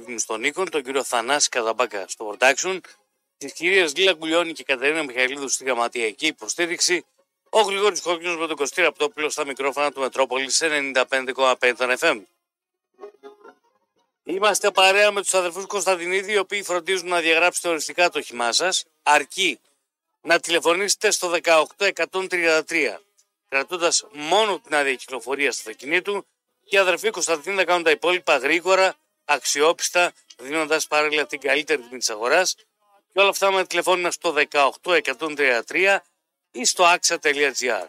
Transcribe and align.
του 0.00 0.18
στον 0.18 0.40
Νίκον, 0.40 0.70
τον 0.70 0.82
κύριο 0.82 1.04
Θανάση 1.04 1.48
Καζαμπάκα 1.48 2.04
στο 2.08 2.36
production, 2.38 2.78
τι 3.38 3.52
κυρίε 3.52 3.88
Λίλα 3.96 4.12
Γκουλιώνη 4.12 4.52
και 4.52 4.62
Κατερίνα 4.62 5.02
Μιχαηλίδου 5.02 5.48
στη 5.48 5.64
γραμματιακή 5.64 6.26
υποστήριξη, 6.26 7.04
ο 7.48 7.60
Γρηγόρης 7.60 8.00
Κόκκινο 8.00 8.36
με 8.36 8.46
τον 8.46 8.56
Κωστή 8.56 8.82
Ραπτόπουλο 8.82 9.28
στα 9.28 9.44
μικρόφωνα 9.46 9.92
του 9.92 10.00
Μετρόπολης 10.00 10.56
σε 10.56 10.68
95,5 10.94 11.96
FM. 11.98 12.20
Είμαστε 14.24 14.70
παρέα 14.70 15.12
με 15.12 15.20
τους 15.20 15.34
αδερφούς 15.34 15.66
Κωνσταντινίδη, 15.66 16.32
οι 16.32 16.36
οποίοι 16.36 16.62
φροντίζουν 16.62 17.08
να 17.08 17.20
διαγράψετε 17.20 17.68
οριστικά 17.68 18.10
το 18.10 18.20
χυμά 18.20 18.52
σας, 18.52 18.84
αρκεί 19.02 19.60
να 20.20 20.40
τηλεφωνήσετε 20.40 21.10
στο 21.10 21.28
18133, 21.28 23.00
κρατώντας 23.48 24.06
μόνο 24.12 24.58
την 24.58 24.74
άδεια 24.74 24.94
κυκλοφορίας 24.94 25.56
του. 25.56 25.62
Αυτοκινήτου 25.70 26.26
και 26.64 26.76
οι 26.76 26.78
αδερφοί 26.78 27.10
Κωνσταντινίδη 27.10 27.60
θα 27.60 27.64
κάνουν 27.64 27.82
τα 27.82 27.90
υπόλοιπα 27.90 28.36
γρήγορα, 28.36 28.94
αξιόπιστα, 29.24 30.12
δίνοντας 30.38 30.86
παράλληλα 30.86 31.26
την 31.26 31.40
καλύτερη 31.40 31.82
τιμή 31.82 31.98
της 31.98 32.10
αγοράς. 32.10 32.54
Και 33.12 33.20
όλα 33.20 33.28
αυτά 33.28 33.50
με 33.50 33.66
τηλεφώνημα 33.66 34.10
στο 34.10 34.34
18133 34.50 35.98
ή 36.50 36.64
στο 36.64 36.84
axa.gr. 36.84 37.86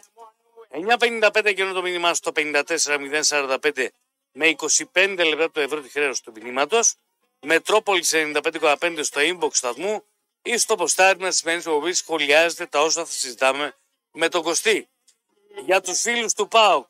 9.55 0.98 1.54
και 1.54 1.64
το 1.64 1.82
μήνυμά 1.82 2.14
στο 2.14 2.32
54.045 2.36 3.86
με 4.32 4.54
25 4.94 5.24
λεπτά 5.28 5.50
το 5.50 5.60
ευρώ 5.60 5.80
τη 5.80 5.88
χρέωση 5.88 6.22
του 6.22 6.32
μηνύματος. 6.34 6.94
Μετρόπολης 7.40 8.12
95,5 8.14 8.98
στο 9.02 9.20
inbox 9.20 9.52
σταθμού 9.52 10.04
ή 10.42 10.58
στο 10.58 10.74
ποστάρι 10.74 11.18
να 11.18 11.30
σημαίνει 11.30 11.62
που 11.62 11.92
σχολιάζετε 11.92 12.66
τα 12.66 12.80
όσα 12.80 13.04
θα 13.04 13.12
συζητάμε 13.12 13.76
με 14.10 14.28
τον 14.28 14.42
Κωστή. 14.42 14.88
Για 15.64 15.80
τους 15.80 16.00
φίλους 16.00 16.32
του 16.32 16.48
ΠΑΟΚ, 16.48 16.88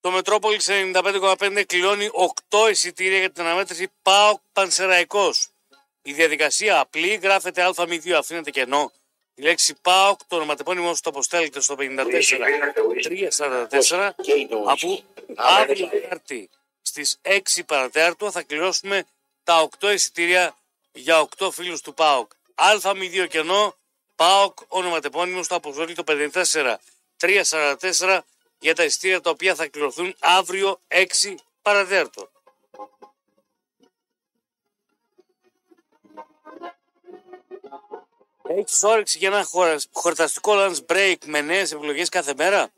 το 0.00 0.10
Μετρόπολης 0.10 0.68
95,5 0.70 1.62
κλειώνει 1.66 2.10
8 2.50 2.70
εισιτήρια 2.70 3.18
για 3.18 3.30
την 3.30 3.42
αναμέτρηση. 3.42 3.92
ΠΑΟΚ 4.02 4.40
Πανσεραϊκός. 4.52 5.48
Η 6.02 6.12
διαδικασία 6.12 6.78
απλή, 6.80 7.14
γράφεται 7.22 7.70
α02, 7.76 8.10
αφήνεται 8.10 8.50
κενό. 8.50 8.92
Η 9.34 9.42
λέξη 9.42 9.74
ΠΑΟΚ, 9.82 10.20
το 10.26 10.36
ονοματεπώνυμο 10.36 10.94
στο 10.94 11.08
αποστέλλεται 11.08 11.60
στο 11.60 11.74
54 11.78 11.84
αφού 14.66 14.98
αύριο 15.34 15.88
Τετάρτη 15.88 16.50
στις 16.82 17.20
6 17.22 17.38
παρατέταρτο 17.66 18.30
θα 18.30 18.42
κληρώσουμε 18.42 19.04
τα 19.44 19.68
8 19.80 19.92
εισιτήρια 19.92 20.56
για 20.92 21.28
8 21.38 21.50
φίλους 21.52 21.80
του 21.80 21.94
ΠΑΟΚ. 21.94 22.30
Α02 22.54 23.26
κενό, 23.28 23.74
ΠΑΟΚ, 24.16 24.58
ονοματεπώνυμο 24.68 25.42
στο 25.42 25.54
αποστέλλεται 25.54 26.02
το 26.02 26.04
54 26.06 26.76
344 27.20 28.20
για 28.60 28.74
τα 28.74 28.84
εισιτήρια 28.84 29.20
τα 29.20 29.30
οποία 29.30 29.54
θα 29.54 29.68
κληρωθούν 29.68 30.14
αύριο 30.18 30.80
6 30.88 31.06
παρατέταρτο. 31.62 32.30
Έχεις 38.42 38.82
όρεξη 38.82 39.18
για 39.18 39.28
ένα 39.28 39.46
χορταστικό 39.92 40.52
lunch 40.56 40.86
break 40.86 41.16
με 41.24 41.40
νέες 41.40 41.72
επιλογές 41.72 42.08
κάθε 42.08 42.34
μέρα; 42.36 42.72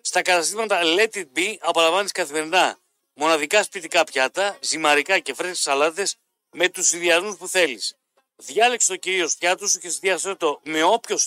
Στα 0.00 0.22
καταστήματα 0.22 0.80
Let 0.82 1.14
It 1.14 1.26
Be 1.36 1.54
απολαμβάνεις 1.60 2.12
καθημερινά 2.12 2.78
μοναδικά 3.14 3.62
σπιτικά 3.62 4.04
πιάτα, 4.04 4.58
ζυμαρικά 4.60 5.18
και 5.18 5.34
φρέσκες 5.34 5.60
σαλάτες 5.60 6.16
με 6.50 6.68
τους 6.68 6.86
συνδυασμού 6.88 7.36
που 7.36 7.48
θέλεις. 7.48 7.96
Διάλεξε 8.36 8.88
το 8.88 8.96
κυρίως 8.96 9.36
πιάτο 9.36 9.66
σου 9.66 9.78
και 9.78 9.88
συνδυασέ 9.88 10.34
το 10.34 10.60
με 10.64 10.82
όποιο 10.82 11.18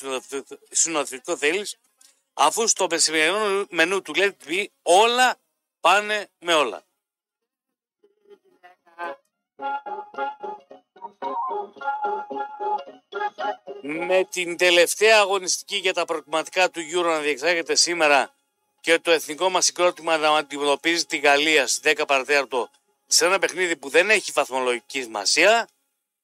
συνοδευτικό 0.69 1.37
θέλεις, 1.37 1.77
αφού 2.39 2.67
στο 2.67 2.87
μεσημερινό 2.89 3.65
μενού 3.69 4.01
του 4.01 4.13
Let 4.15 4.29
It 4.29 4.49
Be 4.49 4.65
όλα 4.81 5.35
πάνε 5.79 6.29
με 6.39 6.53
όλα. 6.53 6.85
Με 13.81 14.27
την 14.29 14.57
τελευταία 14.57 15.19
αγωνιστική 15.19 15.75
για 15.75 15.93
τα 15.93 16.05
προκριματικά 16.05 16.69
του 16.69 16.81
Euro 16.93 17.03
να 17.03 17.19
διεξάγεται 17.19 17.75
σήμερα 17.75 18.35
και 18.81 18.99
το 18.99 19.11
εθνικό 19.11 19.49
μας 19.49 19.65
συγκρότημα 19.65 20.17
να 20.17 20.37
αντιμετωπίζει 20.37 21.05
τη 21.05 21.17
Γαλλία 21.17 21.67
στις 21.67 21.93
10 21.99 22.03
παρατέταρτο 22.07 22.69
σε 23.07 23.25
ένα 23.25 23.39
παιχνίδι 23.39 23.77
που 23.77 23.89
δεν 23.89 24.09
έχει 24.09 24.31
βαθμολογική 24.31 25.01
σημασία, 25.01 25.69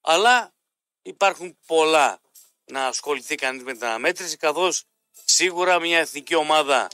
αλλά 0.01 0.53
υπάρχουν 1.01 1.57
πολλά 1.65 2.19
να 2.65 2.85
ασχοληθεί 2.85 3.35
κανείς 3.35 3.63
με 3.63 3.73
την 3.73 3.85
αναμέτρηση, 3.85 4.37
καθώς 4.37 4.83
σίγουρα 5.33 5.79
μια 5.79 5.99
εθνική 5.99 6.35
ομάδα 6.35 6.87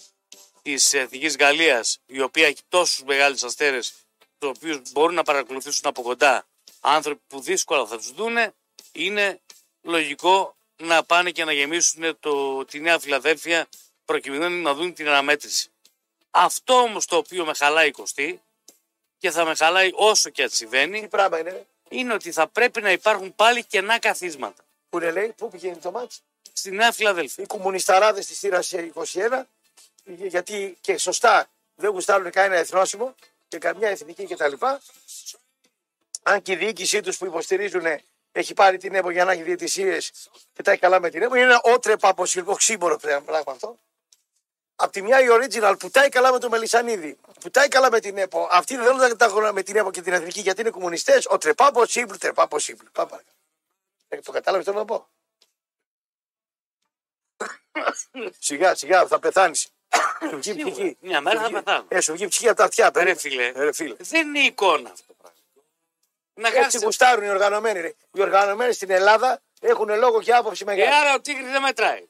της 0.61 0.93
Εθνικής 0.93 1.35
Γαλλίας, 1.35 1.99
η 2.05 2.21
οποία 2.21 2.47
έχει 2.47 2.61
τόσους 2.69 3.03
μεγάλους 3.03 3.43
αστέρες, 3.43 3.93
τους 4.37 4.49
οποίους 4.49 4.91
μπορούν 4.91 5.15
να 5.15 5.23
παρακολουθήσουν 5.23 5.87
από 5.87 6.01
κοντά 6.01 6.45
άνθρωποι 6.79 7.21
που 7.27 7.41
δύσκολα 7.41 7.85
θα 7.85 7.97
τους 7.97 8.11
δούνε, 8.11 8.53
είναι 8.91 9.39
λογικό 9.81 10.55
να 10.75 11.03
πάνε 11.03 11.31
και 11.31 11.43
να 11.43 11.51
γεμίσουν 11.51 12.19
το, 12.19 12.65
τη 12.65 12.79
Νέα 12.79 12.99
Φιλαδέλφια 12.99 13.67
προκειμένου 14.05 14.61
να 14.61 14.73
δουν 14.73 14.93
την 14.93 15.07
αναμέτρηση. 15.07 15.69
Αυτό 16.31 16.73
όμως 16.73 17.05
το 17.05 17.15
οποίο 17.15 17.45
με 17.45 17.53
χαλάει 17.53 17.91
κοστί 17.91 18.41
και 19.17 19.31
θα 19.31 19.45
με 19.45 19.55
χαλάει 19.55 19.91
όσο 19.93 20.29
και 20.29 20.43
αν 20.43 20.49
συμβαίνει 20.49 21.07
πράγμα 21.07 21.39
είναι. 21.39 21.67
είναι 21.89 22.13
ότι 22.13 22.31
θα 22.31 22.47
πρέπει 22.47 22.81
να 22.81 22.91
υπάρχουν 22.91 23.35
πάλι 23.35 23.63
κενά 23.63 23.99
καθίσματα. 23.99 24.63
Που 24.89 24.97
είναι 24.97 25.11
λέει, 25.11 25.33
πού 25.37 25.49
πηγαίνει 25.49 25.77
το 25.77 25.91
μάτς. 25.91 26.21
Στη 26.59 26.71
Νέα 26.71 26.91
Φιλαδέλφια. 26.91 27.43
Οι 27.43 27.47
κομμουνισταράδες 27.47 28.25
της 28.25 28.37
σειράς 28.37 28.73
21 28.73 29.43
γιατί 30.03 30.77
και 30.81 30.97
σωστά 30.97 31.49
δεν 31.75 31.89
γουστάρουν 31.89 32.31
κανένα 32.31 32.55
εθνόσημο 32.55 33.15
και 33.47 33.57
καμιά 33.57 33.89
εθνική 33.89 34.25
κτλ. 34.25 34.53
Αν 36.23 36.41
και 36.41 36.51
η 36.51 36.55
διοίκησή 36.55 37.01
τους 37.01 37.17
που 37.17 37.25
υποστηρίζουν 37.25 37.85
έχει 38.31 38.53
πάρει 38.53 38.77
την 38.77 38.95
ΕΠΟ 38.95 39.09
για 39.09 39.25
να 39.25 39.31
έχει 39.31 39.41
διαιτησίε 39.41 39.97
και 40.53 40.61
τα 40.63 40.71
έχει 40.71 40.79
καλά 40.79 40.99
με 40.99 41.09
την 41.09 41.21
ΕΠΟ, 41.21 41.35
είναι 41.35 41.45
ένα 41.45 41.61
ότρε 41.63 41.97
παποσύλλογο 41.97 42.55
ξύμπορο 42.55 42.97
πράγμα 42.97 43.51
αυτό. 43.51 43.77
Απ' 44.75 44.91
τη 44.91 45.01
μια 45.01 45.21
η 45.21 45.25
original 45.29 45.75
που 45.79 45.89
τάει 45.89 46.09
καλά 46.09 46.31
με 46.31 46.39
το 46.39 46.49
Μελισανίδη, 46.49 47.17
που 47.39 47.49
τάει 47.49 47.67
καλά 47.67 47.91
με 47.91 47.99
την 47.99 48.17
ΕΠΟ. 48.17 48.47
Αυτοί 48.51 48.75
δεν 48.75 48.85
θέλουν 48.85 48.99
να 48.99 49.15
τα 49.15 49.25
έχουν 49.25 49.53
με 49.53 49.63
την 49.63 49.75
ΕΠΟ 49.75 49.91
και 49.91 50.01
την 50.01 50.13
Εθνική 50.13 50.39
γιατί 50.39 50.61
είναι 50.61 50.69
κομμουνιστές. 50.69 51.25
Ο 51.29 51.37
τρεπάπο 51.37 51.85
σύμπλου, 51.85 52.17
τρεπάπο 52.17 52.59
σύμπλου. 52.59 52.89
Πάμε. 52.91 53.23
Ε, 54.07 54.19
το 54.19 54.31
κατάλαβες 54.31 54.65
το 54.65 54.73
να 54.73 54.85
πω. 54.85 55.07
Σιγά, 58.39 58.75
σιγά, 58.75 59.07
θα 59.07 59.19
πεθάνεις. 59.19 59.67
Σου 60.31 60.37
βγει 60.39 60.55
ψυχή. 60.63 60.97
Μια 60.99 61.21
μέρα 61.21 61.35
Σου 61.37 61.41
θα 61.43 61.49
βγει- 61.49 61.63
πεθάνω. 61.63 61.85
Ε, 61.87 61.99
σου 62.01 62.13
βγει 62.13 62.27
ψυχή 62.27 62.47
από 62.47 62.57
τα 62.57 62.63
αυτιά. 62.63 62.85
Ρε 62.85 62.91
περίμενε. 62.91 63.19
φίλε, 63.19 63.45
Ε, 63.45 63.63
ρε 63.63 63.73
φίλε. 63.73 63.95
δεν 63.99 64.27
είναι 64.27 64.39
εικόνα 64.39 64.89
αυτό 64.89 65.03
το 65.07 65.13
πράγμα. 65.17 65.37
Να 66.33 66.47
Έτσι 66.47 66.61
χάσετε. 66.61 66.85
γουστάρουν 66.85 67.23
οι 67.23 67.29
οργανωμένοι. 67.29 67.79
Ρε. 67.81 67.93
Οι 68.13 68.21
οργανωμένοι 68.21 68.73
στην 68.73 68.89
Ελλάδα 68.91 69.41
έχουν 69.61 69.89
λόγο 69.99 70.21
και 70.21 70.33
άποψη 70.33 70.63
Ε, 70.67 70.71
μεγάλη. 70.71 70.93
άρα 70.95 71.13
ο 71.13 71.21
Τίγρης 71.21 71.51
δεν 71.51 71.61
μετράει. 71.61 72.07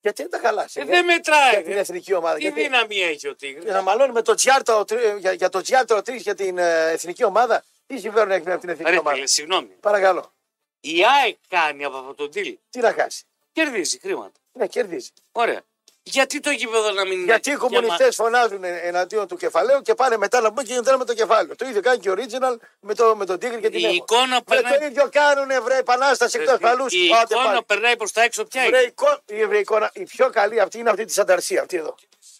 Γιατί 0.00 0.22
δεν 0.22 0.30
τα 0.30 0.38
χαλάσει. 0.38 0.80
Ε, 0.80 0.84
δεν 0.84 1.04
μετράει. 1.04 1.50
Για 1.50 1.62
την 1.62 1.72
ρε. 1.72 1.78
εθνική 1.78 2.14
ομάδα. 2.14 2.34
Τι 2.36 2.40
Γιατί 2.42 2.62
δύναμη 2.62 2.96
έχει 3.00 3.28
ο 3.28 3.34
Τίγρης; 3.36 3.64
για 3.64 3.72
να 3.72 3.82
μαλώνει 3.82 4.12
με 4.12 4.22
το 4.22 4.34
Τσιάρτα, 4.34 4.76
ο 4.76 4.84
τρι- 4.84 5.16
για, 5.18 5.32
για 5.32 5.48
το 5.48 5.60
Τσιάρτα 5.60 5.96
ο 5.96 6.02
Τρεις 6.02 6.22
για 6.22 6.34
την 6.34 6.58
ε, 6.58 6.90
εθνική 6.90 7.24
ομάδα; 7.24 7.64
Τι 7.86 7.98
συμφέρον 7.98 8.30
έχει 8.30 8.50
από 8.50 8.60
την 8.60 8.68
εθνική 8.68 8.90
Ρε 8.90 8.98
ομάδα; 8.98 9.14
φίλε, 9.16 9.26
συγγνώμη. 9.26 9.66
Παρακαλώ. 9.80 10.32
Η 10.80 11.04
ΑΕΚ 11.04 11.36
κάνει 11.48 11.84
από 11.84 11.96
αυτό 11.96 12.14
το 12.14 12.24
deal. 12.34 12.54
Τι 12.70 12.78
να 12.80 12.92
χάσει; 12.92 13.24
Κερδίζει 13.52 13.98
χρήματα. 13.98 14.38
Ναι, 14.58 14.66
κερδίζει. 14.66 15.10
Ωραία. 15.32 15.60
Γιατί 16.06 16.40
το 16.40 16.50
γήπεδο 16.50 16.90
να 16.90 17.04
μην 17.04 17.12
είναι. 17.12 17.24
Γιατί 17.24 17.48
οι 17.48 17.52
για 17.52 17.60
κομμουνιστές 17.60 18.14
φωνάζουν 18.14 18.64
ε- 18.64 18.80
εναντίον 18.82 19.26
του 19.28 19.36
κεφαλαίου 19.36 19.82
και 19.82 19.94
πάνε 19.94 20.16
μετά 20.16 20.40
να 20.40 20.50
μπουν 20.50 20.64
και 20.64 20.70
γίνονται 20.72 20.96
με 20.96 21.04
το 21.04 21.14
κεφάλαιο. 21.14 21.56
Το 21.56 21.66
ίδιο 21.68 21.80
κάνει 21.80 21.98
και 21.98 22.10
ο 22.10 22.14
Original 22.16 22.56
με, 22.80 22.94
το, 22.94 23.16
με 23.16 23.24
τον 23.26 23.38
Τίγρη 23.38 23.60
και 23.60 23.70
την 23.70 23.78
Η 23.80 23.84
Εύω. 23.84 23.94
εικόνα 23.94 24.40
Βρε, 24.46 24.60
περνάει. 24.60 24.78
το 24.78 24.84
ίδιο 24.84 25.08
κάνουν 25.12 25.62
βρε 25.62 25.76
επανάσταση 25.78 26.38
εκτός 26.38 26.58
παλούς. 26.58 26.92
Η 26.92 26.98
εικόνα 27.30 27.62
περνάει 27.62 27.96
προς 27.96 28.12
τα 28.12 28.22
έξω 28.22 28.44
πια. 28.44 28.66
Βρε, 28.66 28.80
εικό- 28.80 29.22
η 29.26 29.46
βρε, 29.46 29.58
εικόνα, 29.58 29.90
η 29.94 30.02
πιο 30.04 30.30
καλή 30.30 30.60
αυτή 30.60 30.78
είναι 30.78 30.90
αυτή 30.90 31.04
της 31.04 31.18
Ανταρσίας, 31.18 31.62
αυτή 31.62 31.76
εδώ. 31.76 31.94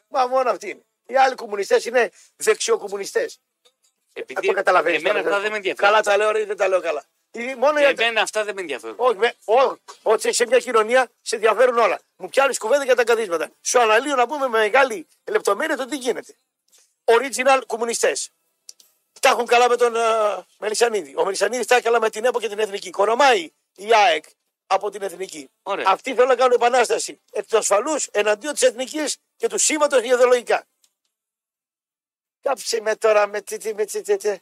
Μα 0.08 0.26
μόνο 0.26 0.50
αυτή 0.50 0.70
είναι. 0.70 0.82
Οι 1.06 1.16
άλλοι 1.16 1.34
κομμουνιστές 1.34 1.84
είναι 1.84 2.10
δεξιοκομμουνιστές. 2.36 3.38
Επειδή 4.12 4.46
Το 4.46 4.52
καταλαβαίνεις. 4.52 4.98
εμένα 5.00 5.18
αυτά 5.18 5.40
δεν 5.40 5.50
με 5.50 5.56
ενδιαφέρουν. 5.56 5.90
Καλά 5.90 6.02
τα 6.02 6.16
λέω, 6.16 6.30
ρε, 6.30 6.44
δεν 6.44 6.56
τα 6.56 6.68
λέω 6.68 6.80
καλά. 6.80 7.04
Οι- 7.36 7.54
Μόνο 7.54 7.78
οι 7.80 7.84
αντα- 7.84 8.02
Εμένα 8.02 8.20
αυτά 8.20 8.44
δεν 8.44 8.54
με 8.54 8.60
ενδιαφέρουν. 8.60 8.96
όχι, 8.98 9.16
με, 9.16 9.34
όχι, 9.44 9.80
ότι 10.02 10.32
σε 10.32 10.46
μια 10.46 10.58
κοινωνία 10.58 11.10
σε 11.22 11.34
ενδιαφέρουν 11.34 11.78
όλα. 11.78 12.00
Μου 12.16 12.28
πιάνεις 12.28 12.58
κουβέντα 12.58 12.84
για 12.84 12.94
τα 12.94 13.04
καθίσματα. 13.04 13.50
Σου 13.62 13.80
αναλύω 13.80 14.14
να 14.16 14.26
πούμε 14.26 14.48
με 14.48 14.58
μεγάλη 14.58 15.06
λεπτομέρεια 15.24 15.76
το 15.76 15.86
τι 15.86 15.96
γίνεται. 15.96 16.34
Original 17.04 17.60
κομμουνιστές. 17.66 18.30
Τα 19.20 19.28
έχουν 19.28 19.46
καλά 19.46 19.68
με 19.68 19.76
τον 19.76 19.92
uh, 19.96 20.42
Μελισανίδη. 20.58 21.14
Ο 21.16 21.24
Μελισανίδης 21.24 21.66
τα 21.66 21.74
έχει 21.74 21.84
καλά 21.84 22.00
με 22.00 22.10
την 22.10 22.24
ΕΠΟ 22.24 22.40
και 22.40 22.48
την 22.48 22.58
Εθνική. 22.58 22.90
Κορομάει 22.90 23.50
η 23.76 23.94
ΑΕΚ 23.94 24.24
από 24.66 24.90
την 24.90 25.02
Εθνική. 25.02 25.50
Ωραία. 25.62 25.84
Αυτοί 25.88 26.12
θέλουν 26.14 26.28
να 26.28 26.36
κάνουν 26.36 26.52
επανάσταση 26.52 27.20
εκ 27.32 27.46
του 27.46 27.56
ασφαλούς 27.56 28.06
εναντίον 28.06 28.52
της 28.52 28.62
Εθνικής 28.62 29.16
και 29.36 29.46
του 29.48 29.58
σήματο 29.58 29.98
ιδεολογικά. 30.02 30.64
Κάψε 32.42 32.80
με 32.80 32.96
τώρα 32.96 33.26
με 33.26 33.40
τι. 33.40 33.56
τι- 33.58 33.74
με 33.74 33.84
τι- 33.84 34.02
τι- 34.02 34.16
τι- 34.16 34.38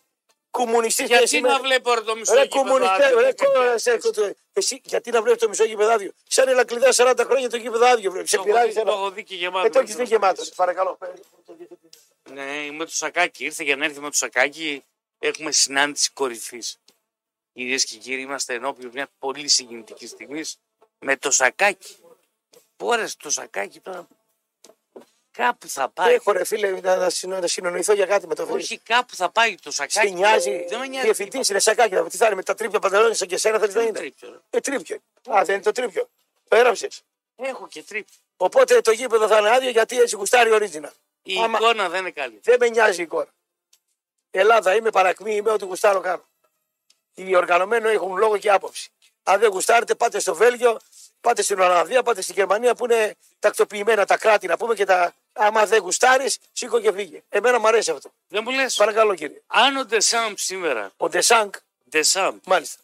Κομμουνιστής 0.52 1.06
Γιατί 1.06 1.40
να 1.40 1.60
βλέπω 1.60 1.94
ρε, 1.94 2.00
το 2.00 2.16
μισό 2.16 2.34
Ρε 2.34 2.42
γήπεδο 2.42 2.62
κομμουνιστέ, 2.62 3.04
άδειο, 3.04 3.20
ρε 3.20 3.32
τι 3.32 3.44
παιδιά. 3.44 3.58
κόμμα, 3.64 3.78
σε 3.78 3.96
το- 3.98 4.34
Εσύ, 4.52 4.80
γιατί 4.84 5.10
να 5.10 5.22
βλέπεις 5.22 5.40
το 5.40 5.48
μισό 5.48 5.64
γηπεδάδιο. 5.64 6.12
Σαν 6.28 6.48
η 6.48 6.52
λακλειδά 6.54 6.88
40 6.92 7.24
χρόνια 7.24 7.50
το 7.50 7.56
γηπεδάδιο. 7.56 8.10
βρε. 8.10 8.26
Σε 8.26 8.36
Το 8.36 8.42
πειράζει 8.42 8.64
έχω 8.66 8.74
δει- 8.74 8.84
Το 8.84 8.90
ένα. 8.90 8.98
έχω 9.00 9.10
δει 9.10 9.24
και 9.24 9.34
γεμάτο. 9.34 9.66
Ε, 9.66 9.70
το 9.70 9.78
έχεις 9.78 9.94
δει 9.94 10.04
γεμάτο. 10.04 10.42
Παρακαλώ. 10.56 10.98
Ναι, 12.32 12.70
με 12.72 12.84
το 12.84 12.90
σακάκι. 12.94 13.44
Ήρθε 13.44 13.62
για 13.64 13.76
να 13.76 13.84
έρθει 13.84 14.00
με 14.00 14.10
το 14.10 14.16
σακάκι. 14.16 14.84
Έχουμε 15.18 15.52
συνάντηση 15.52 16.10
κορυφής. 16.12 16.76
Κυρίες 17.52 17.84
και 17.84 17.96
κύριοι, 17.96 18.20
είμαστε 18.22 18.54
ενώπιον 18.54 18.90
μια 18.94 19.08
πολύ 19.18 19.48
συγκινητική 19.48 20.06
στιγμής 20.06 20.56
με 20.98 21.16
το 21.16 21.30
σακάκι. 21.30 21.96
Πόρε 22.76 23.06
το 23.22 23.30
σακάκι 23.30 23.80
τώρα; 23.80 24.08
Κάπου 25.32 25.68
θα 25.68 25.88
πάει. 25.88 26.14
Έχω 26.14 26.32
ρε 26.32 26.44
φίλε 26.44 26.80
να, 26.80 26.96
να, 26.96 27.10
συνο- 27.10 27.40
να 27.40 27.46
συνονιθώ 27.46 27.92
για 27.92 28.06
κάτι 28.06 28.26
με 28.26 28.34
το 28.34 28.44
φίλο. 28.44 28.56
Όχι, 28.56 28.78
κάπου 28.78 29.14
θα 29.14 29.30
πάει 29.30 29.54
το 29.54 29.70
σακάκι. 29.70 30.08
Σε 30.08 30.14
νοιάζει. 30.14 30.64
Δεν 30.68 30.78
με 30.78 30.86
νοιάζει. 30.86 31.04
Διευθυντής 31.06 31.48
είναι 31.48 31.58
σακάκι. 31.58 31.94
Τι 32.10 32.16
θα 32.16 32.26
είναι 32.26 32.34
με 32.34 32.42
τα 32.42 32.54
τρίπια 32.54 32.78
παντελόνια 32.78 33.14
σαν 33.14 33.28
και 33.28 33.34
εσένα 33.34 33.58
θέλεις 33.58 33.74
να 33.74 33.80
Δεν 33.80 33.88
είναι; 33.88 33.98
τρίπιο, 33.98 34.30
ρε; 34.30 34.36
Ε, 34.50 34.60
τρίπιο. 34.60 34.96
Α, 35.30 35.42
δεν 35.44 35.54
είναι 35.54 35.64
το 35.64 35.72
τρίπιο. 35.72 36.08
Το 36.48 36.56
έγραψε. 36.56 36.88
Έχω 37.36 37.68
και 37.68 37.82
τρίπιο. 37.82 38.14
Οπότε 38.36 38.80
το 38.80 38.90
γήπεδο 38.90 39.28
θα 39.28 39.38
είναι 39.38 39.50
άδειο 39.50 39.70
γιατί 39.70 40.00
έτσι 40.00 40.16
γουστάρει 40.16 40.50
original. 40.52 40.90
Η 41.22 41.36
Άμα- 41.42 41.58
εικόνα 41.58 41.88
δεν 41.88 42.00
είναι 42.00 42.10
καλή. 42.10 42.40
Δεν 42.42 42.56
με 42.60 42.68
νοιάζει 42.68 43.00
η 43.00 43.02
εικόνα. 43.02 43.28
Ελλάδα 44.30 44.74
είμαι, 44.74 44.90
παρακμή 44.90 45.34
είμαι, 45.34 45.50
ό,τι 45.50 45.64
γουστάρω 45.64 46.00
κάνω. 46.00 46.24
Οι 47.14 47.36
οργανωμένοι 47.36 47.88
έχουν 47.88 48.16
λόγο 48.16 48.38
και 48.38 48.50
άποψη. 48.50 48.90
Αν 49.22 49.40
δεν 49.40 49.50
γουστάρετε, 49.50 49.94
πάτε 49.94 50.18
στο 50.18 50.34
Βέλγιο, 50.34 50.78
πάτε 51.20 51.42
στην 51.42 51.60
Ολλανδία, 51.60 52.02
πάτε 52.02 52.20
στη 52.22 52.32
Γερμανία 52.32 52.74
που 52.74 52.84
είναι 52.84 53.16
τακτοποιημένα 53.38 54.06
τα 54.06 54.16
κράτη 54.18 54.46
να 54.46 54.56
πούμε 54.56 54.74
και 54.74 54.84
τα. 54.84 55.14
Άμα 55.32 55.66
δεν 55.66 55.80
γουστάρεις, 55.80 56.38
σήκω 56.52 56.80
και 56.80 56.92
φύγε. 56.92 57.22
Εμένα 57.28 57.58
μου 57.60 57.68
αρέσει 57.68 57.90
αυτό. 57.90 58.10
Δεν 58.28 58.42
μου 58.44 58.50
λες. 58.50 58.74
Παρακαλώ 58.74 59.14
κύριε. 59.14 59.40
Αν 59.46 59.76
ο 59.76 59.84
Ντεσάμπ 59.84 60.34
σήμερα, 60.36 60.92
Ο 60.96 61.08
Ντεσάνκ, 61.08 61.54
Ντεσάμπ, 61.90 62.36
μάλιστα. 62.44 62.78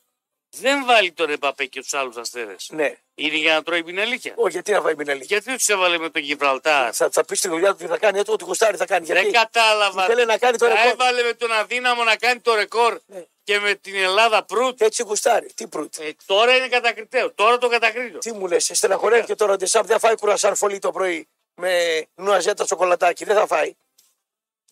δεν 0.50 0.84
βάλει 0.84 1.12
τον 1.12 1.30
Εμπαπέ 1.30 1.64
και 1.64 1.80
τους 1.80 1.94
άλλους 1.94 2.16
αστέρες, 2.16 2.68
Ναι. 2.72 2.94
είναι 3.14 3.36
για 3.36 3.54
να 3.54 3.62
τρώει 3.62 3.84
πινελίκια. 3.84 4.32
Όχι, 4.36 4.50
γιατί 4.52 4.72
να 4.72 4.80
φάει 4.80 4.94
Μινελή. 4.94 5.24
Γιατί 5.24 5.54
τους 5.56 5.68
έβαλε 5.68 5.98
με 5.98 6.10
τον 6.10 6.22
Γιβραλτάρ; 6.22 6.90
Θα, 6.96 7.08
θα 7.12 7.24
πεις 7.24 7.38
στη 7.38 7.48
δουλειά 7.48 7.70
του 7.70 7.76
τι 7.76 7.86
θα 7.86 7.98
κάνει, 7.98 8.18
ό,τι 8.26 8.44
γουστάρει 8.44 8.76
θα 8.76 8.86
κάνει. 8.86 9.06
Δεν 9.06 9.16
Γιατί 9.16 9.30
κατάλαβα. 9.36 10.04
θέλει 10.04 10.24
να 10.26 10.38
κάνει 10.38 10.56
το 10.58 10.66
Τα 10.66 10.72
ρεκόρ. 10.74 10.90
έβαλε 10.92 11.22
με 11.22 11.32
τον 11.32 11.52
αδύναμο 11.52 12.04
να 12.04 12.16
κάνει 12.16 12.40
το 12.40 12.54
ρεκόρ 12.54 12.98
Ναι. 13.06 13.24
και 13.44 13.58
με 13.58 13.74
την 13.74 13.94
Ελλάδα 13.94 14.44
προύτ. 14.44 14.80
Έτσι 14.82 15.02
γουστάρει. 15.02 15.52
Τι 15.54 15.66
προύτ; 15.66 15.94
Ε, 15.98 16.10
τώρα 16.26 16.56
είναι 16.56 16.68
κατακριτέο. 16.68 17.32
Τώρα 17.32 17.58
το 17.58 17.68
κατακρίνω. 17.68 18.18
Τι 18.18 18.32
μου 18.32 18.46
λες, 18.46 18.70
στεναχωρέθηκε 18.74 19.34
τώρα 19.34 19.52
ο 19.52 19.56
Ντεσάμ, 19.56 19.86
δεν 19.86 19.98
θα 19.98 20.06
φάει 20.06 20.16
κουρασάν 20.16 20.54
φωλή 20.56 20.78
το 20.78 20.90
πρωί 20.90 21.28
με 21.58 22.06
νουαζέτα 22.14 22.66
σοκολατάκι. 22.66 23.24
Δεν 23.24 23.36
θα 23.36 23.46
φάει. 23.46 23.74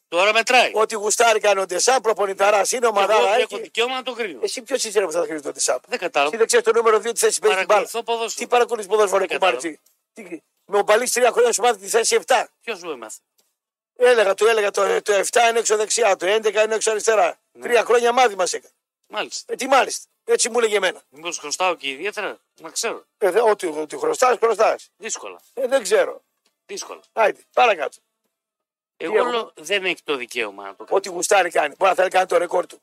Τώρα 0.09 0.33
μετράει. 0.33 0.71
Ό,τι 0.75 0.95
γουστάρει 0.95 1.41
κάνει 1.41 1.61
ο 1.61 1.67
Ντεσάμ, 1.67 2.01
προπονηταρά 2.01 2.57
είναι, 2.71 2.87
Εγώ 2.87 2.89
ομαδάρα 2.89 3.35
έχω 3.35 3.43
έχει. 3.57 3.61
δικαίωμα 3.61 3.95
να 3.95 4.03
το 4.03 4.13
κρίνω. 4.13 4.41
Εσύ 4.43 4.63
ποιος 4.63 4.85
είσαι 4.85 4.99
ρε, 4.99 5.05
που 5.05 5.13
θα 5.13 5.21
κρίνεις 5.23 5.43
τον 5.43 5.53
Ντεσάμ. 5.53 5.77
Δεν 5.77 5.89
Εσύ 5.91 5.99
κατάλαβα. 6.03 6.37
δεν 6.37 6.47
ξέρεις 6.47 6.65
το 6.65 6.73
νούμερο 6.73 6.99
2 6.99 7.13
της 7.13 7.21
θέσης 7.21 7.39
παίζεις 7.39 7.59
την 7.59 7.67
μπάλα. 7.67 7.67
Παρακολουθώ 7.67 8.03
ποδόσφαιρο. 8.03 8.45
Τι 8.47 8.51
παρακολουθείς 8.51 8.89
ποδόσφαιρο 8.91 9.19
Δεν 9.19 9.29
κουμπάρι. 9.29 9.57
κατάλαβα. 9.57 9.79
τι- 10.15 10.29
τι- 10.29 10.43
Με 10.65 10.79
ο 10.79 10.85
Παλή 10.85 11.09
τρία 11.11 11.31
χρόνια 11.33 11.53
σου 11.53 11.63
μάθει 11.63 11.79
τη 11.79 11.89
θέση 11.89 12.15
7. 12.15 12.49
Ποιος 12.61 12.83
μου 12.83 12.91
έμαθε; 12.91 13.19
Έλεγα, 13.99 14.35
του 14.35 14.47
έλεγα 14.47 14.71
το, 14.71 15.03
το 15.03 15.13
7 15.13 15.49
είναι 15.49 15.59
έξω 15.59 15.77
δεξιά, 15.77 16.17
το 16.17 16.27
11 16.27 16.63
είναι 16.65 16.75
έξω 16.75 16.91
αριστερά. 16.91 17.39
Ναι. 17.53 17.63
Τρία 17.63 17.85
χρόνια 17.85 18.13
μάθημα 18.13 18.45
έκανε. 18.51 18.73
Μάλιστα. 19.07 19.53
Ε, 19.53 19.57
τι 19.57 19.67
μάλιστα. 19.67 20.07
Έτσι 20.25 20.49
μου 20.51 20.59
έλεγε 20.59 20.77
εμένα. 20.77 21.03
Μήπως 21.09 21.39
χρωστάω 21.39 21.75
και 21.75 21.89
ιδιαίτερα. 21.89 22.39
Να 22.61 22.71
ξέρω. 22.71 23.05
Ε, 23.19 23.31
δε- 23.31 23.41
ό,τι, 23.41 23.67
ό,τι 23.67 23.97
χρωστάς, 23.99 24.37
χρωστάς. 24.39 24.89
Δύσκολα. 24.97 25.41
Ε, 25.55 25.67
δεν 25.67 25.83
ξέρω. 25.83 26.23
Δύσκολα. 26.67 27.01
Άιντε, 27.13 27.41
παρακάτω. 27.53 27.97
Εγώ 28.97 29.17
έχουμε; 29.17 29.31
λέω 29.33 29.53
δεν 29.57 29.85
έχει 29.85 30.03
το 30.05 30.17
δικαίωμα 30.17 30.63
να 30.65 30.71
το 30.77 30.85
κάνει. 30.85 30.97
Ό,τι 30.99 31.09
γουστάρει 31.09 31.51
κάνει. 31.51 31.75
Μπορεί 31.79 31.91
να 31.91 31.95
θέλει 31.97 32.09
να 32.09 32.15
κάνει 32.15 32.27
το 32.27 32.37
ρεκόρ 32.37 32.67
του. 32.67 32.81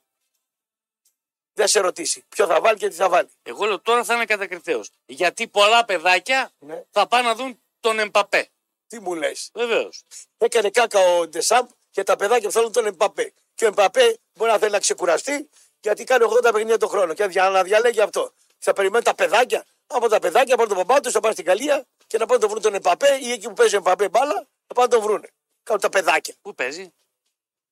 Δεν 1.52 1.66
σε 1.68 1.80
ρωτήσει. 1.80 2.24
Ποιο 2.28 2.46
θα 2.46 2.60
βάλει 2.60 2.78
και 2.78 2.88
τι 2.88 2.94
θα 2.94 3.08
βάλει. 3.08 3.28
Εγώ 3.42 3.64
λέω 3.64 3.80
τώρα 3.80 4.04
θα 4.04 4.14
είναι 4.14 4.24
κατακριτέο. 4.24 4.84
Γιατί 5.06 5.48
πολλά 5.48 5.84
παιδάκια 5.84 6.50
Ναι. 6.58 6.82
θα 6.90 7.06
πάνε 7.06 7.28
να 7.28 7.34
δουν 7.34 7.60
τον 7.80 7.98
Εμπαπέ. 7.98 8.48
Τι 8.86 9.00
μου 9.00 9.14
λες. 9.14 9.50
Βεβαίως. 9.54 10.02
Έκανε 10.38 10.70
κάκα 10.70 10.98
ο 11.00 11.28
Ντεσάμπ 11.28 11.68
και 11.90 12.02
τα 12.02 12.16
παιδάκια 12.16 12.50
θέλουν 12.50 12.72
τον 12.72 12.86
Εμπαπέ. 12.86 13.32
Και 13.54 13.64
ο 13.64 13.68
Εμπαπέ 13.68 14.18
μπορεί 14.34 14.50
να 14.50 14.58
θέλει 14.58 14.70
να 14.72 14.78
ξεκουραστεί 14.80 15.48
γιατί 15.80 16.04
κάνει 16.04 16.24
80 16.28 16.42
παιχνίδια 16.52 16.78
το 16.78 16.88
χρόνο. 16.88 17.14
Και 17.14 17.26
δια- 17.26 17.48
να 17.50 17.62
διαλέγει 17.62 18.00
αυτό. 18.00 18.32
Θα 18.58 18.72
περιμένει 18.72 19.04
τα 19.04 19.14
παιδάκια. 19.14 19.64
Από 19.86 20.08
τα 20.08 20.18
παιδάκια 20.18 20.54
από 20.54 20.66
τον 20.68 20.76
παπά 20.76 21.00
του 21.00 21.10
θα 21.10 21.20
πάνε 21.20 21.34
στην 21.34 21.46
Γαλλία 21.46 21.86
και 22.14 22.20
να 22.20 22.26
πάνε 22.26 22.34
να 22.34 22.40
τον 22.40 22.48
βρουν 22.50 22.62
τον 22.62 22.74
Εμπαπέ 22.74 23.18
ή 23.20 23.32
εκεί 23.32 23.48
που 23.48 23.54
παίζει 23.54 23.74
ο 23.74 23.78
Εμπαπέ 23.78 24.08
μπάλα 24.08 24.34
να 24.66 24.74
πάνε 24.74 24.86
να 24.86 24.88
τον 24.88 25.00
βρούνε. 25.00 25.28
Κάνουν 25.62 25.80
τα 25.82 25.88
παιδάκια. 25.88 26.34
Πού 26.42 26.54
παίζει; 26.54 26.80
Είναι 26.80 26.92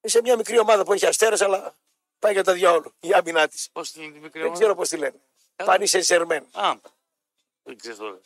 σε 0.02 0.20
μια 0.20 0.36
μικρή 0.36 0.58
ομάδα 0.58 0.84
που 0.84 0.92
έχει 0.92 1.06
αστέρα, 1.06 1.44
αλλά 1.44 1.74
πάει 2.18 2.32
για 2.32 2.44
τα 2.44 2.52
διάολο. 2.52 2.92
Η 3.00 3.12
άμυνά 3.12 3.48
της. 3.48 3.68
Πώς 3.72 3.90
την 3.92 4.02
μικρή 4.10 4.30
Δεν 4.32 4.42
ομάδα; 4.42 4.54
ξέρω 4.60 4.74
πώς 4.74 4.88
τη 4.88 4.96
λένε. 4.96 5.20
Καλά. 5.56 5.70
Πάνει 5.70 5.86
σε 5.86 6.00
Σερμέν. 6.02 6.46
Α, 6.52 6.74
δεν 7.62 7.78
ξέρω 7.78 7.96
τώρα. 7.96 8.20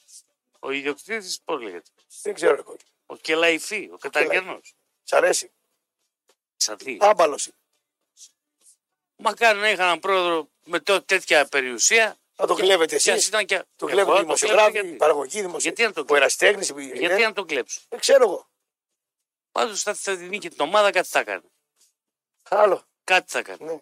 Ο 0.61 0.71
ιδιοκτήτης 0.71 1.41
πώς 1.45 1.61
λέγεται; 1.63 1.91
Δεν 2.23 2.35
ξέρω 2.35 2.55
εγώ. 2.55 2.77
Ο 3.07 3.17
Κελαϊφή, 3.17 3.91
ο 3.93 3.97
Καταριανός. 3.99 4.75
Σ' 5.05 5.13
αρέσει. 5.13 5.51
Σαν 6.57 6.77
τι. 6.77 6.97
Άμπαλος. 7.01 7.51
Μακάρι 9.17 9.59
να 9.59 9.71
είχα 9.71 9.83
έναν 9.85 9.99
πρόεδρο 10.01 10.49
με 10.65 10.81
τό- 10.81 11.03
τέτοια 11.03 11.47
περιουσία. 11.47 12.17
Να 12.37 12.47
το 12.47 12.55
Και- 12.55 12.63
κλέβετε 12.63 12.97
και 12.97 13.11
ας 13.11 13.17
εσείς. 13.17 13.27
ήταν 13.29 13.47
και- 13.47 13.59
Το 13.77 13.87
Εγώ 13.87 13.91
κλέβουν 13.91 14.15
οι 14.15 14.17
να 14.19 14.21
το 14.21 14.25
κλέψω 14.27 14.47
δημοσιογράφοι, 14.47 14.73
γιατί. 14.73 14.89
η 14.89 14.97
παραγωγή 14.97 15.41
δημοσιογράφοι. 15.41 15.63
Γιατί 15.63 15.83
να 15.83 15.93
το 15.93 16.01
Ο 16.01 16.05
κλέψω; 16.05 16.47
εραστέχνη. 16.47 16.89
Γιατί 16.99 17.23
να 17.23 17.33
το 17.33 17.45
κλέψω; 17.45 17.81
Δεν 17.89 17.99
ξέρω 18.01 18.23
εγώ. 18.25 18.49
Πάντως 19.53 19.83
θα, 19.83 19.95
θα 19.95 20.17
την 20.17 20.29
νίκη 20.29 20.49
την 20.51 20.61
ομάδα 20.61 20.91
κάτι 20.91 21.09
θα 21.09 21.25
κάνει. 21.25 21.51
Άλλο. 22.49 22.83
Κάτι 23.05 23.33
θα 23.33 23.43
κάνει. 23.43 23.65
Ναι. 23.65 23.81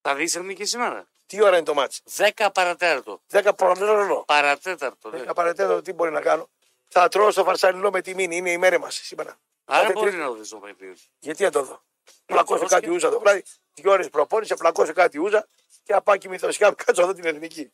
Θα 0.00 0.14
δεις 0.14 0.34
εθνική 0.36 0.64
σήμερα. 0.64 1.08
Τι 1.26 1.42
ώρα 1.42 1.56
είναι 1.56 1.64
το 1.64 1.74
μάτσο. 1.74 2.00
10 2.16 2.50
παρατέταρτο. 2.54 3.20
10 3.26 3.54
παρατέταρτο. 3.56 4.24
Παρατέταρτο. 4.26 5.10
ναι. 5.10 5.18
10 5.26 5.34
παρατέταρτο 5.34 5.82
τι 5.82 5.92
μπορεί 5.92 6.10
να 6.10 6.20
κάνω; 6.20 6.48
Θα 6.88 7.08
τρώω 7.08 7.30
στο 7.30 7.44
φαρσανινό 7.44 7.90
με 7.90 8.00
τη 8.02 8.14
μήνυ. 8.14 8.36
Είναι 8.36 8.50
η 8.50 8.58
μέρα 8.58 8.78
μας 8.78 8.94
σήμερα. 8.94 9.38
Άρα 9.64 9.80
Κάθε 9.80 9.92
μπορεί 9.92 10.06
τρίτη. 10.10 10.22
να 10.22 10.28
το 10.28 10.34
δεις 10.34 10.48
το 10.48 10.56
παιχνίδι. 10.56 10.96
Γιατί 11.18 11.42
να 11.42 11.50
το 11.50 11.62
δω; 11.62 11.82
Πλακώσω 12.26 12.60
πώς 12.60 12.70
κάτι 12.70 12.86
και- 12.86 12.90
ούζα 12.92 13.10
το 13.10 13.20
βράδυ. 13.20 13.44
Δύο 13.74 13.90
ώρες 13.92 14.08
προπόνηση, 14.08 14.54
πλακώσω 14.54 14.92
κάτι 14.92 15.18
ούζα 15.18 15.48
και 15.88 15.94
να 15.94 16.02
πάω 16.02 16.16
κοιμηθώ. 16.16 16.52
Σιγά 16.52 16.72
κάτσω 16.72 17.02
εδώ 17.02 17.12
την 17.12 17.24
εθνική. 17.24 17.70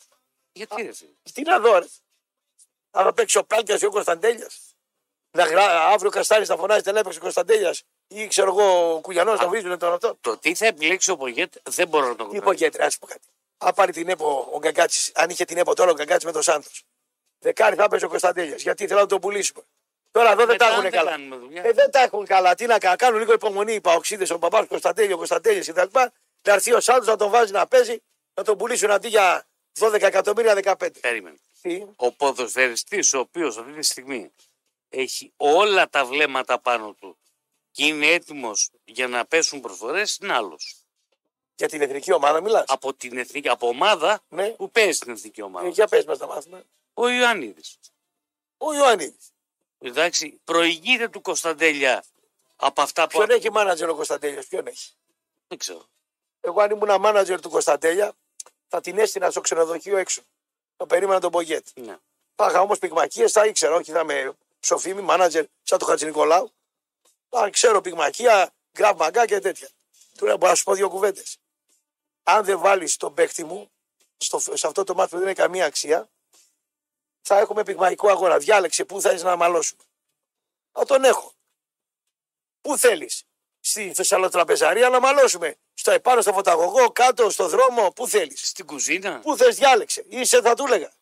Γιατί 0.53 0.83
ρε 0.83 0.93
φίλε. 0.93 1.11
Τι 1.33 1.43
να 1.43 1.59
δω, 1.59 1.79
ρε. 1.79 1.87
Αν 2.91 3.05
θα 3.05 3.13
παίξει 3.13 3.39
ο 3.39 3.45
Πλάκια 3.45 3.79
ή 3.83 3.85
ο 3.85 3.91
Κωνσταντέλιας. 3.91 4.75
Να 5.31 5.45
γρά... 5.45 5.87
αύριο 5.87 6.11
Καστάρι 6.11 6.47
να 6.47 6.57
φωνάζει 6.57 6.81
δεν 6.81 6.97
έπαιξε 6.97 7.19
ο 7.19 7.23
Κωνσταντέλιας 7.23 7.83
ή 8.09 8.27
ξέρω 8.27 8.49
εγώ 8.51 8.95
ο 8.95 9.01
Κουγιανός 9.01 9.41
να 9.41 9.49
βρίζουν 9.49 9.79
τον 9.79 9.93
αυτό. 9.93 10.17
Το 10.21 10.39
τι 10.39 10.55
θα 10.55 10.67
επιλέξει 10.67 11.11
ο 11.11 11.17
Πογέτ 11.17 11.55
δεν 11.63 11.89
μπορώ 11.89 12.09
να 12.09 12.15
το 12.17 12.29
Τι 12.29 12.37
γνωρίζω. 12.37 12.67
είπε 12.67 12.89
και 12.89 12.97
πω 13.01 13.07
κάτι. 13.07 13.29
Αν 13.59 13.75
πάρει 13.75 13.93
την 13.93 14.09
ΕΠΟ 14.09 14.51
ο 14.53 14.59
Γκαγκάτσης, 14.59 15.13
αν 15.15 15.31
είχε 15.31 15.45
την 15.45 15.59
ΕΠΟ 15.59 15.75
τώρα 15.75 15.91
ο 15.91 15.95
Γκαγκάτσης 15.95 16.25
με 16.25 16.33
τον 16.33 16.43
Σάντος. 16.43 16.85
Δεκάρι 17.39 17.77
θα 17.77 17.85
έπαιζε 17.85 18.05
ο 18.05 18.09
Κωνσταντέλιας. 18.09 18.63
Γιατί 18.63 18.85
ήθελα 18.85 19.01
να 19.01 19.07
τον 19.07 19.21
πουλήσουμε. 19.21 19.63
Τώρα 20.11 20.29
εδώ 20.31 20.37
δεν 20.37 20.47
Μετά 20.47 20.65
τα 20.67 20.71
έχουν 20.71 20.83
δεν 20.83 20.93
καλά. 20.93 21.11
κάνουμε 21.11 21.37
δουλειά. 21.37 21.63
Ε, 21.65 21.73
δεν 21.73 21.91
τα 21.91 22.01
έχουν 22.01 22.27
καλά. 22.27 22.55
Τι 22.55 22.67
να 22.67 22.79
κάνουν, 22.79 22.97
κάνουν 22.97 23.19
λίγο 23.19 23.33
υπομονή 23.33 23.73
οι 23.73 23.81
παοξίδες, 23.81 24.31
ο 24.31 24.39
παπάς 24.39 24.61
του 24.61 24.69
Κωνσταντέλιο, 24.69 25.15
ο 25.15 25.17
Κωνσταντέλιο 25.17 25.73
κτλ. 25.73 25.99
Να 26.47 26.53
έρθει 26.53 26.73
ο 26.73 26.81
Σάντος 26.81 27.07
να 27.07 27.17
τον 27.17 27.31
βάζει 27.31 27.53
να 27.53 27.67
παίζει, 27.67 28.03
να 28.35 28.43
τον 28.43 28.59
πουλήσουν 28.59 28.91
αντί 28.91 29.09
για 29.09 29.47
12 29.79 29.93
εκατομμύρια 30.03 30.55
15. 30.79 31.01
Περίμενε. 31.01 31.37
Τι, 31.63 31.85
Ο 31.97 32.13
ποδοσφαιριστής 32.13 33.13
ο 33.15 33.19
οποίος 33.19 33.59
αυτή 33.59 33.73
τη 33.73 33.83
στιγμή 33.83 34.33
έχει 34.89 35.33
όλα 35.37 35.89
τα 35.89 36.05
βλέμματα 36.05 36.59
πάνω 36.59 36.93
του 37.01 37.17
και 37.71 37.87
είναι 37.87 38.07
έτοιμος 38.07 38.71
για 38.85 39.09
να 39.09 39.25
πέσουν 39.27 39.61
προσφορές 39.61 40.19
είναι 40.23 40.33
άλλος. 40.33 40.77
για 41.57 41.69
την 41.69 41.81
εθνική 41.83 42.13
ομάδα 42.13 42.41
μιλάς; 42.41 42.65
Από 42.69 42.95
την 42.95 43.19
εθνική, 43.19 43.49
από 43.49 43.69
ομάδα 43.69 44.21
Ναι. 44.29 44.49
που 44.49 44.71
παίζει 44.71 44.99
την 44.99 45.13
εθνική 45.13 45.43
ομάδα. 45.43 45.67
Ε, 45.67 45.71
για 45.71 45.87
πες 45.89 46.05
μας 46.05 46.19
να 46.19 46.27
μάθουμε. 46.27 46.65
Ο 46.95 47.09
Ιωαννίδης. 47.09 47.79
Ο 48.59 48.75
Ιωάννη. 48.75 49.17
Εντάξει, 49.79 50.41
προηγείται 50.45 51.09
του 51.09 51.21
Κωνσταντέλια 51.21 52.05
από 52.57 52.83
αυτά 52.83 53.03
που... 53.09 53.19
Ποιον 53.19 53.31
έχει 53.31 53.51
μάνατζερ 53.51 53.89
ο 53.89 53.95
Κωνσταντέλιος, 53.95 54.47
ποιον 54.47 54.67
έχει; 54.67 54.91
Δεν 55.49 55.59
ξέρω. 55.59 55.89
Εγώ 56.47 56.61
αν 56.61 56.71
ήμουν 56.71 57.01
μάνατζερ 57.01 57.41
του 57.41 57.51
Κωνσταντέλια, 57.51 58.13
θα 58.69 58.81
την 58.81 58.99
έστεινα 58.99 59.31
στο 59.31 59.41
ξενοδοχείο 59.41 59.97
έξω. 59.97 60.23
Θα 60.77 60.87
περίμενα 60.87 61.21
τον 61.21 61.31
Μπογκέτ. 61.31 61.67
Ναι. 61.75 61.97
Θα 62.35 62.47
είχα 62.49 62.61
όμως 62.61 62.79
πυγμακίες, 62.79 63.33
θα 63.33 63.47
ήξερα, 63.47 63.75
όχι 63.75 63.93
θα 63.93 64.01
είμαι 64.01 64.37
ψοφίμη, 64.61 65.01
μάνατζερ 65.01 65.45
σαν 65.63 65.79
του 65.79 65.85
Χατζη 65.85 66.05
Νικολάου. 66.05 66.53
Θα 67.29 67.51
ξέρω 67.51 67.81
πυγμακία, 67.81 68.51
γκραβ 68.79 68.99
μαγκά 68.99 69.27
και 69.27 69.39
τέτοια. 69.41 69.69
Του 70.17 70.25
λέω, 70.25 70.37
μπορώ 70.37 70.51
να 70.51 70.57
σου 70.57 70.65
πω 70.65 70.75
δύο 70.75 70.89
κουβέντες. 70.89 71.39
Αν 72.23 72.45
δεν 72.45 72.59
βάλεις 72.59 72.97
τον 72.97 73.15
παίκτη 73.15 73.45
μου 73.45 73.71
στο, 74.17 74.39
σε 74.39 74.67
αυτό 74.67 74.85
το 74.85 74.95
μάτι 74.95 75.11
που 75.11 75.19
δεν 75.19 75.27
έχει 75.27 75.37
καμία 75.37 75.67
αξία, 75.67 76.09
θα 77.21 77.39
έχουμε 77.39 77.63
πυγμαϊκό 77.63 78.09
αγώνα. 78.11 78.39
Διάλεξε 78.39 78.85
πού 78.85 79.01
θέλεις 79.01 79.23
να 79.23 79.37
μαλώσουμε. 79.37 79.83
Θα 80.73 80.85
τον 80.85 81.05
έχω. 81.05 81.33
Πού 82.61 82.79
θέλεις. 82.79 83.25
Στη 83.61 83.93
Θεσσαλοτραπεζαρία 83.95 84.89
να 84.89 85.01
μαλώσουμε. 85.01 85.57
Στο 85.75 85.91
επάνω, 85.91 86.21
στο 86.21 86.33
φωταγωγό, 86.33 86.91
κάτω, 86.91 87.31
στο 87.31 87.49
δρόμο, 87.49 87.91
πού 87.93 88.09
θέλεις. 88.09 88.49
Στην 88.49 88.67
κουζίνα. 88.67 89.21
Πού 89.21 89.37
θες, 89.37 89.57
διάλεξε. 89.57 90.05
Είσαι, 90.09 90.41
θα 90.41 90.55
του 90.55 90.65
έλεγα. 90.67 90.93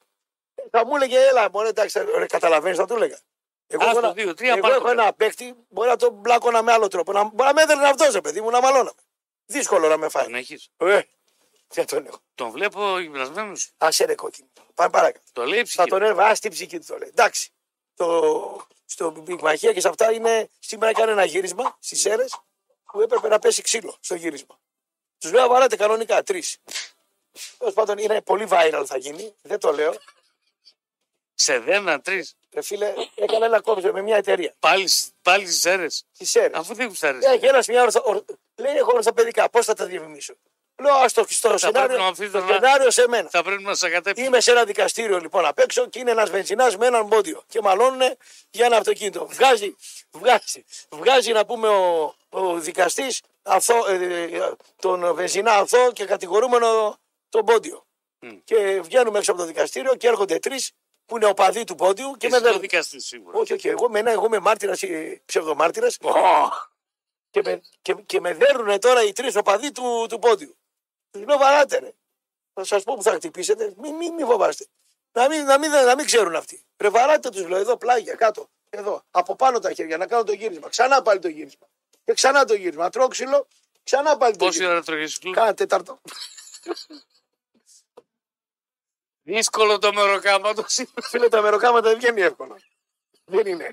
Ε, 0.55 0.63
Θα 0.71 0.87
μου 0.87 0.97
έλεγε, 0.97 1.19
έλα, 1.27 1.49
μπορεί 1.49 1.69
εντάξει, 1.69 1.99
ρε, 2.17 2.27
καταλαβαίνεις, 2.27 2.79
θα 2.79 2.87
του 2.87 2.95
έλεγα. 2.95 3.19
Εγώ, 3.67 3.83
Άστο, 3.85 3.97
έχω 3.99 4.07
ένα- 4.07 4.15
δύο, 4.15 4.35
τρία, 4.35 4.53
εγώ 4.53 4.61
πάρ' 4.61 4.71
το 4.71 4.77
έχω 4.77 4.87
πέρα. 4.87 5.03
ένα 5.03 5.13
παίκτη, 5.13 5.55
μπορεί 5.69 5.89
να 5.89 5.97
τον 5.97 6.13
μπλάκωνα 6.13 6.63
με 6.63 6.73
άλλο 6.73 6.89
τρόπο. 6.89 7.13
Να, 7.13 7.23
μπορεί 7.25 7.49
να 7.49 7.53
με 7.53 7.63
έδερνε 7.63 7.89
αυτός, 7.89 8.13
ρε 8.15 8.21
παιδί 8.21 8.41
μου, 8.41 8.51
να 8.51 8.61
μαλώναμε. 8.61 9.01
Δύσκολο 9.47 9.89
να 9.89 9.97
με 9.97 10.09
φάει. 10.09 10.25
Τον 10.25 10.35
έχεις. 10.35 10.69
Ε, 10.77 11.01
δεν 11.69 11.87
τον 11.87 12.07
έχω. 12.07 12.19
Τον 12.35 12.51
βλέπω 12.51 12.99
γυμνασμένος. 12.99 13.71
Άσε 13.79 14.05
ρε 14.05 14.15
κόκκινο. 14.15 14.49
Πάμε 14.75 14.91
παρακάτω. 14.91 15.25
Το 15.33 15.45
λέει 15.45 15.59
Θα 15.59 15.65
ψυχή. 15.65 15.89
τον 15.89 16.03
έβα, 16.03 16.27
α 16.27 16.33
την 16.33 16.51
ψυχή 16.51 16.79
του 16.79 16.87
το 16.87 16.99
λέει. 16.99 17.09
Εντάξει. 17.09 17.51
Το, 17.97 18.67
στο 18.87 19.13
πυγμαχία 19.13 19.73
και 19.73 19.81
σε 19.81 19.89
αυτά 19.89 20.13
είναι. 20.13 20.49
Σήμερα 20.59 20.91
έκανε 20.91 21.13
ένα 21.13 21.25
γύρισμα 21.25 21.77
στις 21.81 22.05
αίρε 22.05 22.25
που 22.93 23.01
έπρεπε 23.01 23.29
να 23.29 23.39
πέσει 23.39 23.63
ξύλο 23.63 23.97
στο 24.01 24.15
γύρισμα. 24.15 24.59
Τους 25.23 25.33
λέω 25.33 25.49
βαράτε 25.49 25.77
κανονικά 25.77 26.23
τρεις. 26.23 26.57
Τέλος 27.59 27.75
πάντων 27.75 27.99
είναι 27.99 28.21
πολύ 28.23 28.47
viral 28.51 28.83
θα 28.87 28.97
γίνει, 28.97 29.35
δεν 29.43 29.59
το 29.59 29.73
λέω. 29.73 29.95
Σε 31.35 31.59
δένα 31.59 32.01
τρεις. 32.01 32.35
Ρε 32.53 32.63
φίλε, 32.63 32.93
έκανα 33.15 33.45
ένα 33.47 33.61
κόμπι 33.61 33.93
με 33.93 34.03
μια 34.03 34.17
εταιρεία. 34.17 34.55
Πάλι, 34.59 34.89
πάλι 35.23 35.47
στις 35.47 35.65
αίρες. 35.65 36.05
Τι 36.19 36.41
αίρες. 36.41 36.59
Αφού 36.59 36.75
δεν 36.75 36.87
γουστάρεις. 36.87 37.25
Έχει 37.25 37.47
ένας 37.47 37.67
μια 37.67 37.83
ορθο... 37.83 38.03
ορ- 38.05 38.25
Λέει: 38.57 38.75
Έχω 38.77 38.93
ορθοπαιδικά. 38.95 39.51
Πώς 39.51 39.67
θα 39.67 39.75
τα 39.75 39.85
διευκρινίσω. 39.87 40.35
Λέω: 40.77 40.95
Α 40.95 41.05
το 41.15 41.25
στο 41.29 41.49
πρέπει 41.49 41.61
σενάριο, 41.61 41.99
να 41.99 42.07
αφήσεις 42.07 42.33
το 42.33 42.41
να- 42.41 42.53
σενάριο 42.53 42.91
σε 42.91 43.09
μένα. 43.09 43.29
Θα 43.29 43.43
πρέπει 43.43 43.63
να 43.63 43.75
σε 43.75 43.87
αγκατέψει. 43.87 44.25
Είμαι 44.25 44.41
σε 44.41 44.51
ένα 44.51 44.65
δικαστήριο 44.65 45.19
λοιπόν 45.19 45.47
απ' 45.47 45.59
έξω 45.59 45.87
και 45.89 45.99
είναι 45.99 46.11
ένας 46.11 46.31
βενζινάς 46.31 46.77
με 46.77 46.87
έναν 46.87 47.09
πόντιο. 47.09 47.43
Και 47.49 47.61
μαλώνουν 47.61 48.01
για 48.51 48.67
ένα 48.67 48.77
αυτοκίνητο. 48.77 49.27
Βγάζει, 49.27 49.77
βγάζει, 50.11 50.65
βγάζει 50.91 51.33
να 51.33 51.45
πούμε 51.47 51.69
ο, 51.69 52.15
ο 52.29 52.59
δικαστής 52.59 53.21
τον 54.77 55.15
βενζινά 55.15 55.53
αθώο 55.53 55.93
και 55.93 56.05
κατηγορούμενο 56.05 56.99
τον 57.29 57.45
πόντιο. 57.45 57.87
Μμ. 58.19 58.39
Και 58.45 58.81
βγαίνουμε 58.81 59.19
έξω 59.19 59.33
από 59.33 59.41
το 59.41 59.47
δικαστήριο 59.47 59.95
και 59.97 60.09
έρχονται 60.09 60.39
τρεις 60.39 60.73
που 61.07 61.17
είναι 61.17 61.27
οπαδοί 61.27 61.65
του 61.65 61.75
πόντιου 61.75 62.11
και 62.17 62.27
Εσύ 62.27 62.35
με 62.35 62.37
το 62.37 62.43
δέρνουν. 62.45 62.61
δικαστή 62.61 63.01
σίγουρα. 63.01 63.39
Όχι, 63.39 63.53
όχι, 63.53 63.69
εγώ, 63.69 63.89
μένα, 63.89 64.11
εγώ 64.11 64.25
είμαι 64.27 64.39
μάρτυρας, 64.39 64.81
ψευδομάρτυρας 65.25 65.99
και, 67.31 67.41
με, 67.45 67.61
και, 67.83 67.95
και 67.95 68.21
με 68.21 68.35
δέρνουν 68.35 68.81
τώρα 68.81 69.03
οι 69.03 69.13
τρεις 69.13 69.37
οπαδοί 69.37 69.73
του, 69.73 70.07
του 70.09 70.19
πόντιου. 70.19 70.57
Τους 71.11 71.25
λέω 71.25 71.39
βαράτε 71.39 71.79
ρε. 71.79 71.93
Θα 72.53 72.65
σας 72.65 72.83
πω 72.83 72.95
που 72.95 73.03
θα 73.03 73.13
χτυπήσετε. 73.13 73.75
Μην 73.77 73.95
μη, 73.95 74.11
μη 74.11 74.23
φοβάστε. 74.23 74.67
Να 75.13 75.29
μην, 75.29 75.45
να, 75.45 75.59
μην, 75.59 75.71
να 75.71 75.95
μην 75.95 76.07
ξέρουν 76.07 76.35
αυτοί. 76.37 76.65
Ρε 76.77 76.89
βαράτε 76.89 77.29
τους 77.31 77.49
λέω 77.49 77.59
εδώ 77.59 77.77
πλάγια 77.77 78.15
κάτω. 78.15 78.49
Εδώ. 78.71 79.03
Από 79.11 79.37
πάνω 79.37 79.59
τα 79.59 79.73
χέρια 79.73 79.97
να 79.97 80.07
κάνω 80.07 80.25
το 80.25 80.33
γύρισμα. 80.33 80.69
Ξανά 80.69 81.03
πάλι 81.03 81.21
το 81.21 81.29
γύρισμα. 81.29 81.67
Και 82.05 82.13
ξανά 82.13 82.45
το 82.45 82.55
γύρισμα. 82.55 82.89
Τρώω 82.89 83.09
ξύλο. 83.09 83.49
Ξανά 83.83 84.17
πάλι 84.17 84.37
το 84.37 84.45
Πόση 84.45 84.57
γύρισμα. 84.57 84.75
ώρα 84.75 84.83
τρώγει 84.85 85.19
κλου. 85.19 85.33
Κάνα 85.33 85.55
τέταρτο. 85.55 86.01
Δύσκολο 89.23 89.79
το 89.79 89.93
μεροκάματο 89.93 90.65
σήμερα. 90.69 91.03
Φίλε 91.03 91.29
τα 91.29 91.43
μεροκάματα 91.43 91.89
δεν 91.89 91.99
βγαίνει 91.99 92.21
εύκολο. 92.21 92.57
Δεν 93.25 93.47
είναι. 93.47 93.73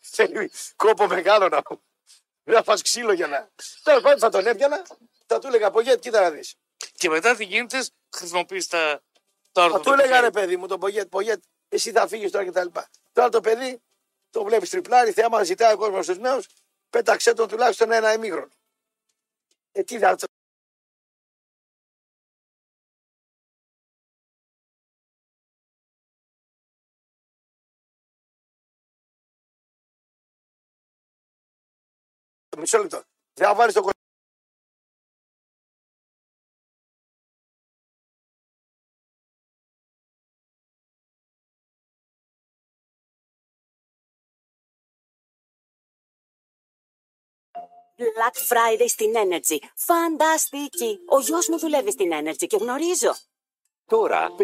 Θέλει 0.00 0.50
κόπο 0.76 1.06
μεγάλο 1.06 1.48
να 1.48 1.62
πω. 1.62 1.82
Δεν 2.44 2.56
θα 2.56 2.62
φας 2.62 2.82
ξύλο 2.82 3.12
για 3.12 3.26
να. 3.26 3.50
Τέλο 3.82 4.00
πάντων 4.00 4.18
θα 4.18 4.28
τον 4.28 4.46
έπιανα. 4.46 4.86
Θα 5.26 5.38
του 5.38 5.46
έλεγα 5.46 5.70
Πογέτ, 5.70 5.98
κοίτα 5.98 6.20
να 6.20 6.30
δεις. 6.30 6.54
Και 6.92 7.08
μετά 7.08 7.36
τι 7.36 7.44
γίνεται, 7.44 7.86
χρησιμοποιείς 8.16 8.66
τα. 8.66 9.02
τα 9.52 9.68
Θα 9.70 9.80
του 9.80 9.92
έλεγα 9.92 10.20
ρε 10.20 10.30
παιδί 10.30 10.56
μου 10.56 10.66
τον 10.66 10.80
Πογέτ, 10.80 11.08
Πογέτ, 11.08 11.42
εσύ 11.68 11.92
θα 11.92 12.08
φύγεις 12.08 12.30
τώρα 12.30 12.44
κτλ. 12.44 12.80
Τώρα 13.12 13.28
το 13.28 13.40
παιδί 13.40 13.82
το 14.30 14.44
βλέπεις 14.44 14.70
τριπλάρι, 14.70 15.12
θέαμα 15.12 15.44
ζητάει 15.44 15.72
ο 15.72 15.76
κόσμος 15.76 16.04
στους 16.04 16.18
νέους, 16.18 16.46
πέταξε 16.90 17.32
τον 17.32 17.48
τουλάχιστον 17.48 17.90
ένα 17.92 18.08
εμίγχρονο. 18.08 18.48
Ε, 19.72 19.82
τι 19.82 19.98
θα. 19.98 20.16
Μισό 32.58 32.78
λεπτό. 32.78 33.02
Δεν 33.34 33.46
θα 33.46 33.54
βάλεις 33.54 33.74
το 33.74 33.82
Black 47.98 48.36
Friday 48.48 48.88
στην 48.88 49.12
Energy. 49.14 49.58
Φανταστική. 49.74 50.98
Ο 51.08 51.20
γιος 51.20 51.48
μου 51.48 51.58
δουλεύει 51.58 51.90
στην 51.90 52.10
Energy 52.12 52.46
και 52.46 52.56
γνωρίζω. 52.56 53.14
Τώρα 53.86 54.34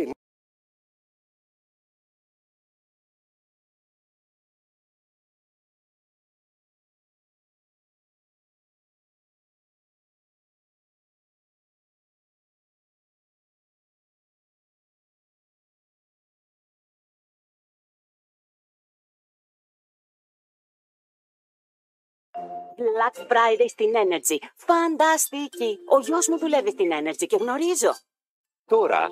Black 22.95 23.17
Friday 23.33 23.69
στην 23.69 23.93
Energy. 24.05 24.37
Φανταστική. 24.57 25.79
Ο 25.89 25.99
γιος 25.99 26.29
μου 26.29 26.39
δουλεύει 26.39 26.71
στην 26.71 26.91
Energy 26.93 27.27
και 27.27 27.37
γνωρίζω. 27.41 27.97
Τώρα 28.67 29.09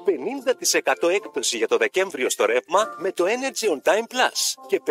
50% 1.02 1.10
έκπτωση 1.10 1.56
για 1.56 1.68
το 1.68 1.76
Δεκέμβριο 1.76 2.30
στο 2.30 2.44
ρεύμα 2.44 2.94
με 2.98 3.12
το 3.12 3.24
Energy 3.24 3.68
on 3.68 3.92
Time 3.92 4.14
Plus 4.14 4.64
και 4.66 4.82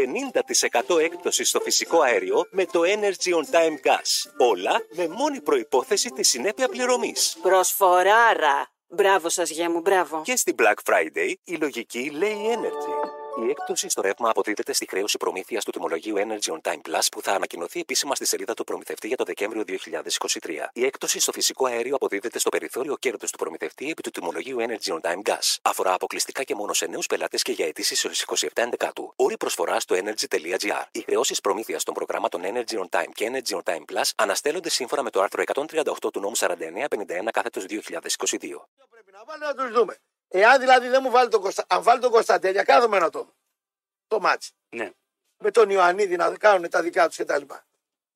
50% 0.89 0.99
έκπτωση 0.99 1.43
στο 1.43 1.59
φυσικό 1.59 2.01
αέριο 2.01 2.47
με 2.51 2.65
το 2.65 2.81
Energy 2.83 3.33
on 3.33 3.55
Time 3.55 3.87
Gas. 3.87 4.31
Όλα 4.37 4.85
με 4.89 5.07
μόνη 5.07 5.41
προϋπόθεση 5.41 6.09
τη 6.09 6.23
συνέπεια 6.23 6.67
πληρωμής. 6.67 7.37
Προσφοράρα. 7.41 8.71
Μπράβο 8.87 9.29
σας 9.29 9.49
γεια 9.49 9.69
μου, 9.69 9.79
μπράβο. 9.79 10.21
Και 10.21 10.35
στην 10.35 10.55
Black 10.57 10.91
Friday 10.91 11.33
η 11.43 11.55
λογική 11.55 12.09
λέει 12.09 12.35
Energy. 12.55 13.10
Η 13.35 13.49
έκπτωση 13.49 13.89
στο 13.89 14.01
ρεύμα 14.01 14.29
αποδίδεται 14.29 14.73
στη 14.73 14.85
χρέωση 14.89 15.17
προμήθειας 15.17 15.63
του 15.63 15.71
τιμολογίου 15.71 16.15
Energy 16.17 16.53
on 16.53 16.61
Time 16.61 16.81
Plus 16.89 17.05
που 17.11 17.21
θα 17.21 17.33
ανακοινωθεί 17.33 17.79
επίσημα 17.79 18.15
στη 18.15 18.25
σελίδα 18.25 18.53
του 18.53 18.63
προμηθευτή 18.63 19.07
για 19.07 19.17
το 19.17 19.23
Δεκέμβριο 19.23 19.63
2023. 19.67 20.49
Η 20.73 20.85
έκπτωση 20.85 21.19
στο 21.19 21.31
φυσικό 21.31 21.65
αέριο 21.65 21.95
αποδίδεται 21.95 22.39
στο 22.39 22.49
περιθώριο 22.49 22.97
κέρδο 22.97 23.25
του 23.31 23.37
προμηθευτή 23.37 23.89
επί 23.89 24.01
του 24.01 24.09
τιμολογίου 24.09 24.57
Energy 24.59 24.93
on 24.93 24.99
Time 25.01 25.21
Gas. 25.29 25.55
Αφορά 25.61 25.93
αποκλειστικά 25.93 26.43
και 26.43 26.55
μόνο 26.55 26.73
σε 26.73 26.85
νέους 26.85 27.07
πελάτες 27.07 27.41
και 27.41 27.51
για 27.51 27.67
αιτήσεις 27.67 28.03
έω 28.03 28.11
27 28.25 28.47
Ενδεκάτου. 28.53 29.13
Όροι 29.15 29.37
προσφορά 29.37 29.79
στο 29.79 29.95
energy.gr. 29.95 30.83
Οι 30.91 31.01
χρεώσεις 31.01 31.41
προμήθειας 31.41 31.83
των 31.83 31.93
προγραμμάτων 31.93 32.41
Energy 32.43 32.79
on 32.79 32.99
Time 32.99 33.11
και 33.13 33.31
Energy 33.31 33.57
on 33.57 33.73
Time 33.73 33.93
Plus 33.93 34.09
αναστέλλονται 34.15 34.69
σύμφωνα 34.69 35.03
με 35.03 35.09
το 35.09 35.21
άρθρο 35.21 35.43
138 35.53 35.93
του 36.13 36.19
νόμου 36.19 36.37
4951 36.37 36.47
κάθετος 37.31 37.65
2022. 37.69 37.69
πρέπει 38.89 39.11
να 39.11 39.23
βάλει 39.25 39.41
να 39.41 39.53
τους 39.55 39.71
δούμε. 39.71 39.97
Εάν 40.33 40.59
δηλαδή 40.59 40.87
δεν 40.87 40.99
μου 41.03 41.09
βάλει 41.09 41.29
τον 41.29 41.41
Κωνστα... 41.41 41.63
αν 41.67 41.83
βάλει 41.83 42.01
τον 42.01 42.11
Κωνσταντέλια, 42.11 42.63
κάθομαι 42.63 42.99
να 42.99 43.09
το 43.09 43.19
δω. 43.19 43.33
Το 44.07 44.19
μάτς. 44.19 44.51
Ναι. 44.69 44.91
Με 45.43 45.51
τον 45.51 45.69
Ιωαννίδη 45.69 46.15
να 46.15 46.37
κάνουν 46.37 46.69
τα 46.69 46.81
δικά 46.81 47.07
τους 47.07 47.17
κτλ. 47.17 47.41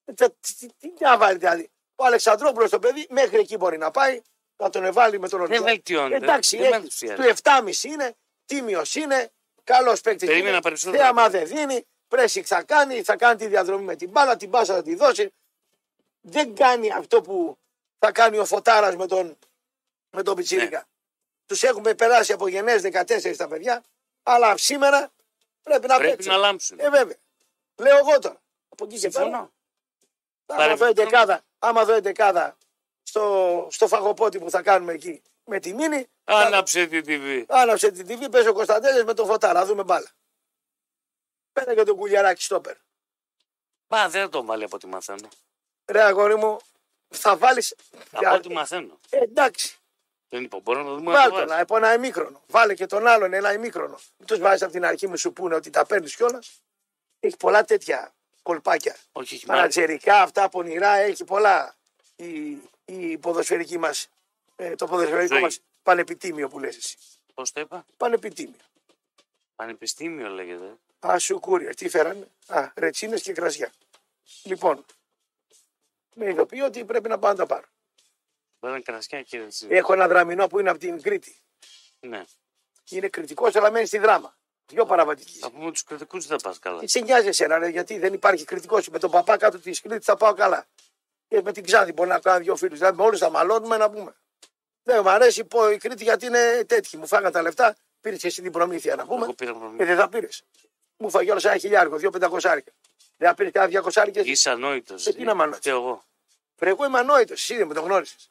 Ε, 0.06 0.14
τε- 0.14 0.34
Τι, 0.40 0.54
τι, 0.56 0.68
τι 0.68 1.04
να 1.04 1.18
βάλει 1.18 1.38
δηλαδή. 1.38 1.70
Ο 1.96 2.06
Αλεξανδρόπουλος 2.06 2.70
το 2.70 2.80
παιδί 2.80 3.08
μέχρι 3.10 3.38
εκεί 3.40 3.58
μπορεί 3.58 3.78
να 3.78 3.92
πάει. 3.92 4.22
Να 4.58 4.70
τον 4.70 4.94
βάλει 4.94 5.20
με 5.20 5.30
τον 5.30 5.40
Δεν 5.40 5.50
Ορτιό. 5.52 5.64
βελτιώνεται. 5.64 6.16
Εντάξει, 6.26 6.58
δεν 6.58 6.70
με 6.70 6.76
έχει, 6.76 6.76
ενθουσιάζει. 6.84 7.22
του 7.22 7.34
7,5 7.44 7.84
είναι, 7.84 8.16
τίμιος 8.46 8.96
είναι, 8.96 9.32
καλός 9.64 10.02
παίκτης. 10.02 10.28
Περίμενα 10.28 10.62
περισσότερο. 10.62 11.04
Θέαμα 11.04 11.30
δεν 11.30 11.48
δίνει, 11.48 11.86
πρέσικ 12.08 12.46
θα 12.48 12.64
κάνει, 12.64 13.04
θα 13.04 13.16
κάνει 13.16 13.36
τη 13.36 13.48
διαδρομή 13.48 13.84
με 13.84 13.96
την 13.96 14.10
μπάλα, 14.10 14.36
την 14.38 14.50
μπάσα 14.50 14.74
θα 14.76 14.82
τη 14.82 14.96
δώσει. 14.96 15.34
Δεν 16.22 16.56
κάνει 16.56 16.92
αυτό 16.92 17.22
που 17.22 17.58
θα 18.00 18.12
κάνει 18.12 18.38
ο 18.38 18.46
Φωτάρας 18.46 18.96
με 18.96 19.08
τον, 19.08 19.38
με 20.10 20.24
τον 20.24 20.36
Πιτσίρικα. 20.36 20.78
Ναι. 20.78 20.84
Τους 21.46 21.64
έχουμε 21.64 21.94
περάσει 21.94 22.32
από 22.34 22.48
γενναίες 22.48 22.82
14 22.82 23.36
τα 23.38 23.48
παιδιά, 23.48 23.84
αλλά 24.24 24.58
σήμερα 24.58 25.12
πρέπει 25.64 25.88
να 25.88 25.96
Πρέπει 25.98 26.12
παίξουν. 26.16 26.32
να 26.32 26.38
λάμψουν. 26.38 26.80
Ε, 26.80 26.90
βέβαια. 26.90 27.16
Λέω 27.76 27.98
εγώ 27.98 28.20
τώρα. 28.20 28.42
Από 28.70 28.86
εκεί 28.86 29.00
και 29.00 29.10
πέρα. 29.10 29.24
Συμφωνώ. 29.24 29.38
Άμα 29.38 29.52
δω 30.48 30.56
Παρεμπιπτόντως. 30.78 31.04
εντεκάδα, 31.04 31.44
άμα 31.60 31.86
δω 31.86 31.94
εντεκάδα 31.94 32.58
στο, 33.04 33.68
στο 33.72 33.88
φαγοπότη 33.88 34.40
που 34.40 34.50
θα 34.50 34.62
κάνουμε 34.62 34.94
εκεί 34.94 35.22
με 35.44 35.60
τη 35.60 35.74
μήνυ, 35.74 36.08
Άναψε 36.24 36.86
την 36.86 37.04
TV. 37.08 37.44
άναψε 37.48 37.92
την 37.92 38.08
TV, 38.08 38.32
πέσει 38.32 38.48
ο 38.48 38.54
Κωνσταντέλια 38.54 39.04
με 39.06 39.14
τον 39.14 39.26
Φωτάρα, 39.26 39.66
δούμε 39.66 39.84
μπάλα. 39.84 40.08
Πέρα 41.54 41.76
και 41.76 41.84
τον 41.84 41.96
κουλιαράκι 41.96 42.42
στόπερ. 42.44 42.76
Μα 43.88 44.10
δεν 44.10 44.22
θα 44.22 44.30
τον 44.30 44.46
βάλει 44.46 44.64
από 44.64 44.76
ό,τι 44.76 44.88
μαθαίνω. 44.88 45.28
Ρε 45.86 46.04
αγόρι 46.04 46.36
μου, 46.36 46.58
θα 47.10 47.38
βάλεις. 47.38 47.76
Από 48.12 48.36
ό,τι 48.36 48.54
μαθαίνω. 48.54 49.00
εντάξει, 49.10 49.78
Δεν 50.30 50.44
είπα, 50.44 50.60
μπορώ 50.60 50.80
να 50.84 50.86
το 50.90 50.96
δούμε 50.96 51.12
να 51.12 51.18
βάλ 51.20 51.30
το 51.30 51.36
τον 51.38 51.48
βάζεις. 51.48 51.62
από 51.62 51.78
ένα 51.78 51.94
ημίχρονο. 51.94 52.42
Βάλε 52.48 52.74
και 52.74 52.86
τον 52.86 53.08
άλλον 53.08 53.34
ένα 53.34 53.54
ημίχρονο. 53.54 53.98
Μην 54.18 54.28
τους 54.28 54.40
βάζεις 54.40 54.62
από 54.62 54.72
την 54.72 54.86
αρχή 54.86 55.08
μου 55.08 55.18
σου 55.18 55.34
πούνε 55.34 55.56
ότι 55.56 55.70
τα 55.70 55.86
παίρνεις 55.86 56.16
κιόλας. 56.16 56.62
Έχει 57.20 57.38
πολλά 57.38 57.64
τέτοια 57.64 58.14
κολπάκια. 58.42 58.96
Όχι, 59.12 59.36
έχει 59.36 59.46
μάθει. 59.46 59.60
Πανατζερικά, 59.60 60.22
αυτά 60.22 60.50
πονηρά, 60.50 60.96
έχει 60.96 61.24
πολλά 61.24 61.76
η, 62.16 62.58
η 62.86 63.18
ποδοσφαιρική 63.18 63.78
μας. 63.78 64.10
Ε, 64.56 64.76
το 64.76 64.88
ποδοσφαιρικό 64.88 65.34
Ζωή. 65.34 65.42
μας 65.42 65.60
πανεπιτήμιο 65.84 66.50
που 66.50 66.60
λες 66.60 66.78
εσύ. 66.78 66.98
Πώς 67.34 67.52
το 67.52 67.60
είπα, 67.60 67.86
Πανεπιτήμιο. 67.98 68.60
Πανεπιστήμιο 69.56 70.28
λέγεται. 70.30 70.78
Α, 71.08 71.20
σου 71.20 71.40
κούρια. 71.40 71.74
Τι 71.74 71.90
φέρανε; 71.90 72.28
Α, 72.48 72.72
ρετσίνες 72.76 73.22
και 73.22 73.34
κρασιά. 73.34 73.72
Λοιπόν, 74.44 74.86
με 76.14 76.30
ειδοποιεί 76.30 76.62
ότι 76.64 76.86
πρέπει 76.86 77.10
να 77.10 77.20
πάω 77.20 77.32
να 77.32 77.38
τα 77.38 77.46
πάρω. 77.46 77.66
Πέραν 78.66 78.84
κρασιά 78.84 79.22
και 79.22 79.38
έτσι. 79.38 79.68
Έχω 79.70 79.94
ένα 79.94 80.08
δραμηνό 80.08 80.48
που 80.48 80.60
είναι 80.60 80.70
από 80.70 80.80
την 80.80 81.02
Κρήτη. 81.02 81.42
Ναι. 82.00 82.24
Είναι 82.90 83.08
κριτικός, 83.08 83.56
αλλά 83.56 83.72
μένει 83.72 83.86
στη 83.86 83.98
δράμα. 83.98 84.38
Δυο 84.66 84.86
παραβατικοί. 84.86 85.38
Θα 85.38 85.52
πούμε 85.52 85.72
τους 85.72 85.84
κριτικούς 85.84 86.28
δεν 86.28 86.40
θα 86.40 86.50
πας 86.50 86.60
καλά. 86.60 86.80
Τι 86.80 86.88
σε 86.88 87.00
νοιάζει 87.00 87.28
εσένα, 87.28 87.58
ρε, 87.58 87.68
γιατί 87.68 88.00
δεν 88.00 88.14
υπάρχει 88.14 88.44
κριτικός. 88.44 88.88
Με 88.88 89.00
τον 89.00 89.12
παπά 89.12 89.38
κάτω 89.38 89.60
της 89.60 89.82
Κρήτης 89.82 90.06
θα 90.06 90.18
πάω 90.18 90.34
καλά. 90.34 90.66
Και 91.28 91.42
με 91.42 91.52
την 91.52 91.64
Ξάνθη 91.64 91.92
μπορεί 91.94 92.10
να 92.10 92.20
κάνω 92.20 92.40
δύο 92.40 92.56
φίλους. 92.56 92.78
Δηλαδή 92.78 92.98
με 92.98 93.04
όλους 93.04 93.20
θα 93.20 93.30
μαλώνουμε 93.30 93.78
να 93.78 93.90
πούμε. 93.90 94.16
Δεν 94.84 95.00
μου 95.04 95.10
αρέσει 95.10 95.46
πω, 95.46 95.70
η 95.72 95.78
Κρήτη 95.78 96.04
γιατί 96.04 96.26
είναι 96.26 96.64
τέτοιοι. 96.68 96.98
Μου 96.98 97.08
φάγανε 97.08 97.32
τα 97.32 97.42
λεφτά, 97.42 97.76
πήρες 98.02 98.20
και 98.20 98.28
εσύ 98.28 98.42
την 98.42 98.52
προμήθεια 98.52 98.96
να 98.96 99.06
πούμε. 99.06 99.24
Εγώ 99.24 99.34
πήρα 99.34 99.54
προμήθεια. 99.54 99.78
Και 99.78 99.86
δεν 99.86 99.98
θα 99.98 100.10
πήρες. 100.10 100.44
Μου 100.98 101.10
φάγει 101.10 101.32
όλο 101.32 101.42
ένα 101.44 101.58
χιλιάρικο, 101.58 101.98
δύο 101.98 102.10
πεντακοσάρικα. 102.10 102.72
Δεν 103.18 103.30
θα 103.30 103.36
πήρες 103.36 103.52
κανένα 103.52 103.72
διακοσάρικα. 103.72 104.22
Είσαι 104.24 104.50
ανόητος. 104.50 105.08
Ε, 105.08 105.14
τι 105.14 105.24
να 105.24 105.36
μ' 105.36 105.42
ανόητος. 105.42 105.66
εγώ. 105.66 106.06
Βρε, 106.58 106.70
εγώ 106.70 106.86
είμαι 106.86 107.00
ανόητος, 107.00 107.42
εσύ 107.42 107.58
δεν 107.58 107.68
με 107.68 107.74
το 107.74 107.82
γνώρισες. 107.82 108.30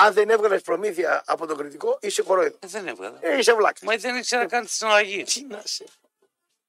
Αν 0.00 0.12
δεν 0.12 0.30
έβγαλες 0.30 0.62
προμήθεια 0.62 1.22
από 1.26 1.46
τον 1.46 1.56
κριτικό, 1.56 1.98
είσαι 2.00 2.22
κορόιδο. 2.22 2.56
Ε, 2.60 2.66
δεν 2.66 2.88
έβγαλα. 2.88 3.18
Ε, 3.20 3.38
είσαι 3.38 3.54
βλάκας. 3.54 3.80
Μα 3.80 3.96
δεν 3.96 4.16
ήξερα 4.16 4.46
καν 4.46 4.64
τη 4.64 4.72
συναλλαγή. 4.72 5.22
Τι 5.22 5.44
να 5.44 5.62
σε. 5.64 5.84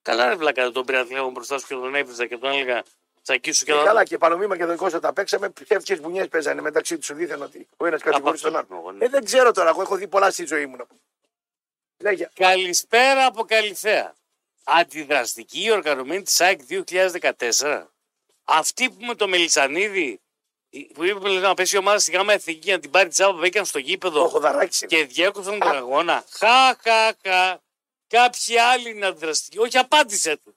Καλά, 0.01 0.29
ρε 0.29 0.35
βλάκα, 0.35 0.63
δεν 0.63 0.71
τον 0.71 0.85
πήρα 0.85 1.03
τηλέφωνο 1.05 1.31
μπροστά 1.31 1.57
σου 1.57 1.67
και 1.67 1.73
τον 1.73 1.95
έβριζα 1.95 2.25
και 2.25 2.37
τον 2.37 2.51
έλεγα 2.51 2.83
τσακίσου 3.21 3.65
και 3.65 3.71
Και 3.71 3.77
τον 3.77 3.85
καλά 3.85 4.03
και 4.03 4.17
παρομοίω 4.17 4.47
Μακεδονικό 4.47 4.85
όταν 4.93 5.13
παίξαμε, 5.13 5.49
ψεύτικες 5.49 6.01
μπουνιές 6.01 6.27
παίζανε 6.27 6.61
μεταξύ 6.61 6.97
τους. 6.97 7.13
Δίθεν 7.13 7.41
ότι 7.41 7.67
ο 7.77 7.85
ένας 7.85 8.01
κατηγορεί 8.01 8.35
αυτό 8.35 8.51
τον 8.51 8.59
ήμουν 8.59 8.65
άλλο. 8.71 8.81
εγώ, 8.81 8.91
ναι. 8.91 9.05
Ε, 9.05 9.09
δεν 9.09 9.25
ξέρω 9.25 9.51
τώρα, 9.51 9.69
εγώ 9.69 9.81
έχω 9.81 9.95
δει 9.95 10.07
πολλά 10.07 10.31
στη 10.31 10.45
ζωή 10.45 10.65
μου. 10.65 10.75
να 10.75 10.85
πούμε. 10.85 10.99
Λέγε. 11.97 12.29
Καλησπέρα 12.33 13.25
από 13.25 13.43
Καλυθέα. 13.43 14.15
Αντιδραστική 14.63 15.71
οργανωμένη 15.71 16.21
της 16.21 16.41
ΑΕΚ 16.41 16.59
2014. 16.69 17.85
Αυτή 18.43 18.89
που 18.89 19.05
με 19.05 19.15
το 19.15 19.27
Μελισανίδη 19.27 20.19
που 20.93 21.03
είπε 21.03 21.29
να 21.29 21.53
πέσει 21.53 21.75
η 21.75 21.77
ομάδα 21.79 21.99
στη 21.99 22.11
γάμα 22.11 22.33
εθνική 22.33 22.59
για 22.63 22.73
να 22.73 22.79
την 22.79 22.91
πάρει 22.91 23.09
τσάπα, 23.09 23.33
μπήκαν 23.33 23.65
στο 23.65 23.79
Το 23.79 23.85
γήπεδο 23.85 24.23
έχω 24.23 24.39
δαράξει. 24.39 24.85
και 24.85 25.05
διέκοψαν 25.05 25.59
τον 25.59 25.75
αγώνα. 25.75 26.25
Χα, 26.29 26.75
χα, 26.75 27.13
χα. 27.23 27.59
Κάποιοι 28.07 28.57
άλλοι 28.57 28.89
είναι 28.89 29.05
αντιδραστικοί. 29.05 29.57
Όχι, 29.57 29.77
απάντησε 29.77 30.37
του. 30.37 30.55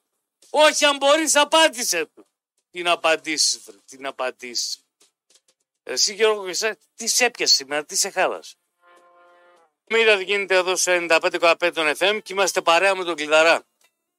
Όχι, 0.50 0.84
αν 0.84 0.96
μπορείς, 0.96 1.36
απάντησε 1.36 2.06
του. 2.14 2.26
Τι 2.70 2.82
να 2.82 2.92
απαντήσεις, 2.92 3.60
τι 3.86 3.98
να 3.98 4.08
απαντήσεις. 4.08 4.78
Εσύ 5.82 6.14
Γιώργο 6.14 6.44
και 6.44 6.50
εσένα, 6.50 6.76
τι 6.94 7.06
σε 7.06 7.24
έπιασε 7.24 7.54
σήμερα, 7.54 7.84
τι 7.84 7.96
σε 7.96 8.10
χάλασε; 8.10 8.54
Μοίρα 9.86 10.16
τι 10.16 10.24
γίνεται 10.24 10.54
εδώ 10.54 10.76
σε 10.76 11.06
95,5 11.08 11.70
των 11.74 11.92
FM 11.98 12.18
και 12.22 12.32
είμαστε 12.32 12.60
παρέα 12.60 12.94
με 12.94 13.04
τον 13.04 13.14
Κλειδαρά. 13.14 13.62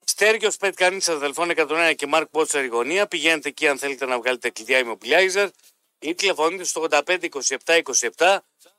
Στέργιος 0.05 0.57
Πετ 0.57 0.79
σα 0.97 1.13
αδελφών 1.13 1.51
101 1.55 1.93
και 1.95 2.07
Μάρκ 2.07 2.27
Μπότσερ 2.31 2.63
η 2.63 2.67
γωνία. 2.67 3.07
Πηγαίνετε 3.07 3.49
εκεί 3.49 3.67
αν 3.67 3.77
θέλετε 3.77 4.05
να 4.05 4.17
βγάλετε 4.17 4.49
κλειδιά 4.49 4.83
immobilizer 4.85 5.49
ή 6.03 6.15
τηλεφωνείτε 6.15 6.63
στο 6.63 6.85
85 6.89 7.29
27 7.65 7.81
27. 8.17 8.37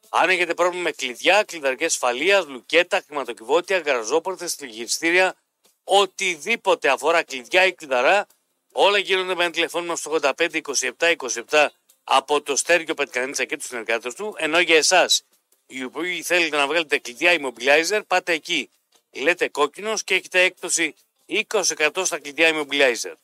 Αν 0.08 0.28
έχετε 0.28 0.54
πρόβλημα 0.54 0.82
με 0.82 0.90
κλειδιά, 0.90 1.42
κλειδαρικέ 1.42 1.84
ασφαλεία, 1.84 2.44
λουκέτα, 2.48 3.02
χρηματοκιβώτια, 3.06 3.78
γαραζόπορτες, 3.78 4.56
τηλεγυριστήρια, 4.56 5.36
οτιδήποτε 5.84 6.88
αφορά 6.88 7.22
κλειδιά 7.22 7.66
ή 7.66 7.72
κλειδαρά, 7.72 8.26
όλα 8.72 8.98
γίνονται 8.98 9.34
με 9.34 9.44
ένα 9.44 9.52
τηλεφώνημα 9.52 9.96
στο 9.96 10.18
85 10.22 10.60
27 10.98 11.14
27 11.48 11.66
από 12.04 12.42
το 12.42 12.56
Στέργιο 12.56 12.94
Πετκανίτσα 12.94 13.44
και 13.44 13.56
τους 13.56 13.66
συνεργάτες 13.66 14.14
του. 14.14 14.34
Ενώ 14.38 14.58
για 14.60 14.76
εσάς, 14.76 15.22
οι 15.66 15.84
οποίοι 15.84 16.22
θέλετε 16.22 16.56
να 16.56 16.66
βγάλετε 16.66 16.98
κλειδιά 16.98 17.36
immobilizer, 17.40 18.00
πάτε 18.06 18.32
εκεί. 18.32 18.70
Λέτε 19.10 19.48
κόκκινος 19.48 20.04
και 20.04 20.14
έχετε 20.14 20.42
έκπτωση 20.42 20.94
20% 21.26 22.04
στα 22.04 22.18
κλειδιά 22.18 22.50
immobilizer. 22.52 23.14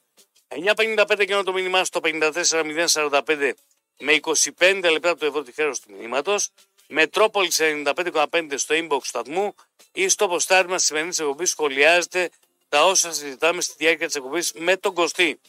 9.55 0.48 1.26
και 1.26 1.42
το 1.44 1.52
μήνυμά 1.52 1.84
στο 1.84 2.00
54.045 2.04 3.52
με 4.00 4.20
25 4.58 4.88
λεπτά 4.90 5.16
το 5.16 5.26
ευρώ 5.26 5.42
τη 5.42 5.52
χρέωση 5.52 5.82
του 5.82 5.92
μηνύματος. 5.92 6.50
Μετρόπολης 6.86 7.58
95,5 7.60 8.52
στο 8.56 8.74
inbox 8.74 8.88
του 8.88 9.04
σταθμού 9.04 9.54
ή 9.92 10.08
στο 10.08 10.28
ποστάρι 10.28 10.68
μας 10.68 10.76
της 10.76 10.86
σημερινής 10.86 11.18
εκπομπής 11.18 11.50
σχολιάζετε 11.50 12.30
τα 12.68 12.86
όσα 12.86 13.12
συζητάμε 13.12 13.60
στη 13.60 13.74
διάρκεια 13.76 14.06
της 14.06 14.14
εκπομπής 14.14 14.52
με 14.52 14.76
τον 14.76 14.94
Κωστή. 14.94 15.40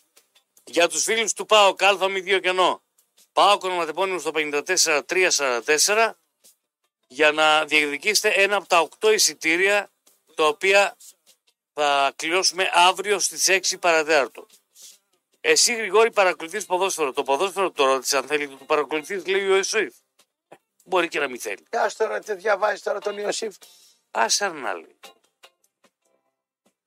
Για 0.64 0.90
τους 0.90 1.04
φίλους 1.04 1.34
του 1.34 1.46
ΠΑΟ 1.46 1.74
Κάλφα 1.74 2.08
μη 2.08 2.20
δύο 2.20 2.40
κενό. 2.40 2.82
ΠΑΟ 3.34 3.58
κονοματεπώνυμο 3.58 4.20
στο 4.20 4.32
54.344 4.34 6.12
για 7.08 7.32
να 7.32 7.66
διεκδικήσετε 7.66 8.30
ένα 8.30 8.56
από 8.56 8.68
τα 8.68 8.90
8 9.00 9.14
εισιτήρια 9.14 9.92
τα 10.36 10.48
οποία 10.48 10.98
θα 11.74 12.14
κληρώσουμε 12.16 12.70
αύριο 12.74 13.20
στις 13.20 13.48
6 13.50 13.80
παρατέταρτο. 13.80 14.48
Εσύ 15.42 15.76
Γρηγόρη 15.76 16.12
παρακολουθείς 16.12 16.66
ποδόσφαιρο. 16.66 17.14
Το 17.14 17.24
ποδόσφαιρο 17.24 17.72
το 17.72 17.86
ρώτησε 17.86 18.18
αν 18.18 18.24
θέλει 18.24 18.48
να 18.48 18.58
το 18.58 18.64
παρακολουθείς 18.66 19.26
λέει 19.26 19.50
ο 19.50 19.56
Ιωσήφ. 19.56 19.94
Μπορεί 20.84 21.08
και 21.08 21.20
να 21.20 21.28
μην 21.28 21.40
θέλει. 21.40 21.66
Κάτσε 21.70 21.98
τώρα, 21.98 22.20
τι 22.20 22.34
διαβάζεις 22.34 22.82
τώρα 22.84 23.00
τον 23.00 23.18
Ιωσήφ. 23.18 23.56
Άσε 24.12 24.48
να 24.48 24.74
λέει. 24.74 24.96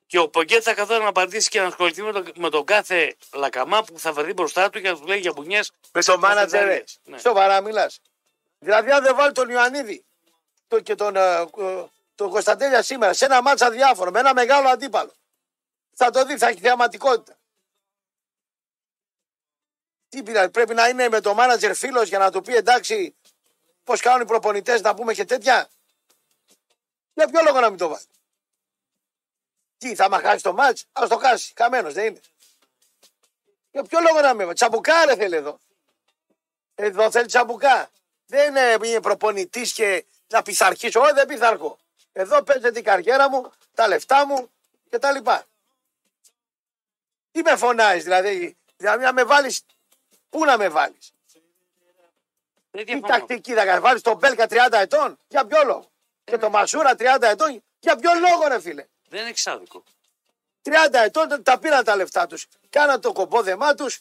Και 0.07 0.19
ο 0.19 0.29
Πογκέτ 0.29 0.63
θα 0.65 0.75
καθόταν 0.75 1.03
να 1.03 1.09
απαντήσει 1.09 1.49
και 1.49 1.61
να 1.61 1.67
ασχοληθεί 1.67 2.03
με 2.03 2.13
τον, 2.13 2.33
με 2.35 2.51
τον 2.51 2.65
κάθε 2.65 3.17
λακαμά 3.33 3.85
που 3.85 3.99
θα 3.99 4.13
βρεθεί 4.13 4.33
μπροστά 4.33 4.71
του 4.71 4.81
και 4.81 4.89
να 4.89 4.97
τους 4.97 5.07
λέει 5.07 5.19
για 5.19 5.33
μπουνιές. 5.33 5.73
Με 5.93 6.03
τον 6.03 6.19
μάνατζερ. 6.19 6.69
ε. 6.69 6.85
Ναι. 7.05 7.19
Σοβαρά 7.19 7.61
μιλάς. 7.61 8.01
Δηλαδή, 8.59 8.91
αν 8.91 9.03
δεν 9.03 9.15
βάλει 9.17 9.33
τον 9.33 9.49
Ιωαννίδη 9.49 10.05
το, 10.69 10.81
και 10.81 10.95
τον, 10.95 11.17
ε, 11.17 11.41
ε, 11.41 11.85
τον 12.15 12.31
Κωνσταντέλια 12.31 12.83
σήμερα 12.83 13.13
σε 13.13 13.25
ένα 13.25 13.43
μάτσα 13.43 13.71
διάφορο 13.71 14.11
με 14.11 14.19
ένα 14.19 14.35
μεγάλο 14.35 14.69
αντίπαλο, 14.69 15.13
θα 15.95 16.11
το 16.11 16.25
δει, 16.25 16.39
θα 16.39 16.49
έχει 16.49 16.61
θεαματικότητα. 16.61 17.37
Τι 20.15 20.23
πειράζει, 20.23 20.51
πρέπει 20.51 20.75
να 20.75 20.89
είναι 20.89 21.09
με 21.09 21.21
τον 21.21 21.35
μάνατζερ 21.35 21.75
φίλος 21.75 22.09
για 22.09 22.19
να 22.19 22.31
του 22.31 22.41
πει 22.41 22.55
εντάξει, 22.55 23.15
πώς 23.85 24.01
κάνουν 24.01 24.21
οι 24.21 24.27
προπονητές 24.27 24.81
να 24.81 24.95
πούμε 24.95 25.15
και 25.15 25.25
τέτοια; 25.25 25.69
Για 27.15 27.29
ποιο 27.29 27.43
λόγο 27.43 27.61
να 27.61 27.69
μην 27.69 27.79
το 27.79 27.89
βάλει; 27.89 28.05
Τι, 29.79 29.95
θα 29.95 30.09
μαχάσει 30.09 30.43
το 30.43 30.53
μάτς, 30.53 30.87
ας 30.93 31.09
το 31.09 31.17
χάσει. 31.19 31.53
Καμένος 31.53 31.93
δεν 31.93 32.07
είναι. 32.07 32.21
Για 33.71 33.83
ποιο 33.83 34.01
λόγο 34.01 34.21
να 34.21 34.35
με 34.35 34.43
βάλει; 34.45 34.55
Τσαμπουκά 34.55 35.05
ρε 35.05 35.17
θέλει 35.17 35.37
εδώ. 35.37 35.61
Εδώ 36.75 37.11
θέλει 37.11 37.27
τσαμπουκά. 37.27 37.91
Δεν 38.27 38.49
είναι, 38.49 38.89
είναι 38.89 39.01
προπονητής 39.01 39.73
και 39.73 40.05
να 40.27 40.43
πειθαρχήσω. 40.43 41.01
Όχι, 41.01 41.13
δεν 41.13 41.27
πειθαρχώ. 41.27 41.79
Εδώ 42.13 42.43
παίζεται 42.43 42.79
η 42.79 42.83
καριέρα 42.83 43.31
μου, 43.31 43.53
τα 43.75 43.89
λεφτά 43.89 44.27
μου 44.27 44.51
και 44.91 44.99
τα 44.99 45.13
λοιπά. 45.13 45.45
Τι 47.31 47.43
με 47.43 47.57
φωνάζεις, 47.57 48.03
δηλαδή, 48.03 48.57
δηλαδή 48.77 49.05
να 49.05 49.13
με 49.13 49.25
βάλεις. 49.25 49.65
Πού 50.35 50.45
να 50.45 50.57
με 50.57 50.69
βάλεις; 50.69 51.13
Δεν 52.71 52.85
Τι 52.87 52.93
διαφωνώ. 52.93 53.07
τακτική 53.19 53.53
θα 53.55 53.65
κάνεις, 53.65 53.81
βάλεις 53.81 54.03
τον 54.03 54.17
Μπέλκα 54.17 54.47
30 54.51 54.79
ετών, 54.81 55.19
για 55.29 55.47
ποιο 55.47 55.63
λόγο; 55.65 55.91
Και 56.25 56.39
τον 56.39 56.51
Μασούρα 56.51 56.95
30 56.99 57.27
ετών, 57.29 57.63
για 57.79 57.97
ποιο 57.97 58.11
λόγο, 58.29 58.49
ρε 58.49 58.61
φίλε; 58.61 58.85
Δεν 59.09 59.21
είναι 59.21 59.29
εξάδικο. 59.29 59.83
30 60.63 60.71
ετών 61.05 61.43
τα 61.43 61.59
πήραν 61.59 61.85
τα 61.85 61.97
λεφτά 61.97 62.27
τους. 62.27 62.47
Κάναν 62.71 63.01
το 63.01 63.13
κομπόδεμά 63.13 63.75
τους. 63.75 64.01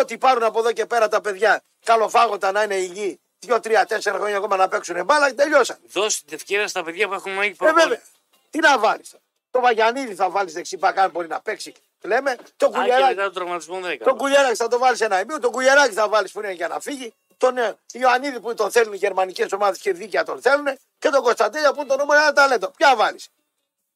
Ό,τι 0.00 0.18
πάρουν 0.18 0.42
από 0.42 0.58
εδώ 0.58 0.72
και 0.72 0.86
πέρα 0.86 1.08
τα 1.08 1.20
παιδιά, 1.20 1.62
καλοφάγοντα 1.84 2.52
να 2.52 2.62
είναι 2.62 2.74
υγιεί. 2.76 3.20
Δύο, 3.38 3.60
τρία, 3.60 3.86
τέσσερα 3.86 4.16
χρόνια 4.18 4.36
ακόμα 4.36 4.56
να 4.56 4.68
παίξουν 4.68 5.04
μπάλα 5.04 5.28
και 5.28 5.34
τελειώσαν. 5.34 5.78
Δώσει 5.86 6.24
την 6.24 6.34
ευκαιρία 6.34 6.68
στα 6.68 6.82
παιδιά 6.84 7.08
που 7.08 7.14
έχουν 7.14 7.32
μάγει 7.32 7.50
Ε, 7.50 7.54
προπόνηση. 7.54 7.88
βέβαια. 7.88 8.02
Τι 8.50 8.58
να 8.58 8.78
βάλεις. 8.78 9.14
Το 9.50 9.60
Βαγιανίδη 9.60 10.14
θα 10.14 10.30
βάλεις 10.30 10.52
δεξιμπακ 10.52 10.98
αν 10.98 11.10
μπορεί 11.10 11.28
να 11.28 11.40
παίξει. 11.40 11.72
Λέμε. 12.02 12.36
Το 12.56 12.66
Αν 12.66 12.72
και 12.72 12.78
κουλιαράκι. 12.78 13.08
μετά 13.14 13.22
τον 13.24 13.32
τραυματισμό 13.34 13.74
δεν 13.74 13.82
Το 13.82 13.88
έκανε. 13.88 14.16
κουλιαράκι 14.16 14.54
θα 14.56 14.68
το 14.68 14.78
βάλεις 14.78 15.00
ένα 15.00 15.20
ημίο. 15.20 15.38
Το 15.40 15.50
κουλιαράκι 15.50 15.94
θα 15.94 16.08
βάλεις 16.08 16.32
που 16.32 16.38
είναι 16.38 16.52
για 16.52 16.68
να 16.68 16.80
φύγει. 16.80 17.14
Τον 17.36 17.58
ε, 17.58 17.78
Ιωαννίδη 17.92 18.40
που 18.40 18.54
τον 18.54 18.70
θέλουν 18.70 18.92
οι 18.92 18.96
γερμανικές 18.96 19.52
ομάδες 19.52 19.78
και 19.80 19.92
δίκαια 19.92 20.24
τον 20.24 20.40
θέλουν. 20.42 20.78
Και 20.98 21.08
τον 21.08 21.22
Κωνσταντέλια 21.22 21.72
που 21.72 21.80
είναι 21.80 21.88
το 21.88 21.96
νούμερο 21.96 22.20
ένα 22.20 22.32
ταλέντο. 22.32 22.70
Ποια 22.70 22.96
βάλεις; 22.96 23.28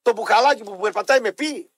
Το 0.03 0.13
μπουκαλάκι 0.13 0.63
που 0.65 0.77
περπατάει 0.77 1.21
με 1.21 1.33
πι. 1.33 1.71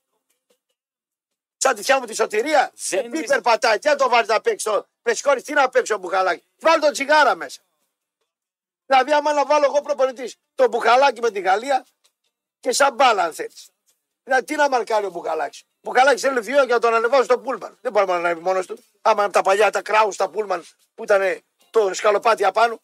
Σαν 1.56 1.74
τη 1.74 1.82
θιά 1.82 1.98
μου 1.98 2.04
τη 2.06 2.14
σωτηρία; 2.14 2.72
Δεν 2.88 3.04
Με 3.04 3.10
πι 3.10 3.18
είναι- 3.18 3.26
περπατάει. 3.26 3.78
Τι 3.78 3.88
να 3.88 3.96
το 3.96 4.08
βάλεις 4.08 4.28
να 4.28 4.40
παίξει. 4.40 4.64
το- 4.64 4.86
Με 5.02 5.14
συγχωρείς, 5.14 5.42
τι 5.42 5.52
να 5.52 5.68
παίξει 5.68 5.92
ο 5.92 5.98
μπουχαλάκι; 5.98 6.44
Βάλει 6.60 6.80
το 6.80 6.90
τσιγάρα 6.90 7.34
μέσα. 7.34 7.60
Δηλαδή, 8.86 9.12
άμα 9.12 9.32
να 9.32 9.44
βάλω 9.44 9.64
εγώ 9.64 9.80
προπονητής 9.80 10.36
το 10.54 10.68
μπουχαλάκι 10.68 11.20
με 11.20 11.30
τη 11.30 11.40
Γαλλία 11.40 11.86
και 12.60 12.72
σαν 12.72 12.94
μπάλα, 12.94 13.22
αν 13.22 13.34
θέλεις. 13.34 13.68
Δηλαδή, 14.24 14.44
τι 14.44 14.54
να 14.56 14.68
μαρκάρει 14.68 15.06
ο 15.06 15.10
Μπουχαλάκη. 15.10 15.62
Ο 15.88 15.90
Μπουχαλάκη 15.90 16.20
θέλει 16.20 16.40
δύο 16.40 16.62
για 16.64 16.74
να 16.74 16.81
τον 16.81 16.94
ανεβάσει 16.94 17.24
στο 17.24 17.38
πούλμαν. 17.38 17.79
Δεν 17.81 17.92
μπορεί 17.92 18.07
να 18.07 18.14
ανέβει 18.14 18.40
μόνος 18.40 18.66
του. 18.66 18.79
Άμα 19.03 19.24
από 19.24 19.33
τα 19.33 19.42
παλιά 19.42 19.70
τα 19.70 19.83
κράους 19.83 20.14
στα 20.14 20.29
πούλμαν 20.29 20.64
που 20.94 21.03
ήταν 21.03 21.40
το 21.70 21.90
σκαλοπάτι 21.94 22.44
απάνω. 22.44 22.81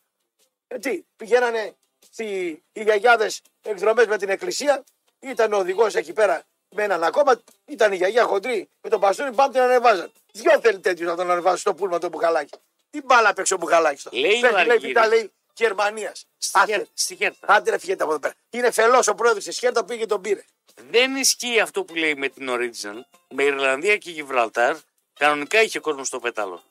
Ε, 0.69 0.79
τι, 0.79 1.03
πηγαίνανε 1.17 1.75
στη, 2.11 2.25
οι 2.73 2.83
γιαγιάδες 2.83 3.41
εκδρομές 3.63 4.07
με 4.07 4.17
την 4.19 4.29
εκκλησία. 4.29 4.85
Ήταν 5.21 5.53
ο 5.53 5.57
οδηγός 5.57 5.95
εκεί 5.95 6.13
πέρα 6.13 6.43
με 6.69 6.83
έναν 6.83 7.05
ακόμα. 7.05 7.41
Ήταν 7.65 7.93
η 7.93 7.97
γιαγιά 7.97 8.25
χοντρή 8.25 8.69
με 8.81 8.89
τον 8.91 8.99
μπαστούνι. 8.99 9.33
Πάμε 9.35 9.53
την 9.53 9.61
ανεβάζαν. 9.63 10.13
Δυο 10.33 10.61
θέλει 10.61 10.79
τέτοιους 10.79 11.09
να 11.09 11.17
τον 11.17 11.31
ανεβάσει 11.31 11.61
στο 11.61 11.75
πούλμαν 11.75 12.01
το 12.01 12.09
Μπουχαλάκη. 12.09 12.59
Τι 12.91 13.01
μπάλα 13.05 13.33
παίξει 13.33 13.55
ο 13.55 13.57
Μπουχαλάκης. 13.57 14.07
Λέει 14.11 14.45
ο 14.45 14.51
λέει, 14.51 14.71
Αργύρης. 14.71 15.01
β' 15.03 15.07
λέει 15.09 15.33
Γερμανίας. 15.55 16.27
Στη 16.39 16.59
Χέρ- 16.67 16.87
Στη 16.95 17.17
Χέρτα. 17.17 17.47
Άντε 17.53 17.71
ρε 17.71 17.79
φυγέτε 17.79 18.03
από 18.03 18.13
εδώ 18.13 18.21
πέρα. 18.21 18.35
Είναι 18.51 18.71
φελός 18.71 19.07
ο 19.09 19.15
πρόεδρος 19.15 19.45
της 19.45 19.59
Χέρτα 19.59 19.81
που 19.81 19.87
πήγε 19.87 20.01
και 20.01 20.07
τον 20.07 20.21
πήρε. 20.21 20.45
Δεν 20.75 21.17
ισχύει 21.17 21.61
αυτό 21.61 21.85
που 21.85 21.95
λέει 21.95 22.15
με 22.15 22.29
την 22.29 22.49
Origin. 22.51 23.01
Με 23.29 23.43
Ιρλανδία 23.43 23.97
και 23.97 24.11
Γιβραλτάρ 24.11 24.77
κανονικά 25.15 25.63
είχε 25.63 25.79
κόσμο 25.79 26.05
στο 26.05 26.19
πέταλο. 26.21 26.63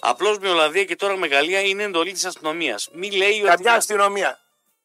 Απλώς 0.00 0.38
με 0.38 0.48
Ολλανδία 0.48 0.84
και 0.84 0.96
τώρα 0.96 1.16
με 1.16 1.26
Γαλλία 1.26 1.60
είναι 1.60 1.82
εντολή 1.82 2.12
της 2.12 2.24
αστυνομίας. 2.24 2.88
Μη 2.92 3.10
λέει 3.10 3.38
ότι. 3.40 3.48
Καμιά 3.48 3.74
αστυνομία. 3.74 4.40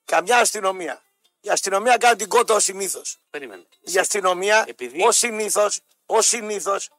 Καμιά 0.05 0.37
αστυνομία. 0.37 1.01
Η 1.41 1.49
αστυνομία 1.49 1.97
κάνει 1.97 2.15
την 2.15 2.29
κότα 2.29 2.53
ως 2.53 2.63
συνήθως. 2.63 3.17
Περίμενε. 3.29 3.65
Η 3.81 3.97
αστυνομία 3.97 4.63
Επειδή- 4.67 5.03
ως 5.03 5.17
συνήθως 5.17 5.79
ως 6.05 6.27
συνήθως, 6.27 6.89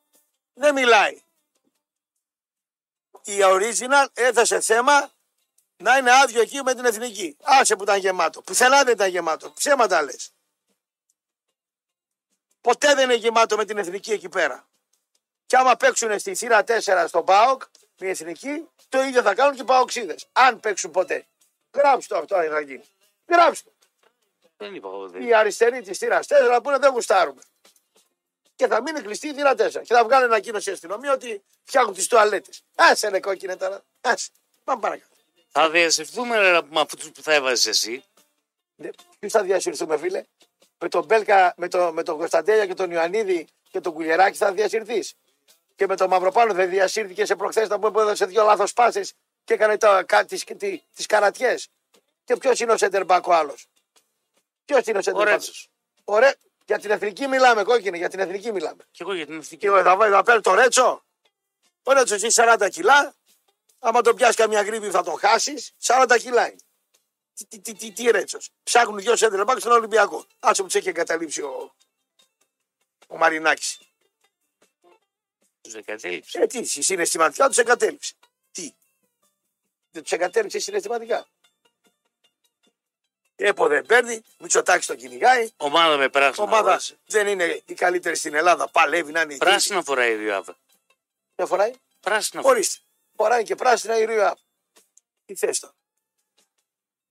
δεν 0.54 0.74
μιλάει. 0.74 1.22
η 3.24 3.38
original 3.42 4.06
έθεσε 4.12 4.60
θέμα 4.60 5.10
να 5.76 5.96
είναι 5.96 6.12
άδειο 6.12 6.40
εκεί 6.40 6.62
με 6.62 6.74
την 6.74 6.84
εθνική. 6.84 7.36
Άσε 7.42 7.76
που 7.76 7.82
ήταν 7.82 7.98
γεμάτο. 7.98 8.42
Πουθενά 8.42 8.84
δεν 8.84 8.92
ήταν 8.94 9.08
γεμάτο. 9.10 9.50
Ψέματα 9.50 10.02
λες. 10.02 10.32
Ποτέ 12.60 12.94
δεν 12.94 13.04
είναι 13.04 13.14
γεμάτο 13.14 13.56
με 13.56 13.64
την 13.64 13.78
εθνική 13.78 14.12
εκεί 14.12 14.28
πέρα. 14.28 14.68
Και 15.46 15.56
άμα 15.56 15.76
παίξουν 15.76 16.18
στη 16.18 16.34
θύρα 16.34 16.64
4 16.66 17.04
στον 17.08 17.24
ΠΑΟΚ, 17.24 17.62
η 17.98 18.08
εθνική, 18.08 18.68
το 18.88 19.02
ίδιο 19.02 19.22
θα 19.22 19.34
κάνουν 19.34 19.54
και 19.54 19.62
οι 19.62 19.64
ΠΑΟΚΣίδες. 19.64 20.26
Αν 20.32 20.60
παίξουν 20.60 20.90
ποτέ. 20.90 21.26
Γράψτε 21.74 22.14
το 22.14 22.20
αυτό 22.20 22.36
αν 22.36 22.50
θα 22.50 22.60
γίνει. 22.60 22.84
Γράψτε. 23.28 23.70
Δεν 24.56 24.74
είπα 24.74 24.88
εγώ. 24.88 25.08
δεν. 25.08 25.22
Οι 25.22 25.34
αριστεροί 25.34 25.80
της 25.80 25.98
θύρα 25.98 26.20
4 26.28 26.60
πούνε 26.62 26.78
δεν 26.78 26.92
γουστάρουμε. 26.92 27.42
Και 28.56 28.66
θα 28.66 28.82
μείνει 28.82 29.00
κλειστή 29.00 29.28
η 29.28 29.34
θύρα 29.34 29.52
4. 29.52 29.56
Και 29.56 29.94
θα 29.94 30.04
βγάλει 30.04 30.24
ανακοίνωση 30.24 30.70
η 30.70 30.72
αστυνομία 30.72 31.12
ότι 31.12 31.42
φτιάχνουν 31.64 31.94
τις 31.94 32.06
τουαλέτες. 32.06 32.62
Άσε 32.74 33.08
ρε 33.08 33.20
κόκκινε 33.20 33.56
τώρα. 33.56 33.82
Άσε. 34.00 34.28
Πάμε 34.64 34.80
παρακάτω. 34.80 35.14
Θα 35.48 35.70
διασυρθούμε 35.70 36.38
ρε, 36.38 36.62
με 36.62 36.80
αυτού 36.80 37.12
που 37.12 37.22
θα 37.22 37.32
έβαζες 37.32 37.66
εσύ. 37.66 38.04
Ποιους 39.18 39.32
θα 39.32 39.42
διασυρθούμε, 39.42 39.98
φίλε; 39.98 40.24
Με 40.80 40.88
τον 40.88 41.04
Μπέλκα, 41.04 41.54
με, 41.56 41.68
το, 41.68 41.92
με 41.92 42.02
τον 42.02 42.18
Κωνσταντέλια 42.18 42.66
και 42.66 42.74
τον 42.74 42.90
Ιωαννίδη 42.90 43.46
και 43.70 43.80
τον 43.80 43.92
Κουλιεράκη 43.92 44.36
θα 44.36 44.52
διασυρθείς. 44.52 45.14
Και 45.76 45.86
με 45.86 45.96
τον 45.96 46.08
Μαυροπάνο 46.08 46.52
δεν 46.54 46.68
διασύρθηκε 46.70 47.24
σε 47.24 47.36
προχθές 47.36 47.68
που 47.68 48.00
έδωσε 48.00 48.26
δύο 48.26 48.44
λάθος 48.44 48.72
πάσει 48.72 49.08
και 49.44 49.54
έκανε 49.54 49.76
τις 50.26 50.44
τις 50.94 51.06
καρατιές. 51.06 51.68
Και 52.24 52.36
ποιος 52.36 52.60
είναι 52.60 52.72
ο 52.72 52.76
Σέντερμπακ 52.76 53.26
ο 53.26 53.34
άλλος; 53.34 53.66
Ποιος 54.64 54.86
είναι 54.86 54.98
ο 54.98 55.02
Σέντερμπακ. 55.02 55.28
Ρέτσος. 55.28 55.68
Ωραία. 56.04 56.34
Για 56.66 56.78
την 56.78 56.90
εθνική 56.90 57.26
μιλάμε, 57.26 57.62
κόκκινη, 57.62 57.98
για 57.98 58.08
την 58.08 58.18
εθνική 58.18 58.52
μιλάμε. 58.52 58.82
Και 58.90 59.02
εγώ 59.02 59.14
για 59.14 59.26
την 59.26 59.34
εθνική. 59.34 59.56
Και 59.56 59.66
εγώ 59.66 59.82
θα, 59.82 59.96
βάλει- 59.96 60.14
θα 60.14 60.22
παίρνει 60.22 60.40
το 60.40 60.54
Ρέτσο. 60.54 61.04
Ο 61.82 61.92
Ρέτσος 61.92 62.22
έχει 62.22 62.32
40 62.32 62.68
κιλά. 62.68 63.14
Άμα 63.78 64.00
τον 64.00 64.14
πιάσεις 64.16 64.36
καμιά 64.36 64.62
γρήπη 64.62 64.90
θα 64.90 65.02
τον 65.02 65.18
χάσεις. 65.18 65.72
40 65.82 66.16
κιλά 66.18 66.46
είναι. 66.46 66.56
Τι, 67.40 67.46
τι, 67.46 67.60
τι, 67.60 67.74
τι, 67.74 67.92
τι 67.92 68.10
Ρέτσο. 68.10 68.38
Ψάχνουν 68.62 68.98
δυο 68.98 69.16
σέντρε 69.16 69.44
μπακ 69.44 69.58
στον 69.60 69.72
Ολυμπιακό. 69.72 70.26
Άσε 70.38 70.60
που 70.60 70.66
τους 70.66 70.76
έχει 70.76 70.88
εγκαταλείψει 70.88 71.42
ο, 71.42 71.74
ο 73.06 73.16
Μαρινάκης. 73.16 73.78
Τους 75.60 75.74
εγκατέλειψε. 75.74 76.38
Ε, 76.38 76.46
τι, 76.46 76.64
συναισθηματικά 76.64 77.48
τους 77.48 77.58
εγκατέλειψε. 77.58 78.14
Τι; 78.50 78.74
Δεν 79.90 80.02
τους 80.02 80.12
εγκατέλειψε 80.12 80.58
συναισθηματικά. 80.58 81.28
Έπο 83.36 83.66
δεν 83.66 83.86
παίρνει, 83.86 84.22
Μητσοτάκη 84.38 84.86
τον 84.86 84.96
κυνηγάει. 84.96 85.50
Ομάδα 85.56 85.96
με 85.96 86.08
πράσινα. 86.08 86.46
Ομάδα 86.46 86.58
αγόρασε. 86.58 86.98
δεν 87.06 87.26
είναι 87.26 87.62
η 87.66 87.74
καλύτερη 87.74 88.16
στην 88.16 88.34
Ελλάδα. 88.34 88.68
Παλεύει 88.68 89.12
να 89.12 89.20
είναι 89.20 89.34
η 89.34 89.36
Πράσινα 89.36 89.82
φοράει 89.82 90.12
η 90.12 90.16
Ριάβα. 90.16 90.56
Δεν 91.34 91.46
φοράει; 91.46 91.72
Πράσινα 92.00 92.42
φοράει. 92.42 92.56
Ορίστε. 92.56 92.80
Φοράει 93.16 93.42
και 93.42 93.54
πράσινα 93.54 93.98
η 93.98 94.04
Ρία. 94.04 94.38
Τι 95.24 95.34
θες 95.34 95.58
το. 95.58 95.74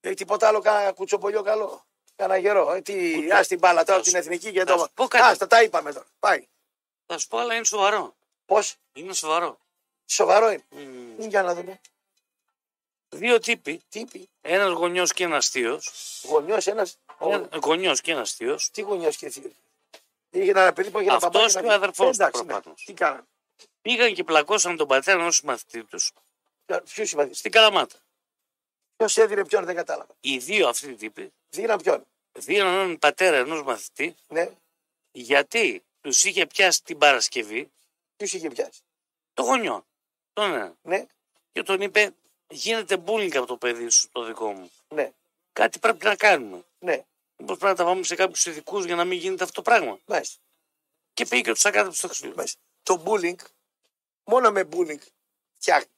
Έχει 0.02 0.16
τίποτα 0.16 0.48
άλλο 0.48 0.60
κάνα 0.60 0.92
κουτσοπολιό 0.92 1.42
καλό. 1.42 1.86
Κάνα 2.16 2.38
γερό. 2.38 2.72
Ε, 2.74 2.82
τι, 2.82 3.14
Κουτσο- 3.14 3.34
ας 3.34 3.48
την 3.48 3.58
μπάλα 3.60 3.84
τώρα 3.84 3.98
Θα 3.98 4.04
την 4.04 4.12
σου- 4.12 4.18
εθνική 4.18 4.52
και 4.52 4.60
θα 4.60 4.66
το. 4.66 4.78
σου 4.78 4.90
πω 4.94 5.08
κάτι. 5.08 5.24
Άστα, 5.24 5.48
τα 5.48 5.64
είπαμε 5.64 5.94
τώρα. 5.94 6.06
Πάει. 6.20 6.48
Θα 7.06 7.18
σου 7.18 7.28
πω, 7.28 7.38
αλλά 7.38 7.56
είναι 7.56 7.64
σοβαρό. 7.66 8.16
Πώς; 8.46 8.76
Είναι 8.94 9.14
σοβαρό. 9.14 9.60
Σοβαρό 10.06 10.50
είναι. 10.52 10.64
Μμμ. 10.70 11.28
Για 11.28 11.42
να 11.44 11.56
δούμε. 11.56 11.80
Δύο 13.10 13.40
τύποι. 13.40 13.82
Τύπη. 13.90 14.30
Ένας 14.42 14.70
γονιός 14.72 15.14
και 15.14 15.24
ένας 15.24 15.50
θείος. 15.50 15.92
Γονιός 16.24 16.68
ένα. 16.68 16.88
Γονιός 17.64 18.02
και 18.02 18.12
ένας 18.12 18.32
θείος. 18.34 18.70
Τι 18.72 18.82
γονιός 18.82 19.18
και 19.18 19.30
θείος. 19.30 19.52
Είχε 20.30 20.50
ένα 20.50 20.74
παιδί 20.74 20.90
που 20.92 21.00
είχε 21.00 21.08
ένα 21.08 21.16
Αυτός 21.18 21.32
παπάκι. 21.32 21.54
και 21.54 21.60
ένα- 21.60 21.72
ο 21.72 21.76
αδερφός 21.76 22.06
του 22.18 22.22
Εντάξει, 22.24 22.42
ναι. 22.44 22.52
προφανώς. 22.54 22.84
Τι 22.86 22.94
κάνανε. 22.94 23.24
Πήγαν 23.82 24.14
και 24.14 24.24
πλακώσαν 24.24 24.78
τον 24.78 24.88
πατέρα 24.88 25.22
ενό 25.22 25.32
μαθητή 25.44 25.84
τους 25.84 26.12
Ποιου 26.94 27.06
συμμαθητέ. 27.06 27.36
στην 27.36 27.52
Καλαμάτα. 27.52 27.96
Ποιος 29.00 29.18
έδινε 29.18 29.46
ποιον 29.46 29.66
δεν 29.66 29.76
κατάλαβα. 29.76 30.16
Οι 30.20 30.38
δύο 30.38 30.68
αυτοί 30.68 30.90
οι 30.90 30.96
τύποι 30.96 31.34
Δίναν 31.50 31.82
ποιον. 31.82 32.06
δίναν 32.32 32.74
έναν 32.74 33.00
πατέρα 33.00 33.38
ενός 33.38 33.64
μαθητή 33.64 34.16
Ναι. 34.28 34.50
γιατί 35.12 35.84
τους 36.02 36.24
είχε 36.24 36.46
πιάσει 36.46 36.84
την 36.84 36.98
Παρασκευή 36.98 37.72
Ποιους 38.18 38.34
είχε 38.34 38.50
πιάσει; 38.50 38.82
το 39.34 39.44
γονιό. 39.44 39.86
Τον 40.34 40.54
ένα. 40.54 40.76
Ναι. 40.82 41.06
Και 41.52 41.64
τον 41.64 41.82
είπε: 41.82 42.12
Γίνεται 42.48 43.04
bullying 43.06 43.36
από 43.36 43.46
το 43.46 43.58
παιδί 43.58 43.90
σου, 43.90 44.10
το 44.12 44.24
δικό 44.24 44.52
μου. 44.54 44.72
Ναι. 44.88 45.12
Κάτι 45.54 45.80
πρέπει 45.80 46.06
να 46.06 46.16
κάνουμε. 46.16 46.64
Ναι. 46.80 47.06
Μήπως 47.38 47.58
πρέπει 47.58 47.78
να 47.78 47.84
τα 47.84 47.84
πάμε 47.90 48.04
σε 48.04 48.16
κάποιους 48.16 48.46
ειδικούς 48.46 48.86
για 48.86 48.96
να 48.96 49.06
μην 49.06 49.18
γίνεται 49.20 49.44
αυτό 49.44 49.56
το 49.56 49.62
πράγμα. 49.62 50.00
Μάλιστα. 50.06 50.40
Και 51.14 51.26
πήγε 51.26 51.42
και 51.42 51.52
τους 51.52 51.66
ακάτεψε 51.66 51.98
στο 51.98 52.08
ξύλο. 52.08 52.34
Μάλιστα. 52.36 52.60
Το 52.84 53.04
bullying, 53.06 53.40
μόνο 54.24 54.52
με 54.52 54.68
bullying 54.72 55.02
φτιάχνει. 55.58 55.92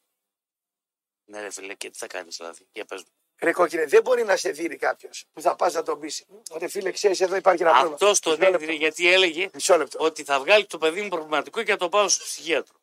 Ναι, 1.32 1.41
ρε 1.41 1.50
φίλε, 1.50 1.74
και 1.74 1.89
τι 1.89 1.98
θα 1.98 2.08
κάνεις 2.08 2.36
δηλαδή. 2.38 2.67
Για 2.72 2.86
πες 2.86 3.04
μου. 3.04 3.12
Ρε 3.41 3.52
κόκκινε, 3.52 3.86
δεν 3.86 4.02
μπορεί 4.02 4.24
να 4.24 4.36
σε 4.38 4.52
δει 4.52 4.76
κάποιος 4.76 5.26
που 5.34 5.41
θα 5.41 5.56
πας 5.56 5.74
να 5.74 5.84
τον 5.84 6.00
πει. 6.00 6.13
Ρε 6.58 6.67
φίλε, 6.67 6.91
ξέρεις, 6.91 7.22
εδώ 7.22 7.36
υπάρχει 7.36 7.62
ένα 7.62 7.72
πρόβλημα. 7.72 7.94
Αυτός 7.94 8.20
τον 8.20 8.32
Μισό 8.32 8.50
λεπτό. 8.50 8.63
έδινε 8.63 8.78
γιατί 8.78 9.08
έλεγε 9.13 9.50
Μισό 9.54 9.78
λεπτό. 9.78 10.00
ότι 10.06 10.24
θα 10.24 10.39
βγάλει 10.39 10.65
το 10.65 10.78
παιδί 10.78 11.02
μου 11.02 11.08
προβληματικό 11.10 11.63
και 11.63 11.72
θα 11.72 11.78
το 11.78 11.89
πάω 11.89 12.08
στο 12.08 12.24
ψυχίατρο. 12.24 12.80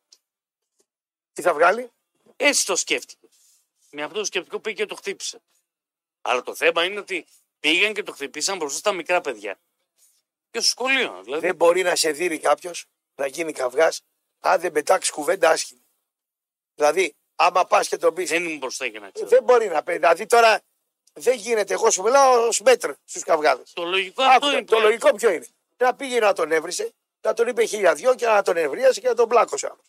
Τι 1.33 1.41
θα 1.41 1.53
βγάλει; 1.53 1.91
Έτσι 2.35 2.65
το 2.65 2.75
σκέφτηκε. 2.75 3.27
Με 3.91 4.03
αυτό 4.03 4.19
το 4.19 4.25
σκεπτικό 4.25 4.59
πήγε 4.59 4.75
και 4.75 4.85
το 4.85 4.95
χτύπησε. 4.95 5.41
Αλλά 6.21 6.41
το 6.41 6.55
θέμα 6.55 6.83
είναι 6.83 6.99
ότι 6.99 7.25
πήγαν 7.59 7.93
και 7.93 8.03
το 8.03 8.11
χτυπήσαν 8.11 8.57
μπροστά 8.57 8.77
στα 8.77 8.91
μικρά 8.91 9.21
παιδιά. 9.21 9.59
Και 10.51 10.59
στο 10.59 10.69
σχολείο. 10.69 11.21
Δηλαδή. 11.23 11.45
Δεν 11.47 11.55
μπορεί 11.55 11.81
να 11.81 11.95
σε 11.95 12.11
δει 12.11 12.39
κάποιος 12.39 12.85
να 13.15 13.27
γίνει 13.27 13.51
καυγάς 13.53 14.01
αν 14.39 14.59
δεν 14.59 14.71
πετάξεις 14.71 15.11
κουβέντα 15.11 15.49
άσχημη. 15.49 15.85
Δηλαδή, 16.75 17.15
άμα 17.39 17.65
πας 17.65 17.87
και 17.87 17.97
τον 17.97 18.13
πει. 18.13 18.23
Δεν 18.23 18.43
ήμουν 18.43 18.57
μπροστά 18.57 18.85
για 18.85 18.99
να 18.99 19.09
ξέρω. 19.09 19.29
Δεν 19.29 19.43
μπορεί 19.43 19.67
να 19.67 19.83
πει. 19.83 19.93
Δηλαδή 19.93 20.25
τώρα 20.25 20.61
δεν 21.13 21.35
γίνεται. 21.37 21.73
Εγώ 21.73 21.91
σου 21.91 22.01
μιλάω 22.01 22.47
ως 22.47 22.61
μέτρ 22.61 22.91
στους 23.05 23.23
καυγάδες. 23.23 23.73
Το 23.73 23.83
λογικό 23.83 24.23
αυτό 24.23 24.51
είναι. 24.51 24.63
Το 24.63 24.79
λογικό 24.79 25.13
ποιο 25.13 25.29
είναι. 25.31 25.47
Να 25.77 25.95
πήγε 25.95 26.19
να 26.19 26.33
τον 26.33 26.51
έβρισε, 26.51 26.93
να 27.21 27.33
τον 27.33 27.47
είπε 27.47 27.65
χίλια 27.65 27.93
δυο 27.93 28.15
και 28.15 28.25
να 28.25 28.41
τον 28.41 28.57
ευρίασε 28.57 28.99
και 28.99 29.07
να 29.07 29.15
τον 29.15 29.27
πλάκωσε 29.27 29.65
άλλος. 29.65 29.85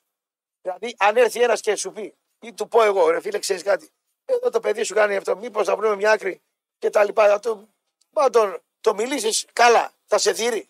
Δηλαδή, 0.62 0.94
αν 0.98 1.16
έρθει 1.16 1.42
ένας 1.42 1.60
και 1.60 1.76
σου 1.76 1.92
πει, 1.92 2.14
ή 2.40 2.52
του 2.52 2.68
πω 2.68 2.82
εγώ, 2.82 3.10
ρε 3.10 3.20
φίλε, 3.20 3.38
ξέρεις 3.38 3.62
κάτι. 3.62 3.90
Εδώ 4.24 4.50
το 4.50 4.60
παιδί 4.60 4.82
σου 4.82 4.94
κάνει 4.94 5.16
αυτό, 5.16 5.36
μήπως 5.36 5.66
να 5.66 5.76
βρούμε 5.76 5.96
μια 5.96 6.10
άκρη 6.10 6.40
και 6.78 6.90
τα 6.90 7.04
λοιπά. 7.04 7.26
Να 7.26 7.40
το, 7.40 7.68
να 8.10 8.30
τον, 8.30 8.62
το 8.80 8.94
μιλήσεις 8.94 9.46
καλά, 9.52 9.92
θα 10.06 10.18
σε 10.18 10.34
θύρει. 10.34 10.68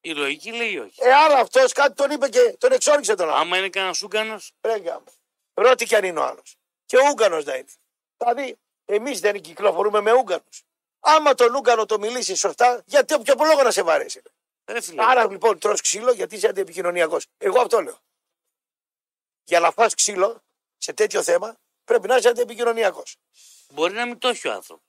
Η 0.00 0.14
λογική 0.14 0.52
λέει 0.52 0.78
όχι. 0.78 0.94
Ε, 0.96 1.12
άλλο 1.12 1.34
αυτός 1.34 1.72
κάτι 1.72 1.94
τον 1.94 2.10
είπε 2.10 2.28
και 2.28 2.56
τον 2.58 2.72
εξόριξε 2.72 3.14
τον 3.14 3.28
άλλο. 3.28 3.36
Άμα 3.36 3.58
είναι 3.58 3.68
κανένας 3.68 4.02
Ούγκανος, 4.02 4.52
Ρέγγα. 4.60 5.02
Ρώτη 5.54 5.84
κι 5.84 5.94
αν 5.96 6.04
είναι 6.04 6.18
ο 6.18 6.22
άλλος. 6.22 6.56
Και 6.86 6.96
ο 6.96 7.00
Ούγκανο 7.10 7.40
να 7.40 7.54
είναι. 7.54 7.68
Δηλαδή, 8.16 8.56
εμείς 8.84 9.20
δεν 9.20 9.40
κυκλοφορούμε 9.40 10.00
με 10.00 10.12
Ούγκανου. 10.12 10.48
Άμα 11.00 11.34
τον 11.34 11.54
Ούγκανο 11.54 11.86
το 11.86 11.98
μιλήσει 11.98 12.34
σωστά, 12.34 12.82
γιατί 12.86 13.20
ποιο 13.22 13.34
λόγο 13.38 13.62
να 13.62 13.70
σε 13.70 13.82
βαρέσει. 13.82 14.22
ρε 14.66 14.80
φίλε. 14.80 15.04
Άρα 15.04 15.30
λοιπόν 15.30 15.58
τρως 15.58 15.80
ξύλο 15.80 16.12
γιατί 16.12 16.34
είσαι 16.36 16.48
αντιεπικοινωνιακός. 16.48 17.26
Εγώ 17.38 17.60
αυτό 17.60 17.80
λέω. 17.80 17.98
Για 19.44 19.60
να 19.60 19.70
φας 19.70 19.94
ξύλο 19.94 20.42
σε 20.78 20.92
τέτοιο 20.92 21.22
θέμα 21.22 21.56
πρέπει 21.84 22.06
να 22.08 22.16
είσαι 22.16 22.28
αντιεπικοινωνιακός. 22.28 23.16
Μπορεί 23.72 23.94
να 23.94 24.06
μην 24.06 24.18
το 24.18 24.28
έχει 24.28 24.48
ο 24.48 24.52
άνθρωπος. 24.52 24.84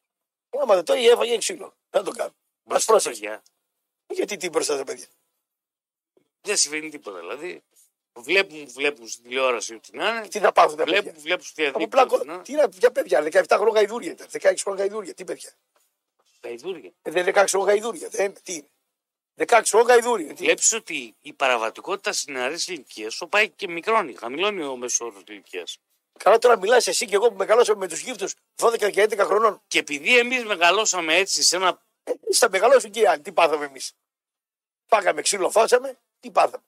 Άμα 0.49 0.76
δεν 0.76 0.84
το 0.86 0.93
είχε, 0.93 1.12
έφαγε 1.12 1.38
ξύλο. 1.38 1.73
Δεν 1.89 2.04
το 2.04 2.12
κάνω. 2.12 2.30
Μα 2.63 2.73
Μπροστά 2.73 2.91
πρόσεξε. 2.91 3.19
παιδιά. 3.21 3.43
Γιατί 4.08 4.38
τι 4.38 4.49
μπροστά 4.49 4.73
στα 4.73 4.84
παιδιά. 4.84 5.08
Δεν 6.41 6.58
συμβαίνει 6.58 6.89
τίποτα. 6.89 7.19
Δηλαδή, 7.19 7.63
βλέπουν, 8.15 8.67
βλέπουν 8.73 9.08
στην 9.08 9.23
τηλεόραση 9.23 9.73
ό,τι 9.73 9.97
να 9.97 10.10
είναι. 10.10 10.28
Τι 10.28 10.39
θα 10.39 10.52
πάθουν 10.52 10.78
τα 10.78 10.84
Βλέπουν, 10.84 11.06
παιδιά. 11.06 11.21
βλέπουν 11.21 11.43
στο 11.45 11.62
Από 11.67 11.71
διαδίκτυο. 11.80 11.88
πλάκο, 11.88 12.15
ό,τι 12.15 12.28
να 12.28 12.34
είναι. 12.34 12.43
τι 12.43 12.52
είναι, 12.52 12.69
ποια 12.69 12.91
παιδιά, 12.91 13.21
17 13.23 13.43
χρόνια 13.49 13.73
γαϊδούρια 13.73 14.12
ήταν, 14.12 14.28
16 14.32 14.54
χρόνια 14.63 14.84
γαϊδούρια, 14.84 15.13
τι 15.13 15.23
παιδιά. 15.23 15.49
Τα 16.39 16.49
ιδούρια. 16.49 16.91
Ε, 17.02 17.12
Δεν 17.12 17.26
16 17.26 17.45
χρόνια 17.47 17.71
γαϊδούρια, 17.73 18.08
δεν, 18.10 18.34
τι 18.43 18.54
είναι. 18.54 18.67
16 19.47 19.62
χρόνια 19.65 19.93
γαϊδούρια. 19.93 20.28
Τι. 20.34 20.43
Βλέπεις 20.43 20.73
ότι 20.73 21.15
η 21.21 21.34
παραβατικότητα 21.34 22.12
στις 22.13 22.26
νεαρές 22.28 22.67
ηλικίε 22.67 23.10
σου 23.10 23.28
πάει 23.30 23.49
και 23.49 23.67
μικρώνει. 23.67 24.13
Χαμηλώνει 24.13 24.63
ο 24.63 24.76
μέσος 24.76 24.99
όρος 25.02 25.21
ηλικίας. 25.28 25.78
Καλά 26.19 26.38
τώρα 26.38 26.58
μιλάς 26.58 26.88
εσύ 26.88 27.06
και 27.06 27.15
εγώ 27.15 27.30
που 27.30 27.36
μεγαλώσαμε 27.38 27.80
με 27.80 27.88
τους 27.88 27.99
γύφτους 27.99 28.34
12 28.56 28.89
και 28.91 29.02
11 29.02 29.17
χρονών. 29.26 29.62
Και 29.67 29.80
επειδή 29.80 30.17
εμείς 30.17 30.43
μεγαλώσαμε 30.45 31.15
έτσι 31.15 31.43
σε 31.43 31.56
ένα. 31.56 31.82
Ε, 32.04 32.12
στα 32.30 32.49
μεγαλώσουν 32.49 32.91
και 32.91 32.99
οι 32.99 33.06
άλλοι. 33.06 33.21
Τι 33.21 33.32
πάθαμε 33.32 33.65
εμείς. 33.65 33.93
Φάγαμε 34.86 35.21
ξύλο, 35.21 35.49
φάσαμε, 35.49 35.97
τι 36.19 36.32
πάθαμε. 36.32 36.63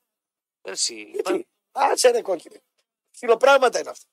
Εσύ, 0.65 1.01
Γιατί; 1.13 1.47
Άτσε 1.71 2.09
ρε 2.09 2.21
κόκκινε. 2.21 2.61
Ξυλοπράγματα 3.11 3.79
είναι 3.79 3.89
αυτά. 3.89 4.05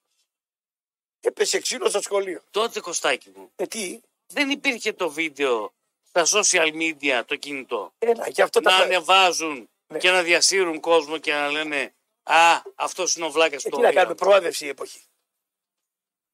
Έπεσε 1.21 1.61
ξύλο 1.61 1.89
στο 1.89 2.01
σχολείο. 2.01 2.43
τότε 2.51 2.81
Κωστάκι 2.81 3.31
μου, 3.37 3.53
Ε, 3.57 3.67
τι; 3.67 4.01
δεν 4.27 4.51
υπήρχε 4.51 4.93
το 4.93 5.11
βίντεο 5.11 5.73
στα 6.03 6.27
social 6.27 6.73
media 6.75 7.23
το 7.27 7.37
κινητό; 7.37 7.93
Ένα, 7.99 8.31
και 8.31 8.43
αυτό 8.43 8.61
να 8.61 8.71
τα 8.71 8.77
ανεβάζουν 8.77 9.69
Ναι. 9.87 9.99
και 9.99 10.11
να 10.11 10.23
διασύρουν 10.23 10.81
κόσμο 10.81 11.19
και 11.19 11.33
να 11.33 11.51
λένε 11.51 11.95
Α, 12.23 12.63
αυτός 12.75 13.15
είναι 13.17 13.25
ο 13.27 13.31
βλάκας 13.31 13.65
Ε, 13.65 13.69
του. 13.69 13.77
τι 13.77 13.83
να 13.83 13.93
κάνουμε, 13.93 14.15
προάδευση 14.15 14.65
η 14.65 14.69
εποχή. 14.69 15.03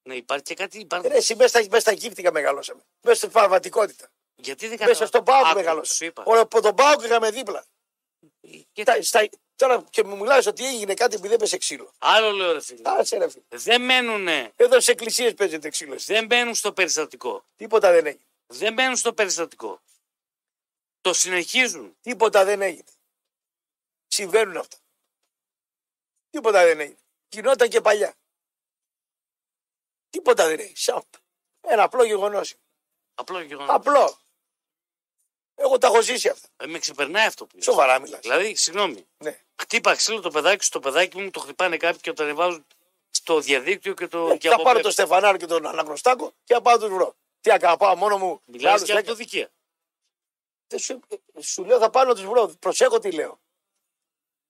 Ναι, 0.02 0.14
υπάρχει 0.14 0.44
και 0.44 0.54
κάτι. 0.54 0.78
Υπάρχει... 0.78 1.06
Ε, 1.06 1.16
εσύ 1.16 1.34
μέσα 1.34 1.48
στα, 1.48 1.60
μέσα 1.70 1.80
στα 1.80 1.92
γύφτικα 1.92 2.32
μεγαλώσαμε. 2.32 2.82
Μέσα 3.00 3.16
στην 3.16 3.30
παραβατικότητα. 3.30 4.08
Γιατί 4.34 4.68
δεν 4.68 4.78
Μέσα 4.88 5.06
στον 5.06 5.24
Πάοκ 5.24 5.46
Άκου, 5.46 5.54
μεγαλώσαμε. 5.56 5.94
σου 5.94 6.04
είπα. 6.04 6.22
Όλο 6.26 6.40
από 6.40 6.60
τον 6.62 6.74
Πάοκ 6.74 7.02
είχαμε 7.02 7.30
δίπλα. 7.30 7.64
Και 8.72 8.82
Τα- 8.84 9.02
στα- 9.02 9.28
τώρα 9.56 9.82
και 9.90 10.04
μου 10.04 10.16
μιλάς 10.16 10.46
ότι 10.46 10.66
έγινε 10.66 10.94
κάτι 10.94 11.14
επειδή 11.14 11.34
έπεσε 11.34 11.56
ξύλο. 11.58 11.92
Άλλο 11.98 12.30
λέω 12.30 12.52
ρε 12.52 12.60
φίλε. 12.60 12.80
Άσε 12.84 13.18
ρε 13.18 13.28
φίλε. 13.28 13.44
Δεν 13.48 13.82
μένουνε, 13.82 14.52
Εδώ 14.56 14.80
στι 14.80 14.90
εκκλησίες 14.92 15.34
παίζεται 15.34 15.68
ξύλο. 15.68 15.94
εσύ. 15.94 16.12
δεν 16.12 16.26
μπαίνουν 16.26 16.54
στο 16.54 16.72
περιστατικό. 16.72 17.44
Τίποτα 17.56 17.90
δεν 17.92 18.06
έγινε. 18.06 18.22
Δεν 18.46 18.72
μπαίνουν 18.72 18.96
στο 18.96 19.12
περιστατικό. 19.12 19.80
Το 21.00 21.12
συνεχίζουν. 21.12 21.96
Τίποτα 22.00 22.44
δεν 22.44 22.62
έγινε. 22.62 22.92
Συμβαίνουν 24.06 24.56
αυτά. 24.56 24.76
Τίποτα 26.30 26.64
δεν 26.64 26.80
έγινε. 26.80 26.98
Γινόταν 27.28 27.68
και 27.68 27.80
παλιά. 27.80 28.14
Τίποτα 30.10 30.46
δεν 30.46 30.58
έγινε. 30.60 30.76
Σαν 30.76 31.02
ένα 31.60 31.82
απλό 31.82 32.04
γεγονός. 32.04 32.54
Απλό 33.14 33.40
γεγονός. 33.40 33.74
Απλό. 33.74 34.18
Εγώ 35.60 35.78
τα 35.78 35.86
έχω 35.86 36.02
ζήσει 36.02 36.28
αυτά. 36.28 36.48
Ε, 36.56 36.66
με 36.66 36.78
ξεπερνάει 36.78 37.26
αυτό 37.26 37.46
που 37.46 37.56
λες. 37.56 37.64
Σοβαρά 37.64 38.00
μιλάς. 38.00 38.20
Δηλαδή, 38.20 38.54
συγγνώμη, 38.54 39.06
Ναι. 39.18 39.38
χτύπα 39.60 39.94
ξύλο 39.94 40.20
το 40.20 40.30
παιδάκι 40.30 40.64
σου, 40.64 40.70
το 40.70 40.80
παιδάκι 40.80 41.18
μου 41.20 41.30
το 41.30 41.40
χτυπάνε 41.40 41.76
κάποιοι 41.76 42.00
και 42.00 42.12
το 42.12 42.22
ανεβάζουν 42.22 42.66
στο 43.10 43.40
διαδίκτυο 43.40 43.94
και 43.94 44.06
το. 44.06 44.36
και 44.36 44.46
Ε, 44.46 44.50
θα 44.50 44.54
από 44.54 44.62
πάρω 44.62 44.72
πέρα. 44.74 44.80
τον 44.82 44.90
Στεφανάρο 44.92 45.36
και 45.36 45.46
τον 45.46 45.66
Αναγνωστάκο 45.66 46.32
και 46.44 46.54
θα 46.54 46.60
πάω 46.62 46.78
του 46.78 46.88
βρω. 46.94 47.14
Τι 47.40 47.50
να 47.50 47.58
κάνω, 47.58 47.76
πάω 47.76 47.96
μόνο 47.96 48.18
μου. 48.18 48.28
με 48.28 48.40
Μιλάς 48.44 48.72
άλλους 48.72 48.84
και 48.86 48.92
δέκα. 48.92 48.98
από 48.98 49.08
το 49.08 49.14
δικαία. 49.14 49.48
Δεν 50.66 50.78
Σου, 50.78 51.00
ε, 51.34 51.40
σου 51.42 51.64
λέω 51.64 51.78
θα 51.78 51.90
πάω 51.90 52.04
να 52.04 52.14
τους 52.14 52.24
βρω. 52.26 52.46
Προσέχω 52.58 52.98
τι 52.98 53.10
λέω. 53.12 53.40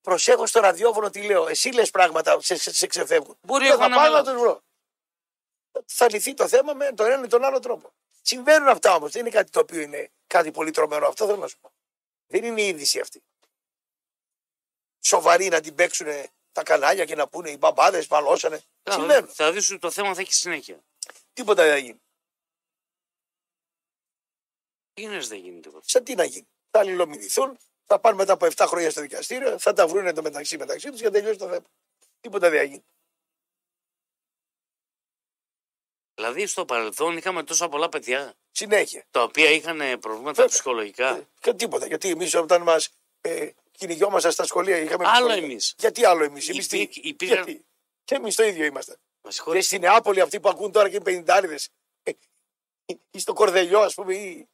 Προσέχω 0.01 0.47
στο 0.47 0.61
ραδιόφωνο 0.61 1.11
τι 1.11 1.23
λέω. 1.23 1.49
Εσύ 1.49 1.71
λες 1.73 1.91
πράγματα, 1.91 2.41
σε, 2.41 2.57
σε, 2.57 2.73
σε 2.75 2.87
ξεφεύγουν. 2.87 3.39
Μπορεί 3.41 3.65
Λέω, 3.65 3.73
εγώ 3.73 3.83
θα 3.83 3.89
να 3.89 3.97
πάω 3.97 4.05
μιλάω. 4.05 4.23
να 4.23 4.33
τους 4.33 4.41
βρω. 4.41 4.63
Θα 5.87 6.11
λυθεί 6.11 6.35
το 6.35 6.49
θέμα 6.49 6.75
με 6.75 6.93
τον 6.93 7.11
ένα 7.11 7.25
ή 7.25 7.27
τον 7.29 7.45
άλλο 7.45 7.59
τρόπο. 7.59 7.93
Συμβαίνουν 8.23 8.69
αυτά 8.69 8.95
όμως. 8.95 9.11
Δεν 9.13 9.21
είναι 9.21 9.31
κάτι 9.31 9.51
το 9.51 9.61
οποίο 9.61 9.81
είναι 9.81 10.11
κάτι 10.29 10.51
πολύ 10.51 10.71
τρομερό. 10.71 11.09
Αυτό 11.09 11.27
θέλω 11.27 11.39
να 11.39 11.49
σου 11.49 11.59
πω. 11.59 11.73
Δεν 12.27 12.45
είναι 12.45 12.63
η 12.63 12.69
είδηση 12.69 13.01
αυτή. 13.01 13.23
Σοβαρή 15.01 15.49
να 15.49 15.61
την 15.61 15.75
παίξουν 15.75 16.07
τα 16.53 16.63
κανάλια 16.63 17.05
και 17.05 17.15
να 17.15 17.29
πούνε 17.29 17.51
οι 17.51 17.57
μπαμπάδες 17.59 18.07
παλώσανε. 18.07 18.63
Συμβαίνουν. 18.83 19.29
Θα 19.29 19.53
δεις 19.53 19.71
ότι 19.71 19.81
το 19.81 19.91
θέμα 19.91 20.15
θα 20.15 20.21
έχει 20.21 20.35
συνέχεια. 20.35 20.85
Τίποτα 21.33 21.63
δεν 21.63 21.73
θα 21.73 21.79
γίνει. 21.79 22.01
Τι 24.93 25.03
είναι 25.03 25.19
δεν 25.19 25.39
γίνει 25.39 25.61
τίποτα. 25.61 25.89
Σε 25.89 26.01
τι 26.01 26.15
να 26.15 26.25
γίνει. 26.25 26.49
Θα 26.71 26.79
αλληλομηνηθούν, 26.79 27.59
θα 27.85 28.01
πάνε 28.01 28.17
μετά 28.17 28.33
από 28.33 28.47
7 28.47 28.65
χρόνια 28.69 28.91
στο 28.91 29.01
δικαστήριο, 29.01 29.59
θα 29.59 29.73
τα 29.73 29.89
βρουν 29.89 30.15
το 30.15 30.23
μεταξύ 30.23 30.57
μεταξύ 30.57 30.91
τους 30.91 30.99
και 30.99 31.05
θα 31.05 31.11
τελειώσει 31.11 31.39
το 31.39 31.49
θέμα. 31.49 31.67
Τίποτα 32.21 32.51
δεν 32.51 32.59
θα 32.59 32.65
γίνει. 32.65 32.85
Δηλαδή 36.15 36.47
στο 36.47 36.65
παρελθόν 36.65 37.17
είχαμε 37.17 37.43
τόσα 37.45 37.69
πολλά 37.69 37.89
παιδιά 37.89 38.35
Συνέχεια. 38.59 39.05
τα 39.11 39.23
οποία 39.23 39.51
είχαν 39.51 39.81
ε, 39.81 39.97
προβλήματα 39.97 40.33
Βέβαια. 40.33 40.47
ψυχολογικά. 40.51 41.17
Ε, 41.17 41.27
Και 41.41 41.53
τίποτα. 41.55 41.87
Γιατί 41.87 42.09
εμείς 42.11 42.35
όταν 42.35 42.63
μας 42.63 42.89
ε, 43.21 43.49
κυνηγιόμασταν 43.71 44.33
στα 44.33 44.45
σχολεία 44.45 44.77
είχαμε. 44.79 45.05
Άλλο 45.07 45.13
ψυχολογία. 45.13 45.45
εμείς. 45.45 45.75
Γιατί 45.79 46.05
άλλο 46.05 46.25
εμείς; 46.25 46.49
Εμείς 46.49 46.69
τι. 46.69 46.79
Υπήρ- 46.81 47.05
υπήρχαν- 47.05 47.45
Γιατί; 47.49 47.65
Και 48.05 48.15
εμείς 48.15 48.35
το 48.35 48.43
ίδιο 48.43 48.65
είμαστε. 48.65 48.93
Με 48.93 48.99
Και 49.29 49.31
συγχωρείτε. 49.35 49.65
στην 49.65 49.81
Νεάπολη 49.81 50.21
αυτοί 50.21 50.41
που 50.41 50.49
ακούν 50.49 50.73
τώρα 50.73 50.89
και 50.89 50.97
οι 50.97 51.01
πενιντάριδε. 51.01 51.59
ή 53.11 53.19
στο 53.19 53.33
Κορδελιό, 53.33 53.81
ας 53.81 53.95
πούμε, 53.95 54.15
ή, 54.15 54.49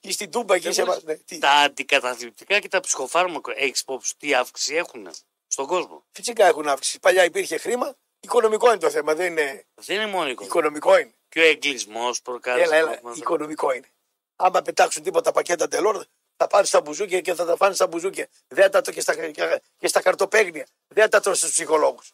ή 0.00 0.12
στην 0.12 0.30
Τούμπα 0.30 0.54
εκεί 0.54 0.64
Δεν 0.64 0.72
σε 0.72 0.84
μου 0.84 0.90
εμάς. 0.90 1.02
λες, 1.04 1.16
Ναι, 1.18 1.22
τι; 1.24 1.38
Τα 1.38 1.50
αντικαταθλιπτικά 1.50 2.58
και 2.58 2.68
τα 2.68 2.80
ψυχοφάρμακα 2.80 3.52
έχεις 3.56 3.80
υπόψη 3.80 4.16
τι 4.16 4.34
αύξηση 4.34 4.74
έχουν 4.74 5.10
στον 5.46 5.66
κόσμο; 5.66 6.04
Φυσικά 6.12 6.46
έχουν 6.46 6.68
αύξηση. 6.68 6.98
Παλιά 7.00 7.24
υπήρχε 7.24 7.56
χρήμα. 7.58 7.96
Οικονομικό 8.24 8.68
είναι 8.68 8.78
το 8.78 8.90
θέμα. 8.90 9.14
Δεν 9.14 9.30
είναι. 9.30 9.66
Δεν 9.74 9.96
είναι 9.96 10.06
μόνο 10.06 10.28
οικονομικό. 10.28 10.44
Οικονομικό 10.44 10.98
είναι. 10.98 11.14
Και 11.28 11.40
ο 11.40 11.42
εγκλισμός 11.44 12.22
προκάλεσε. 12.22 12.64
Έλα, 12.64 12.76
έλα. 12.76 12.88
προβλήματα. 12.88 13.18
Οικονομικό 13.18 13.72
είναι. 13.72 13.88
Άμα 14.36 14.62
πετάξουν 14.62 15.02
τίποτα 15.02 15.32
πακέτα 15.32 15.68
τελών, 15.68 16.06
θα 16.36 16.46
πάρει 16.46 16.66
στα 16.66 16.80
μπουζούκια 16.80 17.20
και 17.20 17.34
θα 17.34 17.44
τα 17.44 17.56
φάνε 17.56 17.74
στα 17.74 17.86
μπουζούκια. 17.86 18.28
Δεν 18.48 18.70
τα 18.70 18.80
το 18.80 18.92
και 18.92 19.00
στα, 19.00 19.14
και 19.78 19.88
στα 19.88 20.00
χαρτοπέγνια. 20.00 20.66
Δεν 20.88 21.10
τα 21.10 21.20
τρως 21.20 21.38
στους 21.38 21.50
ψυχολόγους. 21.50 22.12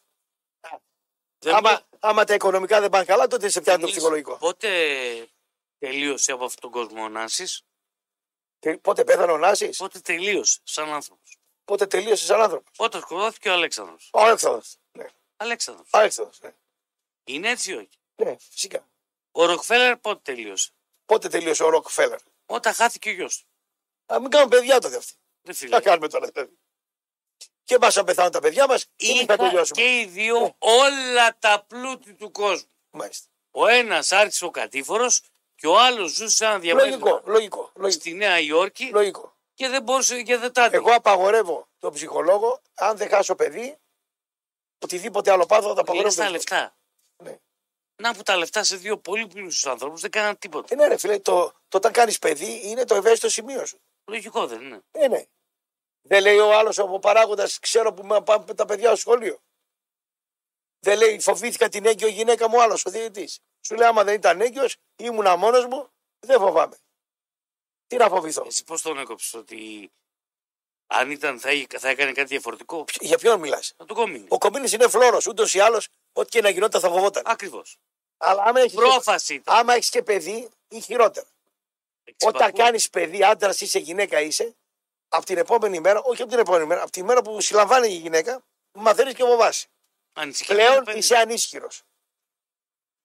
Δεν 1.38 1.54
Άμα, 1.54 1.70
μου- 1.70 1.98
άμα 2.00 2.24
τα 2.24 2.34
οικονομικά 2.34 2.80
δεν 2.80 2.90
πάνε 2.90 3.04
καλά, 3.04 3.26
τότε 3.26 3.48
σε 3.48 3.60
πιάνει 3.60 3.78
το 3.78 3.84
Εμείς 3.86 3.96
ψυχολογικό. 3.96 4.36
Πότε 4.36 4.68
τελείωσε 5.78 6.32
από 6.32 6.44
αυτόν 6.44 6.70
τον 6.70 6.80
κόσμο 6.80 7.02
ο 7.04 7.08
Νάσης, 7.08 7.62
Και 8.58 8.76
πότε 8.76 9.04
πέθανε 9.04 9.32
ο 9.32 9.36
Νάσης, 9.38 9.76
πότε 9.78 9.98
τελείωσε 9.98 10.60
σαν 10.64 10.92
άνθρωπος; 10.92 11.36
πότε 11.64 11.86
τελείωσε 11.86 12.24
σαν 12.24 12.40
άνθρωπος; 12.40 12.76
Πότε 12.76 12.98
σκοτώθηκε 13.00 13.48
ο 13.48 13.52
Αλέξανδρος. 13.52 14.10
Ο 14.12 14.20
Αλέξανδρος. 14.20 14.76
Ναι. 15.40 15.46
Αλέξανδρος. 15.46 15.88
Αλέξανδρος, 15.90 16.40
ναι. 16.40 16.54
Είναι 17.24 17.48
έτσι 17.50 17.70
ή 17.70 17.74
όχι; 17.74 17.98
ναι, 18.16 18.36
φυσικά. 18.50 18.88
Ο 19.32 19.44
Ροκφέλερ 19.44 19.96
πότε 19.96 20.20
τελείωσε; 20.32 20.70
Πότε 21.06 21.28
τελείωσε 21.28 21.62
ο 21.64 21.68
Ροκφέλλερ. 21.68 22.18
Όταν 22.46 22.74
χάθηκε 22.74 23.08
ο 23.08 23.12
γιος 23.12 23.38
του. 23.38 23.46
Α 24.14 24.20
μην 24.20 24.30
κάνουν 24.30 24.48
παιδιά 24.48 24.80
τότε 24.80 24.96
αυτοί. 24.96 25.12
Δεν 25.42 25.54
Τι 25.54 25.60
φίλε. 25.60 25.74
θα 25.76 25.80
κάνουμε 25.82 26.08
τώρα, 26.08 26.30
παιδί. 26.30 26.58
Και 27.64 27.78
μας 27.78 27.96
αν 27.96 28.04
πεθάνουν 28.04 28.32
τα 28.32 28.40
παιδιά 28.40 28.66
μας, 28.66 28.86
ή 28.96 29.06
θα 29.06 29.12
Είχα 29.22 29.36
τελειώσουμε. 29.36 29.80
και 29.82 29.98
οι 30.00 30.06
δύο 30.06 30.54
όλα 30.58 31.36
τα 31.38 31.64
πλούτη 31.68 32.14
του 32.14 32.30
κόσμου. 32.30 32.70
Μάλιστα. 32.90 33.26
Ο 33.50 33.66
ένας 33.66 34.12
άρχισε 34.12 34.44
ο 34.44 34.50
κατήφορος 34.50 35.22
και 35.54 35.66
ο 35.66 35.78
άλλος 35.78 36.10
ζούσε 36.10 36.36
σε 36.36 36.44
ένα 36.44 36.52
Λογικό, 36.54 36.76
διαμέρισμα 36.76 37.22
λογικό, 37.24 37.70
λογικό. 37.74 38.00
στη 38.00 38.12
Νέα 38.14 38.38
Υόρκη 38.40 38.90
λογικό. 38.92 39.36
και 39.54 39.68
δεν 39.68 39.82
μπορούσε 39.82 40.22
και 40.22 40.36
δεν 40.36 40.52
τα 40.52 40.62
άντεχε. 40.62 40.76
Εγώ 40.76 40.94
απαγορεύω 40.94 41.68
τον 41.78 41.92
ψυχολόγο, 41.92 42.60
αν 42.74 42.96
δεν 42.96 43.08
χάσω 43.08 43.34
παιδί, 43.34 43.78
οτιδήποτε 44.82 45.30
άλλο 45.30 45.46
πάθο 45.46 45.68
θα 45.68 45.74
το 45.74 45.80
απαγορεύω. 45.80 46.06
Λες 46.06 46.16
τα 46.16 46.22
τον 46.22 46.32
λεφτά. 46.32 46.76
Ναι. 47.22 47.38
Να 48.02 48.14
που 48.14 48.22
τα 48.22 48.36
λεφτά 48.36 48.62
σε 48.64 48.76
δύο 48.76 48.98
πολύ 48.98 49.26
πλούσιους 49.26 49.66
ανθρώπους 49.66 50.00
δεν 50.00 50.10
κάναν 50.10 50.38
τίποτα. 50.38 50.74
Ε, 50.74 50.76
ναι, 50.76 50.86
ρε 50.86 50.96
φίλε, 50.96 51.18
το, 51.18 51.52
το 51.68 51.76
όταν 51.76 51.92
κάνεις 51.92 52.18
παιδί 52.18 52.68
είναι 52.68 52.84
το 52.84 52.94
ευαίσθητο 52.94 53.28
σημείο 53.28 53.66
σου. 53.66 53.80
Λογικό 54.04 54.46
δεν 54.46 54.60
είναι. 54.60 54.82
Ε, 54.90 55.08
ναι. 55.08 55.24
Δεν 56.02 56.22
λέει 56.22 56.38
ο 56.38 56.58
άλλος 56.58 56.78
ο 56.78 56.98
παράγοντας, 56.98 57.58
ξέρω 57.58 57.92
που 57.92 58.06
με 58.06 58.22
πάμε 58.22 58.54
τα 58.54 58.64
παιδιά 58.64 58.88
στο 58.88 58.96
σχολείο. 58.96 59.40
Δεν 60.78 60.98
λέει, 60.98 61.20
φοβήθηκα 61.20 61.68
την 61.68 61.86
έγκυο 61.86 62.08
γυναίκα 62.08 62.48
μου 62.48 62.62
άλλος, 62.62 62.84
ο 62.84 62.90
διαιτητής. 62.90 63.40
Σου 63.66 63.74
λέει, 63.74 63.88
άμα 63.88 64.04
δεν 64.04 64.14
ήταν 64.14 64.40
έγκυος, 64.40 64.76
ήμουνα 64.96 65.36
μόνος 65.36 65.66
μου, 65.66 65.90
δεν 66.18 66.40
φοβάμαι. 66.40 66.78
Τι 67.86 67.96
να 67.96 68.08
φοβηθώ. 68.08 68.44
Εσύ 68.46 68.64
πώς 68.64 68.82
τον 68.82 68.98
έκοψες 68.98 69.34
ότι 69.34 69.90
αν 70.92 71.10
ήταν 71.10 71.40
θα, 71.40 71.52
εί- 71.52 71.78
θα 71.78 71.88
έκανε 71.88 72.12
κάτι 72.12 72.28
διαφορετικό. 72.28 72.84
Για 73.00 73.18
ποιον 73.18 73.40
μιλάς; 73.40 73.72
Θα 73.76 73.84
το 73.84 73.94
κόμινε. 73.94 74.26
Ο 74.28 74.38
Κομίνης 74.38 74.72
είναι 74.72 74.88
φλόρος, 74.88 75.26
ούτως 75.26 75.54
ή 75.54 75.58
άλλως, 75.60 75.88
ό,τι 76.12 76.28
και 76.28 76.40
να 76.40 76.48
γινόταν 76.48 76.80
θα 76.80 76.88
φοβόταν. 76.88 77.22
Ακριβώς. 77.26 77.76
Αλλά 78.16 78.42
άμα 78.42 78.60
έχει 78.60 78.74
Πρόφαση 78.74 79.34
ήταν. 79.34 79.56
άμα 79.56 79.74
έχεις 79.74 79.90
και 79.90 80.02
παιδί, 80.02 80.48
ή 80.68 80.80
χειρότερα. 80.80 81.26
Όταν 81.26 82.04
Εξυπακούω. 82.04 82.64
κάνεις 82.64 82.90
παιδί, 82.90 83.24
άντρας 83.24 83.60
είσαι, 83.60 83.78
γυναίκα 83.78 84.20
είσαι, 84.20 84.56
από 85.08 85.24
την 85.26 85.38
επόμενη 85.38 85.80
μέρα, 85.80 86.00
όχι 86.02 86.22
από 86.22 86.30
την 86.30 86.40
επόμενη 86.40 86.64
μέρα, 86.64 86.82
από 86.82 86.90
τη 86.90 87.02
μέρα 87.02 87.22
που 87.22 87.40
συλλαμβάνει 87.40 87.88
η 87.88 87.96
γυναίκα, 87.96 88.42
μαθαίνεις 88.72 89.14
και 89.14 89.22
φοβάσαι. 89.24 89.66
Ανησυχεί 90.12 90.52
Πλέον 90.52 90.74
το 90.76 90.82
παιδί. 90.82 90.98
είσαι 90.98 91.16
ανίσχυρος. 91.16 91.82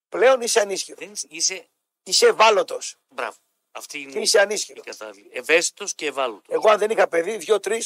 Πλέον 0.09 0.41
είσαι 0.41 0.59
ανίσχυρος. 0.59 0.99
Δεν 0.99 1.11
είσαι- 1.11 1.27
είσαι. 1.29 1.67
Είσαι 2.03 2.27
ευάλωτος 2.27 2.95
Μπράβο. 3.07 3.37
Αυτή 3.77 3.99
είναι 3.99 4.11
και 4.11 4.19
είσαι 4.19 4.39
ανίσχυρος. 4.39 4.85
η 4.85 4.89
κατάλληλη. 4.89 5.29
Ευαίσθητος 5.31 5.95
και 5.95 6.05
ευάλωτος. 6.05 6.55
Εγώ, 6.55 6.69
αν 6.69 6.77
δεν 6.77 6.89
είχα 6.89 7.07
παιδί, 7.07 7.37
δύο-τρει, 7.37 7.83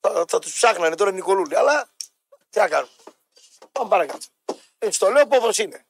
θα, 0.00 0.24
θα 0.28 0.38
τους 0.38 0.52
ψάχνανε 0.54 0.94
τώρα 0.94 1.12
Νικολούλη. 1.12 1.56
Αλλά 1.56 1.90
τι 2.50 2.58
να 2.58 2.68
κάνουμε. 2.68 2.92
Πάμε 3.72 3.88
παρακάτω. 3.88 4.26
Έτσι 4.78 4.98
το 4.98 5.10
λέω 5.10 5.22
όπω 5.22 5.50
είναι. 5.62 5.86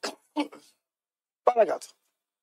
Παρακάτω. 1.43 1.87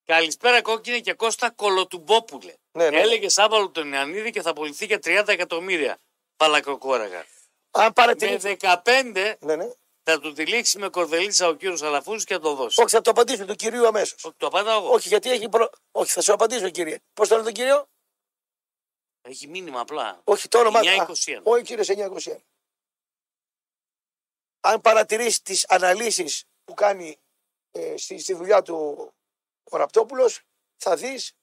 Καλησπέρα 0.05 0.61
κόκκινε 0.61 0.99
και 0.99 1.13
Κώστα 1.13 1.51
Κολοτουμπόπουλε. 1.51 2.53
Ναι, 2.71 2.89
ναι. 2.89 2.99
Έλεγε 2.99 3.29
Σάββαλο 3.29 3.69
τον 3.69 3.93
Ιωαννίδη 3.93 4.29
και 4.29 4.41
θα 4.41 4.49
απολυθεί 4.49 4.85
για 4.85 4.99
30 5.03 5.27
εκατομμύρια. 5.27 5.97
Παλακοκόραγα. 6.37 7.25
Αν 7.71 7.83
Με 7.83 7.91
παρατηρήσει. 7.91 8.57
15 8.59 9.35
Ναι, 9.39 9.55
ναι. 9.55 9.69
Θα 10.09 10.19
του 10.19 10.33
τυλίξει 10.33 10.77
με 10.79 10.89
κορδελίτσα 10.89 11.47
ο 11.47 11.53
κύριος 11.53 11.81
Αλαφούζης 11.81 12.23
και 12.23 12.33
θα 12.33 12.39
το 12.39 12.55
δώσει. 12.55 12.81
Όχι, 12.81 12.89
θα 12.89 13.01
το 13.01 13.09
απαντήσω 13.09 13.45
του 13.45 13.55
κυρίου 13.55 13.87
αμέσως. 13.87 14.23
Όχι, 14.23 14.35
το 14.37 14.47
απαντάω 14.47 14.83
εγώ. 14.83 14.93
Όχι, 14.93 15.07
γιατί 15.07 15.31
έχει. 15.31 15.49
Προ... 15.49 15.69
Όχι, 15.91 16.11
θα 16.11 16.21
σου 16.21 16.33
απαντήσω, 16.33 16.69
κύριε. 16.69 16.99
Πώς 17.13 17.27
το 17.27 17.35
λένε 17.35 17.45
τον 17.45 17.55
κύριο; 17.55 17.89
Έχει 19.21 19.47
μήνυμα 19.47 19.79
απλά. 19.79 20.21
Όχι, 20.23 20.47
το 20.47 20.59
όνομα. 20.59 20.79
921. 20.83 21.39
Όχι, 21.43 21.63
κύριε 21.63 22.09
921. 22.23 22.37
Αν 24.59 24.81
παρατηρήσεις 24.81 25.41
τις 25.41 25.65
αναλύσεις 25.67 26.43
που 26.63 26.73
κάνει 26.73 27.19
ε, 27.71 27.97
στη, 27.97 28.19
στη 28.19 28.33
δουλειά 28.33 28.61
του 28.61 28.75
ο 29.63 29.77
Ραπτόπουλος, 29.77 30.41
θα 30.77 30.95
δεις 30.95 31.33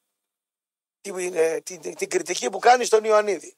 την, 1.01 1.35
ε, 1.35 1.61
την, 1.61 1.81
την, 1.81 1.95
την 1.95 2.09
κριτική 2.09 2.51
που 2.51 2.59
κάνει 2.59 2.85
στον 2.85 3.05
Ιωαννίδη. 3.05 3.57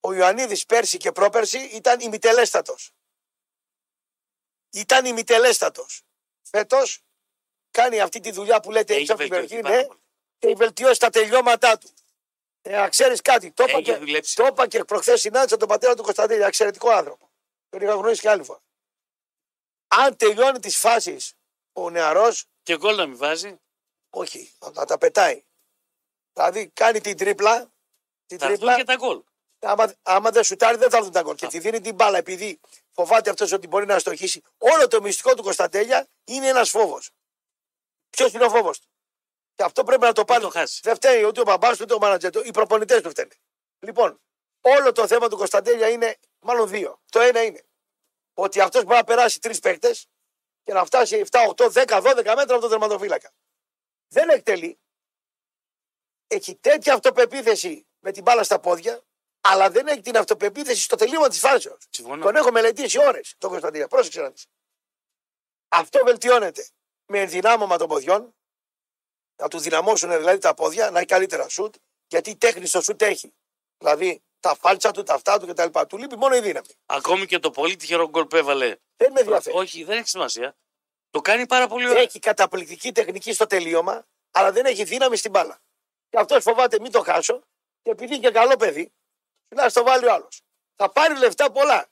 Ο 0.00 0.12
Ιωαννίδης 0.12 0.66
πέρσι 0.66 0.96
και 0.96 1.12
πρόπερσι 1.12 1.58
ήταν 1.58 2.00
ημιτελέστατος. 2.00 2.95
Ήταν 4.80 5.04
ημιτελέστατος. 5.04 6.02
Φέτος 6.42 7.00
κάνει 7.70 8.00
αυτή 8.00 8.20
τη 8.20 8.30
δουλειά 8.30 8.60
που 8.60 8.70
λέτε 8.70 8.92
Έχει 8.92 9.00
έξω 9.02 9.12
από 9.12 9.22
την 9.22 9.30
βελτιωθεί 9.30 9.62
περιοχή, 9.62 9.68
πάρα 9.68 9.82
ναι, 9.82 9.86
πολύ. 9.88 10.00
και 10.38 10.46
έχει 10.46 10.56
βελτιώσει 10.56 11.00
τα 11.00 11.10
τελειώματά 11.10 11.78
του. 11.78 11.94
Ε, 12.62 12.76
να 12.76 12.88
ξέρεις 12.88 13.20
κάτι, 13.20 13.50
το 13.52 13.62
είπα 13.62 13.72
Έχει 13.72 13.82
και, 13.82 13.96
δουλέψει. 13.96 14.34
το 14.36 14.46
είπα 14.46 14.66
και 14.68 14.84
προχθές 14.84 15.20
συνάντησα 15.20 15.56
τον 15.56 15.68
πατέρα 15.68 15.94
του 15.94 16.02
Κωνσταντίνη, 16.02 16.42
εξαιρετικό 16.42 16.90
άνθρωπο. 16.90 17.30
Τον 17.68 17.80
είχα 17.80 17.92
γνωρίσει 17.92 18.20
και 18.20 18.28
άλλη 18.28 18.42
φορά. 18.44 18.60
Αν 19.86 20.16
τελειώνει 20.16 20.58
τις 20.58 20.76
φάσεις 20.78 21.34
ο 21.72 21.90
νεαρό, 21.90 22.34
Και 22.62 22.76
γκολ 22.76 22.96
να 22.96 23.06
μην 23.06 23.16
βάζει. 23.16 23.60
όχι, 24.10 24.52
να 24.72 24.84
τα 24.84 24.98
πετάει. 24.98 25.44
Δηλαδή 26.32 26.68
κάνει 26.68 27.00
την 27.00 27.16
τρίπλα, 27.16 27.72
την 28.26 28.38
Θα 28.38 28.44
έρθουν 28.46 28.58
τρίπλα 28.58 28.76
και 28.76 28.84
τα 28.84 28.94
γκολ. 28.96 29.22
Άμα, 29.58 29.94
άμα 30.02 30.30
δεν 30.30 30.44
σουτάρει, 30.44 30.76
δεν 30.76 30.90
θα 30.90 30.96
έρθουν 30.96 31.12
τα 31.12 31.22
γκολ. 31.22 31.34
Και 31.34 31.46
τη 31.46 31.58
δίνει 31.58 31.80
την 31.80 31.94
μπάλα 31.94 32.18
επειδή 32.18 32.60
φοβάται 32.96 33.30
αυτός 33.30 33.52
ότι 33.52 33.66
μπορεί 33.66 33.86
να 33.86 33.98
στοχίσει. 33.98 34.42
Όλο 34.58 34.88
το 34.88 35.00
μυστικό 35.00 35.34
του 35.34 35.42
Κωνσταντέλια 35.42 36.08
είναι 36.24 36.48
ένας 36.48 36.70
φόβος. 36.70 37.10
Ποιος 38.10 38.32
είναι 38.32 38.44
ο 38.44 38.50
φόβος 38.50 38.80
του; 38.80 38.88
Και 39.54 39.62
αυτό 39.62 39.84
πρέπει 39.84 40.02
να 40.02 40.12
το 40.12 40.24
πάρει. 40.24 40.42
το 40.42 40.48
χάσεις. 40.48 40.80
Δεν 40.80 40.94
φταίει 40.94 41.22
ούτε 41.22 41.40
ο 41.40 41.42
μπαμπάς 41.42 41.76
του 41.76 41.82
ούτε 41.82 41.94
ο 41.94 41.98
μάνατζερ 41.98 42.30
του. 42.30 42.42
Οι 42.44 42.50
προπονητές 42.50 43.02
του 43.02 43.10
φταίνε. 43.10 43.34
Λοιπόν, 43.78 44.20
όλο 44.60 44.92
το 44.92 45.06
θέμα 45.06 45.28
του 45.28 45.36
Κωνσταντέλια 45.36 45.88
είναι 45.88 46.18
μάλλον 46.38 46.68
δύο. 46.68 47.00
Το 47.10 47.20
ένα 47.20 47.42
είναι 47.42 47.62
ότι 48.34 48.60
αυτός 48.60 48.82
μπορεί 48.84 48.96
να 48.96 49.04
περάσει 49.04 49.40
τρεις 49.40 49.58
παίκτες 49.58 50.06
και 50.62 50.72
να 50.72 50.84
φτάσει 50.84 51.24
7, 51.30 51.46
8, 51.48 51.70
10, 51.70 52.00
12 52.02 52.14
μέτρα 52.14 52.42
από 52.42 52.60
τον 52.60 52.70
τερματοφύλακα. 52.70 53.32
Δεν 54.08 54.28
εκτελεί. 54.28 54.78
Έχει 56.26 56.56
τέτοια 56.56 56.94
αυτοπεποίθηση 56.94 57.86
με 57.98 58.12
την 58.12 58.22
μπάλα 58.22 58.42
στα 58.42 58.60
πόδια, 58.60 59.02
αλλά 59.50 59.70
δεν 59.70 59.86
έχει 59.86 60.00
την 60.00 60.16
αυτοπεποίθηση 60.16 60.82
στο 60.82 60.96
τελείωμα 60.96 61.28
της 61.28 61.38
φάσεως. 61.38 61.86
Συμφωνώ. 61.90 62.24
Τον 62.24 62.36
έχω 62.36 62.50
μελετήσει 62.50 62.98
ώρες 63.06 63.34
τον 63.38 63.50
Κωνσταντίνο. 63.50 63.86
Πρόσεξε 63.86 64.20
να 64.20 64.30
δεις. 64.30 64.46
Αυτό 65.68 66.04
βελτιώνεται 66.04 66.66
με 67.06 67.20
ενδυνάμωμα 67.20 67.76
των 67.78 67.88
ποδιών, 67.88 68.34
να 69.36 69.48
του 69.48 69.58
δυναμώσουν 69.58 70.10
δηλαδή 70.10 70.38
τα 70.38 70.54
πόδια, 70.54 70.90
να 70.90 70.98
έχει 70.98 71.06
καλύτερα 71.06 71.48
σουτ, 71.48 71.74
γιατί 72.06 72.30
η 72.30 72.36
τέχνη 72.36 72.66
στο 72.66 72.80
σουτ 72.80 73.02
έχει. 73.02 73.34
Δηλαδή 73.78 74.22
τα 74.40 74.54
φάλτσα 74.54 74.90
του, 74.90 75.02
τα 75.02 75.14
αυτά 75.14 75.38
του 75.38 75.46
κτλ. 75.46 75.80
Του 75.88 75.98
λείπει 75.98 76.16
μόνο 76.16 76.36
η 76.36 76.40
δύναμη. 76.40 76.66
Ακόμη 76.86 77.26
και 77.26 77.38
το 77.38 77.50
πολύ 77.50 77.76
τυχερό 77.76 78.08
γκολ 78.08 78.26
που 78.26 78.36
έβαλε. 78.36 78.76
Δεν 78.96 79.12
με 79.12 79.20
ενδιαφέρει. 79.20 79.56
Όχι, 79.56 79.84
δεν 79.84 79.98
έχει 79.98 80.08
σημασία. 80.08 80.56
Το 81.10 81.20
κάνει 81.20 81.46
πάρα 81.46 81.68
πολύ 81.68 81.88
ωραία. 81.88 82.02
Έχει 82.02 82.18
καταπληκτική 82.18 82.92
τεχνική 82.92 83.32
στο 83.32 83.46
τελείωμα, 83.46 84.06
αλλά 84.30 84.52
δεν 84.52 84.64
έχει 84.64 84.84
δύναμη 84.84 85.16
στην 85.16 85.30
μπάλα. 85.30 85.60
Και 86.08 86.18
αυτός 86.18 86.42
φοβάται 86.42 86.80
μην 86.80 86.92
το 86.92 87.02
χάσω, 87.02 87.42
και 87.82 87.90
επειδή 87.90 88.14
είναι 88.14 88.26
και 88.26 88.32
καλό 88.32 88.56
παιδί, 88.56 88.92
να 89.62 89.70
το 89.70 89.82
βάλει 89.84 90.06
ο 90.06 90.12
άλλος. 90.12 90.40
Θα 90.76 90.90
πάρει 90.92 91.18
λεφτά 91.18 91.50
πολλά 91.52 91.86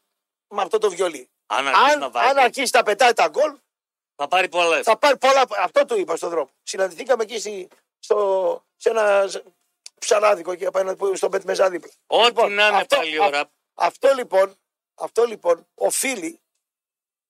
με 0.49 0.63
αυτό 0.63 0.79
το 0.79 0.91
βιολί. 0.91 1.31
Αν 1.47 1.67
αρχίσει 1.69 1.93
Αν, 1.93 1.99
να 1.99 2.11
βάλει, 2.11 2.29
αν 2.29 2.39
αρχίσει 2.39 2.71
να 2.75 2.83
πετάει 2.83 3.13
τα 3.13 3.29
γκολ, 3.29 3.59
θα 4.17 4.29
πάρει 4.29 4.49
πολλά 4.49 4.69
λεφτά. 4.69 4.93
θα 4.93 4.99
πάρει 4.99 5.19
πολλά. 5.19 5.45
Αυτό 5.59 5.85
του 5.85 5.99
είπα 5.99 6.17
στον 6.17 6.31
δρόμο. 6.31 6.51
Συναντηθήκαμε 6.63 7.23
εκεί 7.23 7.39
στη- 7.39 7.69
στο, 7.99 8.65
σε 8.77 8.89
ένα 8.91 9.29
ψαράδικο 9.99 10.53
εκεί 10.53 10.67
απέναντι 10.67 10.97
που- 10.97 11.17
στο 11.17 11.29
Πετμεζά 11.29 11.71
δίπλα. 11.71 11.91
Ό,τι 12.07 12.25
Λοιπόν, 12.25 12.53
να 12.55 12.67
είναι 12.67 12.77
αυτό- 12.77 12.97
πάλι 12.97 13.19
α- 13.23 13.27
ώρα. 13.27 13.51
Αυτό 13.75 14.13
λοιπόν, 14.15 14.57
αυτό 14.95 15.25
λοιπόν 15.25 15.67
οφείλει 15.75 16.41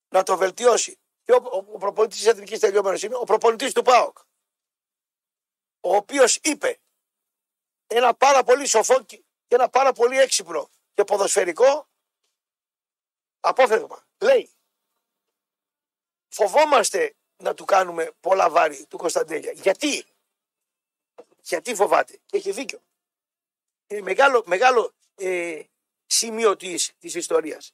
να 0.09 0.23
το 0.23 0.37
βελτιώσει. 0.37 0.99
Και 1.23 1.31
ο, 1.31 1.35
ο, 1.51 1.57
ο 1.57 1.77
προπονητής 1.77 2.17
της 2.17 2.27
Εθνικής 2.27 2.59
Τελειώμενο 2.59 2.97
είναι 3.03 3.15
ο 3.15 3.23
προπονητής 3.23 3.73
του 3.73 3.81
ΠΑΟΚ. 3.81 4.17
Ο 5.81 5.95
οποίος 5.95 6.35
είπε 6.43 6.79
ένα 7.87 8.13
πάρα 8.15 8.43
πολύ 8.43 8.67
σοφό 8.67 9.03
και 9.47 9.55
και 9.55 9.55
ένα 9.55 9.69
πάρα 9.69 9.93
πολύ 9.93 10.17
έξυπνο 10.19 10.69
και 10.93 11.03
ποδοσφαιρικό 11.03 11.87
απόφευγμα. 13.39 14.07
Λέει, 14.19 14.51
φοβόμαστε 16.29 17.15
να 17.37 17.53
του 17.53 17.65
κάνουμε 17.65 18.11
πολλά 18.19 18.49
βάρη 18.49 18.85
του 18.85 18.97
Κωνσταντέλια. 18.97 19.51
Γιατί, 19.51 20.05
γιατί 21.41 21.75
φοβάται; 21.75 22.19
Και 22.25 22.37
έχει 22.37 22.51
δίκιο. 22.51 22.81
Είναι 23.87 24.01
μεγάλο, 24.01 24.43
μεγάλο 24.45 24.93
ε, 25.15 25.63
σημείο 26.05 26.55
της, 26.55 26.91
της 26.99 27.15
ιστορίας. 27.15 27.73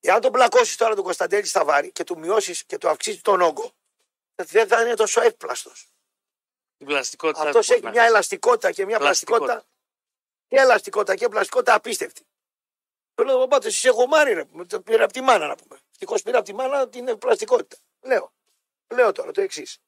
Εάν 0.00 0.20
τον 0.20 0.32
πλακώσει 0.32 0.78
τώρα 0.78 0.94
τον 0.94 1.04
Κωνσταντέλη 1.04 1.46
στα 1.46 1.64
βάρη 1.64 1.92
και 1.92 2.04
του 2.04 2.18
μειώσεις 2.18 2.64
και 2.64 2.78
του 2.78 2.88
αυξήσεις 2.88 3.20
τον 3.20 3.40
όγκο, 3.40 3.72
δεν 4.34 4.68
θα 4.68 4.80
είναι 4.82 4.94
τόσο 4.94 5.20
εύπλαστος. 5.20 5.88
Την 6.76 6.86
πλαστικότητα. 6.86 7.46
Αυτός 7.46 7.66
του 7.66 7.72
έχει 7.72 7.80
μπορεί 7.80 7.92
μια 7.92 8.02
να 8.02 8.08
ελαστικότητα 8.08 8.72
και 8.72 8.84
μια 8.84 8.98
Πλαστικότητα. 8.98 9.44
πλαστικότητα. 9.44 9.74
Και 10.48 10.56
ελαστικότητα 10.56 11.14
και 11.14 11.28
πλαστικότητα 11.28 11.74
απίστευτη. 11.74 12.26
Του 13.14 13.24
λέω, 13.24 13.38
Παπάτο, 13.38 13.66
εσύ 13.66 13.88
έχω 13.88 14.06
μάρι, 14.06 14.32
ρε. 14.32 14.44
πούμε. 14.44 14.64
Το 14.64 14.80
πήρα 14.80 15.04
από 15.04 15.12
τη 15.12 15.20
μάνα 15.20 15.46
να 15.46 15.54
πούμε. 15.56 15.80
Ευτυχώς 15.90 16.22
πήρα 16.22 16.36
από 16.38 16.46
τη 16.46 16.54
μάνα 16.54 16.80
ότι 16.82 16.98
είναι 16.98 17.16
πλαστικότητα. 17.16 17.76
Λέω. 18.00 18.32
Λέω 18.94 19.12
τώρα 19.12 19.30
το 19.32 19.40
εξής. 19.40 19.78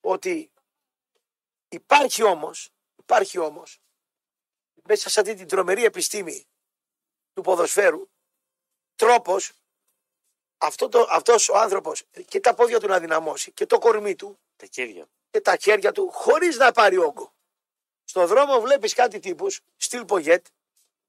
Ότι 0.00 0.50
υπάρχει 1.68 2.22
όμως, 2.22 2.70
υπάρχει 2.96 3.38
όμως, 3.38 3.78
μέσα 4.82 5.08
σε 5.10 5.20
αυτή 5.20 5.34
την 5.34 5.48
τρομερή 5.48 5.84
επιστήμη 5.84 6.46
του 7.32 7.42
ποδοσφαίρου, 7.42 8.08
τρόπος 8.94 9.52
αυτό 10.58 10.88
το, 10.88 11.06
αυτός 11.10 11.48
ο 11.48 11.58
άνθρωπος 11.58 12.04
και 12.26 12.40
τα 12.40 12.54
πόδια 12.54 12.80
του 12.80 12.86
να 12.86 13.00
δυναμώσει 13.00 13.52
και 13.52 13.66
το 13.66 13.78
κορμί 13.78 14.14
του 14.16 14.38
Τα 14.56 14.66
χέρια. 14.72 15.06
και 15.30 15.40
τα 15.40 15.56
χέρια 15.56 15.92
του 15.92 16.10
χωρίς 16.10 16.56
να 16.56 16.72
πάρει 16.72 16.96
όγκο. 16.96 17.34
Στον 18.08 18.26
δρόμο 18.26 18.60
βλέπεις 18.60 18.94
κάτι 18.94 19.18
τύπους, 19.18 19.60
στυλ 19.76 20.04
πογέτ, 20.04 20.46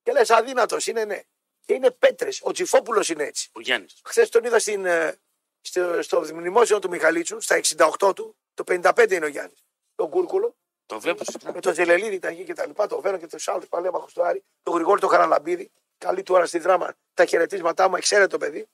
και 0.03 0.11
λες 0.11 0.29
αδύνατος 0.29 0.87
είναι, 0.87 1.05
ναι. 1.05 1.21
Και 1.65 1.73
είναι 1.73 1.91
πέτρες. 1.91 2.39
Ο 2.43 2.51
Τσιφόπουλος 2.51 3.09
είναι 3.09 3.23
έτσι. 3.23 3.49
Ο 3.53 3.59
Γιάννης. 3.59 4.01
Χθες 4.03 4.29
τον 4.29 4.43
είδα 4.43 4.59
στην, 4.59 4.85
ε, 4.85 5.19
στο, 5.61 6.01
στο 6.01 6.19
μνημόσυνο 6.33 6.79
του 6.79 6.89
Μιχαλίτσου, 6.89 7.41
στα 7.41 7.55
68 7.55 8.15
του, 8.15 8.37
το 8.53 8.63
55 8.67 9.11
είναι 9.11 9.25
ο 9.25 9.27
Γιάννης. 9.27 9.63
Τον 9.95 10.09
Κούρκουλο, 10.09 10.55
Το 10.85 10.99
βλέπω 10.99 11.23
συχνά. 11.23 11.53
με 11.53 11.59
τον 11.59 11.73
Ζελελίδη 11.73 12.15
ήταν 12.15 12.31
εκεί 12.31 12.43
και 12.43 12.53
τα 12.53 12.65
λοιπά, 12.67 12.87
το 12.87 13.01
Βέρο 13.01 13.17
και 13.17 13.27
του 13.27 13.37
άλλου 13.51 13.67
παλέμαχου 13.67 14.07
του 14.13 14.23
Άρη, 14.23 14.43
τον 14.63 14.73
Γρηγόρη 14.73 14.99
τον 14.99 15.09
Χαραλαμπίδη. 15.09 15.71
Καλή 15.97 16.23
του 16.23 16.35
ώρα 16.35 16.45
στη 16.45 16.59
δράμα, 16.59 16.95
τα 17.13 17.25
χαιρετίσματά 17.25 17.89
μου, 17.89 17.95
εξαίρετο 17.95 18.29
το 18.29 18.37
παιδί. 18.37 18.67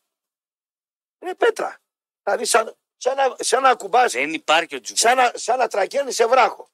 Είναι 1.19 1.35
πέτρα. 1.35 1.77
Δηλαδή, 2.23 2.45
σαν, 2.45 2.75
σαν, 2.97 3.15
να, 3.15 3.35
σαν 3.39 3.61
να 3.61 3.69
ακουμπάς 3.69 4.11
Δεν 4.11 4.33
υπάρχει 4.33 4.75
ο 4.75 4.81
Τζουμπό. 4.81 4.99
σαν 4.99 5.17
να, 5.17 5.31
σαν 5.35 5.57
να 5.57 5.67
τρακαίνει 5.67 6.11
σε 6.11 6.27
βράχο. 6.27 6.69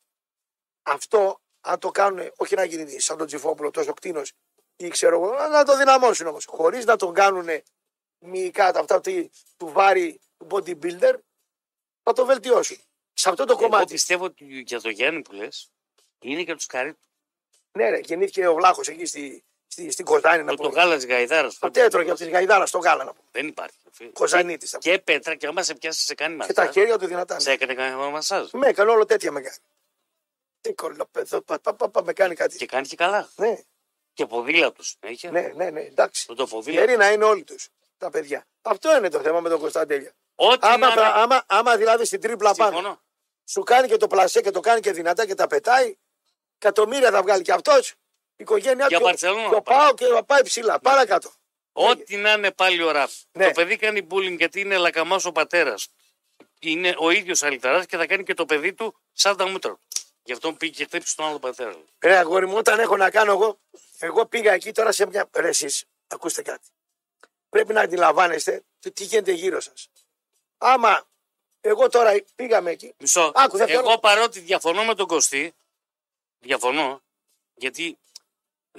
Αυτό, 0.84 1.40
αν 1.62 1.80
το 1.80 1.92
κάνουν, 1.92 2.32
όχι 2.36 2.56
να 2.56 2.64
γίνει 2.64 3.00
σαν 3.00 3.18
τον 3.18 3.28
Τζιφόπουλο 3.28 3.72
τόσο 3.72 3.94
κτίνος 3.94 4.32
ή 4.76 4.88
ξέρω 4.88 5.16
εγώ, 5.16 5.48
να 5.48 5.64
το 5.64 5.78
δυναμώσουν 5.78 6.28
όμως. 6.28 6.46
Χωρίς 6.46 6.86
να 6.86 6.96
τον 6.96 7.14
κάνουν 7.14 7.48
μυϊκά 8.20 8.72
τα 8.72 8.80
αυτά 8.80 9.02
του 9.02 9.30
του 9.58 9.68
βάρη 9.72 10.20
του 10.38 10.48
bodybuilder, 10.50 11.14
θα 12.04 12.14
το 12.14 12.26
βελτιώσουν. 12.26 12.78
Σε 13.14 13.30
αυτό 13.30 13.46
το 13.46 13.52
Εγώ 13.52 13.62
κομμάτι. 13.62 13.92
πιστεύω 13.94 14.24
ότι 14.26 14.46
για 14.46 14.82
το 14.82 14.90
Γιάννη 14.90 15.22
που 15.22 15.32
λες 15.32 15.72
είναι 16.20 16.44
και 16.44 16.56
τους 16.56 16.66
καρύ. 16.66 16.94
Ναι, 17.72 17.90
ρε, 17.90 17.98
γεννήθηκε 17.98 18.48
ο 18.48 18.54
Βλάχος 18.54 18.88
εκεί 18.88 19.06
στη, 19.06 19.44
στη, 19.68 19.92
στην 19.92 20.06
Κοζάνη 20.06 20.44
να 20.44 20.56
Το, 20.56 20.64
το 20.64 20.70
πούμε. 20.70 20.82
γάλα 20.82 20.98
τη 20.98 21.08
Γαϊδάρα. 21.08 21.48
Αυτό 21.48 21.82
έτρωγε 21.82 22.10
από 22.10 22.20
τη 22.20 22.30
Γαϊδάρα 22.30 22.66
στο 22.66 22.78
γάλα 22.78 23.04
να 23.04 23.14
πούμε. 23.14 23.28
Δεν 23.32 23.48
υπάρχει. 23.48 23.78
Κοζανίτης. 24.14 24.72
Και, 24.72 24.78
Και 24.92 25.00
πέτρα 25.00 25.36
και 25.36 25.48
άμα 25.48 25.64
σε 25.64 25.76
πιάσει 25.76 26.06
σε 26.06 26.16
κάνει 26.16 26.38
και 26.46 26.54
τα 26.54 26.62
μασάζ. 26.62 26.74
χέρια 26.76 26.98
του 26.98 27.06
δυνατά. 27.08 27.40
Σε 27.40 27.52
έκανε 27.52 27.74
κανένα 27.74 27.98
μασάζ. 28.10 28.50
Με 28.52 28.68
έκανε 28.68 28.92
όλο 28.92 29.06
τέτοια 29.06 29.32
με 29.32 29.42
κάνει. 29.42 29.56
Τι 30.62 30.74
κολλοπέδο, 30.74 31.42
πα, 31.42 31.60
πα, 31.60 31.74
πα, 31.74 31.90
πα, 31.90 32.04
με 32.04 32.14
κάνει 32.14 32.36
κάτι. 32.36 32.58
Και 32.58 32.66
κάνει 32.66 32.88
και 32.88 32.96
καλά. 32.96 33.30
Ναι, 33.36 33.56
Και 34.14 34.26
ποδήλατο 34.26 34.84
συνέχεια. 34.84 35.32
ναι, 35.32 35.42
ναι, 35.56 35.70
ναι, 35.70 35.82
εντάξει. 35.82 36.28
Το, 36.28 36.34
το 36.36 36.48
ποδήλατο. 36.48 36.86
Γεροί 36.86 36.98
να 36.98 37.12
είναι 37.12 37.24
όλοι 37.24 37.44
τους 37.44 37.68
τα 37.98 38.10
παιδιά. 38.10 38.48
Αυτό 38.62 38.98
είναι 38.98 39.10
το 39.10 39.20
θέμα 39.22 39.40
με 39.40 39.50
τον 39.50 39.60
Κωνσταντέλια. 39.60 40.14
Ό,τι 40.36 40.68
Άμα, 40.68 40.88
να 40.88 40.92
είναι. 40.92 41.02
άμα, 41.14 41.44
άμα 41.48 41.78
δηλαδή 41.78 42.06
στην 42.06 42.22
τρίπλα 42.22 42.54
πάνω 42.56 42.76
Συμφωνώ. 42.76 43.02
σου 43.50 43.64
κάνει 43.64 43.88
και 43.88 43.98
το 43.98 44.08
πλασέ 44.08 44.42
και 44.42 44.52
το 44.52 44.60
κάνει 44.60 44.80
και 44.80 44.92
δυνατά 44.92 45.26
και 45.26 45.36
τα 45.36 45.48
πετάει, 45.48 45.98
εκατομμύρια 46.58 47.12
θα 47.12 47.22
βγάλει 47.22 47.44
και 47.44 47.52
αυτός. 47.52 47.90
Η 47.90 47.96
οικογένειά 48.44 48.86
Για 48.90 48.98
του. 48.98 49.04
Μπαρσελόνα 49.04 49.50
Το 49.50 49.56
θα 49.56 49.62
πάει. 49.62 49.78
πάω 49.78 49.94
και 49.94 50.06
θα 50.06 50.24
πάει 50.26 50.44
ψηλά. 50.44 50.80
Παρακάτω. 50.80 51.32
Ό,τι 51.72 52.18
να 52.18 52.32
είναι 52.32 52.52
πάλι 52.52 52.84
ο 52.84 52.92
Ραφ. 52.92 53.12
Ναι. 53.32 53.46
Το 53.46 53.52
παιδί 53.52 53.76
κάνει 53.78 54.08
bullying 54.12 54.38
γιατί 54.38 54.60
είναι 54.60 54.78
λακαμάς 54.78 55.26
ο 55.26 55.32
πατέρας. 55.32 55.88
Είναι 56.60 56.96
ο 56.98 57.10
ίδιος 57.10 57.44
αλυταρά 57.44 57.86
και 57.86 57.98
θα 57.98 58.06
κάνει 58.06 58.24
και 58.24 58.34
το 58.34 58.46
παιδί 58.46 58.74
του 58.74 59.00
σαν 59.14 59.38
τα 59.38 59.48
μούτρα. 59.48 59.80
Του. 60.34 60.40
Γι' 60.42 60.48
αυτό 60.48 60.54
πήγε 60.54 60.72
και 60.74 60.84
χτύπησε 60.86 61.16
τον 61.16 61.26
άλλο 61.26 61.40
πατέρα. 61.40 61.76
Ρε 62.00 62.18
αγόρι 62.18 62.48
μου, 62.48 62.56
όταν 62.58 62.80
έχω 62.80 62.98
να 62.98 63.10
κάνω 63.10 63.32
εγώ, 63.32 63.60
εγώ 64.00 64.26
πήγα 64.26 64.54
εκεί 64.54 64.72
τώρα 64.72 64.92
σε 64.92 65.06
μια. 65.06 65.30
Ρε 65.36 65.48
εσείς, 65.48 65.86
ακούστε 66.08 66.42
κάτι. 66.42 66.68
Πρέπει 67.50 67.74
να 67.74 67.82
αντιλαμβάνεστε 67.82 68.64
το 68.80 68.92
τι 68.92 69.04
γίνεται 69.04 69.32
γύρω 69.32 69.60
σας. 69.60 69.90
Άμα 70.58 71.08
εγώ 71.62 71.90
τώρα 71.90 72.24
πήγαμε 72.36 72.72
εκεί. 72.72 72.94
Μισό. 72.98 73.32
Άκου, 73.36 73.58
δεν 73.58 73.68
θέλω- 73.68 73.80
Εγώ 73.80 74.00
παρότι 74.00 74.40
διαφωνώ 74.40 74.84
με 74.86 74.96
τον 74.96 75.08
Κωστή, 75.08 75.54
διαφωνώ, 76.40 77.02
γιατί 77.56 77.98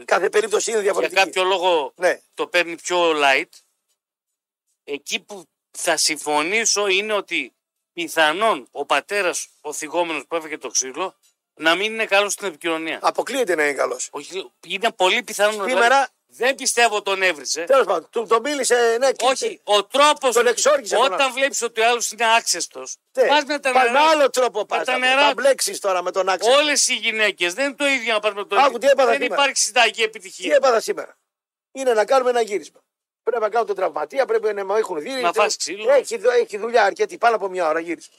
Κάθε 0.04 0.28
περίπτωση 0.28 0.70
είναι 0.70 0.80
για 0.80 0.92
διαφορετική. 0.92 1.20
κάποιο 1.22 1.44
λόγο 1.44 1.92
Ναι, 1.96 2.20
το 2.34 2.46
παίρνει 2.46 2.76
πιο 2.76 3.12
light, 3.14 3.48
εκεί 4.84 5.20
που 5.20 5.44
θα 5.70 5.96
συμφωνήσω 5.96 6.86
είναι 6.86 7.12
ότι 7.12 7.54
πιθανόν 7.92 8.68
ο 8.70 8.84
πατέρας, 8.84 9.48
ο 9.60 9.72
θυγόμενος 9.72 10.26
που 10.26 10.36
έφεγε 10.36 10.58
το 10.58 10.68
ξύλο, 10.68 11.16
να 11.54 11.74
μην 11.74 11.92
είναι 11.92 12.06
καλός 12.06 12.32
στην 12.32 12.46
επικοινωνία. 12.46 12.98
αποκλείεται 13.02 13.54
να 13.54 13.62
είναι 13.62 13.72
καλός. 13.72 14.08
Όχι, 14.12 14.50
είναι 14.66 14.92
πολύ 14.92 15.22
πιθανό. 15.22 15.64
Σήμερα- 15.68 16.08
δεν 16.32 16.54
πιστεύω 16.54 17.02
τον 17.02 17.22
έβρισε. 17.22 17.64
Τέλος 17.64 17.86
πάντων, 17.86 18.08
του 18.10 18.26
τον 18.28 18.40
μίλησε, 18.40 18.96
ναι, 19.00 19.08
Όχι, 19.22 19.60
ο 19.64 19.84
τρόπος. 19.84 20.34
Τον 20.34 20.46
εξόργησε 20.46 20.94
τον 20.96 21.12
Όταν 21.12 21.32
βλέπεις 21.32 21.62
ότι 21.62 21.80
ο 21.80 21.86
άλλος 21.88 22.10
είναι 22.10 22.34
άξεστος, 22.36 22.96
Ναι. 23.18 23.26
πας 23.26 23.44
με 23.44 23.58
τα 23.58 23.72
Πας 23.72 23.82
με 23.84 23.90
νερά. 23.90 24.08
άλλο 24.08 24.30
τρόπο 24.30 24.64
πας. 24.66 24.84
τα 24.84 24.92
Θα- 24.92 24.98
νερά 24.98 25.20
Θα 25.22 25.28
του. 25.28 25.34
μπλέξεις 25.34 25.78
τώρα 25.80 26.02
με 26.02 26.10
τον 26.10 26.28
άξιο. 26.28 26.52
Όλες 26.52 26.88
οι 26.88 26.94
γυναίκες 26.94 27.54
δεν 27.54 27.64
είναι 27.64 27.74
το 27.74 27.86
ίδιο 27.86 28.12
να 28.12 28.20
πας 28.20 28.32
με 28.34 28.44
τον 28.44 28.58
Άκου, 28.58 28.78
τι 28.78 28.86
έπαθα 28.86 29.08
Δεν 29.10 29.20
σήμερα. 29.20 29.34
υπάρχει 29.42 29.58
συνταγή 29.62 29.92
Τι 29.92 30.02
επιτυχία. 30.02 30.54
έπαθα 30.54 30.80
σήμερα. 30.80 31.18
Είναι 31.72 31.92
να 31.92 32.04
κάνουμε 32.04 32.30
ένα 32.30 32.40
γύρισμα. 32.40 32.80
Πρέπει 33.22 33.42
να 33.42 33.48
κάνουμε 33.48 33.66
τον 33.66 33.76
τραυματία, 33.76 34.24
πρέπει 34.26 34.54
να 34.54 34.64
με 34.64 34.78
έχουν 34.78 35.00
δει. 35.00 35.10
Να 35.10 35.32
φας 35.32 35.56
ξύλο. 35.56 35.90
Έχει, 35.92 36.16
δου- 36.18 36.30
έχει 36.32 36.58
δουλειά 36.58 36.84
αρκετή, 36.84 37.18
πάνω 37.18 37.36
από 37.36 37.48
μια 37.48 37.68
ώρα 37.68 37.80
γύρισμα. 37.80 38.14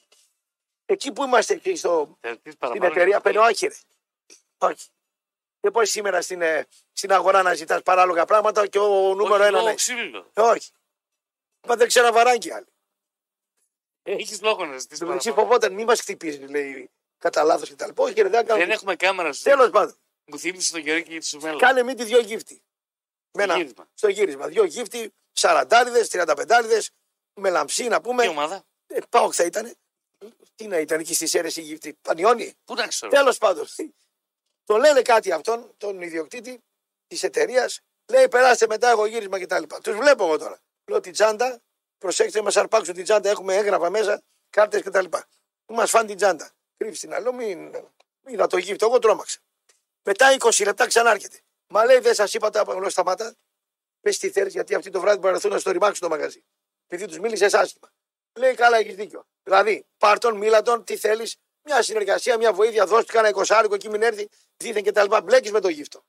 Εκεί 0.92 1.12
που 1.12 1.24
είμαστε 1.24 1.54
εκεί 1.54 1.76
στο, 1.76 2.18
Θα 2.22 2.30
δεις 2.30 2.40
στην 2.42 2.58
παραπάνω. 2.58 2.86
εταιρεία, 2.86 3.22
παίρνω 3.22 3.42
όχι 3.42 3.68
ρε. 3.68 3.76
Όχι. 4.58 4.88
Δεν 5.60 5.72
μπορεί 5.72 5.88
σήμερα 5.88 6.22
στην, 6.22 6.42
ε, 6.42 6.68
στην 6.94 7.12
αγορά 7.14 7.42
να 7.42 7.54
ζητάς 7.54 7.82
παράλογα 7.82 8.26
πράγματα 8.26 8.68
και 8.68 8.80
ο 8.80 9.14
νούμερο 9.16 9.34
Όχι, 9.34 9.42
ένα 9.44 9.50
λόγω 9.52 9.66
να 9.66 9.74
ξύλινο. 9.74 10.26
Ε, 10.34 10.42
Όχι. 10.42 10.72
Μα 11.68 11.76
δεν 11.76 11.88
ξέρω 11.88 12.12
βαράκι 12.12 12.52
άλλοι. 12.52 12.66
Έχεις 14.04 14.42
λόγο 14.42 14.66
να 14.66 14.78
ζητήσεις 14.78 14.98
Στο 14.98 15.06
μεταξύ 15.06 15.28
παραπάνω. 15.30 15.48
φοβόταν 15.54 15.74
μη 15.74 15.86
μας 15.86 16.00
χτυπήσεις, 16.02 16.50
λέει 16.50 16.90
κατά 17.18 17.44
λάθος 17.44 17.70
και 17.70 17.76
τα 17.76 17.86
λοιπά. 17.88 18.04
Όχι, 18.04 18.14
δεν 18.14 18.32
Δεν 18.32 18.46
κάνω. 18.46 18.72
έχουμε 18.74 18.96
κάμερα 18.96 19.34
στο 19.34 19.50
Τέλος 19.50 19.70
πάντων, 19.70 19.96
Μου 20.26 20.40
θύμισε 20.40 20.72
τον 20.72 20.84
καιρό 20.84 21.00
και 21.00 21.20
τη 21.20 21.26
Σουμέλα. 21.26 21.58
κάνε 21.60 21.84
μη 21.84 21.94
τη 21.94 22.04
δυο 22.04 22.20
γύφτη. 22.20 22.62
Με 23.32 23.44
ένα- 23.44 23.56
γύρισμα. 23.58 23.90
στο 23.94 24.08
γύρισμα. 24.08 24.48
Δυο 24.48 24.64
γύφτη, 24.64 25.14
σαραντάριδες, 25.32 26.10
τριανταπεντάριδες, 26.10 26.92
με 27.34 27.50
λαμψή 27.50 27.88
να 27.88 27.96
Τι 27.96 28.02
πούμε. 28.02 28.28
ομάδα; 28.28 28.64
Ε, 28.88 29.00
Πάω 29.10 29.32
θα 29.32 29.44
ήταν. 29.44 29.76
Τι 30.56 30.68
να 30.68 30.80
ήταν 30.80 31.00
εκεί 31.00 31.14
στις 31.14 31.34
αίρες 31.34 31.56
η 31.56 31.62
γύφτη. 31.62 31.98
Πανιόνι. 32.02 32.54
Πού 32.66 32.74
να 32.76 32.88
ξέρω. 32.88 33.12
Τέλος 33.12 33.38
πάντων. 33.38 33.68
Το 34.66 34.78
λένε 34.78 35.02
κάτι 35.02 35.32
αυτόν, 35.32 35.74
τον 35.78 36.02
ιδιοκτήτη 36.02 36.64
της 37.08 37.24
εταιρείας. 37.24 37.80
Λέει, 38.10 38.28
περάστε 38.28 38.68
μετά 38.68 38.90
εγώ 38.90 39.06
γύρισμα 39.06 39.40
κτλ. 39.40 39.64
Τους 39.84 39.96
βλέπω 39.96 40.24
εγώ 40.24 40.38
τώρα. 40.38 40.60
Λέω 40.86 41.00
την 41.00 41.12
τσάντα, 41.12 41.62
προσέξτε, 41.98 42.42
μας 42.42 42.58
αρπάξουν 42.58 42.94
την 42.94 43.04
τσάντα, 43.04 43.30
έχουμε 43.30 43.56
έγγραφα 43.56 43.90
μέσα, 43.90 44.22
κάρτες 44.50 44.82
κτλ. 44.82 45.06
Μας 45.66 45.90
φάνε 45.90 46.08
την 46.08 46.18
τσάντα. 46.18 46.52
Κρύψει 46.78 47.00
την 47.00 47.14
άλλο, 47.14 47.34
μην. 47.34 47.72
Είδα 48.28 48.48
το 48.48 48.58
γύφτο, 48.58 48.86
εγώ 48.86 49.00
τρόμαξα. 49.00 49.40
Μετά 50.04 50.36
20 50.40 50.64
λεπτά 50.66 50.88
ξανάρχεται. 50.88 51.40
Μα 51.68 51.86
λέει, 51.86 52.00
δεν 52.00 52.14
σας 52.14 52.34
είπα 52.34 52.50
τα 52.50 52.64
λέω 52.66 52.90
σταμάτα. 52.90 53.36
Πες 54.02 54.18
τι 54.18 54.30
θέλεις, 54.30 54.54
γιατί 54.54 54.76
αυτοί 54.76 54.90
το 54.90 55.00
βράδυ 55.00 55.18
μπορεί 55.18 55.30
να 55.30 55.36
έρθουν 55.36 55.52
να 55.52 55.60
στο 55.60 55.72
ρημάξουν 55.72 56.10
το 56.10 56.16
μαγαζί. 56.16 56.44
Επειδή 56.88 57.08
τους 57.08 57.20
μίλησες 57.20 57.54
άσχημα. 57.54 57.92
Λέει, 58.40 58.54
καλά, 58.54 58.78
έχεις 58.78 58.96
δίκιο. 58.96 59.26
Δηλαδή, 59.44 59.86
πάρτον, 59.98 60.38
μίλατον, 60.38 60.84
τι 60.84 60.98
θέλεις, 60.98 61.36
μια 61.62 61.82
συνεργασία, 61.82 62.38
μια 62.38 62.54
βοήθεια, 62.54 62.86
δώσ' 62.86 63.06
του 63.06 63.14
κάνα 63.14 63.28
εικοσάρικο 63.30 63.74
εκεί 63.76 63.90
μην 63.90 64.02
έρθει, 64.02 64.30
δίθεν 64.58 64.84
και 64.84 64.92
τα 64.92 65.04
λοιπά. 65.04 65.22
Μπλέκεις 65.22 65.52
με 65.52 65.60
το 65.60 65.68
γύφτο. 65.68 66.04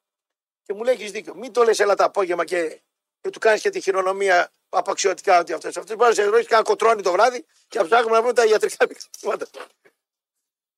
Και 0.62 0.72
μου 0.72 0.82
λέει, 0.84 0.94
έχεις 0.94 1.10
δίκιο. 1.10 1.34
Μην 1.34 1.52
το 1.52 1.62
λες, 1.62 1.78
έλα 1.80 1.94
το 1.94 2.04
απόγευμα 2.04 2.44
και, 2.44 2.80
και 3.20 3.30
του 3.30 3.38
κάνεις 3.38 3.60
και 3.60 3.70
τη 3.70 3.80
χειρονομία 3.80 4.52
απαξιωτικά 4.68 5.38
ότι 5.38 5.52
αυτός. 5.52 5.76
Αυτός 5.76 5.96
μπορεί 5.96 6.08
να 6.08 6.14
σε 6.14 6.24
ρωτήσει 6.24 6.48
κάνα 6.48 6.62
κοτρόνι 6.62 7.02
το 7.02 7.12
βράδυ 7.12 7.46
και 7.68 7.78
να 7.78 7.84
ψάχνουμε 7.84 8.10
να 8.12 8.18
βρούμε 8.18 8.32
τα 8.32 8.44
ιατρικά 8.44 8.86
μηχανήματα. 8.88 9.66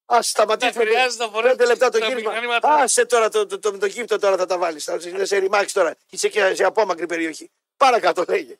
Α 0.06 0.22
σταματήσουμε. 0.22 0.84
Δεν 0.84 0.92
χρειάζεται 0.92 1.24
να 1.24 1.30
φορέσεις 1.30 1.56
Πέντε 1.56 1.68
λεπτά 1.70 1.88
το 1.90 1.98
τα 1.98 2.06
γύρισμα. 2.06 2.30
μηχανήματα. 2.30 2.74
Άσε 2.74 3.06
τώρα 3.06 3.28
το, 3.28 3.46
το, 3.46 3.58
το, 3.58 3.78
το, 3.78 3.86
γύφτο 3.86 4.18
τώρα 4.18 4.36
θα 4.36 4.46
τα 4.46 4.58
βάλεις. 4.58 4.84
Θα 4.84 5.00
σε- 5.00 5.24
σε 5.24 5.36
ρημάξει 5.36 5.74
τώρα. 5.74 5.94
Είσαι 6.10 6.28
και 6.28 6.54
σε 6.54 6.64
απόμακρη 6.64 7.06
περιοχή. 7.06 7.50
Παρακάτω 7.76 8.24
λέγε. 8.28 8.58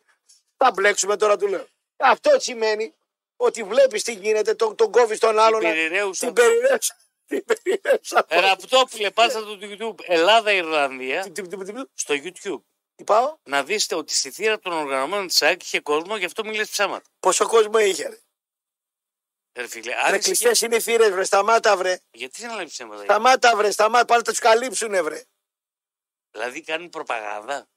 Θα 0.57 0.71
μπλέξουμε 0.71 1.17
τώρα 1.17 1.37
του 1.37 1.47
λέω. 1.47 1.67
Αυτό 2.05 2.41
σημαίνει 2.41 2.95
ότι 3.37 3.63
βλέπεις 3.63 4.03
τι 4.03 4.13
γίνεται, 4.13 4.55
τον, 4.55 4.77
τον 4.77 4.91
κόβεις 4.93 5.19
τον 5.19 5.39
άλλον. 5.39 5.63
να- 5.63 5.69
Περιραίουσα. 5.69 6.25
Την 6.27 6.35
περιραίουσα. 6.35 6.97
Την 7.27 7.45
περιραίουσα. 7.45 8.27
Ραπτόπουλε, 8.29 9.11
πάσα 9.11 9.41
του 9.43 9.59
YouTube 9.63 9.95
Ελλάδα-Ιρλανδία 10.07 11.23
Τι- 11.23 11.31
τι- 11.31 11.47
τι- 11.49 11.73
τι- 11.73 11.83
στο 11.95 12.15
YouTube. 12.15 12.63
Τι 12.95 13.05
πάω, 13.05 13.37
Να 13.43 13.65
δείτε 13.65 13.95
ότι 13.95 14.15
στη 14.15 14.31
θύρα 14.31 14.59
των 14.59 14.73
οργανωμένων 14.73 15.27
της 15.27 15.43
ΑΕΚ 15.43 15.63
είχε 15.63 15.81
κόσμο, 15.81 16.17
γι' 16.17 16.25
αυτό 16.25 16.45
μιλες 16.45 16.69
ψάματα. 16.71 17.09
πόσο 17.21 17.47
κόσμο 17.49 17.79
είχε. 17.79 18.09
Ρε, 18.09 18.19
Ρε 19.63 19.67
φίλε, 19.69 19.91
ρε 19.93 19.99
άρεσε 20.01 20.19
και... 20.19 20.25
κλειστές 20.25 20.61
είναι 20.61 20.77
οι 20.77 20.81
θύρες, 20.81 21.11
βρε. 21.11 21.25
Σταμάτα, 21.25 21.77
βρε. 21.77 21.99
Γιατί 22.11 22.45
να 22.47 22.55
λέει 22.55 22.65
ψέματα. 22.67 23.03
Σταμάτα, 23.03 23.57
βρε. 23.57 23.71
Σταμάτα. 23.71 24.05
Πάνε 24.05 24.23
να 24.27 24.31
τους 24.31 24.39
καλύψουνε, 24.41 25.03
βρε. 25.03 25.23
Δηλαδή 26.31 26.61
κάνουν 26.63 26.89
προπαγάνδα. 26.91 27.69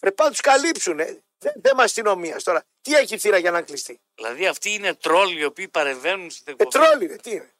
Βρε, 0.00 0.12
πάνε 0.12 0.28
να 0.28 0.30
τους 0.30 0.40
καλύψουνε. 0.40 1.22
Δεν 1.44 1.60
θέμα 1.62 1.82
αστυνομία 1.82 2.40
τώρα. 2.42 2.64
Τι 2.80 2.94
έχει 2.94 3.14
η 3.14 3.18
θύρα 3.18 3.38
για 3.38 3.50
να 3.50 3.62
κλειστεί; 3.62 4.00
Δηλαδή 4.14 4.46
αυτοί 4.46 4.70
είναι 4.72 4.94
τρόλοι 4.94 5.40
οι 5.40 5.44
οποίοι 5.44 5.68
παρεμβαίνουν 5.68 6.30
στην 6.30 6.44
Ε, 6.48 6.50
εκπομπή. 6.50 6.70
τρόλ 6.70 7.02
είναι, 7.02 7.16
τι 7.16 7.30
είναι; 7.30 7.54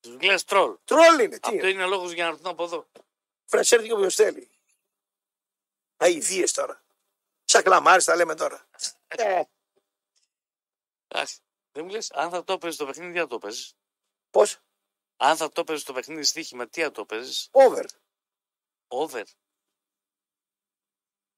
Τους 0.00 0.20
λες 0.22 0.44
τρόλ. 0.44 0.76
Τρόλ 0.84 1.18
είναι, 1.20 1.38
τι 1.38 1.40
Αυτό 1.42 1.56
είναι; 1.56 1.68
είναι 1.68 1.86
λόγος 1.86 2.12
για 2.12 2.24
να 2.24 2.30
έρθουν 2.30 2.46
από 2.46 2.64
εδώ. 2.64 2.86
Φρασέρδι 3.44 3.86
και 3.86 3.92
όποιο 3.92 4.10
θέλει. 4.10 4.50
Αιδίε 5.96 6.44
τώρα. 6.52 6.82
Σαν 7.44 7.62
κλαμάρι 7.62 8.02
τα 8.04 8.16
λέμε 8.16 8.34
τώρα. 8.34 8.68
Ε, 9.08 9.42
Άχι. 11.08 11.38
Δεν 11.72 11.84
μου 11.84 11.90
λες, 11.90 12.10
αν 12.10 12.30
θα 12.30 12.44
το 12.44 12.58
παίζει 12.58 12.76
το 12.76 12.86
παιχνίδι, 12.86 13.12
τι 13.12 13.18
θα 13.18 13.26
το 13.26 13.38
παίζει. 13.38 13.70
Πώς, 14.30 14.58
Αν 15.16 15.36
θα 15.36 15.50
το 15.50 15.64
παίζει 15.64 15.84
το 15.84 15.92
παιχνίδι 15.92 16.22
στοίχημα, 16.22 16.68
τι 16.68 16.82
θα 16.82 16.90
το 16.90 17.04
παίζει. 17.04 17.48
over. 17.50 17.84
Over. 18.88 19.22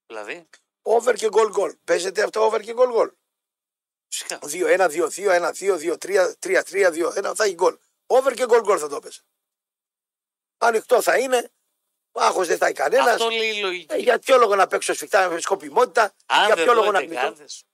Δηλαδή, 0.07 0.49
Over 0.83 1.14
και 1.14 1.28
goal 1.33 1.53
goal. 1.53 1.72
Παίζεται 1.85 2.22
αυτό 2.22 2.45
over 2.45 2.61
και 2.61 2.74
goal 2.76 2.97
goal. 2.97 3.11
φυσικά. 4.09 4.39
2-1, 4.43 4.89
2-2, 4.89 5.53
1-2, 5.53 5.76
2-3, 5.76 6.35
3-3, 6.39 6.91
2-1 6.93 7.33
θα 7.35 7.45
έχει 7.45 7.55
goal. 7.59 7.76
Over 8.07 8.33
και 8.35 8.45
goal 8.49 8.62
goal 8.64 8.78
θα 8.78 8.89
το 8.89 9.01
παίζει. 9.01 9.20
Ανοιχτό 10.59 11.03
θα 11.03 11.18
είναι. 11.18 11.51
Άχο 12.12 12.45
δεν 12.45 12.59
θα 12.59 12.66
έχει 12.66 12.74
κανένας. 12.74 13.07
Αυτό 13.09 13.28
λέει 13.28 13.49
η 13.57 13.61
λογική. 13.61 13.95
Ε, 13.95 13.97
για 13.99 14.18
ποιο 14.18 14.37
λόγο 14.37 14.55
να 14.55 14.66
παίξω 14.66 14.95
σφιχτά 14.95 15.28
με 15.28 15.41
σκοπιμότητα; 15.41 16.14
αν 16.26 16.47
για 16.47 16.55
δεν 16.55 16.64
ποιο 16.64 16.74
δω 16.74 16.80
λόγο 16.80 16.93
να 16.93 16.99
κλειστώ. 16.99 17.26
εντεκάδες, 17.26 17.64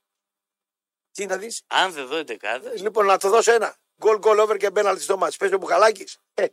Τι 1.12 1.26
να 1.26 1.36
δεις; 1.36 1.62
αν 1.66 1.92
δεν 1.92 2.06
δω 2.06 2.16
εντεκάδες, 2.16 2.80
Λοιπόν, 2.80 3.06
να 3.06 3.18
το 3.18 3.28
δώσω 3.28 3.52
ένα. 3.52 3.76
Goal 4.00 4.20
goal 4.20 4.38
over 4.38 4.56
και 4.56 4.70
μπέναλτι 4.70 5.02
στο 5.02 5.16
μάτς. 5.16 5.36
Παίζει 5.36 5.54
ο 5.54 5.58
Μπουχαλάκης. 5.58 6.18
Ε, 6.34 6.46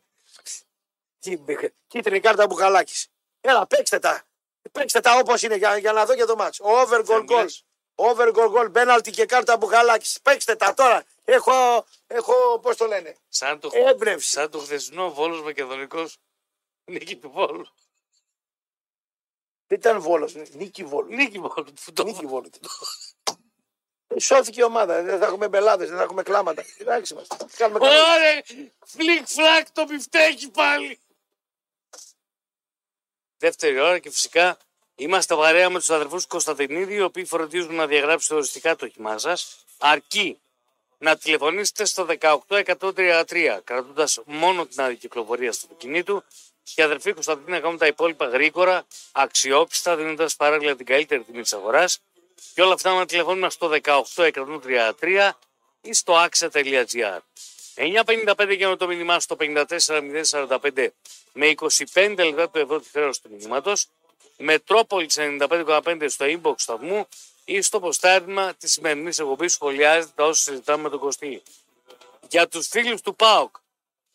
τι- 1.20 1.38
κίτρινη 1.88 2.20
κάρτα 2.20 2.47
Μπουχαλάκης. 2.47 3.08
Έλα, 3.41 3.68
παίξτε 3.68 3.99
τα. 3.99 4.24
Παίξτε 4.72 4.99
τα 4.99 5.18
όπως 5.18 5.41
είναι 5.41 5.55
για, 5.55 5.78
για 5.78 5.91
να 5.91 6.05
δω 6.05 6.16
και 6.16 6.26
το 6.26 6.36
μάτς. 6.36 6.59
Over 6.61 6.99
goal 6.99 7.03
Δεν 7.05 7.18
goal. 7.22 7.28
μιλάς. 7.28 7.63
Over 7.95 8.32
goal 8.36 8.51
goal. 8.57 8.72
Μπέναλτι 8.72 9.11
και 9.11 9.26
κάρτα 9.26 9.57
Μπουχαλάκη. 9.57 10.20
Παίξτε 10.22 10.55
τα 10.55 10.74
τώρα. 10.74 11.03
Έχω, 11.26 11.86
έχω 12.07 12.59
πώς 12.61 12.78
το 12.78 12.86
λένε. 12.86 13.16
σαν 13.30 13.59
το, 13.59 13.70
Έμπνευση. 13.74 14.30
σαν 14.30 14.49
το 14.49 14.59
χθεσινό 14.59 15.13
Βόλος 15.13 15.41
Μακεδονικός 15.43 16.18
νίκη 16.86 17.16
του 17.18 17.30
Βόλου. 17.30 17.68
Δεν 19.68 19.78
ήταν 19.80 19.99
βόλος. 20.01 20.34
Νίκη 20.51 20.84
βόλου. 20.84 21.13
Νίκη 21.13 21.39
Βόλου. 21.39 21.74
που 21.86 21.93
το- 21.93 22.03
Νίκη 22.03 22.26
βόλου. 22.26 22.49
Ε, 24.07 24.20
Σώθηκε 24.20 24.59
η 24.59 24.63
ομάδα. 24.63 25.01
Δεν 25.01 25.20
θα 25.20 25.26
έχουμε 25.26 25.47
μπελάδες, 25.47 25.86
δεν 25.86 25.97
θα 25.97 26.03
έχουμε 26.03 26.24
κλάματα. 26.24 26.63
Εντάξει 26.78 27.13
μας. 27.13 27.28
Κάνουμε 27.57 27.80
καλά. 27.80 28.13
Ωραία! 28.16 28.43
Φλικ 28.86 29.28
φλακ 29.28 29.72
το 29.72 29.84
μπιφτέκι 29.86 30.49
πάλι! 30.49 30.99
Δεύτερη 33.38 33.80
ώρα 33.80 34.00
και 34.00 34.10
φυσικά 34.10 34.58
είμαστε 34.96 35.36
παρέα 35.36 35.70
με 35.70 35.80
τους 35.80 35.90
αδερφούς 35.90 36.26
Κωνσταντινίδη, 36.26 36.94
οι 36.94 37.02
οποίοι 37.02 37.26
φροντίζουν 37.26 37.76
να 37.76 37.88
διαγράψετε 37.88 38.36
οριστικά 38.36 38.76
το 38.76 38.86
όχημά 38.86 39.18
σας. 39.18 39.58
Αρκεί 39.78 40.40
να 40.98 41.18
τηλεφωνήσετε 41.18 41.86
στο 41.86 42.06
18133, 42.06 43.62
κρατώντας 43.64 44.20
μόνο 44.26 44.66
την 44.66 44.82
άδεια 44.82 44.96
κυκλοφορίας 44.95 45.51
του 45.52 45.58
αυτοκινήτου. 45.62 46.24
Και 46.64 46.82
οι 46.82 46.84
αδερφοί 46.84 47.14
Κωνσταντινίδη 47.14 47.52
να 47.52 47.60
κάνουν 47.60 47.78
τα 47.78 47.88
υπόλοιπα 47.88 48.26
γρήγορα, 48.26 48.86
αξιόπιστα, 49.12 49.96
δίνοντας 49.96 50.36
παράλληλα 50.36 50.76
την 50.76 50.86
καλύτερη 50.86 51.24
τιμή 51.24 51.42
της 51.42 51.54
αγοράς. 51.54 52.00
Και 52.54 52.62
όλα 52.62 52.74
αυτά 52.74 52.94
με 52.94 53.06
τηλεφώνημα 53.06 53.50
στο 53.50 53.70
18133 53.70 55.32
ή 55.82 55.94
στο 55.94 56.26
axa.gr. 56.26 57.20
9.55 57.76 58.55
για 58.55 58.78
το 58.78 58.88
μήνυμά 58.88 59.19
στο 59.19 59.36
54.045 59.39 60.88
με 61.34 61.53
25 61.93 62.15
λεπτά 62.17 62.49
του 62.49 62.59
ευρώ 62.59 62.80
της 62.80 62.89
χρέωση 62.91 63.21
του 63.21 63.30
μηνύματος. 63.32 63.88
Μετρόπολης 64.38 65.17
95,5 65.19 66.05
στο 66.07 66.26
inbox 66.26 66.53
σταθμού 66.57 67.07
ή 67.45 67.61
στο 67.61 67.80
ποστάρισμα 67.80 68.53
της 68.53 68.71
σημερινής 68.71 69.19
εκπομπής 69.19 69.53
σχολιάζεται 69.53 70.13
τα 70.15 70.23
όσα 70.23 70.43
συζητάμε 70.43 70.84
με 70.84 70.89
τον 70.89 70.99
Κωστή. 70.99 71.41
Για 72.30 72.47
τους 72.47 72.67
φίλους 72.67 73.01
του 73.01 73.15
ΠΑΟΚ, 73.15 73.55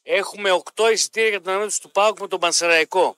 έχουμε 0.02 0.50
8 0.74 0.90
εισιτήρια 0.92 1.28
για 1.28 1.40
την 1.40 1.48
ανάμετρηση 1.48 1.80
του 1.80 1.90
ΠΑΟΚ 1.90 2.20
με 2.20 2.28
τον 2.28 2.40
Πανσεραϊκό. 2.40 3.16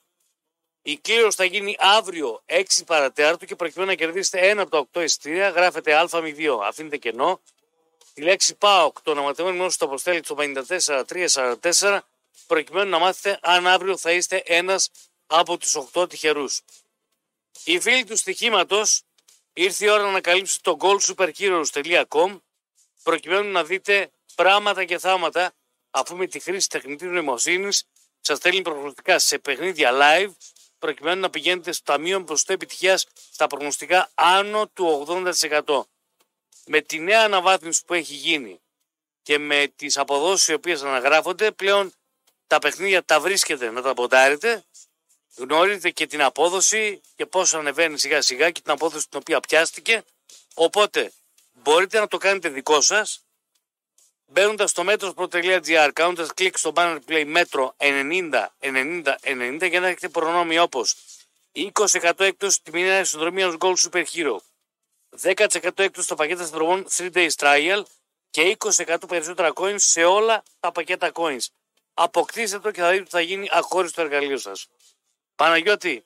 Η 0.83 0.97
κλήρωση 0.97 1.37
θα 1.37 1.45
γίνει 1.45 1.77
αύριο 1.79 2.43
6 2.47 2.63
παρατέταρτο 2.87 3.45
και 3.45 3.57
προκειμένου 3.57 3.91
να 3.91 3.97
κερδίσετε 3.97 4.49
ένα 4.49 4.63
από 4.63 4.71
τα 4.71 5.01
8 5.01 5.03
εισιτήρια, 5.05 5.49
γράφετε 5.49 6.07
Α02. 6.11 6.59
Αφήνετε 6.63 6.97
κενό. 6.97 7.41
Τη 8.15 8.23
λέξη 8.23 8.55
ΠΑΟΚ, 8.55 9.01
το 9.01 9.11
ονοματεμένο 9.11 9.57
γνώση 9.57 9.79
το 9.79 9.85
αποστέλει 9.85 10.21
στο 10.25 10.37
54344, 10.39 11.99
προκειμένου 12.47 12.91
να 12.91 12.99
μάθετε 12.99 13.39
αν 13.43 13.67
αύριο 13.67 13.97
θα 13.97 14.13
είστε 14.13 14.43
ένας 14.47 14.91
από 15.27 15.57
τους 15.59 15.77
8 15.95 16.09
τυχερούς. 16.09 16.61
Οι 17.65 17.81
φίλοι 17.81 18.05
του 18.05 18.17
στοιχήματος, 18.17 19.03
ήρθε 19.53 19.85
η 19.85 19.89
ώρα 19.89 20.03
να 20.03 20.09
ανακαλύψετε 20.09 20.71
το 20.71 20.77
goalsuperheroes.com 20.81 22.41
προκειμένου 23.03 23.51
να 23.51 23.65
δείτε 23.65 24.11
πράγματα 24.35 24.85
και 24.85 24.99
θάματα 24.99 25.53
αφού 25.91 26.17
με 26.17 26.27
τη 26.27 26.39
χρήση 26.41 26.69
τεχνητής 26.69 27.09
νοημοσύνης 27.09 27.85
σας 28.21 28.39
στέλνει 28.39 28.63
προγνωστικά 28.63 29.19
σε 29.19 29.39
παιχνίδια 29.39 29.91
live 29.93 30.31
προκειμένου 30.79 31.21
να 31.21 31.31
πηγαίνετε 31.31 31.73
στο 31.73 31.93
ταμείο 31.93 32.19
με 32.19 32.25
ποσοστό 32.25 32.53
επιτυχίας 32.53 33.07
στα 33.33 33.47
προγνωστικά 33.47 34.11
άνω 34.15 34.67
του 34.67 35.07
80%. 35.09 35.83
Με 36.67 36.81
τη 36.81 36.99
νέα 36.99 37.25
αναβάθμιση 37.25 37.85
που 37.85 37.95
έχει 37.95 38.15
γίνει 38.15 38.61
και 39.23 39.39
με 39.39 39.73
τις 39.77 39.99
αποδόσεις 39.99 40.49
οι 40.49 40.53
οποίες 40.53 40.83
αναγράφονται 40.83 41.51
πλέον 41.51 41.93
τα 42.47 42.59
παιχνίδια 42.59 43.05
τα 43.05 43.21
βρίσκετε 43.21 43.71
να 43.71 43.83
τα 43.83 43.95
ποντάρετε 43.95 44.65
γνωρίζετε 45.37 45.91
και 45.91 46.07
την 46.07 46.23
απόδοση 46.23 47.01
και 47.17 47.27
πώς 47.27 47.55
ανεβαίνει 47.55 47.99
σιγά 47.99 48.23
σιγά 48.23 48.51
και 48.51 48.61
την 48.61 48.71
απόδοση 48.71 49.09
την 49.09 49.19
οποία 49.19 49.41
πιάστηκε. 49.41 50.03
Οπότε 50.55 51.13
μπορείτε 51.53 51.99
να 51.99 52.09
το 52.09 52.17
κάνετε 52.17 52.49
δικό 52.49 52.81
σας 52.81 53.23
Μπαίνοντας 54.33 54.71
στο 54.71 54.85
μέτρο.gr, 54.85 55.91
κάνοντας 55.93 56.35
κλικ 56.35 56.59
στο 56.59 56.73
banner 56.75 56.99
play 57.09 57.25
μέτρο 57.27 57.75
90 57.79 58.47
90 58.61 59.03
90 59.21 59.69
για 59.69 59.81
να 59.81 59.87
έχετε 59.87 60.09
προνόμια 60.09 60.63
όπως 60.63 60.97
20% 61.53 62.13
έκπτωση 62.17 62.57
στη 62.57 62.71
μηνύα 62.73 63.05
συνδρομή 63.05 63.43
ενό 63.43 63.57
Gold 63.59 63.75
Super 63.75 64.05
Hero, 64.15 64.37
10% 65.21 65.79
έκπτωση 65.79 66.03
στα 66.03 66.15
πακέτα 66.15 66.45
συνδρομών 66.45 66.87
3 66.91 67.13
Days 67.13 67.31
Trial 67.37 67.83
και 68.31 68.57
20% 68.59 68.97
περισσότερα 69.09 69.53
coins 69.55 69.81
σε 69.81 70.05
όλα 70.05 70.43
τα 70.61 70.73
πακέτα 70.73 71.11
coins. 71.15 71.47
Αποκτήστε 71.95 72.59
το 72.59 72.71
και 72.71 72.81
θα 72.81 72.91
δείτε 72.91 73.03
ότι 73.03 73.11
θα 73.11 73.21
γίνει 73.21 73.49
αχώριστο 73.51 74.01
εργαλείο 74.01 74.39
σας. 74.39 74.69
Παναγιώτη, 75.35 76.05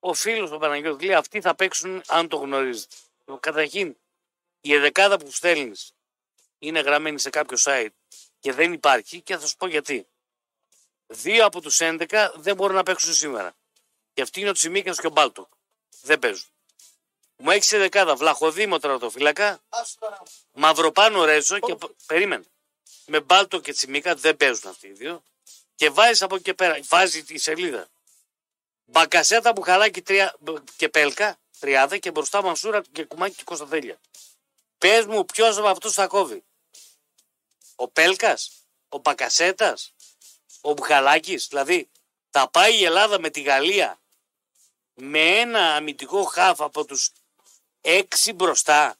ο 0.00 0.14
φίλος 0.14 0.50
ο 0.50 0.58
Παναγιώτης 0.58 1.06
λέει 1.06 1.16
αυτοί 1.16 1.40
θα 1.40 1.54
παίξουν 1.54 2.02
αν 2.06 2.28
το 2.28 2.36
γνωρίζετε. 2.36 2.96
Καταρχήν, 3.40 3.96
η 4.60 4.74
εδεκάδα 4.74 5.18
που 5.18 5.30
στέλνεις 5.30 5.94
είναι 6.58 6.80
γραμμένη 6.80 7.18
σε 7.18 7.30
κάποιο 7.30 7.56
site 7.60 7.88
και 8.38 8.52
δεν 8.52 8.72
υπάρχει 8.72 9.20
και 9.20 9.36
θα 9.36 9.46
σου 9.46 9.56
πω 9.56 9.66
γιατί. 9.66 10.06
Δύο 11.06 11.44
από 11.44 11.60
τους 11.60 11.78
11 11.80 12.32
δεν 12.34 12.56
μπορούν 12.56 12.76
να 12.76 12.82
παίξουν 12.82 13.14
σήμερα. 13.14 13.54
Και 14.12 14.22
αυτοί 14.22 14.40
είναι 14.40 14.48
ο 14.48 14.52
Τσιμίκα 14.52 14.92
και 14.92 15.06
ο 15.06 15.10
Μπάλτοκ. 15.10 15.52
Δεν 16.02 16.18
παίζουν. 16.18 16.48
Μου 17.36 17.50
έχεις 17.50 17.66
σε 17.66 17.78
δεκάδα 17.78 18.16
Βλαχοδήμο 18.16 18.78
τερατοφύλακα, 18.78 19.60
Μαυροπάνο 20.52 21.24
Ρέζο 21.24 21.58
και 21.58 21.76
περίμενε. 22.06 22.44
Με 23.06 23.20
Μπάλτο 23.20 23.60
και 23.60 23.72
Τσιμίκα 23.72 24.14
δεν 24.14 24.36
παίζουν 24.36 24.70
αυτοί 24.70 24.86
οι 24.86 24.92
δύο. 24.92 25.22
Και 25.74 25.90
βάζεις 25.90 26.22
από 26.22 26.34
εκεί 26.34 26.44
και 26.44 26.54
πέρα, 26.54 26.78
βάζει 26.82 27.24
τη 27.24 27.38
σελίδα. 27.38 27.88
Μπακασέτα, 28.84 29.52
Μπουχαλάκι 29.52 30.02
τρία, 30.02 30.36
και 30.76 30.88
Πέλκα, 30.88 31.38
τριάδα 31.58 31.98
και 31.98 32.10
μπροστά 32.10 32.42
Μασούρα 32.42 32.82
και 32.92 33.04
Κουμάκι 33.04 33.36
και 33.36 33.44
Κωνσταντέλια. 33.44 34.00
Πες 34.78 35.06
μου, 35.06 35.24
ποιος 35.24 35.56
από 35.56 35.68
αυτούς 35.68 35.92
θα 35.92 36.06
κόβει. 36.06 36.44
Ο 37.74 37.88
Πέλκας, 37.88 38.50
ο 38.88 38.98
Μπακασέτας, 38.98 39.94
ο 40.60 40.72
Μπουχαλάκη. 40.72 41.36
Δηλαδή, 41.36 41.88
θα 42.30 42.48
πάει 42.48 42.78
η 42.78 42.84
Ελλάδα 42.84 43.20
με 43.20 43.30
τη 43.30 43.40
Γαλλία 43.40 44.00
με 45.00 45.20
ένα 45.38 45.74
αμυντικό 45.74 46.24
χάφ 46.24 46.60
από 46.60 46.84
τους 46.84 47.10
έξι 47.80 48.32
μπροστά. 48.32 48.94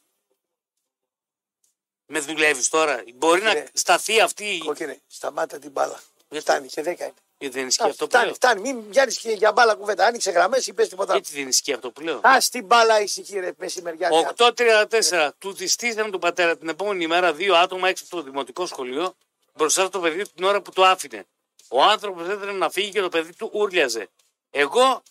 Με 2.05 2.19
δουλεύεις 2.19 2.69
τώρα. 2.69 3.03
Μπορεί 3.15 3.41
να 3.41 3.49
Κύριε, 3.53 3.67
σταθεί 3.73 4.19
αυτή. 4.21 4.45
η- 4.45 4.57
Κόκκινε, 4.59 5.01
σταμάτα 5.07 5.59
την 5.59 5.71
μπάλα. 5.71 5.99
Γιατί; 6.29 6.45
Φτάνει 6.45 6.67
και 6.67 6.81
δέκα 6.81 7.03
είναι. 7.05 7.13
Ε, 7.37 7.49
Δεν 7.49 7.67
ισχύει 7.67 7.83
αυτό 7.83 8.03
που 8.05 8.09
Φτάνει, 8.09 8.25
λέω; 8.25 8.33
φτάνει. 8.33 8.61
Μην 8.61 8.89
πιάνει 8.89 9.13
και 9.13 9.31
για 9.31 9.51
μπάλα 9.51 9.75
κουβέντα. 9.75 10.05
Άνοιξε 10.05 10.31
γραμμές 10.31 10.67
ή 10.67 10.73
πε 10.73 10.85
τίποτα. 10.87 11.11
άλλο. 11.11 11.21
Γιατί 11.21 11.39
δεν 11.39 11.47
ισχύει 11.47 11.73
αυτό 11.73 11.91
που 11.91 12.01
λέω; 12.01 12.17
Α 12.23 12.37
την 12.51 12.65
μπάλα 12.65 13.01
ησυχή, 13.01 13.39
ρε 13.39 13.51
μεσημεριά. 13.57 14.09
8.34. 14.37 15.31
Του 15.37 15.53
τη 15.53 15.67
στήσανε 15.67 16.09
του 16.09 16.19
πατέρα 16.19 16.57
την 16.57 16.69
επόμενη 16.69 17.07
μέρα 17.07 17.33
δύο 17.33 17.55
άτομα 17.55 17.87
έξω 17.89 18.03
από 18.07 18.15
το 18.15 18.21
δημοτικό 18.21 18.65
σχολείο 18.65 19.13
μπροστά 19.53 19.85
στο 19.85 19.99
παιδί 19.99 20.23
του 20.23 20.31
την 20.35 20.43
ώρα 20.43 20.61
που 20.61 20.71
το 20.71 20.85
άφηνε. 20.85 21.25
Ο 21.67 21.83
άνθρωπος 21.83 22.27
ήθελε 22.27 22.51
να 22.51 22.69
φύγει 22.69 22.91
και 22.91 23.01
το 23.01 23.09
παιδί 23.09 23.33
του 23.35 23.49
ούρλιαζε. 23.53 24.09
Εγώ 24.49 25.03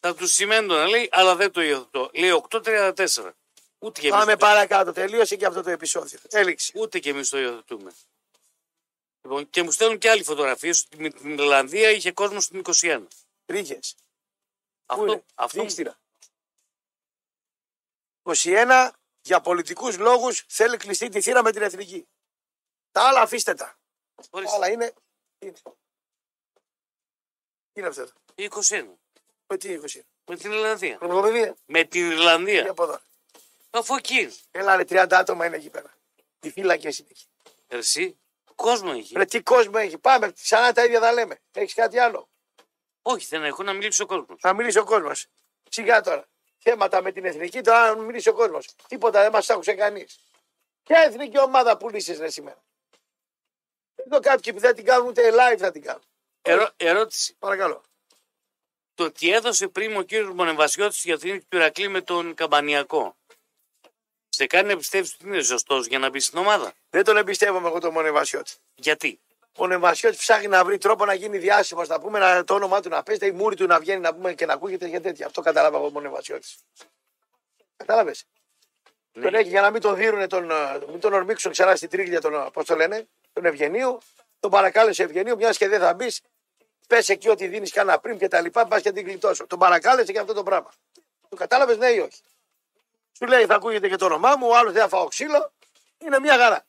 θα 0.00 0.14
τους 0.14 0.32
σημαίνω 0.32 0.74
να 0.74 0.86
λέει, 0.88 1.08
αλλά 1.12 1.36
δεν 1.36 1.50
το 1.52 1.60
υιοθετώ. 1.60 2.10
Λέει 2.14 2.42
8.34. 2.50 3.30
Ούτε 3.78 4.00
και 4.00 4.08
Πάμε 4.08 4.32
εμεί 4.32 4.40
παρακάτω. 4.40 4.92
Τελείωσε 4.92 5.36
και 5.36 5.46
αυτό 5.46 5.62
το 5.62 5.70
επεισόδιο. 5.70 6.18
Έληξε. 6.30 6.72
ούτε 6.74 6.98
και 6.98 7.10
εμείς 7.10 7.28
το 7.28 7.38
υιοθετούμε. 7.38 7.92
Λοιπόν, 9.22 9.50
και 9.50 9.62
μου 9.62 9.70
στέλνουν 9.70 9.98
και 9.98 10.10
άλλη 10.10 10.24
φωτογραφίες 10.24 10.84
ότι 10.84 10.96
με 11.02 11.08
την 11.10 11.30
Ιρλανδία 11.30 11.90
είχε 11.90 12.12
κόσμο 12.12 12.40
στην 12.40 12.58
21. 12.58 13.06
Ρίγε. 13.46 13.78
Αυτό, 14.86 15.24
αυτό 15.34 15.56
μου- 15.58 15.62
Δείξτηρα. 15.64 15.98
21 18.22 18.90
για 19.22 19.40
πολιτικούς 19.40 19.98
λόγους 19.98 20.44
θέλει 20.48 20.76
κλειστή 20.76 21.08
τη 21.08 21.20
θύρα 21.20 21.42
με 21.42 21.52
την 21.52 21.62
εθνική. 21.62 22.08
Τα 22.90 23.08
άλλα 23.08 23.20
αφήστε 23.20 23.54
τα. 23.54 23.78
Τα 24.14 24.24
ορίστε, 24.30 24.54
άλλα 24.56 24.70
είναι. 24.70 24.94
είναι. 25.38 25.58
Τι 27.72 27.80
είναι 27.80 27.88
αυτό. 27.88 28.00
εδώ; 28.00 28.12
21. 28.34 28.98
Με 29.50 29.56
τι 29.56 29.78
20. 29.82 30.00
Με 30.26 30.36
την 30.36 30.52
Ιρλανδία. 30.52 30.96
Χρονοκομιδία. 30.96 31.56
Με 31.66 31.84
την 31.84 32.04
Για 32.06 32.12
Ιρλανδία. 32.12 32.70
από 32.70 32.82
εδώ. 32.82 33.00
Αφού 33.70 33.94
εκεί. 33.94 34.32
Έλα 34.50 34.76
ρε 34.76 34.84
30 34.88 35.06
άτομα 35.10 35.46
είναι 35.46 35.56
εκεί 35.56 35.70
πέρα. 35.70 35.94
Οι 36.40 36.50
φύλακε 36.50 36.86
είναι 36.88 37.06
εκεί. 37.10 37.26
Εσύ, 37.66 38.18
κόσμο 38.54 38.92
έχει. 38.96 39.14
Ρε 39.16 39.24
τι 39.24 39.40
κόσμο 39.42 39.72
έχει. 39.76 39.98
Πάμε. 39.98 40.32
Ξανά 40.32 40.72
τα 40.72 40.84
ίδια 40.84 41.00
θα 41.00 41.12
λέμε. 41.12 41.38
Έχεις 41.52 41.74
κάτι 41.74 41.98
άλλο; 41.98 42.28
Όχι, 43.02 43.26
δεν 43.26 43.44
έχω 43.44 43.62
να 43.62 43.72
μιλήσει 43.72 44.02
ο 44.02 44.06
κόσμος. 44.06 44.36
Θα 44.40 44.52
μιλήσει 44.54 44.78
ο 44.78 44.84
κόσμος. 44.84 45.26
Σιγά 45.68 46.00
τώρα. 46.00 46.28
Θέματα 46.58 47.02
με 47.02 47.12
την 47.12 47.24
εθνική, 47.24 47.60
τώρα 47.60 47.94
να 47.94 48.02
μιλήσει 48.02 48.28
ο 48.28 48.32
κόσμος. 48.32 48.68
Τίποτα 48.88 49.22
δεν 49.22 49.32
μας 49.32 49.50
άκουσε 49.50 49.74
κανείς. 49.74 50.20
Ποια 50.82 50.98
εθνική 51.00 51.38
ομάδα 51.40 51.76
πουλήσεις 51.76 52.18
ρε 52.18 52.30
σήμερα; 52.30 52.62
Εδώ 53.94 54.20
κάποιοι 54.20 54.52
που 54.52 54.58
δεν 54.58 54.74
την 54.74 54.84
κάνουν 54.84 55.06
ούτε 55.06 55.30
live 55.32 55.56
θα 55.58 55.70
την 55.70 55.82
κάνουν. 55.82 56.02
Ερώ, 56.42 56.70
ερώτηση. 56.76 57.34
Παρακαλώ. 57.38 57.82
Το 58.98 59.04
ότι 59.04 59.32
έδωσε 59.32 59.68
πριν 59.68 59.96
ο 59.96 60.02
κύριος 60.02 60.32
Μονεβασιώτη 60.32 60.96
για 61.02 61.18
την 61.18 61.32
νίκη 61.32 61.44
του 61.48 61.56
Ηρακλή 61.56 61.88
με 61.88 62.00
τον 62.00 62.34
Καμπανιακό. 62.34 63.16
Σε 64.28 64.46
κάνει 64.46 64.68
να 64.68 64.76
πιστεύεις 64.76 65.14
ότι 65.14 65.26
είναι 65.26 65.42
σωστό 65.42 65.78
για 65.78 65.98
να 65.98 66.10
μπει 66.10 66.20
στην 66.20 66.38
ομάδα; 66.38 66.72
Δεν 66.90 67.04
τον 67.04 67.16
εμπιστεύομαι 67.16 67.68
εγώ 67.68 67.78
τον 67.78 67.92
Μονεβασιώτη. 67.92 68.52
Γιατί; 68.74 69.20
Ο 69.56 69.66
Νεβασιώτη 69.66 70.16
ψάχνει 70.16 70.46
να 70.46 70.64
βρει 70.64 70.78
τρόπο 70.78 71.04
να 71.04 71.14
γίνει 71.14 71.38
διάσημος, 71.38 71.88
να 71.88 72.00
πούμε 72.00 72.18
να, 72.18 72.44
το 72.44 72.54
όνομά 72.54 72.80
του 72.80 72.88
να 72.88 73.02
παίζεται, 73.02 73.26
η 73.26 73.30
μούρη 73.30 73.56
του 73.56 73.66
να 73.66 73.78
βγαίνει 73.80 74.00
να 74.00 74.14
πούμε 74.14 74.34
και 74.34 74.46
να 74.46 74.52
ακούγεται 74.52 74.88
και 74.88 75.00
τέτοια. 75.00 75.26
Αυτό 75.26 75.40
κατάλαβα 75.40 75.76
εγώ 75.76 75.90
ο 75.94 76.00
Νεβασιώτη. 76.00 76.48
Κατάλαβες; 77.76 78.24
Ναι. 79.12 79.22
Τον 79.22 79.34
έχει 79.34 79.48
για 79.48 79.60
να 79.60 79.70
μην 79.70 79.80
τον 79.80 79.94
δίνουν, 79.94 80.28
τον, 80.28 80.50
ε, 80.50 80.78
μην 80.90 81.00
τον 81.00 81.12
ορμήξουν 81.12 81.52
ξανά 81.52 81.76
στην 81.76 81.88
τρίγλια 81.88 82.20
τον, 82.20 82.50
πώς 82.52 82.64
το 82.64 82.76
λένε, 82.76 83.08
τον 83.32 83.44
Ευγενίου. 83.44 83.98
Τον 84.40 84.50
παρακάλεσε 84.50 85.02
Ευγενίου, 85.02 85.36
μιας 85.36 85.56
και 85.56 85.68
δεν 85.68 85.80
θα 85.80 85.94
μπεις. 85.94 86.20
Πες 86.88 87.08
εκεί 87.08 87.28
ότι 87.28 87.46
δίνεις 87.46 87.72
κανένα 87.72 87.98
πριν 87.98 88.18
και 88.18 88.28
τα 88.28 88.40
λοιπά, 88.40 88.66
πα 88.66 88.80
και 88.80 88.92
την 88.92 89.06
γλιτώσω. 89.06 89.46
Τον 89.46 89.58
παρακάλεσε 89.58 90.12
και 90.12 90.18
αυτό 90.18 90.32
το 90.32 90.42
πράγμα. 90.42 90.70
Το 91.28 91.36
κατάλαβες, 91.36 91.76
ναι 91.76 91.86
ή 91.86 91.98
όχι; 91.98 92.20
Σου 93.18 93.26
λέει 93.26 93.46
θα 93.46 93.54
ακούγεται 93.54 93.88
και 93.88 93.96
το 93.96 94.04
όνομά 94.04 94.36
μου, 94.36 94.48
ο 94.48 94.56
άλλος 94.56 94.72
δεν 94.72 94.82
θα 94.82 94.88
φάω 94.88 95.06
ξύλο. 95.06 95.52
Είναι 95.98 96.18
μια 96.18 96.38
χαρά. 96.38 96.66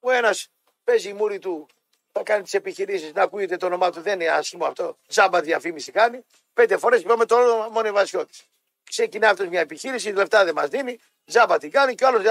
Ο 0.00 0.10
ένας 0.10 0.48
παίζει 0.84 1.08
η 1.08 1.12
μούρη 1.12 1.38
του, 1.38 1.66
θα 2.12 2.22
κάνει 2.22 2.42
τις 2.42 2.54
επιχειρήσεις, 2.54 3.12
να 3.12 3.22
ακούγεται 3.22 3.56
το 3.56 3.66
όνομά 3.66 3.90
του, 3.90 4.00
δεν 4.00 4.20
είναι 4.20 4.30
άσχημο 4.30 4.64
αυτό. 4.66 4.98
Τζάμπα 5.08 5.40
διαφήμιση 5.40 5.92
κάνει. 5.92 6.24
Πέντε 6.54 6.76
φορές 6.76 7.00
είπαμε 7.00 7.24
το 7.24 7.36
όνομα 7.36 7.68
Μονεβασιώτη. 7.68 8.38
Ξεκινάει 8.84 9.30
αυτός 9.30 9.48
μια 9.48 9.60
επιχείρηση, 9.60 10.12
λεφτά 10.12 10.44
δεν 10.44 10.54
μας 10.54 10.68
δίνει, 10.68 11.00
τζάμπα 11.24 11.58
την 11.58 11.70
κάνει 11.70 11.94
και 11.94 12.04
ο 12.04 12.06
άλλος 12.06 12.22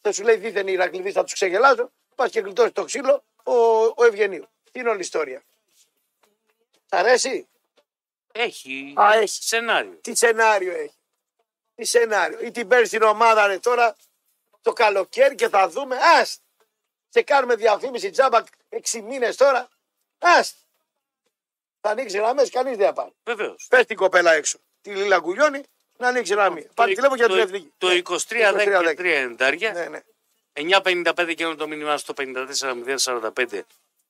θα 0.00 0.12
σου 0.12 0.22
λέει 0.22 0.36
δίθεν 0.36 0.66
η 0.66 0.72
Ηρακλήδη, 0.72 1.12
θα 1.12 1.22
τους 1.24 1.32
ξεγελάζω. 1.32 1.92
Πας 2.14 2.30
και 2.30 2.40
γλιτώσεις 2.40 2.72
το 2.72 2.84
ξύλο 2.84 3.24
ο, 3.42 3.52
ο 3.96 4.04
Ευγενίου. 4.04 4.48
Τι 4.72 4.80
είναι 4.80 4.88
όλη 4.88 4.98
η 4.98 5.02
ιστορία. 5.02 5.42
Σ' 6.90 6.92
αρέσει; 6.92 7.48
Έχει 8.32 8.92
Α, 9.00 9.14
έχει. 9.14 9.42
σενάριο. 9.42 9.98
Τι 10.00 10.14
σενάριο 10.16 10.72
έχει; 10.72 10.96
Τι 11.74 11.84
σενάριο; 11.84 12.40
Ή 12.40 12.50
την 12.50 12.68
παίρνεις 12.68 12.88
στην 12.88 13.02
ομάδα 13.02 13.46
ρε, 13.46 13.58
τώρα 13.58 13.96
το 14.62 14.72
καλοκαίρι 14.72 15.34
και 15.34 15.48
θα 15.48 15.68
δούμε. 15.68 15.96
Α! 15.96 16.24
Σε 17.08 17.22
κάνουμε 17.22 17.54
διαφήμιση 17.54 18.10
τζάμπα 18.10 18.44
6 18.90 19.00
μήνες 19.02 19.36
τώρα. 19.36 19.58
Α! 20.18 20.42
Θα 21.80 21.90
ανοίξει 21.90 22.16
γραμμές, 22.16 22.50
κανείς 22.50 22.76
δεν 22.76 22.86
θα 22.86 22.92
πάρει. 22.92 23.12
Βεβαίως. 23.24 23.66
Πες 23.68 23.84
την 23.86 23.96
κοπέλα 23.96 24.32
έξω. 24.32 24.58
Τη 24.80 24.94
Λίλα 24.94 25.18
Γκουλιώνη 25.18 25.62
να 25.96 26.08
ανοίξει 26.08 26.32
γραμμή. 26.32 26.68
Πάρει 26.74 26.94
τηλέφωνο 26.94 27.16
για 27.16 27.28
την 27.28 27.38
εθνική. 27.38 27.72
Το 27.78 27.88
23 27.88 28.52
10 28.52 28.94
και 28.94 29.02
3 29.02 29.36
90. 29.38 29.72
Ναι, 29.72 29.88
ναι. 29.88 30.00
9.55 30.52 31.34
και 31.36 31.44
το 31.54 31.68
μήνυμά 31.68 31.96
στο 31.96 32.14
54.045 32.16 33.60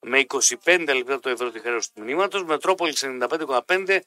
με 0.01 0.25
25 0.65 0.93
λεπτά 0.95 1.21
το 1.21 1.29
ευρώ 1.29 1.51
τη 1.51 1.61
χρέωση 1.61 1.93
του 1.95 2.03
μηνύματος. 2.03 2.45
Μετρόπολη 2.45 2.95
95,5 3.01 4.01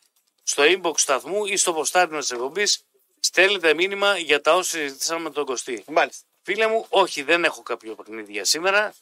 στο 0.44 0.64
inbox 0.66 0.98
σταθμού 0.98 1.46
ή 1.46 1.58
στο 1.58 1.74
ποστάρι 1.74 2.18
τη 2.18 2.28
εκπομπής. 2.34 2.84
Στέλνετε 3.20 3.74
μήνυμα 3.74 4.18
για 4.18 4.42
τα 4.42 4.56
όσα 4.56 4.78
συζητήσαμε 4.78 5.22
με 5.22 5.30
τον 5.30 5.46
Κωστή. 5.46 5.84
Μάλιστα. 5.88 6.26
Φίλε 6.42 6.68
μου, 6.68 6.86
όχι, 6.90 7.24
δεν 7.24 7.44
έχω 7.44 7.62
κάποιο 7.62 7.96
παιχνίδι 7.96 8.32
για 8.32 8.46
σήμερα. 8.46 8.94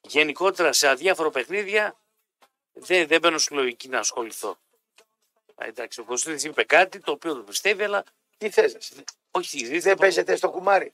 Γενικότερα 0.00 0.72
σε 0.72 0.88
αδιάφορο 0.88 1.30
παιχνίδια 1.30 1.96
δεν, 2.72 3.06
δεν 3.06 3.20
μπαίνω 3.20 3.38
στη 3.38 3.54
λογική 3.54 3.88
να 3.88 3.98
ασχοληθώ. 3.98 4.58
Α, 5.54 5.66
εντάξει, 5.66 6.00
ο 6.00 6.04
Κωστής 6.04 6.44
είπε 6.44 6.64
κάτι 6.64 7.00
το 7.00 7.10
οποίο 7.12 7.34
το 7.34 7.40
πιστεύει, 7.42 7.82
αλλά 7.82 8.04
Τι 8.38 8.50
θες, 8.50 8.74
εσύ; 8.74 9.04
όχι, 9.30 9.66
δεν, 9.68 9.80
Δεν 9.80 9.96
παίζετε 9.96 10.36
στο 10.36 10.50
κουμάρι. 10.50 10.92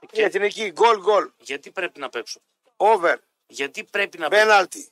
Η 0.00 0.06
Και- 0.06 0.22
εθνική 0.22 0.70
γκολ 0.70 1.00
γκολ. 1.00 1.30
Γιατί 1.38 1.70
πρέπει 1.70 2.00
να 2.00 2.08
παίξω. 2.08 2.40
Over. 2.76 3.16
Γιατί 3.46 3.84
πρέπει 3.84 4.18
να 4.18 4.28
παίξω. 4.28 4.44
Πέναλτι. 4.44 4.90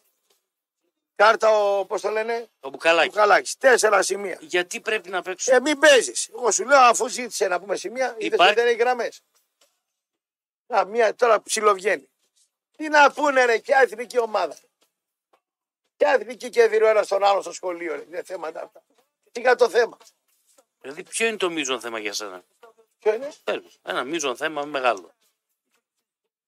Κάρτα 1.17 1.51
ο, 1.51 1.87
πώς 1.87 2.01
το 2.01 2.09
λένε, 2.11 2.41
Το 2.61 2.67
ο 2.67 2.71
μπουκαλάκι. 2.71 3.15
Καλάκη. 3.15 3.57
Τέσσερα 3.59 4.03
σημεία. 4.03 4.39
Γιατί 4.41 4.81
πρέπει 4.81 5.09
να 5.11 5.23
παίξω. 5.23 5.55
Ε, 5.55 5.61
μην 5.61 5.79
παίζεις. 5.79 6.29
Εγώ 6.29 6.51
σου 6.51 6.65
λέω, 6.65 6.81
αφού 6.81 7.09
ζήτησε 7.09 7.49
να 7.49 7.61
πούμε 7.61 7.77
σημεία, 7.77 8.15
είδες 8.19 8.27
Υπάρχει- 8.27 8.53
ότι 8.53 8.61
δεν 8.61 8.67
έχει 8.71 8.77
γραμμές. 8.79 9.23
Α, 10.67 10.85
μία 10.85 11.15
τώρα 11.15 11.43
ψιλοβγαίνει. 11.43 12.09
Τι 12.77 12.89
να 12.89 13.13
πούνε, 13.13 13.45
ρε, 13.45 13.59
ποια 13.59 13.79
εθνική 13.81 14.19
ομάδα. 14.19 14.57
Ποια 15.97 16.11
εθνική 16.13 16.49
και 16.51 16.63
έδιρε 16.63 16.85
ο 16.85 16.89
ένα 16.89 17.07
τον 17.07 17.25
άλλο 17.25 17.43
στο 17.43 17.53
σχολείο, 17.53 17.95
ρε. 17.95 18.03
Είναι 18.07 18.23
θέματα 18.23 18.63
αυτά. 18.63 18.83
Τι 19.33 19.41
για 19.41 19.55
το 19.55 19.69
θέμα. 19.69 19.97
Δηλαδή, 20.81 21.03
ποιο 21.03 21.27
είναι 21.27 21.37
το 21.37 21.51
μείζον 21.51 21.81
θέμα 21.81 21.99
για 21.99 22.13
σένα; 22.13 22.45
Ποιο 22.99 23.15
είναι; 23.15 23.33
Τέλος. 23.45 23.79
Ένα 23.83 24.05
μείζον 24.05 24.37
θέμα 24.37 24.65
μεγάλο. 24.65 25.15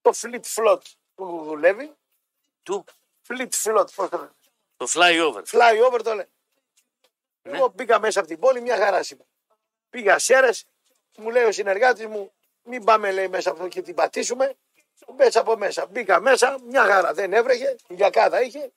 το 0.02 0.12
fleet 0.22 0.40
float 0.54 0.80
που 1.16 1.42
δουλεύει. 1.44 1.96
Του; 2.62 2.84
Fleet 3.28 3.48
float, 3.50 3.86
πώς 3.94 4.08
το 4.08 4.16
λένε. 4.16 4.30
Το 4.76 4.86
flyover. 4.88 5.42
Flyover 5.44 6.00
το 6.04 6.10
λένε. 6.10 6.28
Ναι. 7.42 7.56
Εγώ 7.56 7.70
πήγα 7.70 7.98
μέσα 7.98 8.18
από 8.18 8.28
την 8.28 8.38
πόλη, 8.38 8.60
μια 8.60 8.76
χαρά 8.76 9.02
σήμερα. 9.02 9.28
Πήγα 9.90 10.18
σέρες, 10.18 10.66
μου 11.16 11.30
λέει 11.30 11.44
ο 11.44 11.52
συνεργάτης 11.52 12.06
μου, 12.06 12.32
μην 12.62 12.84
πάμε 12.84 13.12
λέει 13.12 13.28
μέσα 13.28 13.50
από 13.50 13.58
εδώ 13.58 13.68
και 13.68 13.82
την 13.82 13.94
πατήσουμε. 13.94 14.56
Μέσα 15.16 15.40
από 15.40 15.56
μέσα. 15.56 15.86
Μπήκα 15.86 16.20
μέσα, 16.20 16.58
μια 16.62 16.84
χαρά. 16.84 17.14
Δεν 17.14 17.32
έβρεχε, 17.32 17.76
ηλιακάδα 17.88 18.42
είχε. 18.42 18.72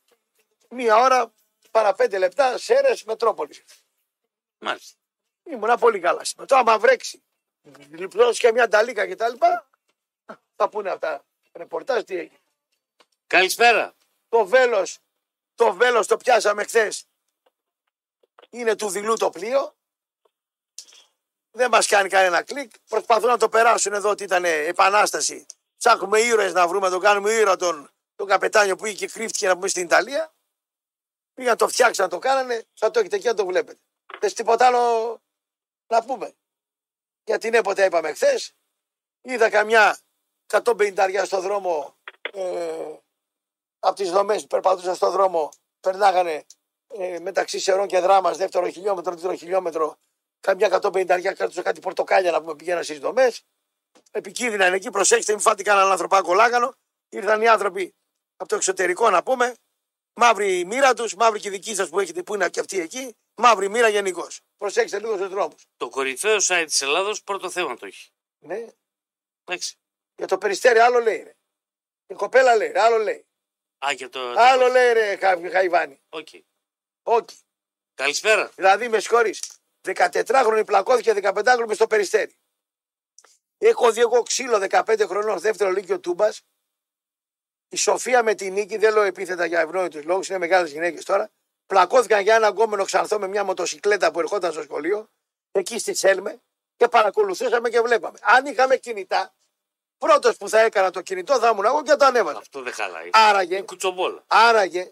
Μία 0.70 0.98
ώρα 0.98 1.34
παρά 1.72 1.94
πέντε 1.94 2.18
λεπτά, 2.18 2.58
σέρες 2.58 3.04
Μετρόπολης. 3.04 3.64
Μάλιστα. 4.58 4.98
Ήμουνα 5.44 5.78
πολύ 5.78 6.00
καλά 6.00 6.24
σήμερα. 6.24 6.48
Το 6.48 6.56
άμα 6.56 6.80
βρέξει, 6.80 7.24
λιπλώσει 7.90 8.40
και 8.40 8.52
μια 8.52 8.68
νταλίκα 8.68 9.08
κτλ. 9.08 9.34
Θα 10.56 10.70
πούνε 10.70 10.90
αυτά. 10.90 11.24
Ρεπορτάζ 11.52 12.04
τι 12.04 12.18
έγινε. 12.18 12.40
Καλησπέρα. 13.28 13.94
Το 14.30 14.46
βέλος, 14.46 15.00
το 15.56 15.74
βέλος 15.74 16.08
το 16.08 16.18
πιάσαμε 16.18 16.64
χθες. 16.64 17.08
Είναι 18.50 18.76
του 18.76 18.90
δειλού 18.90 19.18
το 19.18 19.30
πλοίο. 19.30 19.76
Δεν 21.52 21.70
μας 21.70 21.88
κάνει 21.88 22.10
κανένα 22.10 22.44
κλικ. 22.44 22.72
Προσπαθούν 22.88 23.28
να 23.28 23.38
το 23.38 23.50
περάσουν 23.50 23.94
εδώ 23.94 24.10
ότι 24.10 24.24
ήταν 24.24 24.46
επανάσταση. 24.46 25.46
Ψάχνουμε 25.78 26.20
ήρωες 26.20 26.54
να 26.54 26.68
βρούμε, 26.68 26.90
τον 26.90 27.00
κάνουμε 27.00 27.32
ήρωα 27.32 27.56
τον, 27.56 27.90
τον 28.16 28.28
καπετάνιο 28.28 28.76
που 28.76 28.86
είχε 28.86 28.96
και 28.96 29.08
κρύφτηκε 29.08 29.48
να 29.48 29.54
πούμε 29.54 29.68
στην 29.68 29.84
Ιταλία. 29.84 30.34
Πήγαν 31.34 31.58
το 31.58 31.68
φτιάξαν, 31.68 32.06
να 32.06 32.12
το 32.12 32.20
κάνανε, 32.20 32.66
θα 32.74 32.92
το 32.92 33.00
έχετε 33.00 33.16
εκεί 33.16 33.26
να 33.26 33.34
το 33.34 33.46
βλέπετε. 33.46 33.80
Θες 34.20 34.34
τίποτα 34.34 34.66
άλλο 34.66 35.22
να 35.88 36.04
πούμε; 36.04 36.36
Για 37.24 37.38
την 37.38 37.54
έποτε 37.54 37.86
είπαμε 37.86 38.14
χθες. 38.14 38.54
Είδα 39.22 39.50
καμιά 39.50 40.00
150 40.50 41.22
στο 41.26 41.42
δρόμο 41.42 41.98
ε, 42.34 42.96
από 43.80 43.96
τις 43.96 44.12
δομές 44.12 44.42
που 44.42 44.48
περπατούσαν 44.48 44.96
στο 44.96 45.12
δρόμο 45.12 45.50
περνάγανε 45.80 46.46
ε, 46.88 47.20
μεταξύ 47.20 47.60
Σερών 47.60 47.88
και 47.88 48.00
Δράμας 48.00 48.38
δεύτερο 48.38 48.70
χιλιόμετρο, 48.70 49.16
τρίτο 49.16 49.36
χιλιόμετρο 49.36 49.98
καμιά 50.40 50.80
150 50.82 51.06
κάτω 51.06 51.62
κάτι 51.62 51.80
πορτοκάλια 51.80 52.32
να 52.32 52.42
πούμε 52.42 52.56
πηγαίναν 52.56 52.84
στις 52.84 53.00
δομές 53.00 53.44
επικίνδυνα 54.12 54.68
είναι 54.68 54.76
εκεί, 54.76 54.90
προσέξτε 54.90 55.32
μην 55.32 55.42
φάτε 55.42 55.64
κανέναν 55.64 55.92
ανθρωπάκο 55.92 56.34
λάγανο 56.34 56.74
ήρθαν 57.10 57.42
οι 57.42 57.48
άνθρωποι 57.48 57.96
από 58.36 58.50
το 58.50 58.56
εξωτερικό 58.56 59.10
να 59.10 59.24
πούμε 59.24 59.56
μαύρη 60.14 60.60
η 60.60 60.66
μοίρα 60.66 60.94
τους, 60.94 61.16
μαύρη 61.16 61.40
και 61.40 61.48
η 61.48 61.52
δική 61.52 61.76
σας 61.76 61.90
που 61.90 62.00
έχετε 62.00 62.24
που 62.24 62.34
είναι 62.36 62.50
και 62.50 62.60
αυτή 62.60 62.80
εκεί 62.80 63.16
μαύρη 63.36 63.70
μοίρα 63.70 63.88
γενικώς. 63.88 64.42
προσέξτε 64.58 65.00
λίγο 65.00 65.16
στους 65.16 65.30
δρόμους 65.30 65.66
Το 65.78 65.90
κορυφαίο 65.90 66.38
site 66.42 66.64
της 66.66 66.82
Ελλάδος 66.82 67.24
πρώτο 67.24 67.50
θέμα 67.50 67.76
το 67.78 67.86
έχει. 67.86 68.10
ναι. 68.40 68.66
Εντάξει. 69.44 69.79
Για 70.20 70.28
το 70.28 70.38
περιστέρι 70.38 70.80
άλλο 70.80 71.00
λέει 71.00 71.24
ρε. 71.24 71.36
η 72.08 72.14
κοπέλα 72.14 72.56
λέει 72.56 72.72
ρε, 72.72 72.80
άλλο 72.82 72.98
λέει 72.98 73.26
Α, 73.86 73.92
για 73.92 74.10
το. 74.10 74.20
άλλο 74.38 74.68
λέει 74.68 74.94
ρε 74.94 75.16
Χα- 75.16 75.50
Χαϊβάνη 75.52 76.02
Οκ. 76.10 76.28
όχι 77.04 77.38
Καλησπέρα. 77.96 78.52
Δηλαδή, 78.56 78.90
με 78.90 79.00
συγχωρείς. 79.00 79.42
14χρονη 79.88 80.64
πλακώθηκε 80.66 81.14
15χρονη 81.16 81.72
στο 81.74 81.88
περιστέρι. 81.88 82.36
Έχω 83.58 83.92
δει 83.92 84.02
εγώ 84.02 84.24
ξύλο 84.24 84.68
15 84.70 85.06
χρονών 85.08 85.40
δεύτερο 85.40 85.72
λύκειο 85.72 86.00
τούμπας. 86.00 86.42
Η 87.70 87.76
Σοφία 87.78 88.24
με 88.24 88.36
την 88.36 88.54
νίκη, 88.54 88.78
δεν 88.78 88.94
λέω 88.94 89.04
επίθετα 89.04 89.46
για 89.46 89.60
ευνόητους 89.60 90.04
λόγους, 90.04 90.28
είναι 90.30 90.38
μεγάλες 90.38 90.72
γυναίκες 90.72 91.06
τώρα. 91.06 91.32
Πλακώθηκαν 91.66 92.22
για 92.22 92.36
ένα 92.36 92.48
γκόμενο 92.48 92.86
ξανθό 92.86 93.20
με 93.20 93.28
μια 93.28 93.44
μοτοσυκλέτα 93.44 94.12
που 94.12 94.20
ερχόταν 94.20 94.52
στο 94.52 94.62
σχολείο, 94.62 95.10
εκεί 95.52 95.80
στη 95.80 95.94
Σέλμε, 95.94 96.42
και 96.76 96.88
παρακολουθούσαμε 96.88 97.70
και 97.70 97.82
βλέπαμε. 97.82 98.20
Αν 98.22 98.46
είχαμε 98.46 98.78
κινητά, 98.78 99.34
πρώτος 100.00 100.38
που 100.38 100.50
θα 100.50 100.60
έκανα 100.60 100.92
το 100.92 101.02
κινητό 101.02 101.40
θα 101.40 101.50
ήμουν 101.50 101.66
εγώ 101.66 101.84
και 101.84 101.96
το 101.96 102.06
ανέβαζα. 102.06 102.38
Αυτό 102.38 102.62
δεν 102.62 102.74
χαλάει. 102.74 103.10
Άραγε, 103.14 103.56
Είναι 103.56 103.66
κουτσομπόλα. 103.66 104.24
Άραγε, 104.28 104.90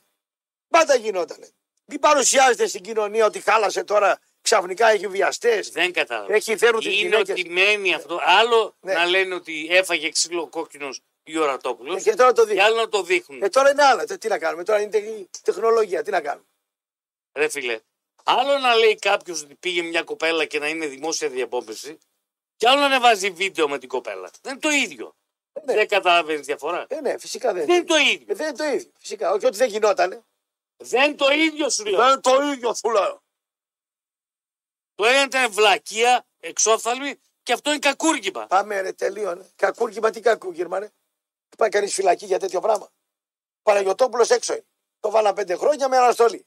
πάντα 0.70 0.96
γινότανε. 0.96 1.50
Μην 1.86 2.00
παρουσιάζεται 2.00 2.68
στην 2.68 2.82
κοινωνία 2.82 3.26
ότι 3.26 3.40
χάλασε 3.40 3.84
τώρα 3.84 4.20
ξαφνικά 4.42 4.88
έχει 4.90 5.08
βιαστές. 5.08 5.70
Δεν 5.70 5.94
κατάλαβα. 5.94 6.34
Έχει 6.34 6.58
φέρουν 6.58 6.80
τις 6.80 6.88
Είναι 6.88 6.96
γυναίκες. 7.02 7.30
ότι 7.30 7.50
μένει 7.50 7.94
αυτό. 7.94 8.20
Άλλο 8.24 8.76
Ναι. 8.80 8.94
να 8.94 9.06
λένε 9.06 9.36
ότι 9.36 9.68
έφαγε 9.72 10.10
ξύλο 10.10 10.48
κόκκινος 10.48 11.02
ή 11.24 11.38
ορατόπουλος. 11.38 12.04
Και 12.04 12.14
τώρα 12.16 12.32
το 12.34 12.42
Και 12.42 12.48
δείχνει. 12.48 12.62
άλλο 12.64 12.76
να 12.76 12.90
το 12.90 13.04
δείχνουν. 13.04 13.44
Ε, 13.44 13.50
τώρα 13.50 13.70
είναι 13.72 13.84
άλλα. 13.84 14.06
Τε- 14.06 14.20
Τι 14.20 14.28
να 14.28 14.40
κάνουμε. 14.40 14.64
Τώρα 14.64 14.82
είναι 14.82 14.90
τεχνη- 14.90 15.30
τεχνολογία. 15.44 16.04
Τι 16.04 16.12
να 16.12 16.22
κάνουμε. 16.22 16.48
Ρε 17.34 17.48
φίλε. 17.50 17.80
Άλλο 18.24 18.58
να 18.58 18.76
λέει 18.76 18.96
κάποιος 18.96 19.42
ότι 19.42 19.56
πήγε 19.56 19.82
μια 19.82 20.04
κοπέλα 20.04 20.46
και 20.46 20.60
να 20.60 20.68
είναι 20.68 20.86
δημόσια 20.88 21.30
διαπόμπευση. 21.30 21.98
Και 22.58 22.68
άλλο 22.68 22.80
να 22.80 22.86
ανεβάζει 22.86 23.30
βίντεο 23.30 23.70
με 23.70 23.78
την 23.80 23.90
κοπέλα. 23.90 24.30
Δεν 24.42 24.52
είναι 24.52 24.62
το 24.62 24.70
ίδιο. 24.70 25.16
ναι. 25.66 25.74
Δεν 25.74 25.88
καταλαβαίνεις 25.88 26.46
διαφορά. 26.46 26.86
Ε, 26.90 27.02
ναι, 27.02 27.18
φυσικά 27.18 27.54
δεν. 27.54 27.66
Δεν 27.66 27.76
είναι 27.76 27.86
το 27.86 27.96
ίδιο. 27.96 28.26
Ε, 28.30 28.34
δεν 28.34 28.48
είναι 28.48 28.58
το 28.58 28.64
ίδιο. 28.64 28.92
Φυσικά. 29.00 29.32
Όχι 29.32 29.46
ότι 29.46 29.58
δεν 29.58 29.70
γινότανε. 29.70 30.24
Δεν 30.78 31.04
είναι 31.04 31.16
το 31.16 31.32
ίδιο 31.32 31.70
σου 31.70 31.86
λέω. 31.86 32.00
Δεν 32.00 32.08
είναι 32.12 32.22
το 32.22 32.42
ίδιο, 32.52 32.74
σου 32.74 32.90
λέω. 32.90 33.24
Το 34.96 35.06
ένα 35.06 35.22
ήταν 35.24 35.52
βλακεία, 35.52 36.26
εξόφθαλμη 36.40 37.20
και 37.44 37.54
αυτό 37.54 37.70
είναι 37.70 37.80
κακούργημα. 37.80 38.48
Πάμε 38.48 38.82
ρε, 38.82 38.92
τελείωνε. 38.94 39.50
Κακούργημα, 39.56 40.10
τι 40.10 40.20
κακούργημα, 40.20 40.80
ρε. 40.80 40.90
Πάει 41.58 41.70
κανείς 41.70 41.94
φυλακή 41.94 42.26
για 42.26 42.40
τέτοιο 42.40 42.60
πράγμα. 42.60 42.90
Παναγιοτόπουλος 43.64 44.30
έξω 44.30 44.54
είναι. 44.54 44.66
Το 45.00 45.10
βάλα 45.10 45.34
πέντε 45.34 45.56
χρόνια 45.56 45.90
με 45.90 45.98
αναστολή. 45.98 46.46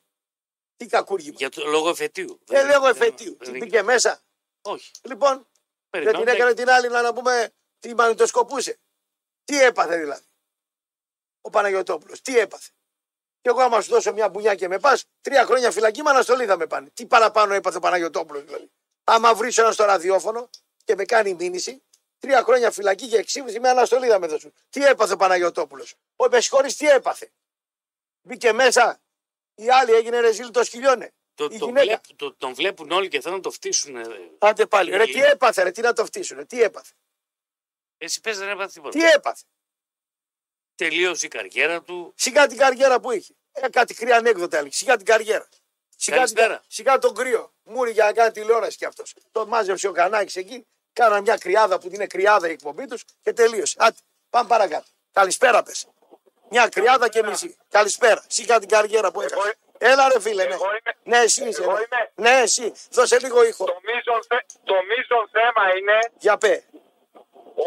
Τι 0.77 0.87
κακούργημα. 0.87 1.35
Για 1.39 1.49
το 1.51 1.67
λόγο 1.67 1.89
εφετείου. 1.89 2.41
Ε, 2.49 2.65
λέγω 2.67 2.81
Δεν- 2.81 2.91
εφετείου. 2.91 3.37
δεν- 3.41 3.53
Τι 3.53 3.59
μπήκε 3.59 3.83
μέσα. 3.83 4.21
Όχι. 4.63 4.91
Λοιπόν, 5.03 5.47
δεν 5.91 6.03
Περιμένω, 6.03 6.19
την 6.19 6.29
έκανε 6.29 6.55
την 6.55 6.71
άλλη 6.71 6.89
να, 6.89 7.03
να 7.03 7.13
πούμε 7.13 7.51
τι 7.79 7.95
μαγνητοσκοπούσε. 7.95 8.79
Τι 9.45 9.63
έπαθε 9.63 9.97
δηλαδή. 9.97 10.25
Ο 11.41 11.51
Παναγιοτόπουλος. 11.51 12.21
Τι 12.21 12.39
έπαθε. 12.39 12.71
Και 13.41 13.49
εγώ 13.49 13.61
άμα 13.61 13.81
σου 13.81 13.91
δώσω 13.91 14.13
μια 14.13 14.29
μπουνιά 14.29 14.55
και 14.55 14.69
με 14.69 14.79
πας, 14.79 15.05
τρία 15.21 15.45
χρόνια 15.45 15.71
φυλακή 15.71 16.03
με 16.03 16.11
αναστολή 16.11 16.45
θα 16.45 16.57
με 16.57 16.67
πάνε. 16.67 16.91
Τι 16.95 17.07
παραπάνω 17.07 17.55
έπαθε 17.55 17.77
ο 17.77 17.81
Παναγιοτόπουλος 17.81 18.45
δηλαδή. 18.45 18.71
Άμα 19.05 19.35
βρεις 19.35 19.59
ένα 19.59 19.73
στο 19.73 19.85
ραδιόφωνο 19.85 20.51
και 20.85 20.95
με 20.95 21.05
κάνει 21.05 21.35
μήνυση, 21.35 21.83
τρία 22.19 22.43
χρόνια 22.43 22.71
φυλακή 22.71 23.09
και 23.09 23.17
εξήμιση 23.17 23.61
με 23.61 23.69
αναστολή 23.69 24.09
θα 24.09 24.19
με 24.19 24.27
δώσουν. 24.27 24.53
Τι 24.71 24.85
έπαθε 24.85 25.13
ο 25.13 25.17
Παναγιοτόπουλος. 25.17 25.95
Ο 26.17 26.29
με 26.29 26.41
συγχωρείς, 26.41 26.77
τι 26.77 26.89
έπαθε. 26.89 27.31
Μπήκε 28.23 28.53
μέσα, 28.53 29.01
οι 29.55 29.71
άλλοι 29.71 29.93
έγινε 29.93 30.21
ρεζίλ 30.21 30.51
το 30.51 30.65
σκυλιώνε. 30.65 31.13
Το, 31.35 31.45
η 31.51 31.59
το 31.59 31.65
γυναίκα. 31.65 31.85
βλέπ- 31.85 32.05
το- 32.17 32.35
τον 32.35 32.55
βλέπουν 32.55 32.91
όλοι 32.91 33.09
και 33.09 33.21
θέλουν 33.21 33.37
να 33.37 33.43
το 33.43 33.51
φτύσουν. 33.51 33.97
ε. 33.97 34.05
Άντε 34.39 34.67
πάλι. 34.67 34.97
Ρε, 34.97 35.03
Η- 35.03 35.13
τι 35.13 35.19
έπαθε, 35.21 35.63
ρε, 35.63 35.71
τι 35.71 35.81
να 35.81 35.93
το 35.93 36.05
φτύσουνε, 36.05 36.45
τι 36.45 36.63
έπαθε. 36.63 36.93
Εσύ 37.99 38.21
πες 38.21 38.39
δεν 38.39 38.49
έπαθε 38.49 38.71
τίποτα. 38.73 38.99
Τι 38.99 39.05
έπαθε. 39.05 39.45
Τελείωσε 40.75 41.27
η 41.27 41.29
καριέρα 41.29 41.83
του. 41.83 42.13
Σιγά 42.17 42.47
την 42.47 42.57
καριέρα 42.59 43.01
που 43.01 43.11
είχε. 43.11 43.35
Ε, 43.53 43.69
κάτι 43.69 43.95
κρύα 43.95 44.17
ανέκδοτα 44.17 44.57
έλεγε. 44.59 44.75
Σιγά 44.75 44.97
την 44.97 45.07
καριέρα. 45.07 45.49
Σιγά, 45.97 46.17
την, 46.25 46.35
Καλησπέρα. 46.35 46.63
σιγά 46.67 46.99
τον 46.99 47.15
κρύο. 47.15 47.53
Μούρι 47.63 47.91
για 47.91 48.05
να 48.05 48.13
κάνει 48.13 48.31
τηλεόραση 48.33 48.77
κι 48.77 48.85
αυτός. 48.85 49.15
Τον 49.33 49.49
μάζεψε 49.49 49.89
ο 49.89 49.93
Κανάκης 49.93 50.37
εκεί. 50.37 50.67
Κάναν 50.93 51.23
μια 51.23 51.37
κρυάδα 51.37 51.79
που 51.81 51.89
είναι 51.93 52.07
κρυάδα 52.07 52.49
η 52.49 52.51
εκπομπή 52.51 52.87
τους 52.87 53.05
και 53.23 53.33
τελείωσε. 53.33 53.77
Άτε, 53.79 53.99
πάμε 54.31 54.49
παρακάτω. 54.49 54.87
Καλησπέρα, 55.13 55.63
πες. 55.63 55.87
Μια 56.51 56.69
κρυάδα 56.69 57.09
και 57.09 57.23
μισή. 57.23 57.57
Καλησπέρα. 57.69 58.25
Σιγά 58.29 58.59
την 58.59 58.69
καριέρα 58.69 59.11
που 59.11 59.21
έκανε. 59.21 59.55
Έλα 59.89 60.09
ρε 60.13 60.21
φίλε, 60.21 60.45
ναι. 60.45 60.55
Εγώ 60.55 60.69
είμαι. 60.79 60.93
Ναι, 61.11 61.19
εσύ 61.27 61.49
είσαι. 61.49 61.63
Εγώ 61.63 61.73
Ναι, 61.73 61.79
είμαι. 61.85 62.03
ναι 62.15 62.35
εσύ. 62.47 62.67
Δώσε 62.91 63.19
λίγο 63.25 63.45
ήχο. 63.45 63.65
Το 63.65 63.79
μείζον, 63.87 64.21
θε- 64.29 64.51
το 64.71 64.75
μείζον 64.89 65.25
θέμα 65.37 65.65
είναι 65.77 65.97
Για 66.19 66.37
πέ. 66.39 66.55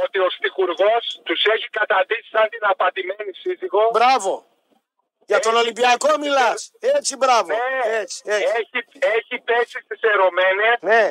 ότι 0.03 0.17
ο 0.19 0.29
στιχουργός 0.29 1.03
τους 1.23 1.41
έχει 1.55 1.67
καταντήσει 1.79 2.27
σαν 2.31 2.49
την 2.49 2.59
απατημένη 2.73 3.31
σύζυγο. 3.41 3.89
Μπράβο. 3.93 4.45
Για 5.25 5.39
τον 5.39 5.55
Ολυμπιακό 5.55 6.17
μιλάς. 6.19 6.71
Έτσι, 6.79 7.15
μπράβο. 7.17 7.47
Ναι, 7.53 7.95
Έτσι, 8.01 8.21
έτσι. 8.25 8.45
Έχει, 8.59 8.77
έχει 9.17 9.35
πέσει 9.49 9.77
στις 9.85 10.01
ερωμένες 10.01 10.75
Ναι, 10.81 11.05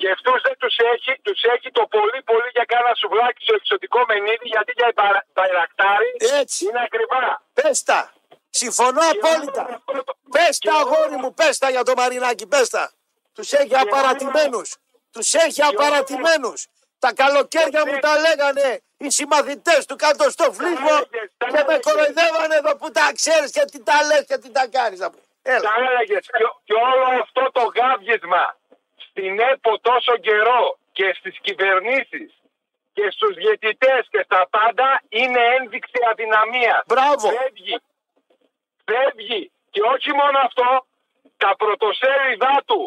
και 0.00 0.10
αυτούς 0.10 0.42
δεν 0.42 0.56
τους 0.58 0.76
έχει, 0.94 1.12
τους 1.22 1.40
έχει 1.54 1.70
το 1.70 1.86
πολύ 1.96 2.22
πολύ 2.30 2.48
για 2.56 2.64
κάνα 2.72 2.92
σουβλάκι 2.94 3.42
στο 3.46 3.54
εξωτικό 3.54 4.00
μενίδι 4.08 4.46
γιατί 4.54 4.72
για 4.76 4.92
τα 4.94 5.24
μπαϊρακτάρι 5.32 6.10
έτσι. 6.40 6.64
είναι 6.64 6.80
ακριβά. 6.88 7.42
Πες 7.52 7.82
τα. 7.82 8.12
Συμφωνώ 8.60 9.00
απόλυτα. 9.14 9.82
Πες 10.30 10.58
τα 10.58 10.74
αγόρι 10.74 11.16
μου, 11.16 11.34
πες 11.34 11.58
τα 11.58 11.70
για 11.70 11.82
το 11.82 11.92
Μαρινάκι, 11.96 12.46
πες 12.46 12.68
τα. 12.68 12.92
Τους 13.34 13.52
έχει 13.52 13.76
απαρατημένους. 13.76 14.76
Τους 15.12 15.34
έχει 15.34 15.62
απαρατημένους. 15.62 16.66
Τα 16.98 17.12
καλοκαίρια 17.12 17.82
μου 17.86 17.98
τα 17.98 18.12
λέγανε 18.24 18.82
οι 18.96 19.10
συμμαθητές 19.10 19.86
του 19.86 19.96
κάτω 19.96 20.30
στο 20.30 20.52
φλίγμο 20.52 20.96
και 21.52 21.62
με 21.68 21.78
κοροϊδεύανε 21.86 22.54
εδώ 22.54 22.76
που 22.76 22.90
τα 22.90 23.10
ξέρεις 23.14 23.50
και 23.50 23.64
τι 23.70 23.82
τα 23.82 23.98
λες 24.08 24.24
και 24.28 24.38
τι 24.38 24.50
τα 24.50 24.64
κάνεις. 24.68 25.00
Έλα. 25.42 25.60
Τα 25.60 25.74
έλεγες 25.78 26.26
και, 26.26 26.46
και 26.64 26.74
όλο 26.92 27.06
αυτό 27.22 27.42
το 27.52 27.62
γάβγισμα 27.76 28.56
στην 29.08 29.40
ΕΠΟ 29.40 29.78
τόσο 29.80 30.16
καιρό 30.16 30.78
και 30.92 31.16
στις 31.18 31.38
κυβερνήσεις 31.40 32.30
και 32.92 33.10
στους 33.10 33.34
διαιτητές 33.34 34.06
και 34.10 34.22
στα 34.24 34.48
πάντα 34.50 35.02
είναι 35.08 35.40
ένδειξη 35.58 35.98
αδυναμίας. 36.10 36.82
Μπράβο. 36.86 37.28
Φεύγει. 37.28 37.76
Φεύγει. 38.88 39.42
Και 39.72 39.82
όχι 39.94 40.10
μόνο 40.20 40.36
αυτό, 40.48 40.68
τα 41.42 41.50
πρωτοσέλιδά 41.62 42.56
του, 42.68 42.80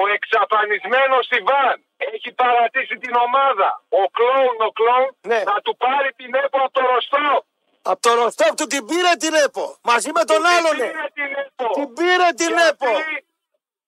εξαφανισμένος 0.16 1.24
Ιβάν, 1.38 1.76
έχει 2.10 2.28
παρατήσει 2.42 2.94
την 3.04 3.14
ομάδα. 3.26 3.68
Ο 4.00 4.02
κλόουν, 4.16 4.58
ο 4.68 4.70
κλόουν 4.78 5.10
Ναι. 5.30 5.40
θα 5.50 5.56
του 5.64 5.74
πάρει 5.84 6.10
την 6.20 6.30
ΕΠΟ 6.42 6.58
από 6.66 6.72
το 6.78 6.82
Ροστό. 6.92 7.44
Από 7.90 8.00
το 8.06 8.12
Ροστόφ 8.20 8.52
του 8.58 8.66
την 8.72 8.82
πήρε 8.88 9.12
την 9.24 9.34
ΕΠΟ. 9.46 9.64
Μαζί 9.90 10.10
με 10.16 10.22
τον 10.30 10.42
άλλον. 10.54 10.76
Την 10.78 10.86
πήρε 10.90 11.06
την 11.18 11.30
ΕΠΟ. 11.44 11.68
Την 11.78 11.88
πήρε 11.96 12.28
την 12.40 12.52
Και 12.56 12.64
ΕΠΟ. 12.70 12.90
εσύ- 12.98 13.24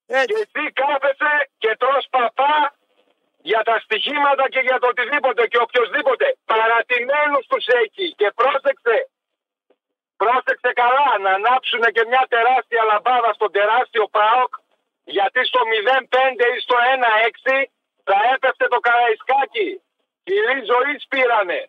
Και 0.08 0.14
Έτσι. 0.20 0.34
εσύ 0.42 0.62
κάθεσαι 0.80 1.32
και 1.62 1.70
τρως 1.82 2.04
παπά 2.16 2.56
για 3.50 3.62
τα 3.68 3.76
στοιχήματα 3.84 4.44
και 4.52 4.60
για 4.68 4.78
το 4.80 4.86
οτιδήποτε 4.92 5.42
και 5.50 5.58
οποιοδήποτε. 5.66 6.26
Παρατημένους 6.52 7.44
τους 7.50 7.64
έχει 7.82 8.06
και 8.20 8.28
πρόσεξε. 8.38 8.96
Πρόσεξε 10.16 10.70
καλά 10.82 11.08
να 11.24 11.30
ανάψουν 11.38 11.82
και 11.94 12.04
μια 12.10 12.24
τεράστια 12.28 12.82
λαμπάδα 12.90 13.32
στον 13.32 13.50
τεράστιο 13.52 14.08
ΠΑΟΚ 14.16 14.52
γιατί 15.04 15.40
στο 15.50 15.60
0-5 15.60 16.56
ή 16.56 16.60
στο 16.60 16.76
1-6 17.54 17.66
θα 18.04 18.16
έπεφτε 18.34 18.68
το 18.68 18.78
Καραϊσκάκι. 18.86 19.80
Κυρία 20.24 20.62
ζωής 20.72 21.06
πήρανε. 21.08 21.68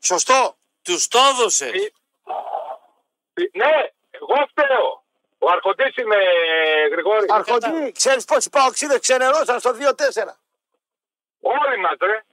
Σωστό. 0.00 0.56
Τους 0.82 1.08
το 1.08 1.18
έδωσε. 1.30 1.66
Ε, 1.66 1.70
ε, 1.70 3.48
Ναι, 3.52 3.74
εγώ 4.10 4.46
φταίω. 4.50 5.02
Ο 5.38 5.50
Αρχοντής 5.50 5.96
είμαι, 5.96 6.16
Γρηγόρη. 6.90 7.26
Αρχοντή, 7.30 7.92
ξέρεις 7.92 8.24
πόσοι 8.24 8.50
παοξίδε 8.50 8.98
ξενερώσαν 8.98 9.60
στο 9.60 9.70
2-4. 9.70 10.38
Όλοι 11.40 11.78
μας, 11.78 11.96
ρε. 12.00 12.24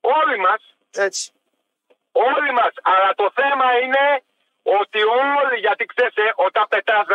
Όλοι 0.00 0.38
μας. 0.38 0.76
Έτσι. 0.90 1.32
Όλοι 2.26 2.52
μας. 2.52 2.72
Αλλά 2.82 3.10
το 3.14 3.26
θέμα 3.38 3.68
είναι 3.82 4.04
ότι 4.62 5.00
όλοι, 5.02 5.56
γιατί 5.64 5.84
ξέρεις, 5.92 6.16
ε, 6.16 6.32
όταν 6.46 6.64
πετάς 6.68 7.06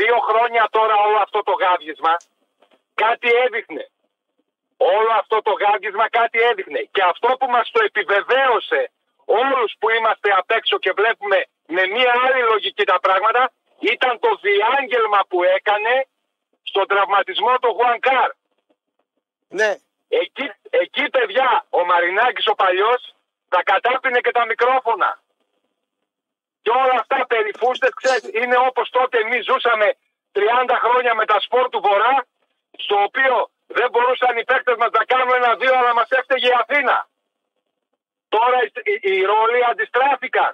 δύο 0.00 0.18
χρόνια 0.28 0.68
τώρα 0.70 0.94
όλο 1.06 1.18
αυτό 1.26 1.42
το 1.42 1.52
γάβγισμα, 1.62 2.14
κάτι 2.94 3.28
έδειχνε. 3.44 3.84
Όλο 4.76 5.12
αυτό 5.20 5.42
το 5.42 5.52
γάβγισμα 5.62 6.08
κάτι 6.08 6.38
έδειχνε. 6.50 6.80
Και 6.94 7.02
αυτό 7.12 7.28
που 7.38 7.46
μας 7.54 7.70
το 7.70 7.80
επιβεβαίωσε 7.84 8.80
όλους 9.24 9.70
που 9.78 9.90
είμαστε 9.90 10.28
απ' 10.40 10.50
έξω 10.50 10.78
και 10.78 10.92
βλέπουμε 11.00 11.38
με 11.66 11.82
μία 11.94 12.12
άλλη 12.24 12.42
λογική 12.52 12.84
τα 12.84 12.98
πράγματα, 13.00 13.52
ήταν 13.80 14.18
το 14.18 14.30
διάγγελμα 14.46 15.20
που 15.28 15.42
έκανε 15.42 16.06
στον 16.62 16.86
τραυματισμό 16.86 17.58
του 17.58 17.70
Γουανκάρ. 17.76 18.30
Ναι. 19.48 19.72
Εκεί, 20.08 20.46
εκεί 20.70 21.04
παιδιά, 21.10 21.66
ο 21.70 21.84
Μαρινάκης 21.84 22.46
ο 22.46 22.54
παλιός 22.54 23.14
θα 23.52 23.60
κατάπινε 23.72 24.20
και 24.24 24.32
τα 24.38 24.44
μικρόφωνα. 24.50 25.10
Και 26.62 26.72
όλα 26.82 26.96
αυτά 27.02 27.18
περί 27.32 27.52
φούστες, 27.60 27.92
ξέρεις, 28.00 28.26
είναι 28.40 28.56
όπως 28.68 28.86
τότε 28.96 29.16
εμείς 29.24 29.42
ζούσαμε 29.50 29.88
30 30.32 30.76
χρόνια 30.84 31.12
με 31.20 31.24
τα 31.30 31.38
σπορ 31.44 31.64
του 31.68 31.80
Βορρά, 31.86 32.16
στο 32.84 32.96
οποίο 33.06 33.34
δεν 33.78 33.88
μπορούσαν 33.90 34.36
οι 34.38 34.44
παίκτες 34.50 34.76
μας 34.80 34.90
να 34.98 35.04
κάνουν 35.10 35.34
ένα-δύο, 35.40 35.74
αλλά 35.78 35.92
μας 36.00 36.10
έφταιγε 36.18 36.48
η 36.52 36.56
Αθήνα. 36.62 36.96
Τώρα 38.34 38.58
οι, 38.64 38.68
οι, 38.90 38.94
οι 39.12 39.22
ρόλοι 39.32 39.60
αντιστράφηκαν. 39.70 40.52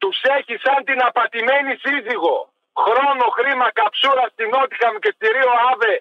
Τους 0.00 0.18
έχει 0.38 0.54
σαν 0.64 0.84
την 0.88 0.98
απατημένη 1.08 1.72
σύζυγο. 1.84 2.36
Χρόνο, 2.84 3.24
χρήμα, 3.36 3.68
καψούρα 3.78 4.26
στην 4.32 4.48
Νότιχαμ 4.54 4.94
και 5.02 5.10
στη 5.16 5.26
Ρίο 5.34 5.52
Άβε, 5.70 5.94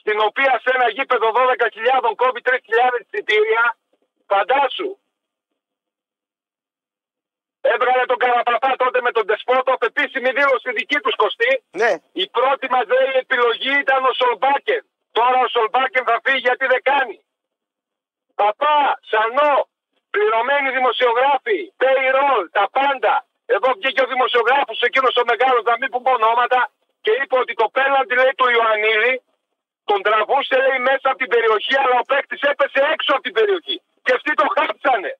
στην 0.00 0.18
οποία 0.28 0.52
σε 0.62 0.70
ένα 0.76 0.88
γήπεδο 0.96 1.28
12.000 1.34 2.12
κόβει 2.20 2.40
3.000 2.44 2.54
εισιτήρια. 3.02 3.64
Φαντάσου. 4.26 4.90
Έβγαλε 7.72 8.04
τον 8.12 8.18
Καραπαπά 8.22 8.72
τότε 8.82 8.98
με 9.06 9.10
τον 9.16 9.24
Τεσπότο, 9.28 9.72
επίσημη 9.90 10.30
δήλωση 10.38 10.68
δική 10.80 10.98
τους 11.04 11.16
κοστή. 11.22 11.52
Ναι. 11.82 11.92
Η 12.22 12.24
πρώτη 12.36 12.66
μας 12.74 12.86
λέει 12.94 13.12
επιλογή 13.24 13.72
ήταν 13.84 14.00
ο 14.10 14.12
Σολμπάκεν. 14.20 14.82
Τώρα 15.16 15.38
ο 15.46 15.48
Σολμπάκεν 15.54 16.04
θα 16.10 16.16
φύγει 16.24 16.42
γιατί 16.48 16.64
δεν 16.72 16.82
κάνει. 16.90 17.16
Παπά, 18.40 18.78
Σανό, 19.10 19.54
πληρωμένοι 20.14 20.68
δημοσιογράφοι, 20.78 21.58
payroll, 21.82 22.44
τα 22.58 22.64
πάντα. 22.76 23.14
Εδώ 23.54 23.68
βγήκε 23.78 24.00
ο 24.06 24.08
δημοσιογράφος 24.14 24.78
εκείνος 24.88 25.14
ο 25.22 25.24
μεγάλος, 25.30 25.62
να 25.70 25.74
μην 25.80 25.88
πούμε 25.92 26.10
ονόματα, 26.18 26.60
και 27.04 27.12
είπε 27.20 27.36
ότι 27.42 27.52
το 27.60 27.66
πέναντι 27.76 28.14
λέει 28.20 28.34
του 28.38 28.48
Ιωαννίδη, 28.56 29.14
τον 29.90 29.98
τραβούσε 30.06 30.56
λέει 30.64 30.78
μέσα 30.90 31.06
από 31.10 31.18
την 31.22 31.30
περιοχή, 31.34 31.74
αλλά 31.82 31.96
ο 32.02 32.04
παίκτης 32.10 32.42
έπεσε 32.50 32.80
έξω 32.92 33.10
από 33.16 33.24
την 33.26 33.34
περιοχή. 33.38 33.76
Και 34.04 34.12
αυτοί 34.18 34.30
το 34.40 34.46
χάψανε. 34.56 35.12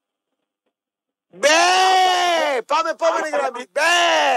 Μπε! 1.34 2.62
Πάμε 2.66 2.90
επόμενη 2.90 3.28
γραμμή. 3.28 3.64
Μπε! 3.70 3.80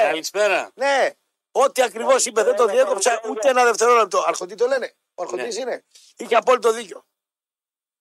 Καλησπέρα. 0.01 0.71
Ναι. 0.75 1.09
Ό,τι 1.51 1.81
ακριβώς 1.81 2.25
είπε 2.25 2.43
δεν 2.43 2.55
το 2.55 2.65
διέκοψα 2.65 3.21
ούτε 3.29 3.49
ένα 3.49 3.63
δευτερόλεπτο. 3.63 4.23
Αρχοντή 4.27 4.55
το 4.55 4.65
λένε. 4.67 4.93
Ο 5.15 5.21
αρχοντής 5.23 5.55
Ναι. 5.55 5.61
είναι. 5.61 5.83
Είχε 6.17 6.35
απόλυτο 6.35 6.71
δίκιο. 6.71 7.05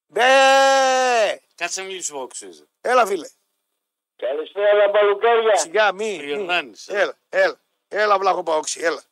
Μπε! 0.06 0.22
Κάτσε 1.54 1.80
να 1.80 1.86
μιλήσουμε 1.86 2.18
εγώ, 2.18 2.26
ξέρεις. 2.26 2.64
Έλα, 2.80 3.06
φίλε. 3.06 3.28
Καλησπέρα 4.16 4.90
παλουκάρια. 4.90 5.56
Σιγά, 5.56 5.92
μη. 5.92 6.18
Ο 6.18 6.22
μη. 6.22 6.28
Ιορδάνης. 6.28 6.88
Έλα, 6.88 7.18
έλα. 7.28 7.60
Έλα, 7.88 8.18
βλάχο 8.18 8.42
παόξι, 8.42 8.80
έλα. 8.82 9.02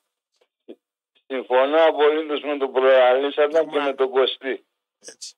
Συμφωνώ 1.26 1.85
απολύτως 1.85 2.41
με 2.43 2.57
τον 2.57 2.72
προαλήσαντα 2.72 3.64
και 3.64 3.78
Μα. 3.78 3.85
με 3.85 3.95
τον 3.95 4.11
Κωστή. 4.11 4.66
Έτσι. 5.07 5.35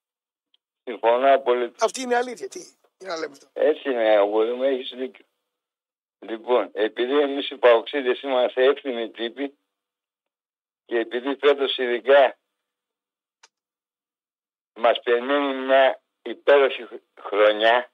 Συμφωνώ 0.85 1.35
απολύτως. 1.35 1.83
Αυτή 1.83 2.01
είναι 2.01 2.15
η 2.15 2.17
αλήθεια. 2.17 2.49
Τι, 2.49 2.61
τι 2.97 3.07
να 3.07 3.17
λέμε 3.17 3.37
τώρα. 3.37 3.69
Έτσι 3.69 3.91
είναι, 3.91 4.09
αγόρι 4.09 4.53
μου, 4.53 4.63
έχεις 4.63 4.91
δίκιο. 4.97 5.25
Λοιπόν, 6.19 6.71
επειδή 6.75 7.21
εμείς 7.21 7.51
οι 7.51 7.57
παοξίδες 7.57 8.21
είμαστε 8.21 8.65
εύθυμοι 8.65 9.11
τύποι 9.11 9.59
και 10.85 10.99
επειδή 10.99 11.37
φέτος 11.37 11.77
ειδικά 11.79 12.39
μας 14.75 15.01
περιμένει 15.03 15.55
μια 15.55 16.03
υπέροχη 16.23 16.83
χ- 16.87 17.21
χρονιά, 17.21 17.93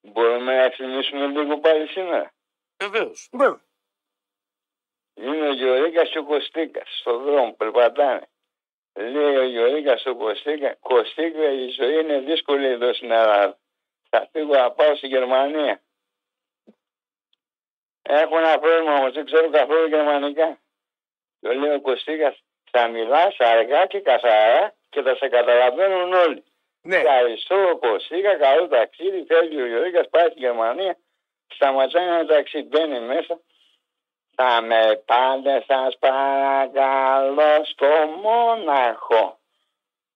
μπορούμε 0.00 0.56
να 0.56 0.62
ευθυμίσουμε 0.62 1.26
λίγο 1.26 1.58
πάλι 1.58 1.86
σήμερα. 1.88 2.34
Βεβαίως. 2.82 3.28
Βέβαια. 3.32 3.64
Είναι 5.14 5.48
ο 5.48 5.52
Γιωρίκας 5.52 6.10
και 6.10 6.18
ο 6.18 6.24
Κωστίκας 6.24 6.98
στον 7.00 7.22
δρόμο, 7.22 7.52
περπατάνε. 7.52 8.28
Λέει 8.94 9.36
ο 9.36 9.42
Γιωρίκας 9.44 10.00
στον 10.00 10.16
Κωστίκα, 10.18 10.74
Κωστίκα 10.74 11.50
η 11.52 11.68
ζωή 11.68 12.00
είναι 12.00 12.20
δύσκολη 12.20 12.66
εδώ 12.66 12.94
στην 12.94 13.10
Ελλάδα. 13.10 13.58
Θα 14.18 14.28
φύγω 14.32 14.54
να 14.54 14.70
πάω 14.70 14.96
στη 14.96 15.06
Γερμανία. 15.06 15.80
Έχω 18.02 18.38
ένα 18.38 18.58
πρόβλημα 18.58 18.94
όμως, 18.94 19.12
δεν 19.12 19.24
ξέρω 19.24 19.50
καθόλου 19.50 19.88
γερμανικά. 19.88 20.58
Το 21.40 21.54
λέει 21.54 21.74
ο 21.74 21.80
Κωστίκα, 21.80 22.36
θα 22.70 22.88
μιλάς 22.88 23.36
αργά 23.38 23.86
και 23.86 24.00
καθαρά 24.00 24.74
και 24.88 25.02
θα 25.02 25.14
σε 25.14 25.28
καταλαβαίνουν 25.28 26.12
όλοι. 26.12 26.44
Ναι. 26.82 26.96
Ευχαριστώ, 26.96 27.78
Κωστίκα, 27.80 28.36
καλό 28.36 28.68
ταξίδι. 28.68 29.24
Φεύγει 29.28 29.60
ο 29.60 29.66
Γιωρίκα, 29.66 30.08
πάει 30.08 30.28
στη 30.28 30.38
Γερμανία. 30.38 30.98
Σταματάει 31.54 32.06
ένα 32.06 32.26
ταξί, 32.26 32.62
μπαίνει 32.62 33.00
μέσα. 33.00 33.40
Θα 34.34 34.62
με 34.62 35.02
πάτε 35.04 35.64
σας 35.66 35.98
παρακαλώ 35.98 37.64
στο 37.64 37.86
Μόναχο. 38.22 39.38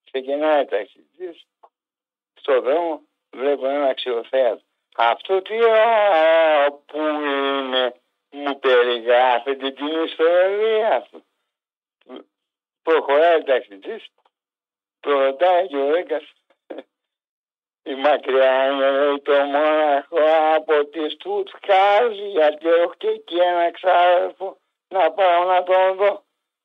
Ξεκινάει 0.05 0.65
ταξιτής. 0.65 1.47
Στο 2.35 2.61
δρόμο 2.61 3.09
βλέπω 3.33 3.67
ένα 3.67 3.87
αξιοθέατο. 3.87 4.63
Αυτό 4.97 5.43
τι 5.43 5.55
ωραίο 5.55 6.83
που 6.87 6.99
είναι. 6.99 7.95
Μου 8.33 8.59
περιγράφεται 8.59 9.71
την 9.71 10.03
ιστορία 10.05 11.07
του. 11.11 11.25
Προχωράει 12.83 13.37
ο 13.37 13.43
ταξιτής. 13.43 14.09
Το 15.01 15.11
ρωτάει 15.11 15.67
και 15.67 15.77
ο 15.77 15.91
Ρέκας. 15.91 16.33
Η 17.83 17.95
μακριά 17.95 18.67
είναι 18.67 18.91
λέει, 18.91 19.21
το 19.21 19.33
Μόναχο 19.33 20.19
από 20.55 20.87
τη 20.87 21.11
Στουτκάζ 21.11 22.19
γιατί 22.19 22.69
έχω 22.69 22.95
και 22.97 23.09
εκεί 23.09 23.37
ένα 23.37 23.71
ξάδερφο 23.71 24.59
να 24.89 25.13
πάω 25.13 25.45
να 25.45 25.63
τον 25.63 25.97
δω. 25.97 26.25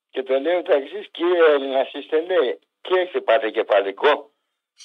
Και 0.09 0.23
το 0.23 0.39
λέει 0.39 0.55
ο 0.55 0.61
ταξής 0.61 1.07
κύριε 1.11 1.45
Έλληνας 1.45 1.93
είστε 1.93 2.21
λέει 2.21 2.59
και 2.81 2.99
έχετε 2.99 3.21
πάτε 3.21 3.49
κεφαλικό. 3.49 4.31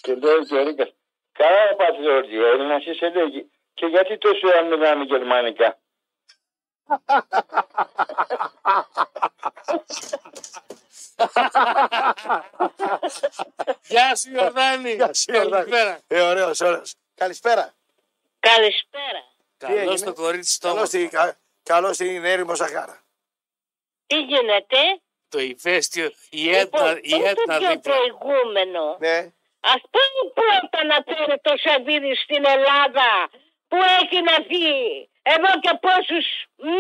Και 0.00 0.14
λέει 0.14 0.46
και 0.48 0.54
ο 0.54 0.62
Ρίκας 0.62 0.92
καλά 1.40 1.74
πάτε 1.76 2.02
Ζόρτζι 2.02 2.36
Έλληνας 2.36 2.84
είσαι 2.86 3.08
λέει 3.14 3.50
και 3.74 3.86
γιατί 3.86 4.18
τόσο 4.18 4.46
ώρα 4.48 4.62
μιλάμε 4.62 5.04
γερμανικά; 5.04 5.78
Γεια 13.86 14.16
σου, 14.16 14.30
Ιορδάνη. 14.34 14.92
Γεια 14.92 15.14
σου, 15.14 15.32
Ιορδάνη. 15.32 15.70
Καλησπέρα. 15.70 16.00
Ε, 16.06 16.20
ωραίος, 16.20 16.60
ωραίος. 16.60 16.94
Καλησπέρα. 17.14 17.74
Καλησπέρα. 18.40 19.22
Καλώ 19.56 19.78
έγινε; 19.80 19.96
το 20.04 20.12
κορίτσι 20.12 20.52
στο 20.52 20.68
Καλώς 20.68 20.88
την, 20.88 21.08
κα, 21.10 21.38
καλώς 21.62 21.96
την 21.96 22.24
έρημο 22.24 22.54
Σαχάρα. 22.54 23.02
Τι 24.06 24.20
γίνεται; 24.22 24.76
Το 25.28 25.38
ηφαίστειο, 25.38 26.10
η 26.30 26.38
Λοιπόν, 26.40 26.86
Έτνα, 26.86 26.98
η 27.02 27.12
όχι 27.12 27.22
Έτνα 27.22 27.54
το 27.54 27.58
πιο 27.58 27.68
δίπλα. 27.70 27.94
προηγούμενο; 27.94 28.96
Ναι. 28.98 29.32
Ας 29.72 29.80
πάμε 29.94 30.20
πρώτα 30.38 30.78
να 30.90 30.96
φέρει 31.08 31.36
το 31.46 31.52
Σαββίδι 31.64 32.12
στην 32.24 32.42
Ελλάδα 32.54 33.10
που 33.70 33.78
έχει 34.00 34.18
να 34.30 34.36
δει 34.48 34.68
εδώ 35.34 35.50
και 35.64 35.72
πόσους 35.86 36.26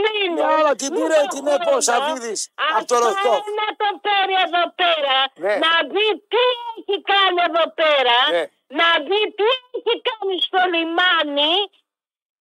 μήνες. 0.04 0.44
Ναι, 0.46 0.54
αλλά 0.58 0.72
την 0.80 0.88
μη 0.92 0.98
πήρε 1.00 1.18
το 1.22 1.28
την 1.34 1.44
ΕΠΟ 1.54 1.54
ο 1.60 1.64
χρόνο, 1.66 1.80
Σαββίδης 1.88 2.40
από 2.54 2.76
αυτό 2.80 2.94
το 2.94 3.00
Ροστόφ. 3.04 3.40
να 3.60 3.66
το 3.80 3.88
φέρει 4.04 4.36
εδώ 4.46 4.64
πέρα, 4.80 5.16
Ναι. 5.44 5.54
να 5.64 5.72
δει 5.92 6.08
τι 6.32 6.44
έχει 6.78 6.96
κάνει 7.12 7.38
εδώ 7.48 7.64
πέρα, 7.80 8.18
Ναι. 8.34 8.42
να 8.80 8.88
δει 9.08 9.20
τι 9.38 9.48
έχει 9.76 9.94
κάνει 10.08 10.34
στο 10.46 10.60
λιμάνι, 10.72 11.54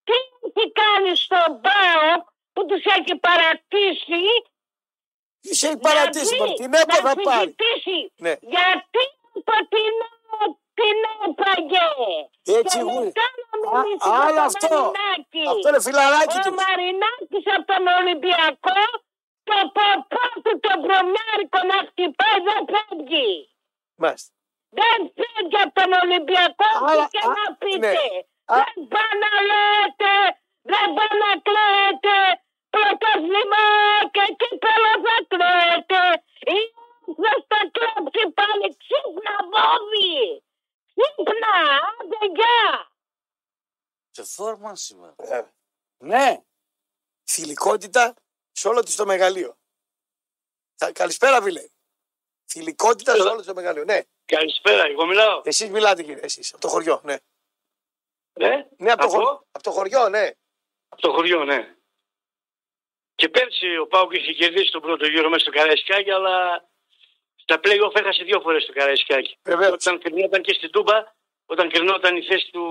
τι 0.06 0.16
έχει 0.46 0.64
κάνει 0.82 1.10
στο 1.24 1.40
ΠΑΟ 1.64 2.10
που 2.52 2.60
τους 2.68 2.82
έχει 2.96 3.14
παρατήσει. 3.28 4.22
Τι 5.42 5.50
σε 5.60 5.66
έχει 5.66 5.74
να 5.82 5.84
παρατήσει, 5.86 6.34
δει, 6.34 6.40
μωρέ, 6.40 6.52
την 6.60 6.70
ΕΠΟ 6.80 6.96
να 7.02 7.08
θα 7.08 7.14
πάρει. 7.28 7.40
συζητήσει 7.40 7.98
Ναι. 8.24 8.34
γιατί 8.54 9.02
από 9.38 9.54
την 10.38 10.52
την 10.78 10.98
έπαγε. 11.26 11.86
Έτσι, 12.58 12.76
Και 12.78 12.84
γου- 12.88 13.04
μετά 13.04 13.26
να 13.38 13.68
Α, 13.68 13.82
μιλήσει 13.82 14.08
για 14.08 14.20
άλλο 14.26 14.40
τον 14.42 14.48
αυτό. 14.50 14.68
Μαρινάκη. 14.76 15.42
Αυτό 15.52 15.66
είναι 15.70 15.82
φιλαράκι 15.86 16.38
Ο 16.40 16.42
του. 16.44 16.52
Μαρινάκης 16.62 17.44
από 17.56 17.66
τον 17.72 17.84
Ολυμπιακό 17.98 18.80
το 19.48 19.56
ποπό 19.76 20.24
του 20.44 20.52
το 20.64 20.72
βρωμιάρικο 20.84 21.58
να 21.70 21.78
χτυπάει 21.88 22.38
δεν 22.48 22.60
φεύγει. 22.72 23.30
Μάλιστα. 24.02 24.32
Δεν 24.80 24.98
φεύγει 25.18 25.58
από 25.64 25.74
τον 25.80 25.90
Ολυμπιακό 26.02 26.68
Αλλά- 26.90 27.08
και 27.14 27.22
α, 27.28 27.32
να 27.36 27.44
πείτε. 27.62 27.90
ναι. 27.94 27.94
Α- 28.52 28.56
Δεν 28.60 28.74
πάει 28.92 29.14
να 29.24 29.32
λέτε, 29.50 30.12
δεν 30.72 30.86
πάει 30.96 31.14
να 31.24 31.32
κλαίτε. 31.46 32.16
Πρωτοσλήμα 32.76 33.62
και 34.14 34.24
κύπελο 34.40 34.92
θα 35.04 35.16
κλαίτε. 35.32 36.02
Η 36.56 36.58
Άσος 37.18 37.44
θα 37.48 37.70
κλέψει 37.72 38.32
πάλι 38.34 38.76
ξύπνα 38.76 39.36
βόδι. 39.52 40.42
Ξύπνα, 40.86 41.52
άντε 42.00 42.26
γεια. 42.34 42.92
Σε 44.10 44.22
φόρμα 44.24 44.74
σήμερα. 44.76 45.14
Ε, 45.18 45.42
Ναι. 45.98 46.40
Θηλυκότητα 47.30 48.14
σε 48.52 48.68
όλο 48.68 48.82
της 48.82 48.96
το 48.96 49.06
μεγαλείο. 49.06 49.58
Θα- 50.76 50.92
Καλησπέρα, 50.92 51.42
φίλε. 51.42 51.68
Θηλυκότητα 52.50 53.14
σε 53.14 53.22
όλο 53.22 53.36
της 53.36 53.46
το 53.46 53.54
μεγαλείο. 53.54 53.84
Ναι, 53.84 54.00
Καλησπέρα, 54.24 54.84
εγώ 54.84 55.06
μιλάω. 55.06 55.40
εσείς 55.44 55.70
μιλάτε, 55.70 56.02
κύριε. 56.02 56.22
Εσείς, 56.22 56.52
από 56.52 56.60
το 56.60 56.68
χωριό. 56.68 57.00
Ναι, 57.04 57.16
Ναι, 58.32 58.68
ναι 58.76 58.90
από, 58.92 59.00
το 59.00 59.06
Από; 59.06 59.14
χωριό, 59.16 59.46
από 59.50 59.62
το 59.62 59.70
χωριό, 59.70 60.08
ναι. 60.08 60.30
από 60.88 61.00
το 61.02 61.12
χωριό, 61.12 61.44
ναι. 61.44 61.74
Και 63.14 63.28
πέρσι 63.28 63.76
ο 63.76 63.86
Πάουκ 63.86 64.12
είχε 64.12 64.32
κερδίσει 64.32 64.70
τον 64.70 64.80
πρώτο 64.80 65.06
γύρο 65.06 65.28
μέσα 65.28 65.40
στο 65.42 65.50
Καραϊσκάκι, 65.50 66.10
αλλά 66.10 66.68
στα 67.50 67.60
play-off 67.64 67.94
έχασε 67.96 68.24
δύο 68.24 68.40
φορές 68.40 68.66
το 68.66 68.72
Καραϊσκάκι. 68.72 69.38
Βεβαίως. 69.42 69.72
Όταν 69.72 69.98
κρινόταν 70.00 70.42
και 70.42 70.52
στην 70.54 70.70
Τούμπα, 70.70 70.96
όταν 71.46 71.68
κρινόταν 71.70 72.16
η 72.16 72.22
θέση 72.22 72.50
του. 72.52 72.64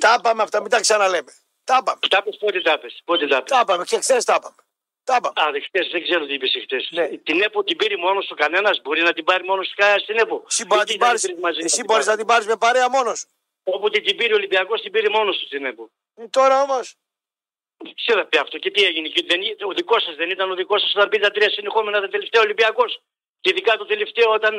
Τα 0.00 0.16
είπαμε 0.18 0.42
αυτά, 0.42 0.60
μην 0.60 0.70
τα 0.70 0.80
ξαναλέμε. 0.80 1.32
Τα 1.64 1.78
είπαμε. 1.80 1.98
Τα 2.08 2.22
πες, 2.22 2.36
πότε 2.36 2.60
τα 2.60 2.78
πες, 2.78 3.00
πότε 3.04 3.26
τα 3.26 3.42
πες. 3.42 3.50
Τα 3.52 3.60
είπαμε 3.62 3.84
και 3.84 3.98
χθες 3.98 4.24
τα 4.24 4.34
είπαμε. 4.38 4.56
Τα 5.04 5.16
είπαμε. 5.18 5.40
Α, 5.48 5.50
δεν, 5.52 5.62
χτες, 5.62 5.88
δεν 5.92 6.02
ξέρω 6.02 6.26
τι 6.26 6.34
είπες 6.34 6.52
χτε. 6.62 6.76
Ναι. 6.90 7.06
Την 7.08 7.42
ΕΠΟ 7.42 7.64
την 7.64 7.76
πήρε 7.76 7.96
μόνος 7.96 8.26
του 8.26 8.34
κανένας, 8.34 8.80
μπορεί 8.82 9.02
να 9.02 9.12
την 9.12 9.24
πάρει 9.24 9.44
μόνος 9.44 9.68
του 9.68 9.74
κανένας 9.76 10.02
στην 10.02 10.18
ΕΠΟ. 10.18 10.44
Εσύ 10.48 10.64
μπορείς 10.66 10.76
να 10.76 10.82
Ή 10.82 10.86
την 10.86 10.94
ήταν 10.96 11.06
πάρεις- 11.08 11.22
τρεις 11.22 11.38
μαζί 11.40 11.60
Εσύ 11.64 11.76
την 11.76 11.84
μπορείς 11.84 12.06
να 12.06 12.10
πάρει. 12.12 12.18
την 12.22 12.26
πάρεις 12.32 12.46
με 12.46 12.56
παρέα 12.56 12.88
μόνος 12.90 13.18
σου. 13.18 13.28
Όποτε 13.64 13.98
την 14.00 14.16
πήρε 14.16 14.32
ο 14.32 14.36
Ολυμπιακός, 14.36 14.80
την 14.80 14.92
πήρε 14.92 15.08
μόνος 15.08 15.38
του 15.38 15.46
στην 15.46 15.64
ΕΠΟ. 15.64 15.90
Ε, 16.14 16.26
Τώρα 16.28 16.62
όμως. 16.62 16.94
Ξέρατε 17.94 18.38
αυτό 18.38 18.58
και 18.58 18.70
τι 18.70 18.82
έγινε. 18.84 19.08
Και 19.08 19.24
δεν, 19.28 19.40
ή- 19.42 19.56
ο 19.68 19.72
δικός 19.72 20.02
σας 20.02 20.14
δεν 20.14 20.30
ήταν 20.30 20.50
ο 20.50 20.54
δικός 20.54 20.80
σας 20.82 20.92
όταν 20.94 21.08
πήρε 21.08 21.22
τα 21.22 21.30
τρία 21.30 21.50
συνεχόμενα 21.50 22.00
τα 22.00 22.08
τελευταία 22.08 22.42
Ολυμπιακός. 22.42 23.00
Και 23.42 23.50
ειδικά 23.52 23.72
το 23.80 23.86
τελευταίο 23.92 24.28
όταν 24.38 24.52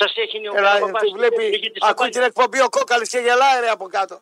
σας 0.00 0.12
έχει 0.24 0.36
ο 0.48 0.52
Έλα, 0.56 0.68
Καραπαπάς 0.68 1.02
του 1.02 1.08
και 1.08 1.16
βλέπει, 1.18 1.36
πήγε 1.54 1.68
της 1.74 1.82
ακούει 1.90 2.08
Ισπανίας. 2.08 2.14
την 2.16 2.22
εκπομπή 2.30 2.58
ο 2.66 2.68
κόκαλης 2.76 3.08
και 3.12 3.20
γελάει 3.26 3.56
ρε 3.64 3.70
από 3.76 3.86
κάτω. 3.96 4.16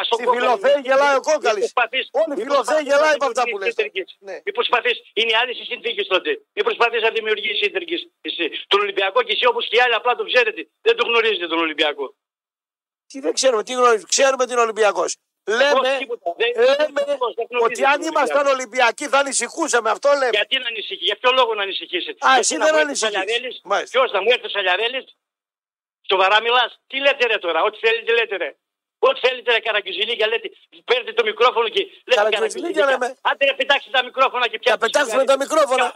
Ας 0.00 0.06
ο 0.10 0.14
Στη 0.14 0.24
Κόκαλης, 0.24 0.42
Φιλοθέη 0.44 0.74
μη- 0.76 0.86
γελάει 0.88 1.14
ο 1.20 1.22
μη 1.24 1.28
Κόκαλης. 1.30 1.64
προσπαθείς- 1.66 2.08
Όλη 2.20 2.30
η 2.34 2.36
μη 2.38 2.42
Φιλοθέη 2.42 2.62
προσπαθείς 2.62 2.88
γελάει 2.90 3.14
να 3.14 3.18
από 3.18 3.24
αυτά 3.30 3.42
που 3.42 3.46
δημιουργήσεις 3.48 3.76
λες. 3.78 3.84
συνθήκες. 3.84 4.08
Ναι. 4.28 4.36
Μη 4.46 4.52
προσπαθεί, 4.58 4.90
είναι 5.18 5.32
άλλες 5.40 5.56
οι 5.60 5.64
συνθήκε 5.72 6.02
τότε. 6.14 6.30
Μην 6.56 6.62
προσπαθείς 6.68 7.00
να 7.06 7.10
δημιουργήσεις 7.16 7.58
συνθήκε. 7.64 7.96
Τον 8.72 8.78
Ολυμπιακό 8.84 9.18
και 9.26 9.32
εσύ 9.36 9.44
όπως 9.52 9.62
και 9.68 9.76
οι 9.78 9.80
άλλοι 9.84 9.94
απλά 10.00 10.12
το 10.20 10.24
ξέρετε. 10.30 10.60
Δεν 10.86 10.94
το 10.98 11.02
γνωρίζετε 11.08 11.46
τον 11.52 11.58
Ολυμπιακό. 11.66 12.04
Τι 13.10 13.16
δεν 13.24 13.32
ξέρουμε, 13.38 13.62
τι 13.66 13.72
γνωρίζουμε. 13.78 14.08
Ξέρουμε 14.14 14.44
την 14.50 14.58
Ολυμπιακός. 14.64 15.10
Λέμε, 15.48 15.72
Πώς, 15.76 15.88
τίποτα. 16.02 16.28
Δεν- 16.40 16.52
λέμε 16.78 17.00
πώς, 17.22 17.32
δεν 17.38 17.46
γνωρίζετε 17.50 17.74
ότι 17.74 17.82
αν 17.92 17.98
τον 18.00 18.08
ήμασταν 18.10 18.44
Ολυμπιακό. 18.46 18.54
Ολυμπιακοί 18.56 19.04
θα 19.12 19.18
ανησυχούσαμε. 19.24 19.88
Αυτό 19.96 20.08
λέμε. 20.20 20.34
Γιατί 20.38 20.54
να 20.64 20.68
ανησυχεί, 20.72 21.04
για 21.10 21.16
ποιο 21.20 21.30
λόγο 21.38 21.50
να 21.58 21.62
ανησυχήσετε. 21.66 22.18
Α, 22.26 22.28
Γιατί 22.28 22.40
εσύ 22.42 22.54
να 22.56 22.64
δεν 22.64 22.72
μου 22.74 22.80
έρθει 22.80 22.90
ανησυχείς. 22.90 23.16
ο 23.16 23.18
Σαλιαρέλης, 23.18 23.54
Μάλιστα. 23.72 23.92
Ποιος 23.98 24.08
να 24.16 24.20
μου 24.22 24.30
έρθει 24.34 24.46
ο 24.50 24.52
Σαλιαρέλης, 24.56 25.04
σοβαρά 26.10 26.36
μιλάς. 26.46 26.70
Τι 26.90 26.96
λέτε 27.04 27.24
ρε 27.30 27.38
τώρα, 27.44 27.58
ό,τι 27.68 27.76
θέλετε 27.84 28.12
λέτε 28.18 28.36
ρε. 28.42 28.50
Ό,τι 29.08 29.18
θέλετε 29.26 29.48
ρε 29.52 29.60
καραγκιουζιλίκια 29.66 30.26
λέτε. 30.32 30.48
Παίρνετε 30.88 31.12
το 31.18 31.24
μικρόφωνο 31.30 31.68
και 31.74 31.82
λέτε 32.08 32.20
Καραγκιουζιλίκια 32.22 32.84
λέμε. 32.90 33.08
Άντε 33.30 33.44
ρε 33.48 33.54
πετάξτε 33.60 33.90
τα 33.96 34.02
μικρόφωνα 34.08 34.46
και 34.48 34.58
πιάστε. 34.58 34.80
πετάξουμε 34.86 35.24
τα 35.24 35.36
μικρόφωνα. 35.42 35.94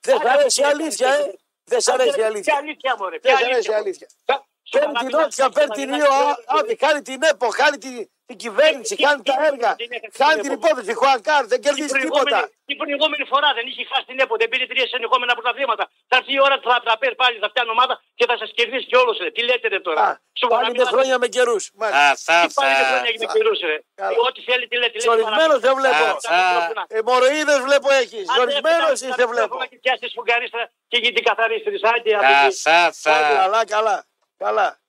Δεν 0.00 0.18
σ' 0.20 0.24
αρέσει 0.34 0.60
η 0.60 0.64
αλήθεια, 0.64 1.08
ε. 1.14 1.34
Δεν 1.64 1.80
σ' 1.80 1.88
αρέσει 1.88 2.08
η 2.08 2.12
Ποια 2.12 2.26
αλήθεια. 2.26 2.56
αλήθεια 2.56 2.94
μωρέ. 2.98 3.18
Δεν 3.18 3.34
ποια 3.36 3.36
σ' 3.38 3.48
αρέσει 3.48 3.68
η 3.68 3.70
μωρέ. 3.70 3.80
αλήθεια. 3.82 4.08
Κα- 4.72 4.78
Παίρνει 4.78 4.94
σοβαρά 4.94 4.98
την 4.98 5.06
μιλάς, 5.06 5.22
Νότια, 5.24 5.46
παίρνει 5.56 5.74
την 5.80 5.88
σοβαρά 5.94 6.16
Ρίο 6.16 6.26
μιλάς. 6.26 6.38
Άβη, 6.56 6.74
κάνει 6.84 7.00
την 7.08 7.18
ΕΠΟ, 7.30 7.46
κάνει 7.60 7.76
την, 7.84 7.94
την 8.28 8.36
κυβέρνηση, 8.42 8.94
κάνει 9.06 9.20
τα 9.30 9.34
έργα, 9.48 9.70
κάνει 10.22 10.38
την 10.44 10.52
υπόθεση. 10.58 10.92
Χουανκάρ, 11.00 11.42
δεν 11.52 11.58
Την 11.60 11.64
κερδίζει 11.64 11.92
προηγούμενη, 11.96 12.24
τίποτα. 12.30 12.40
την 12.70 12.76
προηγούμενη 12.82 13.24
φορά 13.32 13.48
δεν 13.58 13.64
είχε 13.70 13.82
χάσει 13.90 14.06
την 14.10 14.18
ΕΠΟ, 14.24 14.34
δεν 14.42 14.48
πήρε 14.52 14.64
τρία 14.72 14.86
συνεχόμενα 14.94 15.32
πρωταθλήματα. 15.38 15.84
Θα 16.10 16.16
έρθει 16.20 16.32
η 16.38 16.40
ώρα 16.46 16.56
του 16.60 16.66
θα 16.72 16.78
τραπέζι 16.86 17.14
πάλι, 17.22 17.34
θα 17.44 17.48
φτιάχνει 17.52 17.70
ομάδα 17.76 17.94
και 18.18 18.24
θα 18.30 18.36
σα 18.42 18.46
κερδίσει 18.58 18.86
και 18.90 18.96
όλου. 19.02 19.12
Τι 19.34 19.40
λέτε 19.48 19.66
ρε 19.74 19.80
τώρα. 19.86 20.00
Α, 20.08 20.10
Σοβαρά 20.42 20.60
Πάλι 20.62 20.66
με 20.66 20.72
μιλάτε. 20.78 20.92
χρόνια 20.94 21.16
με 21.22 21.28
καιρού. 21.36 21.56
Θα, 21.60 21.90
θα, 22.26 22.36
Τι 22.46 22.52
πάλι 22.58 22.72
και 22.78 22.84
θα. 22.84 22.90
χρόνια 22.92 23.10
με 23.22 23.26
καιρούς, 23.36 23.58
ρε. 23.70 23.76
Καλά. 24.00 24.16
Ό,τι 24.26 24.40
θέλει, 24.48 24.64
τι 24.70 24.76
λέτε. 24.82 24.96
Ζορισμένος 25.08 25.58
δεν 25.66 25.74
βλέπω. 25.80 26.04
Α, 26.38 26.82
Εμμοροίδε 26.98 27.54
βλέπω 27.66 27.88
έχει. 28.02 28.20
Ζορισμένο 28.36 28.86
είσαι 28.94 29.24
βλέπω. 29.32 29.54
Και 29.72 29.78
πιάσει 29.84 30.06
φουγκαρίστρα 30.16 30.62
και 30.90 30.98
γίνει 31.02 31.20
καθαρίστρη. 31.28 31.74
Άντε, 31.92 32.10
Θα, 32.10 32.28
άντε. 32.28 32.50
θα, 32.64 32.78
θα. 33.02 33.14
Καλά, 33.42 33.62
καλά. 33.74 33.96
Καλά. 34.42 34.80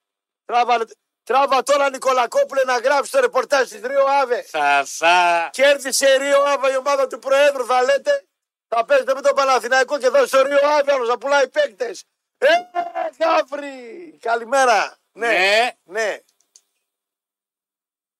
Τράβα, 0.45 0.85
τράβα 1.23 1.63
τώρα 1.63 1.89
Νικολακόπουλε 1.89 2.63
να 2.63 2.77
γράψει 2.77 3.11
το 3.11 3.19
ρεπορτάζ 3.19 3.69
της 3.69 3.81
Ρίο 3.81 4.05
Άβε. 4.07 4.41
Θα, 4.41 4.83
θα. 4.85 5.49
Κέρδισε 5.53 6.13
η 6.13 6.17
Ρίο 6.17 6.41
Άβε 6.43 6.71
η 6.71 6.75
ομάδα 6.75 7.07
του 7.07 7.19
Προέδρου, 7.19 7.65
θα 7.65 7.83
λέτε. 7.83 8.27
Θα 8.67 8.85
παίζετε 8.85 9.13
με 9.13 9.21
τον 9.21 9.35
Παναθηναϊκό 9.35 9.97
και 9.99 10.05
εδώ 10.05 10.25
στο 10.25 10.41
Ρίο 10.41 10.67
Άβε 10.67 10.93
άλλο 10.93 11.05
να 11.05 11.17
πουλάει 11.17 11.49
παίκτες. 11.49 12.03
Ε, 12.37 12.47
Γάφρι! 13.19 14.17
Καλημέρα. 14.21 14.97
Ναι, 15.11 15.27
Ναι. 15.27 15.71
ναι. 15.83 16.17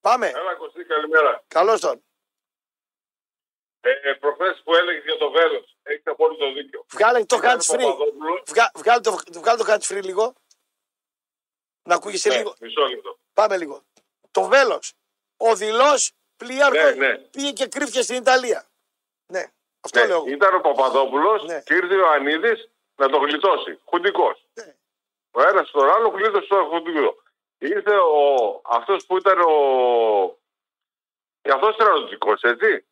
Πάμε. 0.00 0.26
Έλα 0.26 0.54
Κωστή, 0.54 0.84
καλημέρα. 0.84 1.44
Καλώς 1.48 1.80
τον. 1.80 2.04
Ε, 3.80 4.12
προχθές 4.12 4.60
που 4.64 4.74
έλεγε 4.74 4.98
για 4.98 5.16
το 5.18 5.30
βέλος, 5.30 5.76
έχετε 5.82 6.10
απόλυτο 6.10 6.52
δίκιο. 6.52 6.84
Βγάλε 6.88 7.24
το 7.24 7.36
Ήταν 7.36 7.50
ο 7.50 7.52
hands 7.52 7.74
free. 7.74 7.78
Παπαδόπουλος. 7.78 8.42
Βγα, 8.46 8.70
βγάλε, 8.74 9.00
το, 9.00 9.18
βγάλε 9.32 9.58
το 9.58 9.72
hands 9.72 9.86
free 9.92 10.02
λίγο. 10.02 10.34
Να 11.88 11.94
ακούγεσαι 11.94 12.28
Ναι, 12.28 12.36
λίγο. 12.36 12.54
μισό 12.60 12.86
λεπτό. 12.86 13.18
Πάμε 13.34 13.56
λίγο. 13.56 13.82
Το 14.30 14.42
βέλος. 14.42 14.92
Ο 15.36 15.54
δηλός 15.54 16.12
πλοίαρχο 16.36 16.90
Ναι, 16.90 16.90
ναι. 16.90 17.18
πήγε 17.18 17.50
και 17.52 17.66
κρύφτηκε 17.66 18.02
στην 18.02 18.16
Ιταλία. 18.16 18.66
Ναι, 19.26 19.52
αυτό 19.80 19.98
Ναι, 20.00 20.06
λέω 20.06 20.16
εγώ. 20.16 20.26
ήταν 20.28 20.54
ο 20.54 20.60
Παπαδόπουλος 20.60 21.44
Ναι. 21.44 21.60
και 21.60 21.74
ήρθε 21.74 21.94
ο 21.96 22.10
Ανίδης 22.10 22.68
να 22.96 23.08
το 23.08 23.18
γλιτώσει. 23.18 23.80
Χουντικός. 23.88 24.44
Ναι. 24.54 24.76
Ο 25.30 25.42
ένας 25.42 25.70
τον 25.70 25.88
άλλο 25.90 26.08
γλίτωσε 26.08 26.46
τον 26.46 26.64
χουντικό. 26.68 27.22
Ήρθε 27.58 27.96
ο, 27.96 28.60
αυτός 28.64 29.06
που 29.06 29.16
ήταν 29.16 29.40
ο... 29.40 29.52
Και 31.42 31.50
αυτός 31.50 31.74
στρατιωτικός, 31.74 32.42
έτσι. 32.42 32.86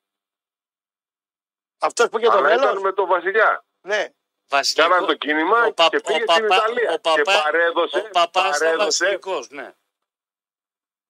Αυτός 1.78 2.08
που 2.08 2.18
είχε 2.18 2.26
το 2.26 2.32
Αλλά 2.32 2.52
ήταν 2.54 2.68
βέλο. 2.68 2.80
με 2.80 2.92
τον 2.92 3.06
Βασιλιά. 3.06 3.64
Ναι. 3.80 4.08
Βασιλικό. 4.56 4.88
Κάνανε 4.88 5.06
το 5.06 5.14
κίνημα 5.14 5.60
Ο 5.64 5.72
πα- 5.72 5.88
και 5.90 6.00
πήγε 6.00 6.24
ο 6.28 6.32
στην 6.32 6.46
παπα- 6.46 6.56
Ιταλία. 6.68 6.90
ο 6.90 6.92
και 6.92 7.22
παπά- 7.22 7.42
παρέδωσε, 7.42 7.98
Ο 7.98 8.08
παπάς 8.12 8.56
ήταν 8.56 8.58
παρέδωσε, 8.58 9.04
βασιλικός, 9.04 9.48
ναι. 9.50 9.68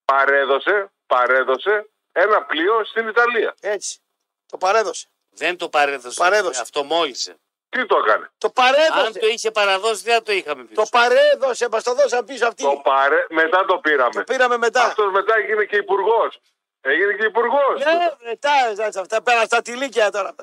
παρέδωσε, 0.05 0.93
παρέδωσε 1.07 1.91
ένα 2.13 2.43
πλοίο 2.45 2.85
στην 2.85 3.09
Ιταλία. 3.09 3.55
Έτσι. 3.61 3.99
Το 4.47 4.57
παρέδωσε. 4.59 5.07
Δεν 5.31 5.57
το 5.57 5.69
παρέδωσε. 5.69 6.21
Παρέδωσε. 6.21 6.61
Αυτό 6.61 6.83
μόλισε. 6.85 7.37
Τι 7.69 7.87
το 7.87 7.97
έκανε; 8.07 8.31
Το 8.39 8.47
Αν 8.47 8.53
παρέδωσε. 8.53 9.19
το 9.19 9.27
είχε 9.27 9.51
παραδώσει 9.51 10.03
δεν 10.03 10.15
θα 10.15 10.23
το 10.23 10.33
είχαμε 10.33 10.65
πει. 10.65 10.75
Το 10.75 10.85
παρέδωσε. 10.91 11.69
Μας 11.71 11.83
το 11.83 11.95
δώσαν 11.95 12.25
πίσω 12.25 12.47
αυτοί. 12.47 12.63
Το 12.63 12.81
παρέ... 12.85 13.27
Μετά 13.29 13.65
το 13.65 13.79
πήραμε. 13.79 14.11
Το 14.13 14.23
πήραμε 14.25 14.57
μετά. 14.57 14.83
Αυτός 14.85 15.13
μετά 15.13 15.35
έγινε 15.37 15.65
και 15.65 15.77
υπουργός. 15.77 16.41
Έγινε 16.81 17.13
και 17.13 17.25
υπουργός. 17.25 17.79
Ναι, 17.85 18.11
μετά 18.29 18.51
εντάξει, 18.71 18.99
αυτά 18.99 19.23
πέρα 19.23 19.45
στα 19.45 19.63
τηλίκια 19.63 20.11
τώρα. 20.11 20.35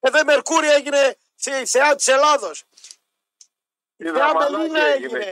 Εδώ 0.00 0.18
η 0.18 0.24
Μερκούρη 0.24 0.68
έγινε 0.70 1.16
σε 1.36 1.64
θεά 1.64 1.94
της 1.94 2.08
Ελλάδος. 2.08 2.64
Η 3.96 4.04
θεά 4.04 4.12
Δαμανάκη 4.12 4.52
Μελίνα 4.52 4.86
έγινε 4.86 5.18
έγινε. 5.18 5.30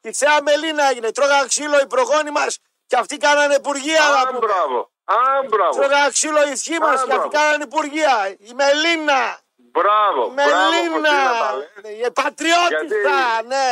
και. 0.00 0.08
Η 0.08 0.12
θεά 0.12 0.42
Μελίνα 0.42 0.84
έγινε. 0.88 1.10
Τρώγαν 1.12 1.48
ξύλο 1.48 1.80
οι 1.80 1.86
προγόνοι 1.86 2.30
μας 2.30 2.58
και 2.86 2.96
αυτοί 2.96 3.16
κάνανε 3.16 3.54
υπουργεία. 3.54 4.00
να 4.08 4.20
Α, 4.20 4.26
πούμε. 4.26 4.38
μπράβο. 4.38 4.90
Α, 5.04 5.16
μπράβο. 5.48 5.80
Τρώγαν 5.80 6.12
ξύλο 6.12 6.48
οι 6.48 6.56
θείοι 6.56 6.78
μα 6.80 6.86
Α, 6.86 6.94
και 6.94 6.96
αυτοί 7.00 7.14
μπράβο. 7.14 7.28
κάνανε 7.28 7.64
υπουργεία. 7.64 8.36
Η 8.38 8.52
Μελίνα. 8.54 9.38
Μπράβο. 9.56 10.28
Μπράβο, 10.28 10.50
Μελίνα. 10.50 11.08
Κωστίνα, 11.08 11.48
τα 11.48 11.56
λες. 11.56 11.68
Ναι, 11.82 11.88
Η 12.06 12.10
πατριώτησα. 12.10 13.42
Ναι, 13.46 13.66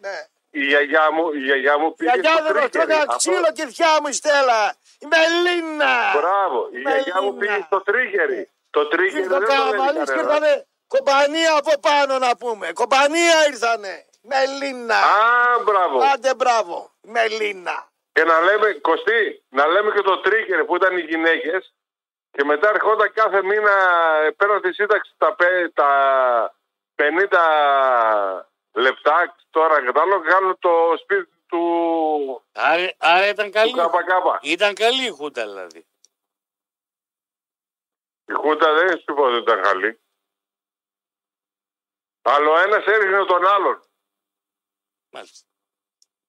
ναι. 0.00 0.26
Η 0.50 0.64
γιαγιά 0.66 1.10
μου, 1.12 1.32
η 1.32 1.38
γιαγιά 1.38 1.78
μου 1.78 1.86
Η 1.86 1.94
πήγε 1.96 2.10
γιαγιά 2.10 2.30
στο 2.32 2.42
δεν 2.44 2.52
μας 2.54 2.62
Τρίκερι. 2.62 2.86
τρώγαν 2.86 3.06
Αυτό- 3.08 3.16
ξύλο 3.16 3.52
και 3.56 3.62
η 3.62 3.72
θιά 3.72 3.92
μου 4.00 4.08
η 4.08 4.12
Στέλλα. 4.12 4.74
Η 4.98 5.06
Μελίνα! 5.12 5.94
Μπράβο. 6.16 6.68
Η 6.72 6.78
γιαγιά 6.80 7.22
μου 7.22 7.32
Μελίνα. 7.34 7.54
πήγε 7.54 7.64
στο 7.66 7.80
τρίχερι. 7.82 8.50
Το 8.70 8.86
τρίχερι 8.88 9.22
Ήρθε 9.22 9.34
ο 9.34 9.38
δεν 9.38 10.26
το 10.26 10.38
λέει 10.38 10.66
Καραμαλής 11.02 11.40
και 11.40 11.40
κανένας. 11.40 11.44
ήρθανε 11.44 11.48
κομπανία 11.52 11.56
από 11.56 11.80
πάνω 11.80 12.18
να 12.18 12.36
πούμε. 12.36 12.72
Κομπανία 12.72 13.46
ήρθανε. 13.46 14.06
Μελίνα. 14.22 14.96
Α, 14.96 15.58
μπράβο. 15.64 15.98
Άντε 16.14 16.34
μπράβο. 16.34 16.90
Μελίνα. 17.02 17.88
Και 18.12 18.24
να 18.24 18.40
λέμε, 18.40 18.72
Κωστή, 18.72 19.44
να 19.48 19.66
λέμε 19.66 19.90
και 19.90 20.00
το 20.00 20.20
τρίκερ 20.20 20.64
που 20.64 20.76
ήταν 20.76 20.96
οι 20.96 21.00
γυναίκες 21.00 21.74
και 22.30 22.44
μετά 22.44 22.68
ερχόταν 22.68 23.12
κάθε 23.12 23.42
μήνα 23.42 23.74
πέραν 24.36 24.60
τη 24.60 24.72
σύνταξη 24.72 25.12
τα, 25.18 25.34
πε- 25.34 25.72
τα 25.74 25.88
50 26.94 28.46
λεπτά 28.72 29.36
τώρα 29.50 29.84
κατάλογο 29.84 30.22
κάνουν 30.22 30.56
το 30.58 30.70
σπίτι 31.02 31.28
του, 31.46 32.42
Άρα, 32.52 32.92
άρα 32.98 33.28
ήταν 33.28 33.46
του 33.46 33.52
καλή. 33.52 33.72
ΚΚ. 33.72 34.38
Ήταν 34.40 34.74
καλή 34.74 35.04
η 35.06 35.10
Χούντα 35.10 35.42
δηλαδή. 35.46 35.86
Η 38.26 38.32
Χούντα 38.32 38.72
δεν 38.72 38.88
σου 38.88 39.04
είπα 39.08 39.22
ότι 39.22 39.36
ήταν 39.36 39.62
καλή. 39.62 40.00
Αλλά 42.26 42.50
ο 42.50 42.58
ένας 42.58 42.84
έριχνε 42.86 43.24
τον 43.24 43.46
άλλον. 43.46 43.84
Μάλιστα. 45.10 45.46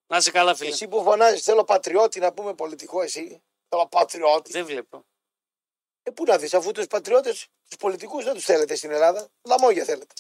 Να 0.08 0.18
είσαι 0.18 0.32
καλά, 0.32 0.56
φίλε. 0.56 0.70
Εσύ 0.70 0.88
που 0.88 1.04
φωνάζεις 1.04 1.42
θέλω 1.44 1.64
πατριώτη 1.64 2.20
να 2.20 2.34
πούμε 2.34 2.54
πολιτικό 2.54 3.02
εσύ. 3.02 3.44
Θέλω 3.70 3.88
πατριώτη. 3.88 4.52
Δεν 4.52 4.66
βλέπω. 4.66 5.06
Ε, 6.04 6.12
πού 6.12 6.24
να 6.24 6.38
δεις, 6.38 6.54
αφού 6.54 6.72
τους 6.72 6.88
πατριώτες, 6.88 7.48
τους 7.70 7.78
πολιτικούς 7.78 8.24
δεν 8.24 8.34
τους 8.34 8.44
θέλετε 8.46 8.76
στην 8.76 8.92
Ελλάδα. 8.92 9.28
Λαμόγια 9.48 9.84
θέλετε. 9.84 10.14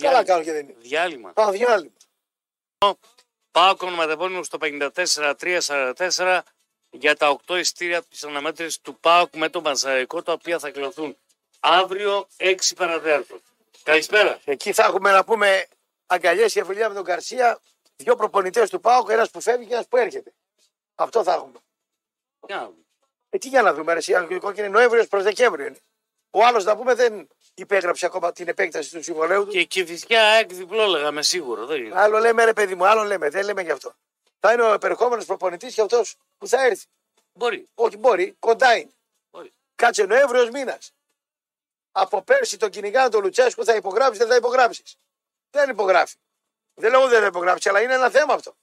Καλά 0.00 0.22
Διάλειμμα. 0.22 0.24
κάνουν 0.24 0.44
και 0.44 0.52
δεν 0.52 0.68
είναι. 0.68 0.78
Διάλειμμα. 0.80 1.32
Α, 1.34 1.50
διάλειμμα. 1.50 1.94
Πάω 3.50 3.76
κονοματεπώνυμο 3.76 4.42
στο 4.42 4.58
54-344 4.60 6.42
για 6.90 7.16
τα 7.16 7.28
8 7.46 7.56
ειστήρια 7.58 8.02
της 8.02 8.24
αναμέτρησης 8.24 8.80
του 8.80 9.00
ΠΑΟΚ 9.00 9.34
με 9.36 9.48
τον 9.48 9.62
Μαζαρικό, 9.62 10.22
τα 10.22 10.32
οποία 10.32 10.58
θα 10.58 10.70
κληρωθούν 10.70 11.16
αύριο 11.60 12.28
6 12.36 12.54
παρατέταρτο. 12.76 13.40
Καλησπέρα. 13.86 14.38
Εκεί 14.44 14.72
θα 14.72 14.84
έχουμε 14.84 15.12
να 15.12 15.24
πούμε 15.24 15.66
αγκαλιές 16.06 16.52
και 16.52 16.64
φιλιά 16.64 16.88
με 16.88 16.94
τον 16.94 17.04
Καρσία. 17.04 17.58
Δύο 17.96 18.16
προπονητές 18.16 18.70
του 18.70 18.80
Πάουκ, 18.80 19.08
ένας 19.10 19.30
που 19.30 19.40
φεύγει 19.40 19.66
και 19.66 19.72
ένας 19.72 19.88
που 19.88 19.96
έρχεται. 19.96 20.32
Αυτό 20.94 21.22
θα 21.22 21.32
έχουμε. 21.32 21.58
Για 22.46 22.56
να 22.56 22.64
δούμε. 22.64 22.84
Ε, 23.30 23.38
τι 23.38 23.48
για 23.48 23.62
να 23.62 23.74
δούμε, 23.74 23.92
Ρεσί, 23.92 24.12
είναι 24.56 24.68
Νοέμβριο 24.68 25.06
προς 25.06 25.22
Δεκέμβριο 25.22 25.66
είναι. 25.66 25.78
Ο 26.30 26.44
άλλος 26.44 26.64
να 26.64 26.76
πούμε 26.76 26.94
δεν 26.94 27.28
υπέγραψε 27.54 28.06
ακόμα 28.06 28.32
την 28.32 28.48
επέκταση 28.48 28.90
του 28.90 29.02
συμβολέου 29.02 29.44
του. 29.44 29.50
Και 29.50 29.60
η 29.60 29.66
Κηφισιά 29.66 30.24
ΑΕΚ 30.30 30.52
διπλό 30.52 30.86
λέγαμε 30.86 31.22
σίγουρο. 31.22 31.66
Δεν 31.66 31.84
είναι. 31.84 32.00
Άλλο 32.00 32.18
λέμε 32.18 32.44
ρε 32.44 32.52
παιδί 32.52 32.74
μου, 32.74 32.86
άλλο 32.86 33.02
λέμε, 33.02 33.28
δεν 33.28 33.44
λέμε 33.44 33.62
γι' 33.62 33.70
αυτό. 33.70 33.94
Θα 34.40 34.52
είναι 34.52 34.62
ο 34.62 34.72
επερχόμενος 34.72 35.24
προπονητής 35.24 35.74
και 35.74 35.80
αυτός 35.80 36.16
που 36.38 36.48
θα 36.48 36.64
έρθει. 36.64 36.84
Μπορεί. 37.32 37.68
Όχι, 37.74 37.96
μπορεί, 37.96 38.36
κοντά 38.38 38.76
είναι. 38.76 38.92
Μπορεί. 39.30 39.52
Κάτσε 39.74 40.04
Νοέμβριος 40.04 40.50
μήνας. 40.50 40.94
Από 41.98 42.22
πέρσι 42.22 42.56
τον 42.56 42.70
κυνηγάνε 42.70 43.08
τον 43.08 43.22
Λουτσέσκου 43.22 43.64
θα 43.64 43.74
υπογράψεις, 43.74 44.18
δεν 44.18 44.28
θα 44.28 44.34
υπογράψεις. 44.34 44.96
Δεν 45.50 45.70
υπογράφει. 45.70 46.16
Δεν 46.74 46.90
λέω 46.90 47.08
δεν 47.08 47.20
θα 47.20 47.26
υπογράψει, 47.26 47.68
αλλά 47.68 47.80
είναι 47.80 47.94
ένα 47.94 48.10
θέμα 48.10 48.34
αυτό. 48.34 48.56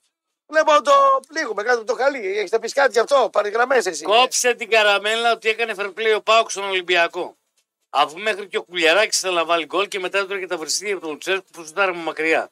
Βλέπω 0.46 0.82
το 0.82 0.92
πλήγουμε 1.28 1.62
κάτω 1.62 1.78
από 1.78 1.86
το 1.86 1.94
χαλί. 1.94 2.38
Έχεις 2.38 2.50
να 2.50 2.58
πεις 2.58 2.72
κάτι 2.72 2.92
γι' 2.92 2.98
αυτό, 2.98 3.28
παρηγραμμέ 3.32 3.76
εσύ. 3.76 4.04
Κόψε 4.04 4.54
την 4.54 4.70
καραμέλα 4.70 5.32
ότι 5.32 5.48
έκανε 5.48 5.74
fair 5.76 5.86
play 5.86 6.16
ο 6.16 6.22
Πάουκ 6.22 6.50
στον 6.50 6.64
Ολυμπιακό. 6.64 7.36
Αφού 7.90 8.18
μέχρι 8.18 8.48
και 8.48 8.56
ο 8.56 8.62
Κουλιαράκης 8.62 9.20
θέλει 9.20 9.34
να 9.34 9.44
βάλει 9.44 9.64
γκολ 9.64 9.88
και 9.88 9.98
μετά 9.98 10.26
του 10.26 10.32
έρχεται 10.32 10.54
τα 10.54 10.56
βριστήρια 10.56 10.92
από 10.92 11.02
τον 11.02 11.10
Λουτσέσκου 11.10 11.50
που 11.52 11.64
σουτάραμε 11.64 12.02
μακριά. 12.02 12.50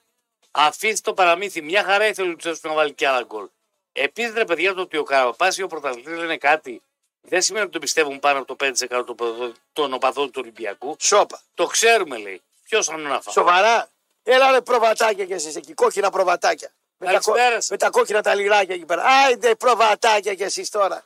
Αφήστε 0.50 1.10
το 1.10 1.14
παραμύθι. 1.14 1.62
Μια 1.62 1.84
χαρά 1.84 2.06
ήθελε 2.06 2.26
ο 2.26 2.30
Λουτσέσκου 2.30 2.68
να 2.68 2.74
βάλει 2.74 2.92
και 2.92 3.08
άλλα 3.08 3.22
γκολ. 3.22 3.48
Επίσης, 3.92 4.32
ρε 4.34 4.44
παιδιά, 4.44 4.74
το 4.74 4.80
ότι 4.80 4.96
ο 4.96 5.02
Καραπάς 5.02 5.58
ή 5.58 5.62
ο 5.62 5.66
πρωταθλητής 5.66 6.16
λένε 6.16 6.36
κάτι 6.36 6.82
δεν 7.22 7.42
σημαίνει 7.42 7.64
ότι 7.64 7.72
το 7.72 7.78
πιστεύουν 7.78 8.18
πάνω 8.20 8.38
από 8.38 8.46
το 8.46 8.56
5% 8.66 8.88
των 8.88 9.08
οπαδών- 9.08 9.54
των 9.72 9.92
οπαδών 9.92 10.30
του 10.30 10.40
Ολυμπιακού. 10.42 10.96
Σόπα. 11.00 11.40
Το 11.54 11.66
ξέρουμε, 11.66 12.16
λέει. 12.18 12.42
Ποιος 12.62 12.86
θα 12.86 12.96
να 12.96 13.20
φάει. 13.20 13.34
Σοβαρά. 13.34 13.88
Έλα 14.22 14.50
ρε 14.50 14.60
προβατάκια 14.60 15.24
κι 15.24 15.32
εσείς 15.32 15.56
εκεί, 15.56 15.74
κόκκινα 15.74 16.10
προβατάκια. 16.10 16.72
Με 16.96 17.06
τα, 17.06 17.12
κο- 17.18 17.32
Καλησπέρα 17.32 17.54
σας. 17.54 17.68
με 17.70 17.76
τα 17.76 17.90
κόκκινα 17.90 18.22
τα 18.22 18.34
λιγράκια 18.34 18.74
εκεί 18.74 18.84
πέρα. 18.84 19.02
Άιντε 19.04 19.54
προβατάκια 19.54 20.34
κι 20.34 20.42
εσείς 20.42 20.70
τώρα. 20.70 21.04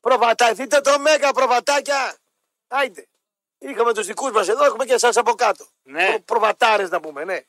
Προβατάκια. 0.00 0.54
Δείτε 0.54 0.80
το 0.80 0.98
μέγα 0.98 1.32
προβατάκια. 1.32 2.16
Άιντε. 2.68 3.06
Είχαμε 3.58 3.94
τους 3.94 4.06
δικούς 4.06 4.30
μας 4.30 4.48
εδώ, 4.48 4.64
έχουμε 4.64 4.84
και 4.84 4.92
εσάς 4.92 5.16
από 5.16 5.34
κάτω. 5.34 5.66
Ναι. 5.82 6.06
Προ, 6.06 6.20
προβατάρες 6.20 6.90
να 6.90 7.00
πούμε, 7.00 7.24
ναι. 7.24 7.40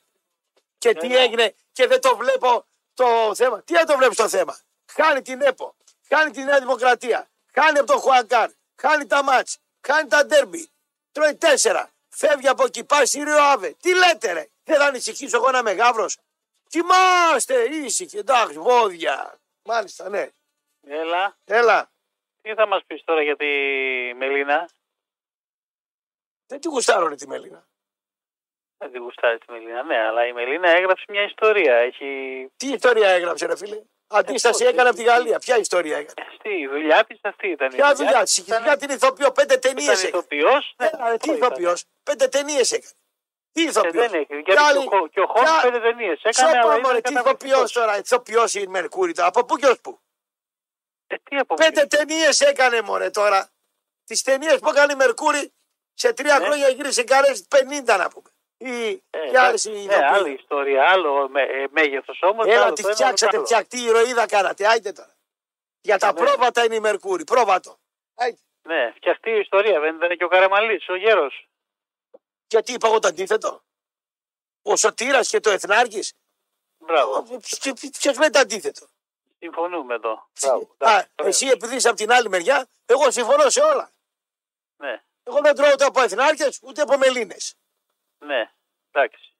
Και 0.78 0.94
τι 0.94 1.16
έγινε 1.16 1.54
και 1.72 1.86
δεν 1.86 2.00
το 2.00 2.16
βλέπω 2.16 2.64
το 2.94 3.34
θέμα. 3.34 3.62
Τι 3.62 3.72
δεν 3.72 3.86
το 3.86 3.96
βλέπεις 3.96 4.16
το 4.16 4.28
θέμα; 4.28 4.58
Χάνει 4.92 5.22
την 5.22 5.40
ΕΠΟ. 5.40 5.74
Χάνει 6.08 6.30
τη 6.30 6.42
Νέα 6.44 6.58
Δημοκρατία. 6.58 7.28
Χάνει 7.60 7.78
από 7.78 7.86
τον 7.86 7.98
Χουανκάρ. 8.00 8.50
Χάνει 8.80 9.06
τα 9.06 9.22
μάτς. 9.22 9.58
Χάνει 9.86 10.08
τα 10.08 10.26
ντέρμπι. 10.26 10.70
Τρώει 11.12 11.34
τέσσερα. 11.36 11.90
Φεύγει 12.08 12.48
από 12.48 12.64
εκεί. 12.64 12.84
Πάει 12.84 13.06
στη 13.06 13.22
Ρίο 13.22 13.38
Άβε. 13.42 13.74
Τι 13.80 13.94
λέτε 13.94 14.32
ρε; 14.32 14.46
Δεν 14.64 14.78
θα 14.78 14.84
ανησυχήσω 14.86 15.36
εγώ 15.36 15.50
να 15.50 15.58
είμαι 15.58 15.72
γάβρος. 15.72 16.18
Κοιμάστε 16.68 17.62
ήσυχοι. 17.64 18.18
Εντάξει 18.18 18.58
βόδια. 18.58 19.38
Μάλιστα 19.62 20.08
ναι. 20.08 20.28
Έλα, 20.88 21.36
Έλα. 21.44 21.90
τι 22.42 22.54
θα 22.54 22.66
μας 22.66 22.84
πεις 22.86 23.04
τώρα 23.04 23.22
για 23.22 23.36
τη 23.36 23.46
Μελίνα; 24.16 24.68
Δεν 26.46 26.60
τη 26.60 26.68
γουστάρω 26.68 27.08
ρε 27.08 27.14
τη 27.14 27.26
Μελίνα. 27.26 27.66
Δεν 28.78 28.92
τη 28.92 28.98
γουστάρει 28.98 29.38
τη 29.38 29.52
Μελίνα, 29.52 29.82
ναι, 29.82 29.98
αλλά 29.98 30.26
η 30.26 30.32
Μελίνα 30.32 30.68
έγραψε 30.70 31.04
μια 31.08 31.22
ιστορία. 31.22 31.74
Έχει 31.76 32.06
Τι 32.56 32.68
ιστορία 32.68 33.08
έγραψε 33.08 33.46
ρε 33.46 33.56
φίλε; 33.56 33.82
Αντίσταση 34.08 34.62
πώς, 34.64 34.72
έκανε 34.72 34.88
από 34.88 34.98
τι- 34.98 35.04
τη 35.04 35.08
Γαλλία. 35.10 35.38
Ποια 35.38 35.56
ιστορία 35.58 35.96
έκανε; 35.96 36.28
στη 36.38 36.48
η 36.48 36.66
δουλειά 36.66 37.04
της 37.04 37.18
αυτή 37.22 37.48
ήταν. 37.48 37.68
η 37.72 37.74
Ποια 37.74 37.94
δουλειά. 37.94 38.22
της; 38.22 38.32
Συγχωριά 38.32 38.76
την 38.76 38.90
ηθοποιό. 38.90 39.32
Πέντε 39.32 39.56
ταινίες 39.56 39.86
Ήταν 40.02 40.06
έκανε. 40.08 40.08
ηθοποιός; 40.08 40.74
ναι, 40.76 40.86
Έλα, 40.92 41.08
ρε, 41.10 41.16
τι 41.16 41.30
αυτό 41.30 41.34
ήταν; 41.34 41.48
ηθοποιός. 41.50 41.84
Πέντε 42.02 42.28
ταινίες 42.28 42.72
έκανε. 42.72 42.92
Τι 43.52 43.62
Ε, 43.62 43.68
ηθοποιός. 43.68 43.92
Δεν 44.10 44.20
έχει. 44.20 44.34
Γιατί 44.34 44.62
και 44.72 44.78
ο 44.78 44.98
Χο- 44.98 45.08
και 45.08 45.20
ο 45.20 45.26
Χόλμς 45.26 45.60
πέντε 45.62 45.80
ταινίες 45.80 46.20
έκανε, 46.22 46.58
αλλά 46.58 46.74
Σώπα, 46.74 46.76
ήταν 46.78 47.02
τι 47.02 47.12
ηθοποιός 47.12 47.22
καταπληκτικός. 47.24 47.72
τώρα. 47.72 47.98
Ηθοποιός 47.98 48.54
η 48.54 48.66
Μερκούρη 48.68 49.12
τώρα. 49.12 49.28
Από 49.28 49.44
πού 49.44 49.56
και 49.56 49.66
ως 49.66 49.80
πού. 49.80 50.00
Ε, 51.06 51.16
τι 51.22 51.36
από 51.36 51.54
Πέντε 51.54 51.86
ταινίες 51.86 52.40
έκανε 52.40 52.82
μωρέ 52.82 53.10
τώρα. 53.10 53.48
Τις 54.04 54.22
ταινίες 54.22 54.58
που 54.58 54.68
έκανε 54.68 54.92
η 54.92 54.96
Μερκούρη 54.96 55.52
σε 55.94 56.12
τρία 56.12 56.38
Ναι. 56.38 56.44
χρόνια 56.44 56.68
γύρισε 56.68 57.04
καρέ 57.04 57.32
50 57.48 57.96
να 57.96 58.08
πούμε. 58.08 58.30
Ή 58.58 58.88
Ε, 59.10 59.28
και 59.30 59.38
άλλες 59.38 59.64
εντάξει, 59.64 59.70
οι 59.70 59.72
ναι, 59.72 59.80
ηθοποιοί. 59.80 60.02
άλλη 60.04 60.32
ιστορία, 60.32 60.90
άλλο 60.90 61.28
με, 61.28 61.42
ε, 61.42 61.66
μέγεθος 61.70 62.18
όμως. 62.22 62.46
Έλα, 62.46 62.62
άλλο 62.64 62.72
τη 62.72 62.82
το 62.82 62.88
ένα, 62.88 62.96
φτιάξατε, 62.96 63.30
το 63.30 63.36
άλλο. 63.36 63.46
φτιακτή 63.46 63.78
ηρωίδα 63.82 64.26
κάνατε. 64.26 64.66
Άιτε 64.68 64.92
τώρα. 64.92 65.14
Για 65.80 65.98
τα 65.98 66.06
Ναι. 66.12 66.12
πρόβατα 66.24 66.64
είναι 66.64 66.74
η 66.74 66.80
Μερκούρη. 66.80 67.24
Πρόβατο. 67.24 67.78
Άιτε. 68.14 68.40
Ναι, 68.62 68.92
φτιαχτεί 68.96 69.30
η 69.30 69.38
ιστορία, 69.38 69.80
δεν 69.80 69.96
ήταν 69.96 70.16
και 70.16 70.24
ο 70.24 70.28
Καραμαλής, 70.28 70.88
ο 70.88 70.96
γέρος. 70.96 71.48
Γιατί 72.46 72.72
είπα 72.72 72.88
εγώ 72.88 72.98
το 72.98 73.08
αντίθετο; 73.08 73.62
Ο 74.62 74.76
Σωτήρας 74.76 75.28
και 75.28 75.40
το 75.40 75.50
Εθνάρχης. 75.50 76.12
Μπράβο, 76.78 77.22
Ποιος 77.98 78.18
λέει 78.18 78.30
το 78.30 78.38
αντίθετο; 78.38 78.86
συμφωνούμε 79.38 79.94
εδώ. 79.94 80.28
Μπράβο, 80.40 80.58
Α, 80.78 80.90
εντάξει, 80.90 81.10
ωραίο. 81.18 81.28
εσύ 81.30 81.46
επειδή 81.46 81.74
είσαι 81.76 81.88
από 81.88 81.96
την 81.96 82.12
άλλη 82.12 82.28
μεριά, 82.28 82.66
εγώ 82.86 83.10
συμφωνώ 83.10 83.50
σε 83.50 83.60
όλα. 83.60 83.90
Ναι, 84.76 85.02
Εγώ 85.22 85.38
δεν 85.40 85.54
τρώω 85.54 85.70
ούτε 85.72 85.84
από 85.84 86.00
Εθνάρχες 86.02 86.60
ούτε 86.62 86.82
από 86.82 86.98
Μελίνες. 86.98 87.54
Ναι, 88.26 88.52
εντάξει. 88.92 89.34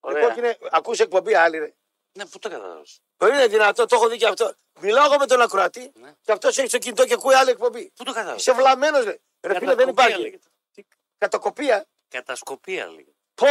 Ωραία. 0.00 0.22
Εγώ 0.22 0.38
είναι, 0.38 0.58
ακούς 0.70 0.98
εκπομπή 1.00 1.34
άλλη 1.34 1.58
ρε. 1.58 1.74
Ναι, 2.12 2.26
πού 2.26 2.38
το 2.38 2.48
κατάλαβε. 2.48 2.82
Δεν 3.16 3.32
είναι 3.34 3.46
δυνατό, 3.46 3.86
το 3.86 3.96
έχω 3.96 4.08
δει 4.08 4.16
και 4.16 4.26
αυτό. 4.26 4.54
Μιλάω 4.80 5.04
εγώ 5.04 5.16
με 5.18 5.26
τον 5.26 5.40
ακροατή 5.40 5.92
Ναι. 5.94 6.14
και 6.22 6.32
αυτός 6.32 6.58
έχει 6.58 6.68
το 6.70 6.78
κινητό 6.78 7.06
και 7.06 7.14
ακούει 7.14 7.34
άλλη 7.34 7.50
εκπομπή. 7.50 7.90
Πού 7.94 8.04
το 8.04 8.12
κατάλαβε. 8.12 8.36
Είσαι 8.36 8.52
βλαμμένος, 8.52 9.04
ρε. 9.04 9.18
Ρε 9.40 9.58
φίλε, 9.58 9.74
δεν 9.74 9.88
υπάρχει. 9.88 10.20
λέγεται. 10.20 10.48
Κατακοπία. 11.18 11.86
Κατασκοπία 12.08 12.86
λέγεται. 12.86 13.12
Πω, 13.34 13.46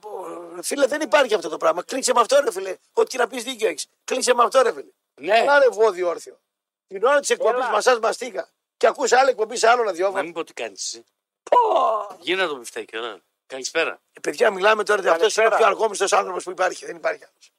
πω, 0.00 0.26
ρε 0.54 0.62
φίλε, 0.62 0.86
δεν 0.86 1.00
υπάρχει 1.00 1.34
αυτό 1.34 1.48
το 1.48 1.56
πράγμα. 1.56 1.82
Κλείσε 1.82 2.12
με 2.14 2.20
αυτό, 2.20 2.40
ρε 2.40 2.52
φίλε. 2.52 2.76
Ό,τι 2.92 3.08
και 3.08 3.18
να 3.18 3.26
πεις 3.26 3.44
δίκιο 3.44 3.68
έχεις. 3.68 3.86
Κλείσε 4.04 4.34
με 4.34 4.42
αυτό, 4.42 4.62
ρε 4.62 4.72
φίλε. 4.72 4.90
Ναι, 5.20 5.38
Καλά, 5.38 5.58
ρε 5.58 5.68
βόδι 5.68 6.02
όρθιο. 6.02 6.40
Την 6.86 7.04
ώρα 7.04 7.20
της 7.20 7.30
εκπομπής 7.30 7.60
Έλα. 7.62 7.70
μασάς 7.70 7.98
μαστίκα. 7.98 8.48
Και 8.76 8.86
ακούς 8.86 9.12
άλλη 9.12 9.30
εκπομπή 9.30 9.56
σε 9.56 9.68
άλλο 9.68 9.82
να 9.82 9.84
ραδιόφωνο. 9.88 10.22
μην 10.22 10.32
πω 10.32 10.44
τι 10.44 10.52
κάνεις 10.52 10.84
εσύ. 10.84 11.04
Πω. 11.50 12.06
Γίνα 12.18 12.46
το 12.46 12.56
μπιφτέκι, 12.56 12.98
ωραία. 12.98 13.18
Καλησπέρα. 13.46 14.00
Ε, 14.12 14.20
παιδιά, 14.20 14.50
μιλάμε 14.50 14.84
τώρα 14.84 15.00
ότι 15.00 15.08
αυτός 15.08 15.36
είναι 15.36 15.46
ο 15.46 15.48
Καλησπέρα. 15.48 15.56
πιο 15.56 15.66
αργόμιστος 15.66 16.12
άνθρωπος 16.12 16.44
που 16.44 16.50
υπάρχει. 16.50 16.86
Δεν 16.86 16.96
υπάρχει 16.96 17.24
άλλος. 17.24 17.52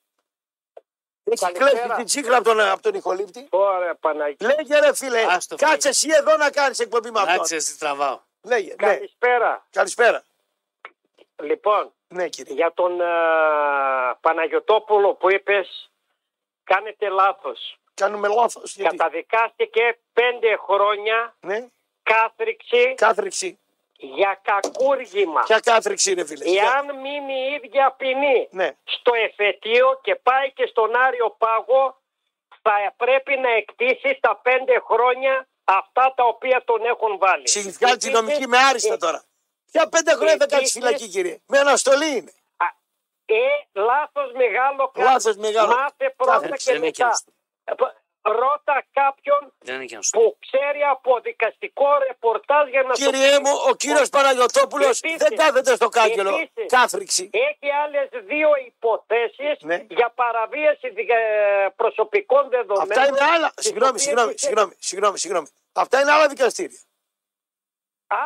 Έχει 1.24 1.40
Καλησπέρα. 1.54 1.70
κλέψει 1.72 1.96
την 1.96 2.06
τσίχλα 2.06 2.36
από 2.38 2.44
τον, 2.50 2.60
από 2.60 2.82
τον 2.82 2.94
ηχολήπτη. 2.94 3.48
Ωραία, 3.50 3.96
Παναγία. 3.96 4.56
Λέγε 4.56 4.80
ρε 4.80 4.94
φίλε, 4.96 5.22
Άστο, 5.30 5.58
φίλε. 5.58 5.70
κάτσε 5.70 5.90
εσύ 5.90 6.10
εδώ 6.18 6.38
να 6.38 6.50
κάνεις 6.52 6.80
εκπομπή 6.80 7.12
με 7.12 7.20
Κάτσε, 7.20 7.32
αυτόν. 7.42 7.58
εσύ 7.58 7.80
τραβάω. 7.80 8.20
Λέγε, 8.42 8.76
ναι. 8.82 8.88
Καλησπέρα. 8.96 9.66
Καλησπέρα. 9.72 10.24
Λοιπόν, 11.44 11.94
Ναι, 12.08 12.28
κύριε. 12.30 12.54
για 12.54 12.74
τον 12.74 13.02
α, 13.02 14.18
Παναγιωτόπουλο 14.22 15.14
που 15.14 15.32
είπες, 15.32 15.92
κάνετε 16.64 17.10
λάθος. 17.10 17.78
Κάνουμε 17.94 18.28
λάθος. 18.28 18.76
Γιατί. 18.76 18.96
Καταδικάστηκε 18.98 19.98
πέντε 20.14 20.56
χρόνια 20.58 21.36
Ναι, 21.40 21.68
κάθριξη 22.04 22.94
κάθριξη. 22.96 23.60
Για 24.02 24.40
κακούργημα. 24.44 25.42
Ποια 25.42 25.60
κάθριξη, 25.60 26.14
ρε 26.14 26.26
φίλε. 26.26 26.44
Ποια- 26.44 26.64
Εάν 26.64 27.00
μείνει 27.00 27.34
η 27.34 27.54
ίδια 27.64 27.92
ποινή 27.98 28.48
Ναι. 28.52 28.70
στο 28.84 29.12
εφετείο 29.14 30.00
και 30.02 30.16
πάει 30.16 30.52
και 30.54 30.66
στον 30.66 30.96
Άριο 30.96 31.30
Πάγο, 31.38 31.98
θα 32.62 32.72
θα 32.84 32.94
πρέπει 32.98 33.38
να 33.38 33.50
εκτίσει 33.50 34.18
τα 34.22 34.36
πέντε 34.44 34.80
χρόνια 34.90 35.48
αυτά 35.64 36.14
τα 36.16 36.24
οποία 36.26 36.64
τον 36.66 36.86
έχουν 36.86 37.18
βάλει. 37.18 37.48
Συγχυθικά 37.48 37.98
τη 37.98 38.10
νομική 38.10 38.48
με 38.48 38.58
άριστα 38.58 38.98
τώρα. 38.98 39.24
Ποια 39.72 39.90
πέντε 39.90 40.12
χρόνια 40.12 40.32
θα 40.34 40.38
κάτσει 40.46 40.56
Επίσης- 40.56 40.72
φυλακή, 40.74 41.08
κύριε. 41.08 41.38
Με 41.46 41.60
αναστολή 41.60 42.16
είναι. 42.18 42.34
Ε, 43.26 43.36
λάθος 43.74 44.32
μεγάλο 44.36 44.92
κάνεις. 44.94 45.12
Λάθος 45.12 45.36
μεγάλο. 45.36 45.68
Μάθε 45.76 46.14
πρώτα 46.18 46.36
Εντάξει, 46.44 46.66
και 46.66 46.72
δεν 46.72 46.82
είναι 46.82 46.92
και 46.92 47.04
μετά. 47.04 47.96
Άστο. 48.22 48.32
Ε, 48.32 48.34
π- 48.34 48.40
Ρώτα 48.40 48.84
κάποιον 48.94 49.54
Δεν 49.60 49.76
είναι 49.76 49.86
και 49.86 49.96
να 49.96 50.02
σου 50.02 50.10
που 50.10 50.38
ξέρει 50.40 50.82
από 50.92 51.20
δικαστικό 51.20 51.88
ρεπορτάζ 52.08 52.70
για 52.70 52.82
να 52.84 52.94
σου 52.96 53.04
Κύριε 53.06 53.36
πει. 53.36 53.42
μου, 53.44 53.52
ο 53.70 53.76
κύριος 53.76 54.10
Παναγιοτόπουλος 54.10 55.00
Επίσης- 55.00 55.18
δεν 55.28 55.38
κάθεται 55.38 55.76
στο 55.76 55.90
κάγκελο. 55.90 56.30
επίσης- 56.30 56.72
Κάθριξη. 56.72 57.30
Έχει 57.34 57.72
άλλες 57.84 58.10
δύο 58.26 58.50
υποθέσεις 58.68 59.58
Ναι. 59.62 59.86
για 59.90 60.10
παραβίαση 60.16 60.90
δι- 60.90 61.10
ε, 61.10 61.68
προσωπικών 61.76 62.50
δεδομένων. 62.50 62.92
Αυτά 62.92 63.08
είναι 63.08 63.24
άλλα. 63.36 63.52
τις 63.56 63.66
Συγγνώμη, 63.66 63.90
οποίες 63.90 64.04
συγγνώμη, 64.04 64.30
είχε- 64.30 64.40
συγγνώμη, 64.46 64.74
συγγνώμη, 64.80 65.18
συγγνώμη. 65.18 65.48
Αυτά 65.74 66.02
είναι 66.02 66.12
άλλα 66.12 66.28
δικαστήρια. 66.28 66.80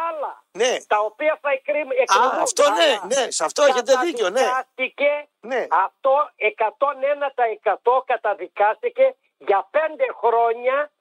Άλλα. 0.09 0.43
Ναι. 0.51 0.77
Τα 0.87 0.99
οποία 0.99 1.39
θα 1.41 1.49
εκκρίνουν. 1.51 1.91
Α, 1.91 2.41
αυτό 2.41 2.63
ναι, 2.69 3.15
ναι, 3.15 3.31
σε 3.31 3.43
αυτό 3.43 3.63
έχετε 3.63 3.93
δίκιο, 4.03 4.29
ναι. 4.29 4.39
Καταδικάστηκε 4.41 5.27
Ναι. 5.39 5.67
αυτό 5.85 6.29
101% 6.37 8.03
καταδικάστηκε 8.05 9.15
για 9.37 9.67
πέντε 9.71 10.05
χρόνια 10.13 10.91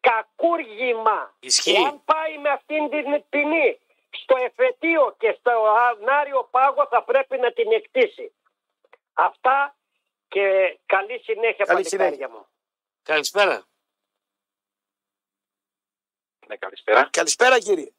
κακούργημα. 0.00 1.34
Ισχύει. 1.40 1.72
Εάν 1.72 2.04
πάει 2.04 2.38
με 2.38 2.48
αυτήν 2.50 2.88
την 2.90 3.24
ποινή 3.28 3.78
στο 4.10 4.36
εφετείο 4.36 5.14
και 5.18 5.36
στο 5.38 5.64
ανάριο 5.74 6.48
πάγο 6.50 6.86
θα 6.86 7.02
πρέπει 7.04 7.38
να 7.38 7.52
την 7.52 7.72
εκτίσει. 7.72 8.32
Αυτά 9.12 9.76
και 10.28 10.78
καλή 10.86 11.18
συνέχεια 11.18 11.64
Καλή 11.64 11.82
παλικάρια 11.82 11.88
συνέχεια. 11.88 12.28
μου. 12.28 12.46
Καλησπέρα. 13.02 13.64
Ναι, 16.46 16.56
καλησπέρα. 16.56 17.08
Καλησπέρα 17.12 17.58
κύριε. 17.58 17.92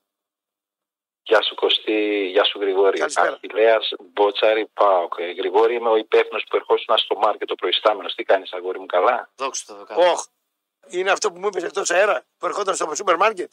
Γεια 1.24 1.42
σου 1.42 1.56
Κωστή, 1.56 2.28
γεια 2.32 2.44
σου 2.44 2.60
Γρηγόρη. 2.60 2.98
Καλησπέρα. 3.00 3.32
Αχιλέας 3.44 3.94
Μπότσαρη 4.00 4.68
Πάοκ. 4.74 5.14
Ε, 5.18 5.32
Γρηγόρη, 5.32 5.76
είμαι 5.76 5.90
ο 5.90 5.96
υπεύθυνος 5.96 6.44
που 6.50 6.56
ερχόσουν 6.56 6.98
στο 6.98 7.16
μάρκετ 7.16 7.48
το 7.48 7.56
προϊστάμενος. 7.56 8.16
Τι 8.16 8.24
κάνεις, 8.24 8.54
αγόρι 8.54 8.80
μου, 8.80 8.86
καλά; 8.86 9.30
Δόξα 9.36 9.64
τω 9.66 9.86
Θεώ. 9.86 10.12
Όχ. 10.12 10.26
Είναι 10.88 11.12
αυτό 11.12 11.32
που 11.32 11.40
μου 11.40 11.48
είπες 11.48 11.64
εκτός 11.64 11.92
αέρα 11.92 12.26
που 12.38 12.46
ερχόταν 12.46 12.76
στο 12.76 12.96
σούπερ 12.96 13.16
μάρκετ; 13.16 13.52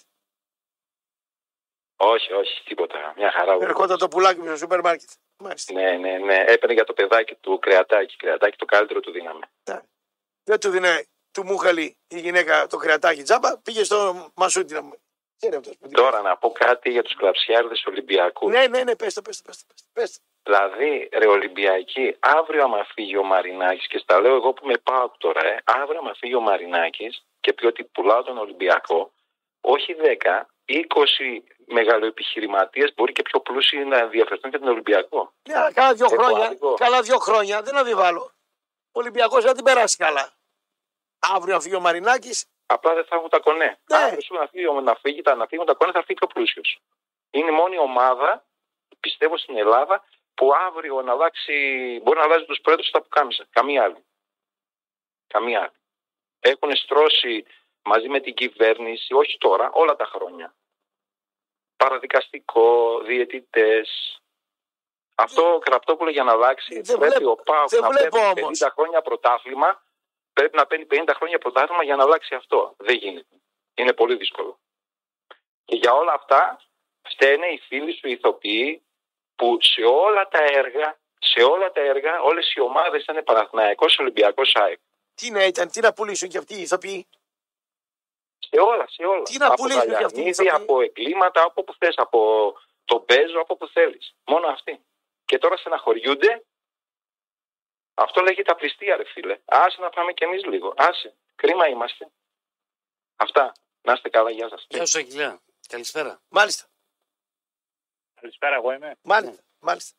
Όχι, 1.96 2.32
όχι, 2.32 2.62
τίποτα. 2.64 3.14
Μια 3.16 3.30
χαρά. 3.30 3.54
ο 3.54 3.62
Ερχόταν 3.62 3.98
το 3.98 4.08
πουλάκι 4.08 4.40
μου 4.40 4.46
στο 4.46 4.56
σούπερ 4.56 4.80
μάρκετ. 4.80 5.08
Μάλιστα. 5.36 5.72
Ναι, 5.72 5.90
ναι, 5.96 6.18
ναι. 6.18 6.44
Έπαιρνε 6.46 6.74
για 6.74 6.84
το 6.84 6.92
παιδάκι 6.92 7.34
του 7.34 7.58
κρεατάκι. 7.58 8.16
Κρεατάκι 8.16 8.56
το 8.56 8.64
καλύτερο 8.64 9.00
του 9.00 9.10
δύναμη. 9.10 9.40
Δεν 10.44 10.60
του 10.60 10.70
δίνε 10.70 11.06
του 11.30 11.44
μούχαλη 11.44 11.96
η 12.08 12.20
γυναίκα 12.20 12.66
το 12.66 12.76
κρεατάκι 12.76 13.22
τζάμπα, 13.22 13.58
πήγε 13.58 13.84
στο 13.84 14.30
μασούτι 14.34 14.74
να 14.74 14.82
μου. 14.82 15.00
Ξέρει 15.40 15.56
αυτός 15.56 15.76
που 15.76 15.88
Τώρα 15.88 16.20
να 16.22 16.36
πω 16.36 16.50
κάτι 16.50 16.90
για 16.90 17.02
τους 17.02 17.14
κλαψιάρδε 17.14 17.74
Ολυμπιακούς. 17.86 18.52
Ναι, 18.52 18.66
ναι, 18.66 18.82
ναι, 18.82 18.96
πες 18.96 19.14
το, 19.14 19.22
πες 19.22 19.36
το, 19.36 19.42
πες 19.46 19.58
το, 19.58 19.64
πες 19.68 19.82
το, 19.82 19.88
πες 19.92 20.12
το. 20.12 20.20
Δηλαδή, 20.42 21.08
ρε 21.12 21.26
Ολυμπιακή, 21.26 22.16
αύριο 22.20 22.62
άμα 22.62 22.84
φύγει 22.84 23.16
ο 23.16 23.22
Μαρινάκης, 23.22 23.86
και 23.86 23.98
στα 23.98 24.20
λέω 24.20 24.34
εγώ 24.34 24.52
που 24.52 24.66
με 24.66 24.78
πάω 24.82 25.10
τώρα, 25.18 25.46
ε, 25.46 25.58
αύριο 25.64 25.98
άμα 25.98 26.14
φύγει 26.14 26.34
ο 26.34 26.40
Μαρινάκης 26.40 27.24
και 27.40 27.52
πει 27.52 27.66
ότι 27.66 27.84
πουλάω 27.84 28.22
τον 28.22 28.38
Ολυμπιακό, 28.38 29.12
όχι 29.60 29.94
10, 29.94 30.46
20 30.64 31.42
μεγαλοεπιχειρηματίες 31.66 32.94
μπορεί 32.94 33.12
και 33.12 33.22
πιο 33.22 33.40
πλούσιοι 33.40 33.76
να 33.84 33.98
ενδιαφερθούν 33.98 34.50
για 34.50 34.58
τον 34.58 34.68
Ολυμπιακό. 34.68 35.32
Ναι, 35.48 35.58
αλλά 35.58 35.72
κάνα 35.72 35.92
δύο 35.92 36.06
Έχω 36.10 36.22
χρόνια, 36.22 36.44
άδικο. 36.46 36.74
καλά 36.74 37.02
δύο 37.02 37.18
χρόνια, 37.18 37.62
δεν 37.62 37.76
αμφιβάλλω. 37.76 38.32
Ο 38.92 39.00
Ολυμπιακός 39.00 39.44
δεν 39.44 39.54
την 39.54 39.64
περάσει 39.64 39.96
καλά. 39.96 40.32
Αύριο 41.18 41.54
να 41.54 41.60
φύγει 41.60 41.74
ο 41.74 41.80
Μαρινάκης, 41.80 42.46
Απλά 42.70 42.94
δεν 42.94 43.04
θα 43.04 43.16
έχουν 43.16 43.28
τα 43.28 43.38
κονέ. 43.40 43.78
Ναι. 43.90 43.96
Αύριο 43.96 44.20
σου 44.20 44.34
να 44.34 44.46
φύγει, 44.46 44.64
να 44.82 44.94
φύγει, 44.94 45.22
τα- 45.22 45.34
να 45.34 45.46
φύγουν 45.46 45.66
τα 45.66 45.74
κονέ, 45.74 45.92
θα 45.92 46.02
φύγει 46.04 46.18
και 46.18 46.24
ο 46.24 46.26
πλούσιος. 46.26 46.80
Είναι 47.30 47.50
η 47.50 47.54
μόνη 47.54 47.78
ομάδα, 47.78 48.44
πιστεύω 49.00 49.36
στην 49.38 49.56
Ελλάδα, 49.56 50.04
που 50.34 50.54
αύριο 50.54 51.02
να 51.02 51.12
αλλάξει, 51.12 51.52
μπορεί 52.02 52.18
να 52.18 52.24
αλλάζει 52.24 52.44
τους 52.44 52.60
πρόεδρους 52.60 52.86
στα 52.86 53.02
πουκάμισα. 53.02 53.46
Καμία 53.50 53.82
άλλη. 53.84 54.04
Καμία 55.26 55.58
άλλη. 55.60 55.72
Έχουν 56.40 56.76
στρώσει 56.76 57.46
μαζί 57.82 58.08
με 58.08 58.20
την 58.20 58.34
κυβέρνηση, 58.34 59.14
όχι 59.14 59.38
τώρα, 59.38 59.70
όλα 59.72 59.96
τα 59.96 60.04
χρόνια. 60.04 60.54
Παραδικαστικό, 61.76 62.98
διαιτητές. 63.00 64.12
Αυτό 65.14 65.54
ο 65.54 65.58
Κραπτόπουλο 65.58 66.10
για 66.10 66.24
να 66.24 66.32
αλλάξει 66.32 66.74
Ε, 66.76 66.80
δεν 66.80 66.98
πρέπει 66.98 67.14
βλέπω- 67.14 67.30
ο 67.30 67.42
Πάοκ 67.42 67.68
δεν 67.68 67.80
να 67.80 67.88
βλέπω 67.88 68.16
παίρνει 68.16 68.42
όμως. 68.42 68.58
50 68.58 68.70
χρόνια 68.70 69.02
πρωτάθλημα. 69.02 69.82
Πρέπει 70.38 70.56
να 70.56 70.66
παίρνει 70.66 70.86
50 70.90 71.12
χρόνια 71.14 71.38
πρωτάθλημα 71.38 71.84
για 71.84 71.96
να 71.96 72.02
αλλάξει 72.02 72.34
αυτό. 72.34 72.74
Δεν 72.78 72.96
γίνεται. 72.96 73.34
Είναι 73.74 73.92
πολύ 73.92 74.16
δύσκολο. 74.16 74.60
Και 75.64 75.76
για 75.76 75.92
όλα 75.92 76.12
αυτά 76.12 76.60
φταίνε 77.08 77.46
οι 77.46 77.58
φίλοι 77.58 77.92
σου 77.92 78.08
οι 78.08 78.10
ηθοποιοί 78.10 78.82
που 79.36 79.58
σε 79.60 79.84
όλα 79.84 80.28
τα 80.28 80.38
έργα, 80.44 80.98
σε 81.18 81.42
όλα 81.42 81.72
τα 81.72 81.80
έργα, 81.80 82.20
όλες 82.20 82.52
οι 82.54 82.60
ομάδες 82.60 83.02
ήταν 83.02 83.24
Παναθηναϊκός, 83.24 83.98
Ολυμπιακός, 83.98 84.54
ΑΕΚ. 84.54 84.78
τι 85.14 85.30
να 85.30 85.44
ήταν, 85.44 85.70
τι 85.70 85.80
να 85.80 85.92
πουλήσουν 85.92 86.28
και 86.28 86.38
αυτοί 86.38 86.54
οι 86.54 86.60
ηθοποιοί; 86.60 87.06
Σε 88.38 88.60
όλα, 88.60 88.88
σε 88.88 89.04
όλα. 89.04 89.22
Τι 89.22 89.38
να 89.38 89.46
από 89.46 89.54
πουλήσουν 89.54 89.88
τα 89.88 89.96
κι 89.96 90.04
αυτοί 90.04 90.20
οι 90.20 90.22
Γιαννίδη, 90.22 90.44
ηθοποιοί; 90.44 90.62
από 90.62 90.80
εγκλήματα, 90.80 91.42
από 91.42 91.60
όπου 91.60 91.74
θες, 91.78 91.94
από 91.96 92.52
το 92.84 93.04
Μπέζο, 93.06 93.40
από 93.40 93.54
όπου 93.54 93.66
θέλεις. 93.68 94.14
Μόνο 94.26 94.46
αυτοί. 94.46 94.84
Και 95.24 95.38
τώρα 95.38 95.56
στεναχωριούνται. 95.56 96.44
Αυτό 98.00 98.20
λέγεται 98.20 98.50
απληστία, 98.52 98.96
ρε 98.96 99.04
φίλε. 99.04 99.38
Άσε 99.44 99.80
να 99.80 99.90
πάμε 99.90 100.12
κι 100.12 100.24
εμείς 100.24 100.44
λίγο. 100.44 100.74
Άσε. 100.76 101.14
Κρίμα 101.34 101.68
είμαστε. 101.68 102.10
Αυτά. 103.16 103.52
Να 103.82 103.92
είστε 103.92 104.08
καλά, 104.08 104.30
γεια 104.30 104.48
σας. 104.48 104.66
Γεια 104.68 104.86
σου, 104.86 104.98
Αγγελέα. 104.98 105.40
Καλησπέρα. 105.68 106.20
Μάλιστα, 106.28 106.66
Καλησπέρα, 108.20 108.54
εγώ 108.56 108.72
είμαι. 108.72 108.96
μάλιστα, 109.02 109.42
μάλιστα. 109.58 109.96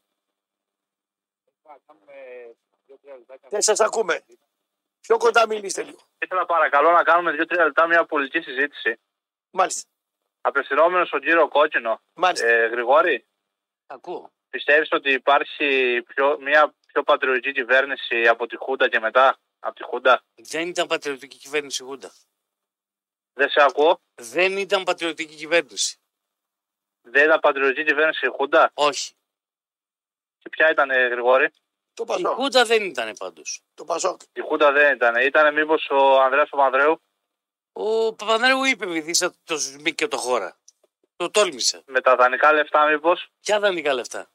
Δεν 3.50 3.62
σας 3.62 3.80
ακούμε. 3.80 4.26
Πιο 5.02 5.18
κοντά 5.18 5.48
μιλήστε 5.48 5.84
λίγο. 5.84 6.00
Ήθελα 6.20 6.46
παρακαλώ 6.46 6.92
να 6.92 7.04
κάνουμε 7.04 7.32
δύο-τρία 7.32 7.64
λεπτά 7.66 7.88
μια 7.88 8.06
πολιτική 8.06 8.44
συζήτηση. 8.44 9.00
Μάλιστα, 9.52 9.90
Απευθυνόμενος 10.42 11.08
στον 11.08 11.20
κύριο 11.20 11.48
Κόκκινο. 11.48 12.02
μάλιστα. 12.14 12.48
Ε, 12.48 12.68
Γρηγόρη, 12.68 13.26
Ακούω. 13.88 14.32
πιστεύεις 14.50 14.90
ότι 14.92 15.12
υπάρχει 15.12 16.02
πιο, 16.08 16.38
μια 16.40 16.74
πιο 16.94 17.04
πατριωτική 17.04 17.52
κυβέρνηση 17.52 18.28
από 18.28 18.48
τη 18.48 18.56
Χούντα 18.58 18.90
και 18.90 19.00
μετά 19.00 19.38
από 19.60 19.76
τη 19.76 19.84
Χούντα. 19.84 20.24
Δεν 20.36 20.68
ήταν 20.68 20.88
πατριωτική 20.88 21.38
κυβέρνηση 21.38 21.84
η 21.84 21.86
Χούντα. 21.86 22.12
Δεν 23.34 23.50
σε 23.50 23.62
ακούω. 23.64 24.02
Δεν 24.16 24.58
ήταν 24.58 24.84
πατριωτική 24.84 25.36
κυβέρνηση. 25.36 25.98
Δεν 27.02 27.24
ήταν 27.26 27.40
πατριωτική 27.40 27.84
κυβέρνηση 27.84 28.26
η 28.26 28.30
Χούντα; 28.30 28.72
Όχι. 28.74 29.14
Και 30.38 30.50
ποια 30.50 30.70
ήταν, 30.72 30.90
ε, 30.90 31.08
Γρηγόρη; 31.08 31.50
Το 31.94 32.04
Η 32.04 32.06
Πασόκ, 32.06 32.34
Χούντα 32.36 32.66
δεν 32.66 32.84
ήταν 32.86 33.14
πάντως. 33.18 33.62
το 33.74 33.86
Πασόκ. 33.86 34.22
Η 34.34 34.42
Χούντα 34.42 34.72
δεν 34.72 34.96
ήταν. 34.96 35.16
Ήταν 35.16 35.54
μήπως 35.54 35.88
ο 35.90 36.22
Ανδρέας 36.22 36.50
Παπανδρέου; 36.50 37.02
Ο 37.72 38.14
Παπανδρέου 38.16 38.64
είπε 38.64 38.86
βυθίσα 38.86 39.34
το 39.44 39.58
σμί 39.58 39.94
και 39.94 40.08
το 40.08 40.18
χώρα. 40.18 40.58
Το 41.16 41.30
τόλμησε. 41.32 41.84
με 41.86 42.02
τα 42.02 42.16
δανεικά 42.16 42.54
λεφτά, 42.54 42.86
μήπως; 42.86 43.28
Ποια 43.42 43.60
δανεικά 43.60 43.94
λεφτά; 43.94 44.32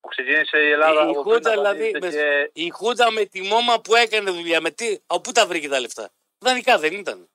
Που 0.00 0.08
ξεκίνησε 0.08 0.58
η 0.58 0.70
Ελλάδα. 0.70 1.06
Η 1.06 1.10
από 1.10 1.22
Χούντα 1.22 1.50
πριν 1.50 1.62
να 1.62 1.72
δηλαδή. 1.72 1.78
δανείζεται 1.90 2.06
με- 2.06 2.12
και- 2.12 2.50
Η 2.62 2.70
Χούντα 2.70 3.10
με 3.10 3.24
τη 3.24 3.40
μόμα 3.42 3.80
που 3.80 3.94
έκανε 3.94 4.30
δουλειά. 4.30 4.60
Με 4.60 4.70
τι, 4.70 4.98
από 5.06 5.20
πού 5.20 5.32
τα 5.32 5.46
βρήκε 5.46 5.68
τα 5.68 5.80
λεφτά; 5.80 6.10
Δανεικά 6.44 6.78
δεν 6.78 6.92
ήταν. 6.92 7.28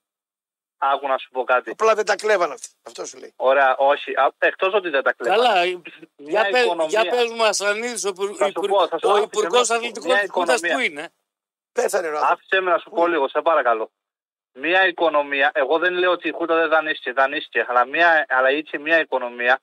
Άκου 0.77 1.07
να 1.07 1.17
σου 1.17 1.29
πω 1.29 1.43
κάτι. 1.43 1.69
Απλά 1.71 1.95
δεν 1.95 2.05
τα 2.05 2.15
κλέβαν 2.15 2.51
αυτοί. 2.51 2.67
Αυτό 2.83 3.05
σου 3.05 3.17
λέει. 3.17 3.33
Ωραία, 3.35 3.75
όχι. 3.77 4.13
Εκτός 4.37 4.73
ότι 4.73 4.89
δεν 4.89 5.03
τα 5.03 5.13
κλέβαν. 5.13 5.37
Καλά. 5.37 5.65
Μια 5.65 5.81
Για, 6.17 6.49
πε, 6.51 6.59
οικονομία. 6.59 7.01
για 7.01 7.11
πες 7.11 7.29
μου, 7.31 7.43
Ασλανίδης, 7.43 8.05
ο, 8.05 8.07
υπουργ- 8.09 8.35
Θα 8.37 8.45
σου 8.45 8.51
πω, 8.53 8.87
θα 8.87 8.97
σου- 8.99 9.09
ο 9.09 9.11
άφησε 9.11 9.23
Υπουργός 9.25 9.51
με 9.51 9.57
να 9.59 9.63
σου 9.65 9.69
πω. 9.69 9.75
Αθλητικών 9.75 10.11
Μια 10.11 10.19
της 10.19 10.29
Χούντας 10.31 10.59
οικονομία. 10.59 10.75
που 10.87 10.91
είναι. 10.91 11.09
Πέθανε 11.71 12.07
ο 12.07 12.09
άνθρωπος. 12.09 12.31
Άφησε 12.33 12.59
με 12.61 12.71
να 12.71 12.77
σου 12.77 12.89
πω 12.89 13.07
λίγο, 13.07 13.27
σε 13.27 13.41
παρακαλώ. 13.41 13.91
Μια 14.57 14.87
οικονομία, 14.87 15.51
εγώ 15.53 15.77
δεν 15.77 15.93
λέω 15.93 16.11
ότι 16.11 16.27
η 16.27 16.31
Χούντα 16.31 16.55
δεν 16.55 16.69
δανείστηκε, 16.69 17.11
δανείστηκε, 17.13 17.65
αλλά, 17.67 17.85
μια, 17.85 18.25
αλλά 18.29 18.51
είχε 18.51 18.77
μια 18.77 18.99
οικονομία 18.99 19.59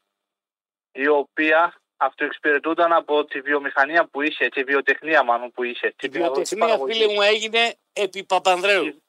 η 0.92 1.06
οποία 1.06 1.74
αυτοεξυπηρετούνταν 2.06 2.92
από 2.92 3.24
τη 3.24 3.40
βιομηχανία 3.40 4.06
που 4.06 4.22
είχε, 4.22 4.48
τη 4.48 4.62
βιοτεχνία 4.64 5.22
μάλλον 5.22 5.50
που 5.52 5.62
είχε. 5.62 5.86
Η 5.86 5.92
τη 5.96 6.08
βιολογική 6.08 6.54
βιοτεχνία, 6.54 6.66
παραγωγή. 6.66 6.92
φίλε 6.92 7.12
μου, 7.14 7.22
έγινε 7.22 7.74
επί 7.92 8.24
Παπανδρέου. 8.24 9.02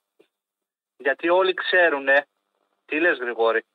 Γιατί 0.98 1.30
όλοι 1.30 1.54
ξέρουν, 1.54 2.08
τι 2.86 3.00
λες 3.00 3.18
Γρηγόρη; 3.18 3.66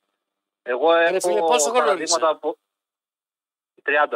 Εγώ 0.61 0.93
έχω 0.93 1.19
φίλε, 1.19 1.39
πόσο 1.39 1.69
χρόνο 1.69 1.79
παραδείγματα 1.79 2.25
είσαι; 2.25 2.35
από 2.35 2.57
30. 3.83 4.13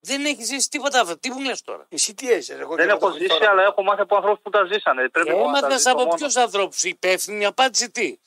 Δεν 0.00 0.24
έχεις 0.24 0.46
ζήσει 0.46 0.68
τίποτα 0.68 1.00
αυτό. 1.00 1.18
Τι 1.18 1.30
μου 1.30 1.40
λες 1.40 1.62
τώρα; 1.62 1.86
Εσύ 1.88 2.14
τι 2.14 2.30
έζησες, 2.32 2.58
εγώ 2.60 2.74
Δεν 2.74 2.86
και 2.86 2.92
έχω 2.92 3.06
εγώ 3.06 3.16
ζήσει, 3.16 3.28
τώρα. 3.28 3.50
αλλά 3.50 3.62
έχω 3.62 3.82
μάθει 3.82 4.00
από 4.00 4.16
ανθρώπους 4.16 4.42
που 4.42 4.50
τα 4.50 4.64
ζήσανε. 4.64 5.08
Πρέπει 5.08 5.28
εγώ 5.28 5.38
να 5.38 5.44
τα 5.44 5.58
Έμαθα 5.58 5.76
ζήσω 5.76 5.90
από 5.90 6.02
μόνος. 6.02 6.14
ποιους 6.20 6.36
ανθρώπους. 6.36 6.82
Υπεύθυνη 6.82 7.44
απάντηση 7.44 7.90
τι; 7.90 8.18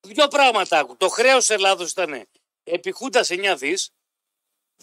Δύο 0.00 0.28
πράγματα 0.28 0.78
άκου. 0.78 0.96
Το 0.96 1.08
χρέος 1.08 1.50
Ελλάδος 1.50 1.90
ήταν 1.90 2.28
επί 2.64 2.90
Χούντας 2.90 3.30
9 3.30 3.56
δις. 3.56 3.90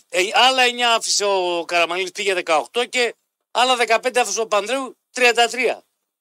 Ε, 0.09 0.29
άλλα 0.33 0.63
9 0.65 0.79
άφησε 0.81 1.25
ο 1.25 1.65
Καραμαλής 1.67 2.11
πήγε 2.11 2.33
18 2.45 2.89
και 2.89 3.15
άλλα 3.51 3.75
15 4.03 4.17
άφησε 4.17 4.41
ο 4.41 4.47
Πανδρέου 4.47 4.97
33. 5.13 5.79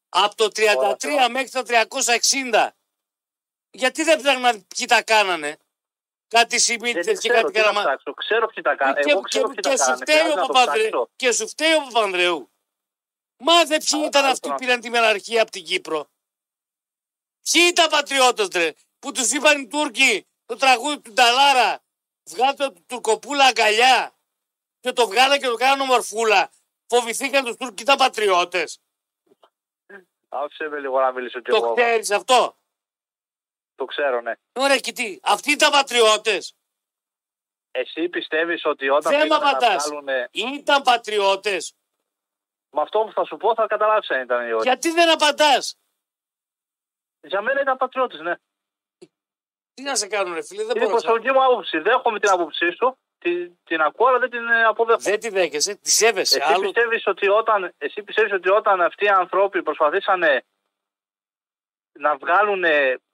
Από 0.09 0.35
το 0.35 0.45
33 0.45 1.29
μέχρι 1.31 1.49
το 1.51 1.63
360. 1.67 2.69
Γιατί 3.71 4.03
δεν 4.03 4.19
ψάχναν 4.23 4.67
ποιοι 4.77 4.87
τα 4.87 5.03
κάνανε. 5.03 5.57
Κάτι 6.29 6.49
Δεν 6.49 6.59
Σιμίτες 6.61 7.07
και 7.07 7.29
ξέρω 7.29 7.35
κάτι 7.35 7.53
τι 7.53 7.59
να 7.59 7.65
Καραμά. 7.65 7.81
ψάξω. 7.85 8.15
Ξέρω 8.15 8.47
ποιοι 8.47 8.63
τα 8.63 8.75
κάνουν. 8.77 8.95
Και, 8.95 9.11
Εγώ 9.11 9.21
και, 9.21 9.29
ξέρω 9.29 9.45
ποιοι 9.47 9.55
και 9.55 9.61
τα 9.61 9.77
σου 9.77 9.85
κάνουν. 9.85 9.97
φταίει 10.01 10.17
Χρειάζεται 10.17 10.41
ο 10.41 10.41
να 10.41 10.47
το 10.47 10.53
Παπανδρέου. 10.53 10.89
ψάξω. 10.89 11.11
Και 11.17 11.33
σου 11.33 11.49
φταίει 11.49 11.73
ο 11.75 11.81
Παπανδρέου. 11.93 12.51
Μάθε 13.37 13.77
ποιοι 13.91 14.03
ήταν 14.07 14.25
αυτοί 14.25 14.49
που 14.49 14.55
πήραν 14.55 14.81
τη 14.81 14.91
μεραρχία 14.91 15.43
από 15.43 15.51
την 15.51 15.65
Κύπρο. 15.65 16.11
Ποιοι 17.51 17.63
ήταν 17.69 17.89
πατριώτες 17.89 18.49
ρε, 18.53 18.73
που 18.99 19.13
τους 19.13 19.31
είπαν 19.33 19.61
οι 19.61 19.67
Τούρκοι 19.67 20.27
το 20.47 20.57
τραγούδι 20.57 21.01
του 21.01 21.13
Νταλάρα; 21.13 21.83
Βγάλτε 22.29 22.71
του 22.71 22.85
Τουρκοπούλα 22.87 23.45
αγκαλιά. 23.45 24.13
Και 24.81 24.93
το 24.93 25.07
βγάλα 25.07 25.39
και 25.39 25.47
το 25.47 25.55
κάνανε 25.57 25.85
μορφούλα. 25.85 26.51
Φοβηθήκαν 26.87 27.45
τους 27.45 27.57
Τούρκοι 27.57 27.83
ήταν 27.83 27.97
πατριώτες. 27.97 28.81
Άφησε 30.29 30.69
με 30.69 30.79
λίγο 30.79 31.01
να 31.01 31.13
μιλήσω 31.13 31.41
κι 31.41 31.51
Το 31.51 31.57
εγώ. 31.57 31.75
ξέρεις 31.75 32.11
αυτό; 32.11 32.57
Το 33.75 33.85
ξέρω, 33.85 34.21
ναι. 34.21 34.33
Ωραία 34.53 34.79
και 34.79 34.93
τι. 34.93 35.19
Αυτοί 35.23 35.51
ήταν 35.51 35.71
πατριώτες. 35.71 36.57
Εσύ 37.71 38.09
πιστεύεις 38.09 38.65
ότι 38.65 38.89
όταν 38.89 39.13
Δεν 39.13 39.21
μ' 39.21 39.23
πήγανε 39.23 39.45
να 39.45 39.51
απαντάς. 39.51 39.85
βγάλουνε- 39.87 40.29
Ήταν 40.33 40.83
πατριώτες. 40.83 41.75
Με 42.71 42.81
αυτό 42.81 42.99
που 42.99 43.13
θα 43.13 43.25
σου 43.25 43.37
πω 43.37 43.55
θα 43.55 43.67
καταλάβεις 43.67 44.11
αν 44.11 44.23
ήταν 44.23 44.49
ή 44.49 44.53
όχι. 44.53 44.63
Γιατί 44.69 44.91
δεν 44.91 45.11
απαντάς; 45.11 45.79
Για 47.21 47.41
μένα 47.41 47.61
ήταν 47.61 47.77
πατριώτης, 47.77 48.21
ναι. 48.21 48.35
Τι 49.79 49.85
να 49.85 49.95
σε 49.97 50.07
κάνουν 50.07 50.35
ρε 50.35 50.43
φίλε. 50.43 50.65
Δεν 50.65 50.77
Είναι 50.77 50.85
μπορώ 50.85 50.95
να 50.95 51.01
σε- 51.01 51.07
προσωπική 51.07 51.33
μου 51.35 51.45
άποψη. 51.45 51.79
Δέχομαι 51.79 52.19
την 52.21 52.31
άποψή 52.31 52.71
σου. 52.71 52.99
Την, 53.19 53.59
την 53.65 53.81
ακούω, 53.81 54.07
αλλά 54.07 54.19
δεν 54.19 54.31
την 54.31 54.49
ε, 54.49 54.65
αποδέχομαι. 54.65 55.11
Δεν 55.11 55.21
τη 55.21 55.29
δέχεσαι. 55.29 55.75
Τη 55.75 55.91
σέβεσαι. 55.91 56.39
Εσύ 56.39 56.53
Άλλος... 56.53 56.63
πιστεύεις, 56.73 57.07
ότι 57.07 57.29
όταν, 57.29 57.75
εσύ 57.79 58.03
πιστεύεις 58.03 58.33
ότι 58.33 58.49
όταν 58.51 58.81
αυτοί 58.81 59.05
οι 59.05 59.09
άνθρωποι 59.09 59.63
προσπαθήσανε 59.63 60.45
να 61.93 62.17
βγάλουν 62.17 62.65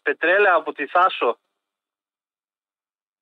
πετρέλαια 0.02 0.54
από 0.54 0.72
τη 0.72 0.86
Θάσο 0.86 1.38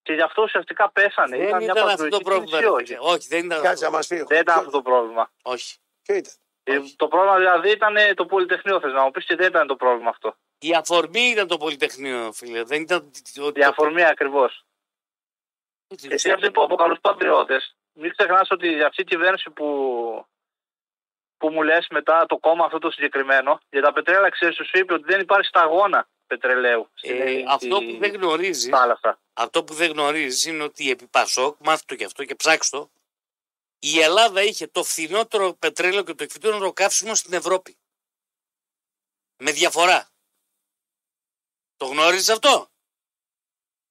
και 0.02 0.12
γι' 0.12 0.20
αυτό 0.23 0.43
ουσιαστικά 0.43 0.90
πέσανε. 0.90 1.36
Δεν 1.36 1.47
ήταν 1.47 1.62
μια 1.62 1.73
ήταν 1.73 1.89
αυτό 1.89 2.09
το 2.09 2.19
πατριωτική 2.19 2.51
πρόβλημα. 2.51 2.77
κίνηση, 2.77 2.93
ρε 2.93 2.98
φίλε. 3.01 3.12
Όχι, 3.14 3.27
δεν 3.28 3.44
ήταν 3.44 3.62
Κάτσε 3.62 3.69
αυτό. 3.73 3.85
να 3.85 3.90
μας 3.90 4.06
πει. 4.06 4.23
Δεν 4.28 4.40
ήταν 4.40 4.59
αυτό 4.59 4.70
το 4.70 4.82
πρόβλημα. 4.82 5.31
Όχι. 5.43 5.77
Ποιο 6.02 6.14
ήταν; 6.14 6.32
Ε, 6.64 6.81
Το 6.97 7.09
πρόβλημα 7.09 7.36
δηλαδή 7.39 7.70
ήταν 7.70 7.94
το 8.14 8.27
Πολυτεχνείο, 8.27 8.81
θες 8.81 8.93
να 8.93 9.02
μου 9.05 9.10
πεις 9.10 9.24
και 9.24 9.36
δεν 9.36 9.47
ήταν 9.47 9.66
το 9.66 9.77
πρόβλημα 9.77 10.10
αυτό. 10.10 10.36
Η 10.64 10.74
αφορμή 10.74 11.20
ήταν 11.20 11.47
το 11.48 11.56
Πολυτεχνείο, 11.56 12.32
φίλε. 12.32 12.62
Δεν 12.62 12.82
ήταν. 12.82 13.10
ότι- 13.40 13.60
Η 13.60 13.64
αφορμή 13.64 14.05
ακριβώς. 14.05 14.64
Εσύ 16.09 16.30
αυτοί 16.30 16.51
που 16.51 16.62
αποκαλούς 16.62 16.98
πατριώτες, 17.01 17.76
μην 17.93 18.10
ξεχνάς 18.16 18.51
ότι 18.51 18.82
αυτή 18.82 19.01
η 19.01 19.05
κυβέρνηση 19.05 19.51
που, 19.51 19.66
που 21.36 21.51
μου 21.51 21.62
λες 21.62 21.86
μετά 21.90 22.26
το 22.26 22.39
κόμμα 22.39 22.64
αυτό 22.64 22.78
το 22.78 22.90
συγκεκριμένο, 22.90 23.60
για 23.70 23.82
τα 23.82 23.93
πετρέλαια 23.93 24.28
ξέρεις 24.28 24.56
σου 24.56 24.78
είπε 24.78 24.93
ότι 24.94 25.05
δεν 25.05 25.20
υπάρχει 25.20 25.48
σταγόνα 25.48 26.09
πετρελαίου. 26.26 26.90
στην 26.94 27.10
Ε, 27.20 27.22
ελληνική 27.22 27.44
αυτό 27.48 27.78
που 27.82 27.98
δεν 27.98 28.12
γνωρίζει, 28.12 28.70
θάλασσα. 28.70 29.20
αυτό 29.32 29.64
που 29.64 29.74
δεν 29.74 29.90
γνωρίζεις 29.90 30.44
είναι 30.47 30.62
ότι 30.62 30.90
επί 30.90 31.06
Πασόκ, 31.06 31.56
μάθει 31.60 31.84
το 31.84 31.94
και 31.94 32.05
αυτό 32.05 32.24
και 32.24 32.34
ψάξτε 32.34 32.76
το, 32.76 32.90
η 33.78 34.01
Ελλάδα 34.01 34.43
είχε 34.43 34.66
το 34.66 34.82
φθηνότερο 34.84 35.55
πετρέλαιο 35.55 36.05
και 36.05 36.14
το 36.14 36.24
φθηνότερο 36.28 36.72
καύσιμο 36.72 37.14
στην 37.14 37.32
Ευρώπη. 37.32 37.76
Με 39.36 39.51
διαφορά. 39.52 40.11
Το 41.82 41.88
γνωρίζεις 41.88 42.28
αυτό; 42.28 42.68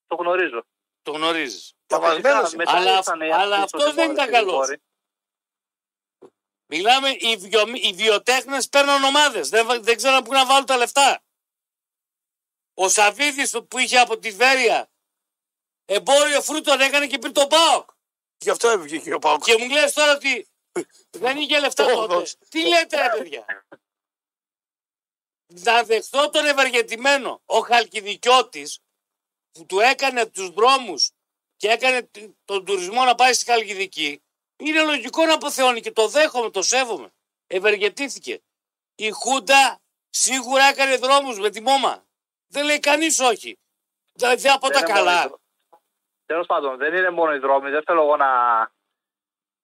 Το 0.07 0.15
γνωρίζω. 0.15 0.63
Το 1.01 1.11
γνωρίζεις. 1.11 1.73
Τα 1.88 1.99
βασμένο. 1.99 2.41
Φυσικά, 2.41 2.57
μετά 2.57 2.72
Αλλά, 2.77 2.97
ήρθανε 2.97 3.27
οι 3.27 3.31
αλλά 3.31 3.55
αυτοί 3.55 3.63
αυτός 3.63 3.81
στο 3.81 3.93
δεν 3.93 3.95
Δημόριο 4.07 4.13
ήταν 4.13 4.26
και 4.26 4.31
καλός. 4.31 4.51
Δημόροι. 4.51 4.81
Μιλάμε, 6.68 7.09
οι, 7.09 7.38
βιο, 7.38 7.63
οι 7.76 7.93
βιοτέχνες 7.93 8.69
παίρνουν 8.69 9.03
ομάδες. 9.03 9.49
Δεν, 9.49 9.65
βα- 9.65 9.80
δεν 9.80 9.97
ξέραν 9.97 10.23
πού 10.23 10.31
να 10.34 10.45
βάλουν 10.45 10.65
τα 10.65 10.77
λεφτά. 10.77 11.23
Ο 12.73 12.89
Σαββίδης 12.89 13.57
που 13.69 13.77
είχε 13.77 13.99
από 13.99 14.18
τη 14.19 14.31
Βέρεια 14.31 14.91
εμπόριο 15.85 16.41
φρούτων 16.41 16.81
έκανε 16.81 17.07
και 17.07 17.19
πήρε 17.19 17.31
τον 17.31 17.47
ΠΑΟΚ. 17.47 17.89
Γι' 18.38 18.49
αυτό 18.49 18.69
έβγαινε 18.69 19.01
και 19.03 19.13
ο 19.13 19.19
Πάουκ. 19.19 19.43
Και 19.43 19.57
μου 19.57 19.69
λες 19.69 19.93
τώρα 19.93 20.11
ότι 20.13 20.49
δεν 21.11 21.38
είχε 21.38 21.59
λεφτά 21.59 21.84
τότε. 21.85 22.15
Όντως. 22.15 22.35
Τι 22.49 22.68
λέτε 22.68 23.01
ρε 23.01 23.09
παιδιά; 23.18 23.45
Να 25.53 25.84
δεχτώ 25.84 26.30
τον 26.30 26.45
ευεργετημένο 26.45 27.41
ο 27.45 27.60
Χαλκιδικιώτης 27.60 28.80
που 29.52 29.65
του 29.65 29.80
έκανε 29.80 30.26
τους 30.26 30.49
δρόμους 30.49 31.11
και 31.57 31.68
έκανε 31.68 32.02
τ- 32.03 32.30
τον 32.45 32.65
τουρισμό 32.65 33.03
να 33.03 33.15
πάει 33.15 33.34
στη 33.34 33.45
Χαλκιδική 33.45 34.22
είναι 34.57 34.84
λογικό 34.84 35.26
να 35.26 35.34
αποθεώνει 35.34 35.82
και 35.82 35.91
το 35.91 36.07
δέχομαι, 36.07 36.49
το 36.49 36.61
σέβομαι. 36.61 37.14
Ευεργετήθηκε. 37.48 38.41
Η 38.95 39.10
Χούντα 39.10 39.82
σίγουρα 40.10 40.64
έκανε 40.64 40.98
δρόμους 40.98 41.40
με 41.40 41.49
τη 41.49 41.61
μόμα. 41.61 42.06
Δεν 42.48 42.65
λέει 42.65 42.80
κανείς 42.80 43.19
όχι. 43.19 43.60
Δηλαδή 44.14 44.49
από 44.49 44.68
Δεν 44.68 44.76
τα 44.76 44.80
είναι 44.80 44.94
μόνο 44.99 45.10
οι 45.10 45.14
καλά. 45.14 45.28
δρό- 45.28 45.40
Τέλος 46.26 46.45
πάντων, 46.48 46.78
δεν 46.78 46.94
είναι 46.94 47.10
μόνο 47.10 47.34
οι 47.34 47.38
δρόμοι. 47.40 47.69
Δεν 47.69 47.84
θέλω 47.84 48.02
εγώ 48.02 48.15
να 48.18 48.28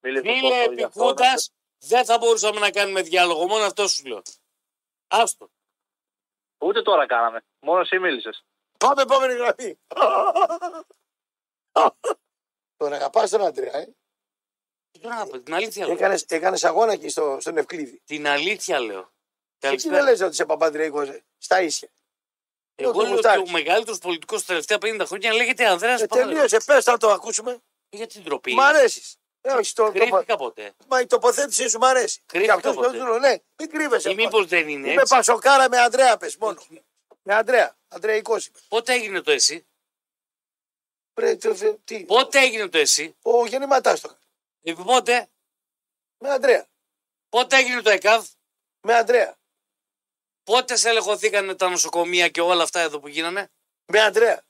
μιλήσω 0.03 0.23
Φίλε 0.23 0.41
τόσο 0.41 0.61
επί 0.61 0.75
γι' 0.75 0.83
αυτό. 0.83 1.03
Χούντας, 1.03 1.51
δεν 1.77 2.05
θα 2.05 2.17
μπορούσαμε 2.17 2.59
να 2.59 2.71
κάνουμε 2.71 3.01
διάλογο. 3.01 3.47
Μόνο 3.47 3.63
αυτό 3.63 3.87
σου 3.87 4.05
λέω. 4.05 4.21
Άστο. 5.07 5.49
Ούτε 6.57 6.81
τώρα 6.81 7.05
κάναμε. 7.05 7.41
Μόνο 7.59 7.79
εσύ 7.79 7.99
μίλησες. 7.99 8.43
Πάμε 8.77 9.01
επόμενη 9.01 9.33
γραμμή. 9.33 9.79
Τον 12.77 12.93
αγαπάς 12.93 13.29
τον 13.29 13.41
Αντρέα, 13.45 13.77
ε; 13.77 13.95
Τι 14.91 15.07
να 15.07 15.27
πω, 15.27 15.39
Την 15.39 15.53
αλήθεια 15.53 15.85
λέω. 15.85 15.95
Έκανες, 15.95 16.23
έκανες 16.27 16.63
αγώνα 16.63 16.91
εκεί 16.91 17.09
στο, 17.09 17.37
στον 17.39 17.57
Ευκλήδη. 17.57 18.01
Την 18.05 18.27
αλήθεια 18.27 18.79
λέω. 18.79 18.99
Εκεί 18.99 19.11
Καλησπέρα. 19.59 19.95
δεν 19.95 20.05
λες 20.05 20.21
ότι 20.21 20.31
είσαι 20.31 20.45
Παπαντρέικος 20.45 21.07
ε, 21.09 21.23
στα 21.37 21.61
ίσια. 21.61 21.89
Εγώ 22.75 22.89
ότι 22.89 22.97
λέω 22.97 23.05
ότι 23.07 23.13
γουστάρεις. 23.15 23.49
ο 23.49 23.51
μεγαλύτερος 23.51 23.99
πολιτικός 23.99 24.39
τα 24.41 24.45
τελευταία 24.47 24.77
50 24.81 25.01
χρόνια 25.05 25.33
λέγεται 25.33 25.65
Ανδρέας 25.67 26.01
Ε, 26.01 26.05
Παπανδρέου. 26.05 26.33
τελείωσε, 26.35 26.57
πες 26.65 26.83
θα 26.83 26.97
το 26.97 27.09
ακούσουμε. 27.09 27.57
Για 27.89 28.07
την 28.07 28.23
τροπή. 28.23 28.53
Μ' 28.53 28.59
αρέσεις. 28.59 29.17
Ε, 29.49 29.53
όχι, 29.53 29.73
το, 29.73 29.85
το, 29.85 29.91
Κρύβηκα 29.91 30.37
ποτέ. 30.37 30.73
μα 30.87 31.01
η 31.01 31.05
τοποθέτησή 31.07 31.69
σου 31.69 31.77
μ' 31.77 31.83
αρέσει. 31.83 32.21
Κρύβηκα 32.25 32.51
Και 32.51 32.57
αυτός 32.67 32.75
ποτέ. 32.75 32.87
που 32.87 32.97
του 32.97 33.09
λέω, 33.09 33.19
ναι, 33.19 33.35
μην 33.57 33.69
κρύβεσαι. 33.69 34.09
Ή 34.09 34.15
μήπως 34.15 34.45
δεν 34.45 34.67
είναι 34.69 34.91
Είμαι 34.91 35.01
έτσι; 35.01 35.15
πασοκάρα 35.15 35.69
με 35.69 35.77
Αντρέα, 35.79 36.17
πες 36.17 36.37
μόνο. 36.37 36.61
Με 37.23 37.33
Αντρέα. 37.33 37.77
Αντρεϊκός 37.87 38.47
είμαι. 38.47 38.59
Πότε 38.67 38.93
έγινε 38.93 39.21
το 39.21 39.31
εσύ; 39.31 39.67
Πρέπει, 41.13 41.37
το- 41.37 41.55
το- 41.55 41.79
τι, 41.83 42.03
Πότε 42.05 42.39
έγινε 42.39 42.67
το 42.67 42.77
εσύ; 42.77 43.15
ο 43.21 43.45
γεννηματάς 43.45 44.01
το. 44.01 44.17
Ε, 44.63 44.73
πότε; 44.73 45.29
Με 46.17 46.29
Αντρέα. 46.29 46.67
Πότε 47.29 47.57
έγινε 47.57 47.81
το 47.81 47.89
ΕΚΑΒ; 47.89 48.27
Με 48.81 48.93
Αντρέα. 48.95 49.37
Πότε 50.43 50.75
σε 50.75 50.89
ελεγχωθήκαν 50.89 51.57
τα 51.57 51.69
νοσοκομεία 51.69 52.29
και 52.29 52.41
όλα 52.41 52.63
αυτά 52.63 52.79
εδώ 52.79 52.99
που 52.99 53.07
γίνανε; 53.07 53.51
Με 53.85 53.99
Αντρέα. 54.01 54.43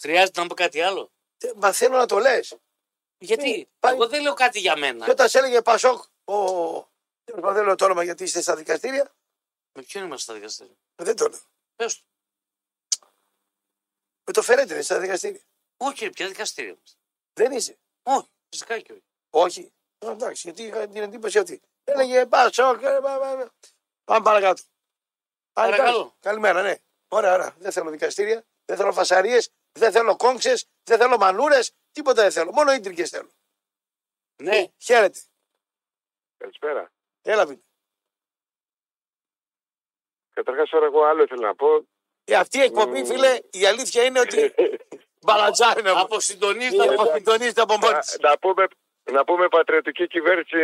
Χρειάζεται 0.00 0.40
να 0.40 0.46
πω 0.46 0.54
κάτι 0.54 0.80
άλλο; 0.80 1.12
Ε, 1.38 1.50
Μα 1.56 1.72
θέλω 1.72 1.96
να 1.96 2.06
το 2.06 2.18
λες. 2.18 2.56
Γιατί. 3.24 3.68
πάει- 3.80 3.94
Εγώ 3.94 4.08
δεν 4.08 4.22
λέω 4.22 4.34
κάτι 4.34 4.58
για 4.60 4.76
μένα. 4.76 5.04
Και 5.04 5.10
όταν 5.10 5.28
σε 5.28 5.38
έλεγε 5.38 5.62
Πασόκ, 5.62 6.02
ο... 6.24 6.34
τέλος 7.24 7.40
πάντων, 7.40 7.54
δεν 7.54 7.64
λέω 7.64 7.74
το 7.74 7.84
όνομα 7.84 8.02
γιατί 8.02 8.24
είστε 8.24 8.40
στα 8.40 8.56
δικαστήρια, 8.56 9.14
Με 9.72 9.82
ποιον 9.82 10.04
είμαστε 10.04 10.22
στα 10.24 10.34
δικαστήρια; 10.34 10.74
δεν 11.02 11.16
το 11.16 11.28
λέω. 11.28 11.40
Πες 11.76 11.96
του. 11.96 12.04
Με 14.24 14.32
το 14.32 14.42
φερέτε, 14.42 14.74
δεν 14.74 14.82
στα 14.82 14.98
δικαστήρια. 14.98 15.40
Όχι, 15.76 16.04
ρε, 16.04 16.10
ποια 16.10 16.28
δικαστήρια 16.28 16.70
είμαστε; 16.70 16.96
Δεν 17.32 17.52
είσαι. 17.52 17.78
Όχι, 18.02 18.28
φυσικά 18.48 18.78
και 18.80 18.92
όχι. 18.92 19.02
Όχι. 19.30 19.72
Ε, 19.98 20.10
εντάξει, 20.10 20.40
γιατί 20.44 20.62
είχα 20.62 20.88
την 20.88 21.02
εντύπωση 21.02 21.38
αυτή. 21.38 21.60
Έλεγε 21.84 22.26
Πασόκ. 22.26 22.82
ε, 22.82 22.86
πα- 23.02 23.18
πα- 23.18 23.18
πα. 23.36 23.52
Πάμε 24.04 24.22
παρακάτω. 24.24 24.62
Α, 24.62 24.66
Παρακαλώ. 25.52 25.98
εντάξει. 25.98 26.14
Καλημέρα, 26.20 26.62
ναι. 26.62 26.76
Ωραία, 27.08 27.32
ωραία. 27.34 27.54
Δεν 27.58 27.72
θέλω 27.72 27.90
δικαστήρια, 27.90 28.44
δεν 28.64 28.76
θέλω 28.76 28.92
φασαρίες, 28.92 29.50
δεν 29.72 29.92
θέλω 29.92 30.16
κόμξε, 30.16 30.54
δεν 30.84 30.98
θέλω 30.98 31.16
μανούρες, 31.16 31.72
τίποτα 31.92 32.22
δεν 32.22 32.30
θέλω. 32.30 32.50
Μόνο 32.52 32.72
ίντρικε 32.72 33.04
θέλω. 33.06 33.30
Ναι. 34.36 34.66
Χαίρετε. 34.78 35.18
Καλησπέρα. 36.36 36.92
Έλα, 37.22 37.46
πει. 37.46 37.64
Καταρχάς, 40.34 40.70
τώρα 40.70 40.86
εγώ 40.86 41.04
άλλο 41.04 41.22
ήθελα 41.22 41.46
να 41.46 41.54
πω. 41.54 41.86
Ε, 42.24 42.34
αυτή 42.34 42.58
η 42.58 42.62
εκπομπή, 42.62 43.04
φίλε, 43.04 43.38
η 43.50 43.66
αλήθεια 43.66 44.04
είναι 44.04 44.20
ότι 44.20 44.54
μπαλατζάρι 45.24 45.82
να 45.82 46.00
Από 46.00 46.20
συντονίστα. 46.20 46.84
Από 46.92 47.12
συντονίστε 47.14 47.60
από 47.60 47.76
μόνη 47.78 47.92
να, 47.92 47.98
της. 47.98 48.18
να 48.20 48.38
πούμε, 48.38 48.66
να 49.12 49.24
πούμε 49.24 49.48
πατριωτική 49.48 50.06
κυβέρνηση, 50.06 50.56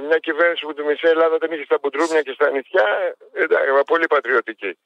μια 0.00 0.18
κυβέρνηση 0.18 0.64
που 0.66 0.74
τη 0.74 0.82
μισή 0.82 1.06
Ελλάδα 1.06 1.38
δεν 1.38 1.52
είχε 1.52 1.64
στα 1.64 1.78
μπουντρούμια 1.78 2.22
και 2.22 2.32
στα 2.32 2.50
νησιά. 2.50 2.86
ε, 3.32 3.42
Εντάξει, 3.42 3.82
πολύ 3.86 4.06
πατριωτική. 4.06 4.78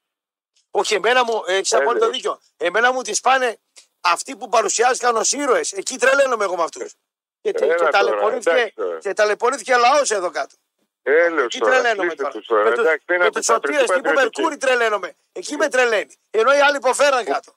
Όχι, 0.70 0.94
εμένα 0.94 1.24
μου, 1.24 1.42
έχεις 1.46 1.72
απόλυτο 1.72 2.04
Έλεος. 2.04 2.10
δίκιο. 2.16 2.40
Εμένα 2.56 2.92
μου 2.92 3.02
τις 3.02 3.20
πάνε 3.20 3.56
αυτοί 4.04 4.36
που 4.36 4.48
παρουσιάστηκαν 4.48 5.16
ως 5.16 5.32
ήρωες. 5.32 5.72
Εκεί 5.72 5.98
τρελαίνομαι 5.98 6.44
εγώ 6.44 6.56
με 6.56 6.62
αυτούς. 6.62 6.94
Και, 7.40 7.50
και, 7.52 7.64
Έλα 7.64 7.72
και, 7.74 7.78
τώρα, 7.78 7.90
ταλαιπωρήθηκε, 7.90 8.50
εντάξει 8.50 8.74
τώρα. 8.74 8.98
και 8.98 9.12
ταλαιπωρήθηκε 9.12 9.76
λαός 9.76 10.10
εδώ 10.10 10.30
κάτω. 10.30 10.54
Έλεος 11.02 11.44
Εκεί 11.44 11.58
τώρα, 11.58 11.72
τρελαίνομαι 11.72 12.02
κλείστε 12.06 12.22
τώρα. 12.22 12.34
τους 12.34 12.46
τώρα. 12.46 12.64
Με, 12.64 12.70
τους- 12.70 12.84
Εντάξει, 12.84 13.06
τι 13.06 13.12
με 13.12 13.18
να 13.18 13.30
τους 13.30 13.38
πεις, 13.38 13.46
πατριωτική, 13.46 13.80
σωτήρε 13.82 14.00
τύπου 14.00 14.14
πατριωτική. 14.14 14.40
Μερκούρη 14.40 14.56
τρελαίνομαι. 14.56 15.14
Εκεί 15.32 15.56
με 15.56 15.68
τρελαίνει. 15.68 16.14
Ενώ 16.30 16.54
οι 16.54 16.58
άλλοι 16.60 16.76
υποφέραν 16.76 17.24
κάτω. 17.24 17.52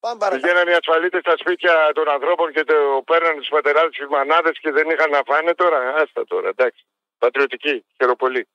Πάμε 0.00 0.18
παρακάτω. 0.18 0.46
Πηγαίναν 0.46 0.68
οι 0.68 0.74
ασφαλίτες 0.74 1.20
στα 1.20 1.34
σπίτια 1.38 1.90
των 1.94 2.08
ανθρώπων 2.08 2.52
και 2.52 2.64
το 2.64 3.02
παίρναν 3.06 3.36
τους 3.38 3.48
πατεράδες 3.48 3.96
τους 3.96 4.08
μανάδες 4.08 4.58
και 4.60 4.70
δεν 4.70 4.90
είχαν 4.90 5.10
να 5.10 5.22
φάνε 5.26 5.54
τώρα. 5.54 5.94
Άστα 5.94 6.24
τώρα, 6.26 6.48
εντάξει. 6.48 6.84
Πατριωτική, 7.18 7.84
χαίρομαι 7.96 8.16
πολύ. 8.16 8.48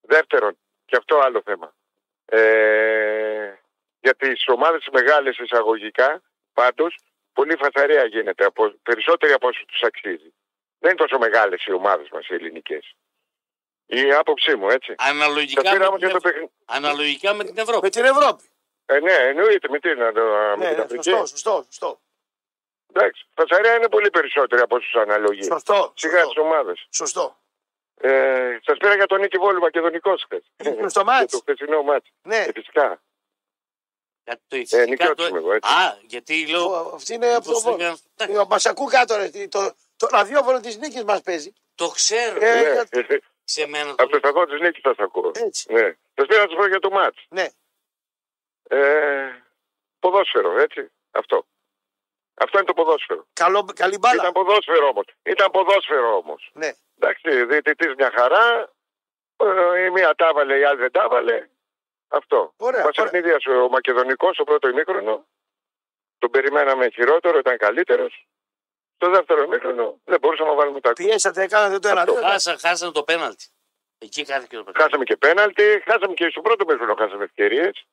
Δεύτερον, 0.00 0.58
Και 0.86 0.96
αυτό 0.96 1.18
άλλο 1.18 1.42
θέμα. 1.44 1.74
Ε, 2.24 3.54
για 4.00 4.14
τις 4.14 4.44
ομάδες 4.46 4.88
μεγάλες 4.92 5.36
εισαγωγικά, 5.38 6.22
πάντως, 6.54 6.96
πολύ 7.32 7.56
φασαρία 7.56 8.04
γίνεται. 8.04 8.44
Από, 8.44 8.74
περισσότεροι 8.82 9.32
από 9.32 9.48
όσους 9.48 9.64
τους 9.64 9.82
αξίζει. 9.82 10.34
Δεν 10.78 10.90
είναι 10.90 10.98
τόσο 11.06 11.18
μεγάλες 11.18 11.64
οι 11.64 11.72
ομάδες 11.72 12.08
μας 12.12 12.28
οι 12.28 12.34
ελληνικές. 12.34 12.94
Η 13.86 14.12
άποψή 14.12 14.56
μου, 14.56 14.68
έτσι. 14.68 14.94
Αναλογικά 14.98 15.62
Τα 15.62 15.70
πήραμε 15.70 15.90
με, 15.90 15.98
την 15.98 16.06
και 16.06 16.12
το 16.12 16.16
Ευ- 16.16 16.24
παιχνίδι. 16.24 16.52
Αναλογικά 16.64 17.34
με 17.34 17.44
την 17.44 17.58
Ευρώπη. 17.58 17.80
Με 17.82 17.90
την 17.90 18.04
Ευρώπη. 18.04 18.44
Ε, 18.86 18.98
ναι, 19.00 19.12
εννοείται. 19.12 19.68
Με, 19.68 19.78
τι, 19.78 19.94
να 19.94 20.12
το, 20.12 20.20
με 20.20 20.54
Ναι, 20.56 20.66
την 20.68 20.76
ναι, 20.76 20.82
Αφρική. 20.82 21.10
σωστό, 21.10 21.26
σωστό, 21.26 21.62
σωστό. 21.64 22.00
Εντάξει, 22.92 23.26
φασαρία 23.34 23.74
είναι 23.76 23.88
πολύ 23.88 24.10
περισσότεροι 24.10 24.62
από 24.62 24.76
όσους 24.76 24.94
αναλογεί. 24.94 25.42
Σωστό, 25.42 25.92
Σιγά 25.96 26.12
σωστό. 26.18 26.30
στις 26.30 26.42
ομάδες. 26.42 26.86
Σωστό. 26.90 27.36
Ε, 28.00 28.58
Σας 28.64 28.76
πήρα 28.78 28.94
για 28.94 29.06
τον 29.06 29.20
Νίκη 29.20 29.38
Βόλου 29.38 29.60
Μακεδονικός 29.60 30.22
χθες. 30.24 30.50
Ήρθε 30.56 30.88
στο 30.88 31.04
μάτς. 31.04 31.32
Το 31.32 31.38
χθεσινό 31.38 31.82
μάτς. 31.82 32.10
Ναι. 32.22 32.36
Ε, 32.36 32.50
φυσικά. 32.54 33.02
Γιατί 34.24 34.40
το 34.48 34.56
Ε, 34.56 34.58
ηθικά 34.60 34.84
νικιώτης 34.84 35.14
το... 35.24 35.26
είμαι 35.26 35.38
εγώ, 35.38 35.52
έτσι. 35.52 35.72
Α, 35.72 35.98
γιατί 36.06 36.46
λέω... 36.46 36.70
Ο- 36.70 36.92
Αυτή 36.94 37.14
είναι 37.14 37.34
από 37.34 37.50
Πώς 37.52 37.62
το 37.62 37.68
το 37.70 37.74
έκανα. 37.82 37.96
Βόλο. 38.26 38.46
Μα 38.46 38.56
ακού 38.64 38.84
κάτω, 38.84 39.16
ρε. 39.16 39.28
Το, 39.48 39.72
το 39.96 40.06
ραδιόφωνο 40.10 40.60
της 40.60 40.76
νίκης 40.76 41.04
μας 41.04 41.20
παίζει. 41.20 41.52
Το 41.74 41.88
ξέρω. 41.88 42.44
Ε, 42.44 42.54
Ναι, 42.54 42.60
για- 42.60 42.86
ε, 42.90 43.16
Σε 43.44 43.66
μένα 43.66 43.94
το 43.94 44.02
Από 44.02 44.10
το 44.10 44.18
σταθμό 44.18 44.44
της 44.44 44.60
Νίκης 44.60 44.80
θα 44.82 44.94
σας 44.96 45.04
ακούω. 45.04 45.30
Έτσι. 45.34 45.72
Ναι. 45.72 45.96
Σας 46.14 46.26
πήρα 46.26 46.42
να 46.42 46.48
σας 46.48 46.56
πω 46.56 46.66
για 46.66 46.78
το 46.78 46.90
μάτς. 46.90 47.26
Ναι. 47.28 47.46
Ε, 48.68 49.42
ποδόσφαιρο, 50.00 50.58
έτσι. 50.58 50.90
Αυτό. 51.10 51.46
Αυτό 52.34 52.58
είναι 52.58 52.66
το 52.66 52.72
ποδόσφαιρο. 52.74 53.26
Καλό, 53.32 53.64
καλή 53.74 53.98
μπάλα. 53.98 54.20
Ήταν 54.22 54.32
ποδόσφαιρο 54.32 54.86
όμως. 54.88 55.04
Ήταν 55.22 55.50
ποδόσφαιρο 55.50 56.16
όμως. 56.16 56.50
Ναι. 56.52 56.72
Εντάξει, 56.98 57.44
διαιτητής 57.44 57.94
μια 57.94 58.10
χαρά. 58.16 58.72
Ε, 59.36 59.84
η 59.84 59.90
μία 59.90 60.14
τα 60.14 60.28
έβαλε, 60.28 60.58
η 60.58 60.64
άλλη 60.64 60.80
δεν 60.80 60.90
τα 60.92 61.02
έβαλε. 61.02 61.48
Αυτό. 62.16 62.54
Ωραία, 62.56 62.84
Μας 62.84 62.98
ωραία. 62.98 63.10
ευνηδίασε 63.14 63.50
ο 63.50 63.68
Μακεδονικός 63.68 64.34
στο 64.34 64.44
πρώτο 64.44 64.68
ημίχρονο. 64.68 65.26
Τον 66.18 66.30
περιμέναμε 66.30 66.88
χειρότερο, 66.88 67.38
ήταν 67.38 67.56
καλύτερος. 67.56 68.26
Στο 68.94 69.10
δεύτερο 69.10 69.42
ημίχρονο 69.42 70.00
δεν 70.04 70.18
μπορούσαμε 70.20 70.48
να 70.48 70.54
βάλουμε 70.54 70.80
τα 70.80 70.92
γκολ. 70.92 71.06
Πιέσατε, 71.06 71.46
κάνατε 71.46 71.78
το 71.78 71.88
ένα. 71.88 72.04
δύο. 72.04 72.14
Χάσα, 72.14 72.56
χάσανε 72.58 72.92
το 72.92 73.02
πέναλτι. 73.02 73.46
Εκεί 73.98 74.24
χάθηκε 74.24 74.56
το 74.56 74.62
πέναλτι. 74.64 74.82
Χάσαμε 74.82 75.04
και 75.04 75.16
πέναλτι, 75.16 75.82
χάσαμε 75.86 76.14
και 76.14 76.28
στο 76.30 76.40
πρώτο 76.40 76.64
ημίχρονο 76.68 76.94
χάσαμε 76.94 77.24
ευκαιρίες. 77.24 77.84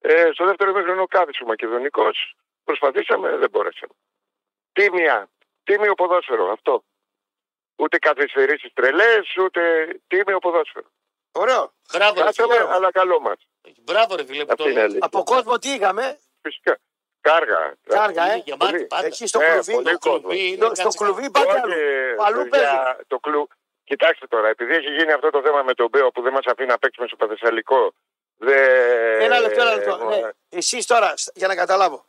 Ε, 0.00 0.30
στο 0.32 0.44
δεύτερο 0.44 0.70
ημίχρονο 0.70 1.06
κάθισε 1.06 1.42
ο 1.42 1.46
Μακεδονικός. 1.46 2.36
Προσπαθήσαμε, 2.64 3.36
δεν 3.36 3.50
μπορέσαμε. 3.50 3.92
Τίμια. 4.72 5.28
Τίμιο 5.64 5.94
ποδόσφαιρο, 5.94 6.52
αυτό. 6.52 6.84
Ούτε 7.76 7.98
καθυστερήσεις 7.98 8.72
τρελές, 8.72 9.36
ούτε 9.36 9.88
τίμιο 10.06 10.38
ποδόσφαιρο. 10.38 10.86
Ωραίο. 11.34 11.72
Μπράβο, 11.92 12.14
ρε 12.20 12.24
Χάσαμε, 12.24 12.54
φίλε. 12.54 12.68
αλλά 12.74 12.90
καλό 12.90 13.20
μας. 13.20 13.36
Μπράβο, 13.82 14.16
ρε 14.16 14.24
φίλε, 14.24 14.44
που 14.44 14.46
το 14.46 14.52
Αυτή 14.52 14.62
είναι 14.62 14.72
η 14.72 14.74
λέω. 14.74 14.84
αλήθεια. 14.84 15.06
Από 15.06 15.22
κόσμο 15.22 15.58
τι 15.58 15.68
είχαμε; 15.70 16.18
Φυσικά. 16.42 16.78
Κάργα. 17.20 17.74
Κάργα, 17.86 18.24
Είναι 18.24 18.34
ε. 18.34 18.42
γεμάτη 18.44 18.72
Πολύ. 18.72 18.84
πάντα. 18.86 19.06
Εκεί 19.06 19.26
στο 19.26 19.38
Ναι, 19.38 19.44
κλουβί. 19.48 19.72
πολύ 19.72 19.90
το 19.92 19.98
κόσμο. 19.98 20.18
κλουβί 20.20 20.46
είναι 20.46 20.56
Στο, 20.56 20.74
στο 20.74 20.82
κάτσε- 20.82 20.98
κλουβί 21.02 21.30
πάτε 21.30 21.60
αλλού. 21.60 21.72
Όχι, 21.72 22.26
Αλλού 22.26 22.48
παιδιά, 22.48 22.98
το 23.06 23.18
κλου... 23.18 23.48
Κοιτάξτε 23.84 24.26
τώρα, 24.26 24.48
επειδή 24.48 24.74
έχει 24.74 24.90
γίνει 24.90 25.12
αυτό 25.12 25.30
το 25.30 25.42
θέμα 25.42 25.62
με 25.62 25.74
τον 25.74 25.88
Μπέο 25.88 26.10
που 26.10 26.22
δεν 26.22 26.32
μας 26.32 26.44
αφήνει 26.46 26.68
να 26.68 26.78
παίξουμε 26.78 27.06
στο 27.06 27.16
Παθεσσαλικό. 27.16 27.92
Δε... 28.36 28.54
Ένα 29.24 29.38
λεπτό, 29.40 29.60
ένα 29.60 29.74
λεπτό. 29.74 30.08
Ε, 30.12 30.20
Ναι. 30.20 30.30
Εσείς 30.48 30.86
τώρα, 30.86 31.14
για 31.34 31.46
να 31.48 31.54
καταλάβω. 31.54 32.06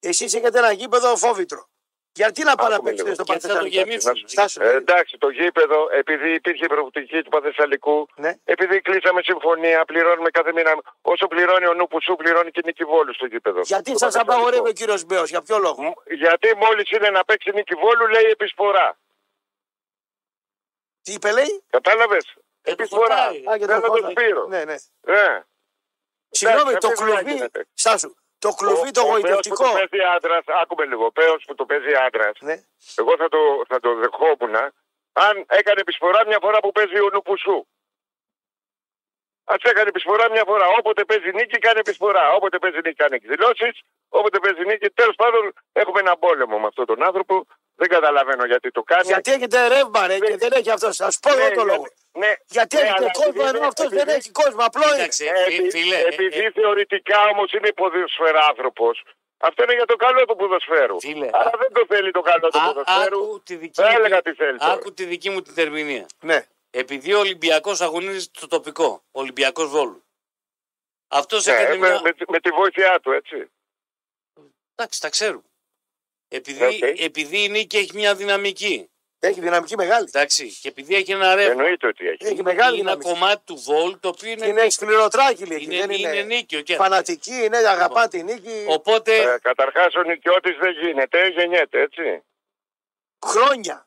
Εσείς 0.00 0.34
έχετε 0.34 0.58
ένα 0.58 0.72
γήπεδο 0.72 1.16
φόβητρο. 1.16 1.68
Γιατί 2.14 2.42
να 2.42 2.54
πάνε 2.54 2.68
να 2.68 2.74
Άκουμε 2.74 2.90
παίξετε 2.90 3.10
λίγο. 3.10 3.22
στο 3.22 3.32
Γιατί 3.32 3.46
θα 3.46 3.48
το 3.48 3.54
Παθεσσαλικό. 3.54 3.90
γεμίσουν. 3.90 4.28
Στάσου. 4.28 4.62
Ε, 4.62 4.74
εντάξει, 4.74 5.18
το 5.18 5.28
γήπεδο, 5.28 5.88
επειδή 5.92 6.32
υπήρχε 6.34 6.64
η 6.64 6.68
προοπτική 6.68 7.22
του 7.22 7.30
Παθεσσαλικού, 7.30 8.06
Ναι. 8.16 8.32
επειδή 8.44 8.80
κλείσαμε 8.80 9.20
συμφωνία, 9.22 9.84
πληρώνουμε 9.84 10.30
κάθε 10.30 10.52
μήνα. 10.52 10.72
Όσο 11.00 11.26
πληρώνει 11.26 11.66
ο 11.66 11.74
Νούπου 11.74 12.02
σου, 12.02 12.14
πληρώνει 12.16 12.50
και 12.50 12.60
η 12.64 12.66
Νίκη 12.66 12.84
Βόλου 12.84 13.14
στο 13.14 13.26
γήπεδο. 13.26 13.60
Γιατί 13.60 13.90
Στο 13.90 13.98
σας 13.98 14.00
Παθεσσαλικό. 14.00 14.32
απαγορεύει 14.32 14.68
ο 14.68 14.72
κύριος 14.72 15.04
Μπέος, 15.04 15.28
για 15.30 15.42
ποιο 15.42 15.58
λόγο; 15.58 15.82
Μ, 15.82 15.90
Γιατί 16.22 16.48
μόλις 16.56 16.90
είναι 16.90 17.10
να 17.10 17.24
παίξει 17.24 17.50
η 17.50 17.52
Νίκη 17.54 17.74
Βόλου, 17.74 18.06
λέει 18.08 18.22
επισφορά. 18.30 18.98
Τι 21.02 21.12
είπε, 21.12 21.32
λέει; 21.32 21.64
Κατάλαβες; 21.70 22.24
Και 22.24 22.38
το 22.62 22.70
Επισφορά. 22.70 23.16
χωτάει. 23.26 23.44
Α, 23.50 23.58
και 23.58 23.64
Θέλω 23.66 23.80
το 23.80 23.86
τον 23.86 23.90
χώτα. 23.96 24.10
Σπύρο. 24.10 24.46
Ναι, 24.46 24.64
ναι. 24.64 24.74
Ναι. 25.00 25.42
Συγγνώμη, 26.30 26.72
το 26.76 26.86
αυτή 26.88 27.02
δουλειά 27.02 27.16
κλουβί. 27.18 27.32
γίνεται. 27.34 27.66
Στάσου. 27.74 28.14
Το 28.44 28.50
κλουβί 28.58 28.90
το 28.90 29.00
Ο- 29.00 29.04
ο 29.04 29.06
Πέος 29.06 29.20
γοητευτικό. 29.20 29.64
που 29.64 29.70
το 29.70 29.78
παίζει 29.78 30.00
άντρας, 30.16 30.44
άκουμε 30.62 30.84
λίγο. 30.90 31.04
Ο 31.04 31.12
Πέος 31.18 31.44
που 31.46 31.54
το 31.54 31.64
παίζει 31.70 31.92
άντρας, 32.06 32.36
Ναι. 32.40 32.56
εγώ 33.00 33.12
θα 33.20 33.28
το, 33.28 33.40
θα 33.70 33.80
το 33.80 33.90
δεχόμουν 33.94 34.54
αν 35.26 35.34
έκανε 35.60 35.80
επισφορά 35.80 36.20
μια 36.26 36.38
φορά 36.44 36.58
που 36.60 36.72
παίζει 36.72 36.98
ο 37.00 37.08
Νουπουσού. 37.12 37.58
Α 39.52 39.54
έκανε 39.70 39.88
επισφορά 39.88 40.30
μια 40.30 40.44
φορά. 40.46 40.66
Όποτε 40.78 41.04
παίζει 41.04 41.30
νίκη, 41.38 41.58
κάνει 41.58 41.78
επισφορά. 41.78 42.32
Όποτε 42.32 42.58
παίζει 42.58 42.76
νίκη, 42.84 42.94
κάνει 43.02 43.14
εκδηλώσεις. 43.20 43.74
Όποτε 44.08 44.38
παίζει 44.38 44.64
νίκη, 44.70 44.90
τέλος 44.90 45.14
πάντων 45.14 45.52
έχουμε 45.72 46.00
ένα 46.00 46.16
πόλεμο 46.16 46.58
με 46.58 46.66
αυτόν 46.66 46.86
τον 46.86 47.02
άνθρωπο. 47.08 47.46
Δεν 47.74 47.88
καταλαβαίνω 47.88 48.44
γιατί 48.44 48.70
το 48.70 48.82
κάνει. 48.82 49.06
Γιατί 49.06 49.32
έχετε 49.32 49.68
ρεύμα, 49.68 50.06
ρε, 50.06 50.18
και 50.18 50.36
δεν 50.36 50.52
έχει 50.52 50.70
αυτός. 50.70 50.96
Θα 50.96 51.10
σου 51.10 51.18
πω 51.20 51.34
Ναι, 51.34 51.42
εγώ 51.42 51.54
το 51.54 51.64
ναι, 51.64 51.72
λόγο. 51.72 51.86
Ναι, 52.12 52.32
Γιατί 52.46 52.76
ναι, 52.76 52.82
έχετε 52.82 52.96
αλλά 53.02 53.10
κόσμο 53.10 53.30
επειδή- 53.42 53.56
ενώ 53.56 53.66
αυτός 53.66 53.88
δεν 53.88 53.98
επειδή- 53.98 54.16
έχει 54.16 54.30
κόσμο. 54.30 54.60
Απλό 54.64 54.82
είναι. 54.86 54.94
Κοίταξε, 54.94 55.24
Ε, 55.24 55.44
φι- 55.44 55.58
επει- 55.58 55.70
φίλε. 55.70 55.96
ε, 55.96 56.06
επειδή 56.06 56.38
ε, 56.44 56.50
θεωρητικά 56.50 57.18
όμως 57.32 57.52
είναι 57.52 57.72
ποδοσφαιράνθρωπο, 57.72 58.90
αυτό 59.38 59.62
είναι 59.62 59.74
για 59.74 59.84
το 59.86 59.96
καλό 59.96 60.24
του 60.24 60.36
ποδοσφαίρου. 60.36 61.00
Φίλε, 61.00 61.28
Άρα 61.32 61.48
α- 61.48 61.58
δεν 61.58 61.72
το 61.72 61.84
θέλει 61.88 62.10
το 62.10 62.20
καλό 62.20 62.48
του 62.48 62.58
α- 62.60 62.66
ποδοσφαίρου. 62.66 63.22
Άκου 63.24 63.42
τη 63.42 63.54
δική 63.56 63.80
Θα 63.82 63.90
μου 63.90 63.96
έλεγα 63.98 64.22
την- 64.22 64.32
τι 64.36 64.42
θέλει. 64.44 64.58
τώρα. 64.58 64.72
Άκου 64.72 64.92
τη 64.94 65.04
δική 65.04 65.30
μου 65.30 65.42
την 65.42 65.54
ερμηνεία. 65.56 66.06
Ναι. 66.20 66.46
Επειδή 66.70 67.12
ο 67.14 67.18
Ολυμπιακός 67.18 67.80
αγωνίζεται 67.80 68.32
στο 68.38 68.46
τοπικό, 68.46 69.02
ο 69.10 69.20
Ολυμπιακός 69.20 69.68
Βόλου. 69.68 70.04
Αυτός 71.08 71.46
Ναι, 71.46 71.52
έκανε 71.52 71.76
με, 71.76 71.88
μια. 71.88 72.00
με, 72.02 72.12
με 72.28 72.40
τη 72.40 72.50
βοήθειά 72.50 73.00
του, 73.00 73.10
έτσι. 73.12 73.50
Εντάξει, 74.74 75.00
τα 75.00 75.08
ξέρουμε. 75.08 75.42
Επειδή, 76.34 76.64
Οκ. 76.64 77.00
επειδή 77.00 77.44
η 77.44 77.48
νίκη 77.48 77.76
έχει 77.76 77.90
μια 77.94 78.14
δυναμική. 78.14 78.86
Έχει 79.18 79.40
δυναμική 79.40 79.76
μεγάλη. 79.76 80.04
Εντάξει, 80.08 80.58
και 80.60 80.68
επειδή 80.68 80.94
έχει 80.94 81.12
ένα 81.12 81.34
ρεύμα. 81.34 81.50
Εννοείται 81.52 81.86
ότι 81.86 82.08
έχει. 82.08 82.26
Έχει 82.26 82.42
μεγάλη 82.42 82.78
είναι 82.78 82.90
ένα 82.90 82.98
δυναμική. 83.00 83.20
κομμάτι 83.20 83.42
του 83.44 83.56
Βόλου 83.56 83.98
το 84.00 84.08
οποίο 84.08 84.30
είναι, 84.30 84.46
Είναι 84.46 84.68
σκληροτράκυλη 84.70 85.54
εκεί. 85.54 85.64
είναι, 85.64 85.76
Δεν 85.86 85.90
είναι, 85.90 86.08
είναι 86.08 86.22
νίκιο. 86.22 86.60
Και 86.60 86.74
φανατική, 86.74 87.44
είναι 87.44 87.56
αγαπά 87.56 88.08
τη 88.08 88.22
νίκη. 88.22 88.64
Οπότε 88.68 89.16
Ε, 89.16 89.38
Καταρχάς 89.42 89.94
ο 89.94 90.02
Νικιώτης 90.02 90.56
δεν 90.58 90.72
γίνεται, 90.72 91.28
γεννιέται, 91.28 91.80
έτσι. 91.80 92.22
Χρόνια. 93.26 93.86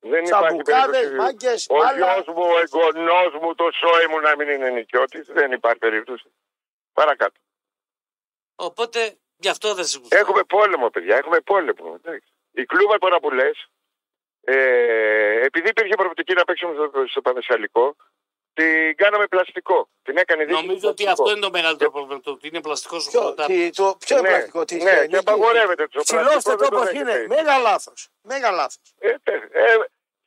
Δεν 0.00 0.24
υπάρχει 0.24 0.46
Τσαμπουκάδε, 0.46 0.90
περίπτωση. 0.92 1.16
μάγκες, 1.16 1.66
Ο 1.68 1.76
μπάλα. 1.76 1.92
γιος 2.14 2.26
μου, 2.26 2.42
ο 2.42 2.58
εγγονός 2.58 3.32
μου, 3.42 3.54
το 3.54 3.70
σόι 3.72 4.06
μου 4.10 4.20
να 4.20 4.36
μην 4.36 4.48
είναι 4.48 4.70
Νικιώτης. 4.70 5.26
Δεν 5.26 5.52
υπάρχει 5.52 5.78
περίπτωση. 5.78 6.32
Παρακάτω. 6.92 7.40
Οπότε 8.54 9.16
γι' 9.36 9.48
αυτό 9.48 9.74
δεν 9.74 9.84
σε 9.84 9.98
γουστάρω. 9.98 10.22
Έχουμε 10.22 10.42
πόλεμο, 10.44 10.90
παιδιά. 10.90 11.16
Έχουμε 11.16 11.40
πόλεμο. 11.40 11.94
εντάξει. 12.04 12.32
Η 12.52 12.64
κλούβα 12.64 12.98
τώρα 12.98 13.20
που 13.20 13.30
λες, 13.30 13.66
ε, 14.40 15.44
επειδή 15.44 15.68
υπήρχε 15.68 15.94
προοπτική 15.94 16.34
να 16.34 16.44
παίξουμε 16.44 16.74
στο, 16.74 17.06
στο 17.06 17.20
Πανεσσαλικό, 17.20 17.96
την 18.54 18.96
κάναμε 18.96 19.26
πλαστικό. 19.26 19.88
Την 20.02 20.16
έκανε 20.16 20.42
η 20.42 20.46
διοίκηση 20.46 20.66
Νομίζω 20.66 20.88
ότι 20.88 21.02
πλαστικό. 21.02 21.22
αυτό 21.28 21.36
είναι 21.36 21.46
το 21.46 21.50
μεγαλύτερο 21.58 21.90
πρόβλημα. 21.90 22.20
Το 22.20 22.30
ότι 22.30 22.46
είναι 22.48 22.60
πλαστικός 22.60 23.02
στο 23.02 23.10
Ποιο, 23.10 23.20
χρωτάρι. 23.20 23.54
τι, 23.54 23.70
το, 23.70 23.96
ποιο 23.98 24.18
είναι 24.18 24.28
Ναι, 24.28 24.34
πλαστικό, 24.34 24.64
τι 24.64 24.74
ναι, 24.76 24.90
είναι, 24.90 25.06
και 25.06 25.16
απαγορεύεται 25.16 25.86
το 25.88 26.00
Ψηλώστε 26.02 26.30
πλαστικό, 26.30 26.56
το 26.56 26.58
δεν 26.58 26.68
το 26.70 26.76
όπως 26.76 26.88
δέχεται. 26.90 27.18
είναι. 27.18 27.26
Μέγα 27.34 27.58
λάθος. 27.58 28.08
Μέγα 28.22 28.50
λάθος. 28.50 28.94
Ε, 28.98 29.08
ε, 29.08 29.32
ε, 29.32 29.76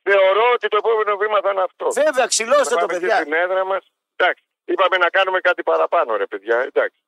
θεωρώ 0.03 0.43
ότι 0.53 0.67
το 0.67 0.77
επόμενο 0.77 1.17
βήμα 1.17 1.39
θα 1.41 1.49
είναι 1.51 1.61
αυτό. 1.61 1.91
Βέβαια, 1.91 2.13
Θα 2.13 2.27
ξυλώστε 2.27 2.73
το, 2.75 2.79
πάμε 2.79 2.93
και 2.93 2.99
παιδιά. 2.99 3.15
στην 3.15 3.33
έδρα 3.33 3.65
μας. 3.65 3.91
Εντάξει. 4.15 4.43
Είπαμε 4.65 4.97
να 4.97 5.09
κάνουμε 5.09 5.39
κάτι 5.39 5.63
παραπάνω, 5.63 6.15
ρε 6.15 6.25
παιδιά. 6.25 6.57
Εντάξει. 6.59 6.99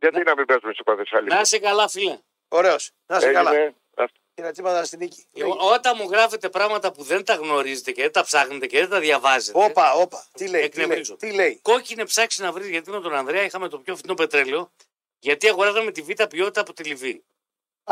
Γιατί 0.00 0.22
να 0.22 0.34
μην 0.36 0.46
παίζουμε 0.46 0.72
στο 0.72 0.82
Πανεσσαλικό. 0.82 1.34
Να 1.34 1.40
είσαι 1.40 1.58
καλά, 1.58 1.88
φίλε. 1.88 2.18
Ωραίος. 2.48 2.90
Να 3.06 3.16
είσαι 3.16 3.32
καλά. 3.32 3.54
Έγινε. 3.54 3.74
Αυτό. 3.96 4.20
Είναι 4.34 4.52
τίποτα 4.52 4.84
στην 4.84 4.98
νίκη. 4.98 5.26
Ε, 5.32 5.44
Όταν 5.58 5.94
μου 5.98 6.10
γράφετε 6.10 6.48
πράγματα 6.48 6.92
που 6.92 7.02
δεν 7.02 7.24
τα 7.24 7.34
γνωρίζετε 7.34 7.92
και 7.92 8.02
δεν 8.02 8.12
τα 8.12 8.22
ψάχνετε 8.22 8.66
και 8.66 8.78
δεν 8.78 8.88
τα 8.88 9.00
διαβάζετε. 9.00 9.58
Όπα, 9.64 9.92
όπα. 9.92 10.26
Τι 10.32 10.48
λέει, 10.48 10.68
τι 10.68 10.76
λέει. 10.76 10.84
Εκνευρίζω. 10.84 11.16
Τι 11.16 11.32
λέει. 11.32 11.58
Κόκκινε 11.62 12.04
ψάξει 12.04 12.42
να 12.42 12.52
βρεις 12.52 12.68
γιατί 12.68 12.90
με 12.90 13.00
τον 13.00 13.14
Ανδρέα 13.14 13.42
είχαμε 13.42 13.68
το 13.68 13.78
πιο 13.78 13.96
φθηνό 13.96 14.14
πετρέλαιο. 14.14 14.72
Γιατί 15.18 15.48
αγοράζαμε 15.48 15.90
τη 15.92 16.02
β' 16.02 16.22
ποιότητα 16.26 16.60
από 16.60 16.72
τη 16.72 16.84
Λιβύη. 16.84 17.24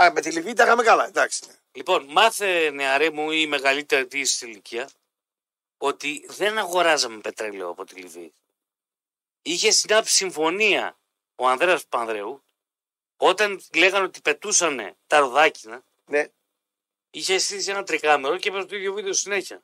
Α, 0.01 0.11
με 0.12 0.20
τη 0.20 0.31
Λιβύη 0.31 0.53
τα 0.53 0.65
είχαμε 0.65 0.83
καλά. 0.83 1.07
Εντάξει. 1.07 1.43
Λοιπόν, 1.73 2.07
μάθε 2.09 2.70
νεαρέ 2.70 3.11
μου 3.11 3.31
ή 3.31 3.47
μεγαλύτερη 3.47 4.07
της 4.07 4.41
ηλικία 4.41 4.89
ότι 5.78 6.27
δεν 6.28 6.59
αγοράζαμε 6.59 7.19
πετρέλαιο 7.19 7.69
από 7.69 7.85
τη 7.85 7.95
Λιβύη. 7.95 8.33
Είχε 9.43 9.70
συνάψει 9.70 10.15
συμφωνία 10.15 10.97
ο 11.37 11.49
Ανδρέας 11.49 11.87
Πανδρέου 11.87 12.45
όταν 13.17 13.63
λέγανε 13.75 14.05
ότι 14.05 14.21
πετούσαν 14.21 14.97
τα 15.07 15.19
ροδάκινα. 15.19 15.85
Ναι. 16.05 16.29
Είχε 17.11 17.39
στήσει 17.39 17.71
ένα 17.71 17.83
τρικάμερο 17.83 18.39
και 18.39 18.49
έπαιζε 18.49 18.67
το 18.67 18.77
ίδιο 18.77 18.93
βίντεο 18.93 19.13
συνέχεια. 19.13 19.63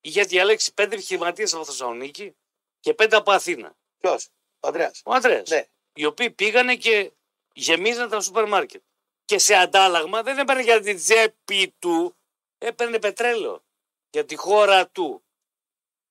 Είχε 0.00 0.22
διαλέξει 0.22 0.74
πέντε 0.74 0.94
επιχειρηματίες 0.94 1.54
από 1.54 1.64
Θεσσαλονίκη 1.64 2.36
και 2.80 2.94
πέντε 2.94 3.16
από 3.16 3.32
Αθήνα. 3.32 3.76
Ποιος, 3.98 4.28
ο 4.60 4.66
Ανδρέας. 4.66 5.02
Ο 5.04 5.12
Ανδρέας. 5.14 5.50
Ναι. 5.50 5.68
Οι 5.92 6.04
οποίοι 6.04 6.30
πήγανε 6.30 6.76
και 6.76 7.12
γεμίζαν 7.52 8.08
τα 8.08 8.20
σούπερ 8.20 8.48
μάρκετ. 8.48 8.82
Και 9.24 9.38
σε 9.38 9.54
αντάλλαγμα 9.54 10.22
δεν 10.22 10.38
έπαιρνε 10.38 10.62
για 10.62 10.80
την 10.80 10.96
τσέπη 10.96 11.74
του, 11.78 12.16
έπαιρνε 12.58 12.98
πετρέλαιο. 12.98 13.64
Για 14.10 14.24
τη 14.24 14.36
χώρα 14.36 14.88
του. 14.88 15.24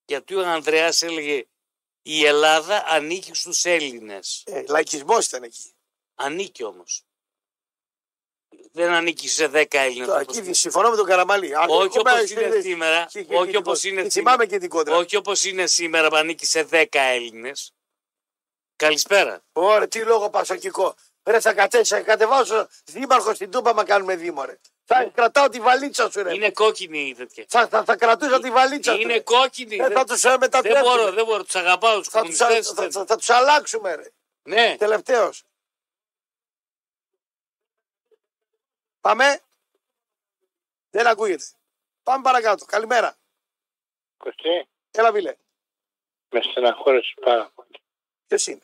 Γιατί 0.04 0.34
ο 0.34 0.46
Ανδρέας 0.46 1.02
έλεγε 1.02 1.46
Η 2.06 2.24
Ελλάδα 2.26 2.84
ανήκει 2.86 3.34
στους 3.34 3.64
Έλληνες. 3.64 4.42
Ε, 4.46 4.64
λαϊκισμός 4.68 5.26
ήταν 5.26 5.42
εκεί. 5.42 5.74
Ανήκει 6.14 6.62
όμως. 6.64 7.02
Δεν 8.72 8.90
ανήκει 8.92 9.28
σε 9.28 9.48
10 9.48 9.78
Έλληνες. 9.78 10.06
Τώρα, 10.06 10.20
όπως 10.20 10.36
εκεί 10.36 10.52
συμφωνώ 10.52 10.90
με 10.90 10.96
τον 10.96 11.06
Καραμαλή. 11.06 11.54
Αν 11.56 11.68
όχι 11.70 11.86
έχουμε 11.98 12.10
όπως 12.10 12.30
είναι 12.30 12.40
αισθητές- 12.40 12.62
σήμερα. 12.64 13.06
και- 13.10 13.22
και- 13.22 13.36
Όχι 13.36 13.50
και- 13.50 13.56
όπως 13.56 13.80
και- 13.80 13.88
είναι 13.88 14.02
και 14.02 14.10
σήμερα. 14.10 14.30
Θυμάμαι 14.36 14.50
και 14.50 14.58
την 14.58 14.68
κόντρα. 14.68 14.96
Όχι 14.96 15.16
όπως 15.16 15.44
είναι 15.44 15.66
σήμερα 15.66 16.08
που 16.08 16.16
ανήκει 16.16 16.46
σε 16.46 16.62
10 16.64 16.98
Έλληνες. 17.00 17.72
Καλησπέρα. 18.76 19.44
Ωραία, 19.52 19.88
τι 19.88 20.04
λόγο 20.04 20.30
πασοκικό. 20.30 20.94
Ρε 21.24 21.40
θα 21.40 21.52
κατέβω, 21.54 21.84
θα 21.84 22.00
κατεβάσω 22.00 22.68
δήμαρχο 22.84 23.34
στην 23.34 23.50
Τούμπα 23.50 23.74
μα 23.74 23.84
κάνουμε 23.84 24.16
δήμο 24.16 24.44
ρε. 24.44 24.60
Θα 24.86 25.04
κρατάω 25.04 25.48
τη 25.48 25.60
βαλίτσα 25.60 26.10
σου 26.10 26.22
ρε. 26.22 26.28
Ναι. 26.28 26.34
Είναι 26.34 26.50
κόκκινη 26.50 26.98
η 27.08 27.14
τέτοια. 27.14 27.44
Θα, 27.48 27.68
θα, 27.68 27.84
θα 27.84 27.96
κρατούσα 27.96 28.40
τη 28.40 28.50
βαλίτσα 28.50 28.94
σου. 28.94 29.00
Είναι 29.00 29.12
ρε. 29.12 29.20
κόκκινη. 29.20 29.76
Ε, 29.76 29.90
θα 29.90 30.04
τους 30.04 30.24
ε, 30.24 30.28
δεν 30.28 30.38
μετατρέψουμε. 30.40 30.88
μπορώ, 30.96 31.12
δεν 31.12 31.24
μπορώ. 31.24 31.42
Τους 31.44 31.54
αγαπάω 31.54 31.98
τους 31.98 32.08
Θα 32.08 32.22
τους, 32.22 32.38
κομμουνιστές. 32.38 32.72
θα, 32.74 32.90
θα, 32.90 33.04
θα 33.06 33.16
τους 33.16 33.30
αλλάξουμε 33.30 33.94
ρε. 33.94 34.10
Ναι. 34.42 34.76
Τελευταίος. 34.78 35.44
Πάμε. 39.00 39.40
Δεν 40.90 41.06
ακούγεται. 41.06 41.44
Πάμε 42.02 42.22
παρακάτω. 42.22 42.64
Καλημέρα. 42.64 43.16
Κωστή, 44.16 44.68
Έλα 44.90 45.12
βίλε. 45.12 45.34
με 46.28 46.40
στεναχώρησε 46.42 47.14
πάρα 47.20 47.50
πολύ. 47.54 47.80
Ποιος 48.26 48.46
είναι; 48.46 48.62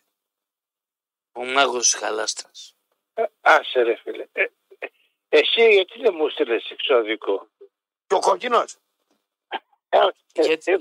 Ο 1.33 1.45
μάγος 1.45 1.91
της 1.91 2.01
χαλάστρας. 2.01 2.75
Ε, 3.15 3.25
άσε 3.41 3.83
ρε 3.83 3.97
φίλε. 3.97 4.27
Ε, 4.33 4.43
ε, 4.43 4.51
εσύ 5.31 5.73
γιατί 5.74 6.01
δεν 6.02 6.15
μου 6.16 6.28
στείλες 6.28 6.70
εξώδικο; 6.70 7.48
Και 8.07 8.15
ο 8.15 8.20
κόκκινος. 8.20 8.77
Ε, 9.89 9.98
Γιατί, 10.35 10.77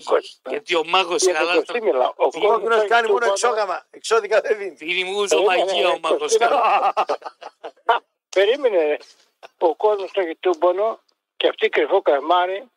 γιατί 0.50 0.76
ο 0.76 0.84
μάγος 0.86 1.24
της 1.24 1.32
Για 1.32 1.40
τον 1.40 1.54
Κωστή 1.54 1.72
χαλάστρας 1.72 1.82
μιλάω. 1.82 2.10
Ο 2.10 2.14
Ο 2.18 2.30
κόκκινος 2.30 2.52
κόκκινος 2.52 2.88
κάνει 2.88 3.06
του 3.08 3.12
μόνο 3.14 3.20
πάνω- 3.20 3.32
εξόγαμα. 3.32 3.88
Εξώδικα 3.90 4.42
δεν 4.42 4.58
δίνει. 4.58 4.78
είναι 4.80 5.00
η 5.10 5.14
μουζομαγία 5.14 5.90
ο 5.90 6.00
μάγος 6.00 6.28
της 6.28 6.38
Κωστή, 6.38 6.44
χαλάστρας. 6.44 7.18
Περίμενε 8.30 8.84
ρε. 8.84 8.98
Ο 9.58 9.76
κόσμος 9.76 10.12
το 10.12 10.22
έχει 10.22 10.36
τούμπονο 10.36 11.00
και 11.38 11.48
αυτή 11.48 11.70
κρυφό 11.70 12.02
καρμάρι 12.02 12.72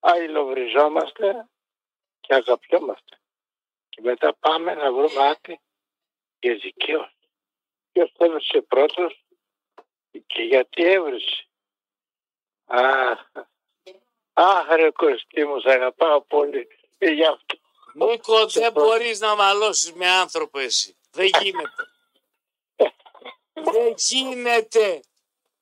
αλληλοβριζόμαστε 0.00 1.48
και 2.20 2.34
αγαπιόμαστε. 2.34 3.16
Και 3.88 4.00
μετά 4.02 4.34
πάμε 4.40 4.74
να 4.74 4.92
βρούμε 4.92 5.28
άκρη 5.28 5.60
για 6.40 6.54
δικαίωση. 6.54 7.16
Ποιος 7.92 8.12
έβρισε 8.18 8.60
πρώτος; 8.62 9.21
Και 10.26 10.42
γιατί 10.42 10.82
έβρισε; 10.84 11.46
Αχ, 12.66 13.18
αχ 14.32 14.68
ρε 14.68 14.90
Κωστή 14.90 15.44
μου, 15.44 15.60
σ' 15.60 15.66
αγαπάω 15.66 16.20
πολύ. 16.20 16.68
Ε, 16.98 17.10
Γι' 17.10 17.24
αυτό. 17.26 17.56
Νίκο, 17.94 18.46
δεν 18.46 18.72
μπορείς 18.72 19.20
να 19.20 19.34
μαλώσεις 19.36 19.92
με 19.92 20.08
άνθρωπο 20.08 20.58
εσύ. 20.58 20.96
Δεν 21.10 21.26
γίνεται. 21.42 21.88
δεν 23.54 23.94
γίνεται. 23.96 25.00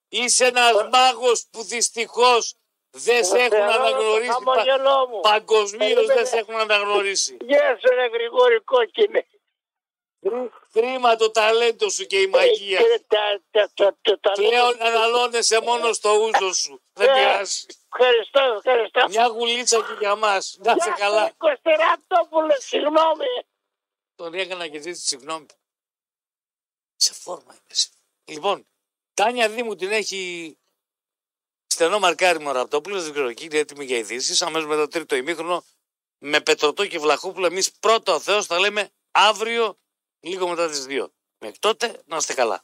Είσαι 0.08 0.46
ένας 0.46 0.88
μάγος 0.92 1.46
που 1.50 1.62
δυστυχώς 1.62 2.54
δεν 2.90 3.24
σε 3.24 3.36
έχουν 3.38 3.48
Θέλω 3.50 3.66
το 3.66 3.72
αναγνωρίσει. 3.72 4.30
χαμόγελό 4.30 5.08
μου. 5.08 5.20
Παγκοσμίως 5.20 5.94
δεν 5.94 6.04
Περίμενε. 6.06 6.24
σε 6.26 6.36
έχουν 6.38 6.54
αναγνωρίσει. 6.54 7.36
Γεια 7.40 7.78
σου 7.80 7.94
ρε 7.94 8.06
Γρηγόρη 8.06 8.60
Κόκκινε. 8.60 9.26
Κρίμα 10.72 11.16
το 11.16 11.30
ταλέντο 11.30 11.88
σου 11.88 12.06
και 12.06 12.20
η 12.20 12.26
μαγεία. 12.26 12.78
Ε, 12.78 12.98
τα- 13.06 13.42
τα- 13.50 13.70
τα- 13.74 13.98
τα- 14.02 14.18
τα- 14.20 14.32
Πλέον 14.32 14.82
αναλώνεσαι 14.82 15.60
μόνο 15.60 15.92
στο 15.92 16.10
ούζο 16.16 16.52
σου. 16.52 16.82
Δεν 16.92 17.08
Ε, 17.08 17.12
πειράζει. 17.12 17.66
Ευχαριστώ, 17.92 18.40
ευχαριστώ. 18.56 19.08
Μια 19.08 19.26
γουλίτσα 19.26 19.76
και 19.76 19.96
για 19.98 20.14
μας. 20.16 20.56
Να 20.58 20.74
είσαι 20.78 20.94
καλά. 20.96 21.32
Κωστεράτοπουλο, 21.36 22.54
συγγνώμη. 22.60 23.26
Τον 24.14 24.34
έκανα 24.34 24.68
και 24.68 24.80
ζήτηση 24.80 25.06
συγγνώμη. 25.06 25.46
Σε 26.96 27.12
φόρμα 27.14 27.52
είμαι 27.52 27.62
εσύ. 27.70 27.88
Λοιπόν, 28.24 28.66
Τάνια 29.14 29.48
Δήμου 29.48 29.74
την 29.74 29.90
έχει 29.90 30.58
στενό 31.66 31.98
μαρκάρι 31.98 32.38
μου 32.38 32.52
Ραπτόπουλο, 32.52 33.02
δεν 33.02 33.12
ξέρω 33.12 33.28
εκεί, 33.28 33.44
είναι 33.44 33.58
έτοιμη 33.58 33.84
για 33.84 33.96
ειδήσεις. 33.96 34.42
Αμέσως 34.42 34.68
με 34.68 34.76
το 34.76 34.88
τρίτο 34.88 35.14
ημίχρονο 35.16 35.64
με 36.18 36.40
Πετρωτό 36.40 36.86
και 36.86 36.98
Βλαχόπουλο. 36.98 37.46
Εμείς 37.46 37.72
πρώτο 37.72 38.14
ο 38.14 38.20
Θεός 38.20 38.46
θα 38.46 38.58
λέμε 38.58 38.90
αύριο 39.10 39.78
λίγο 40.20 40.48
μετά 40.48 40.68
τις 40.68 40.84
δύο. 40.84 41.12
Μέχρι 41.38 41.58
τότε 41.58 42.02
να 42.06 42.16
είστε 42.16 42.34
καλά. 42.34 42.60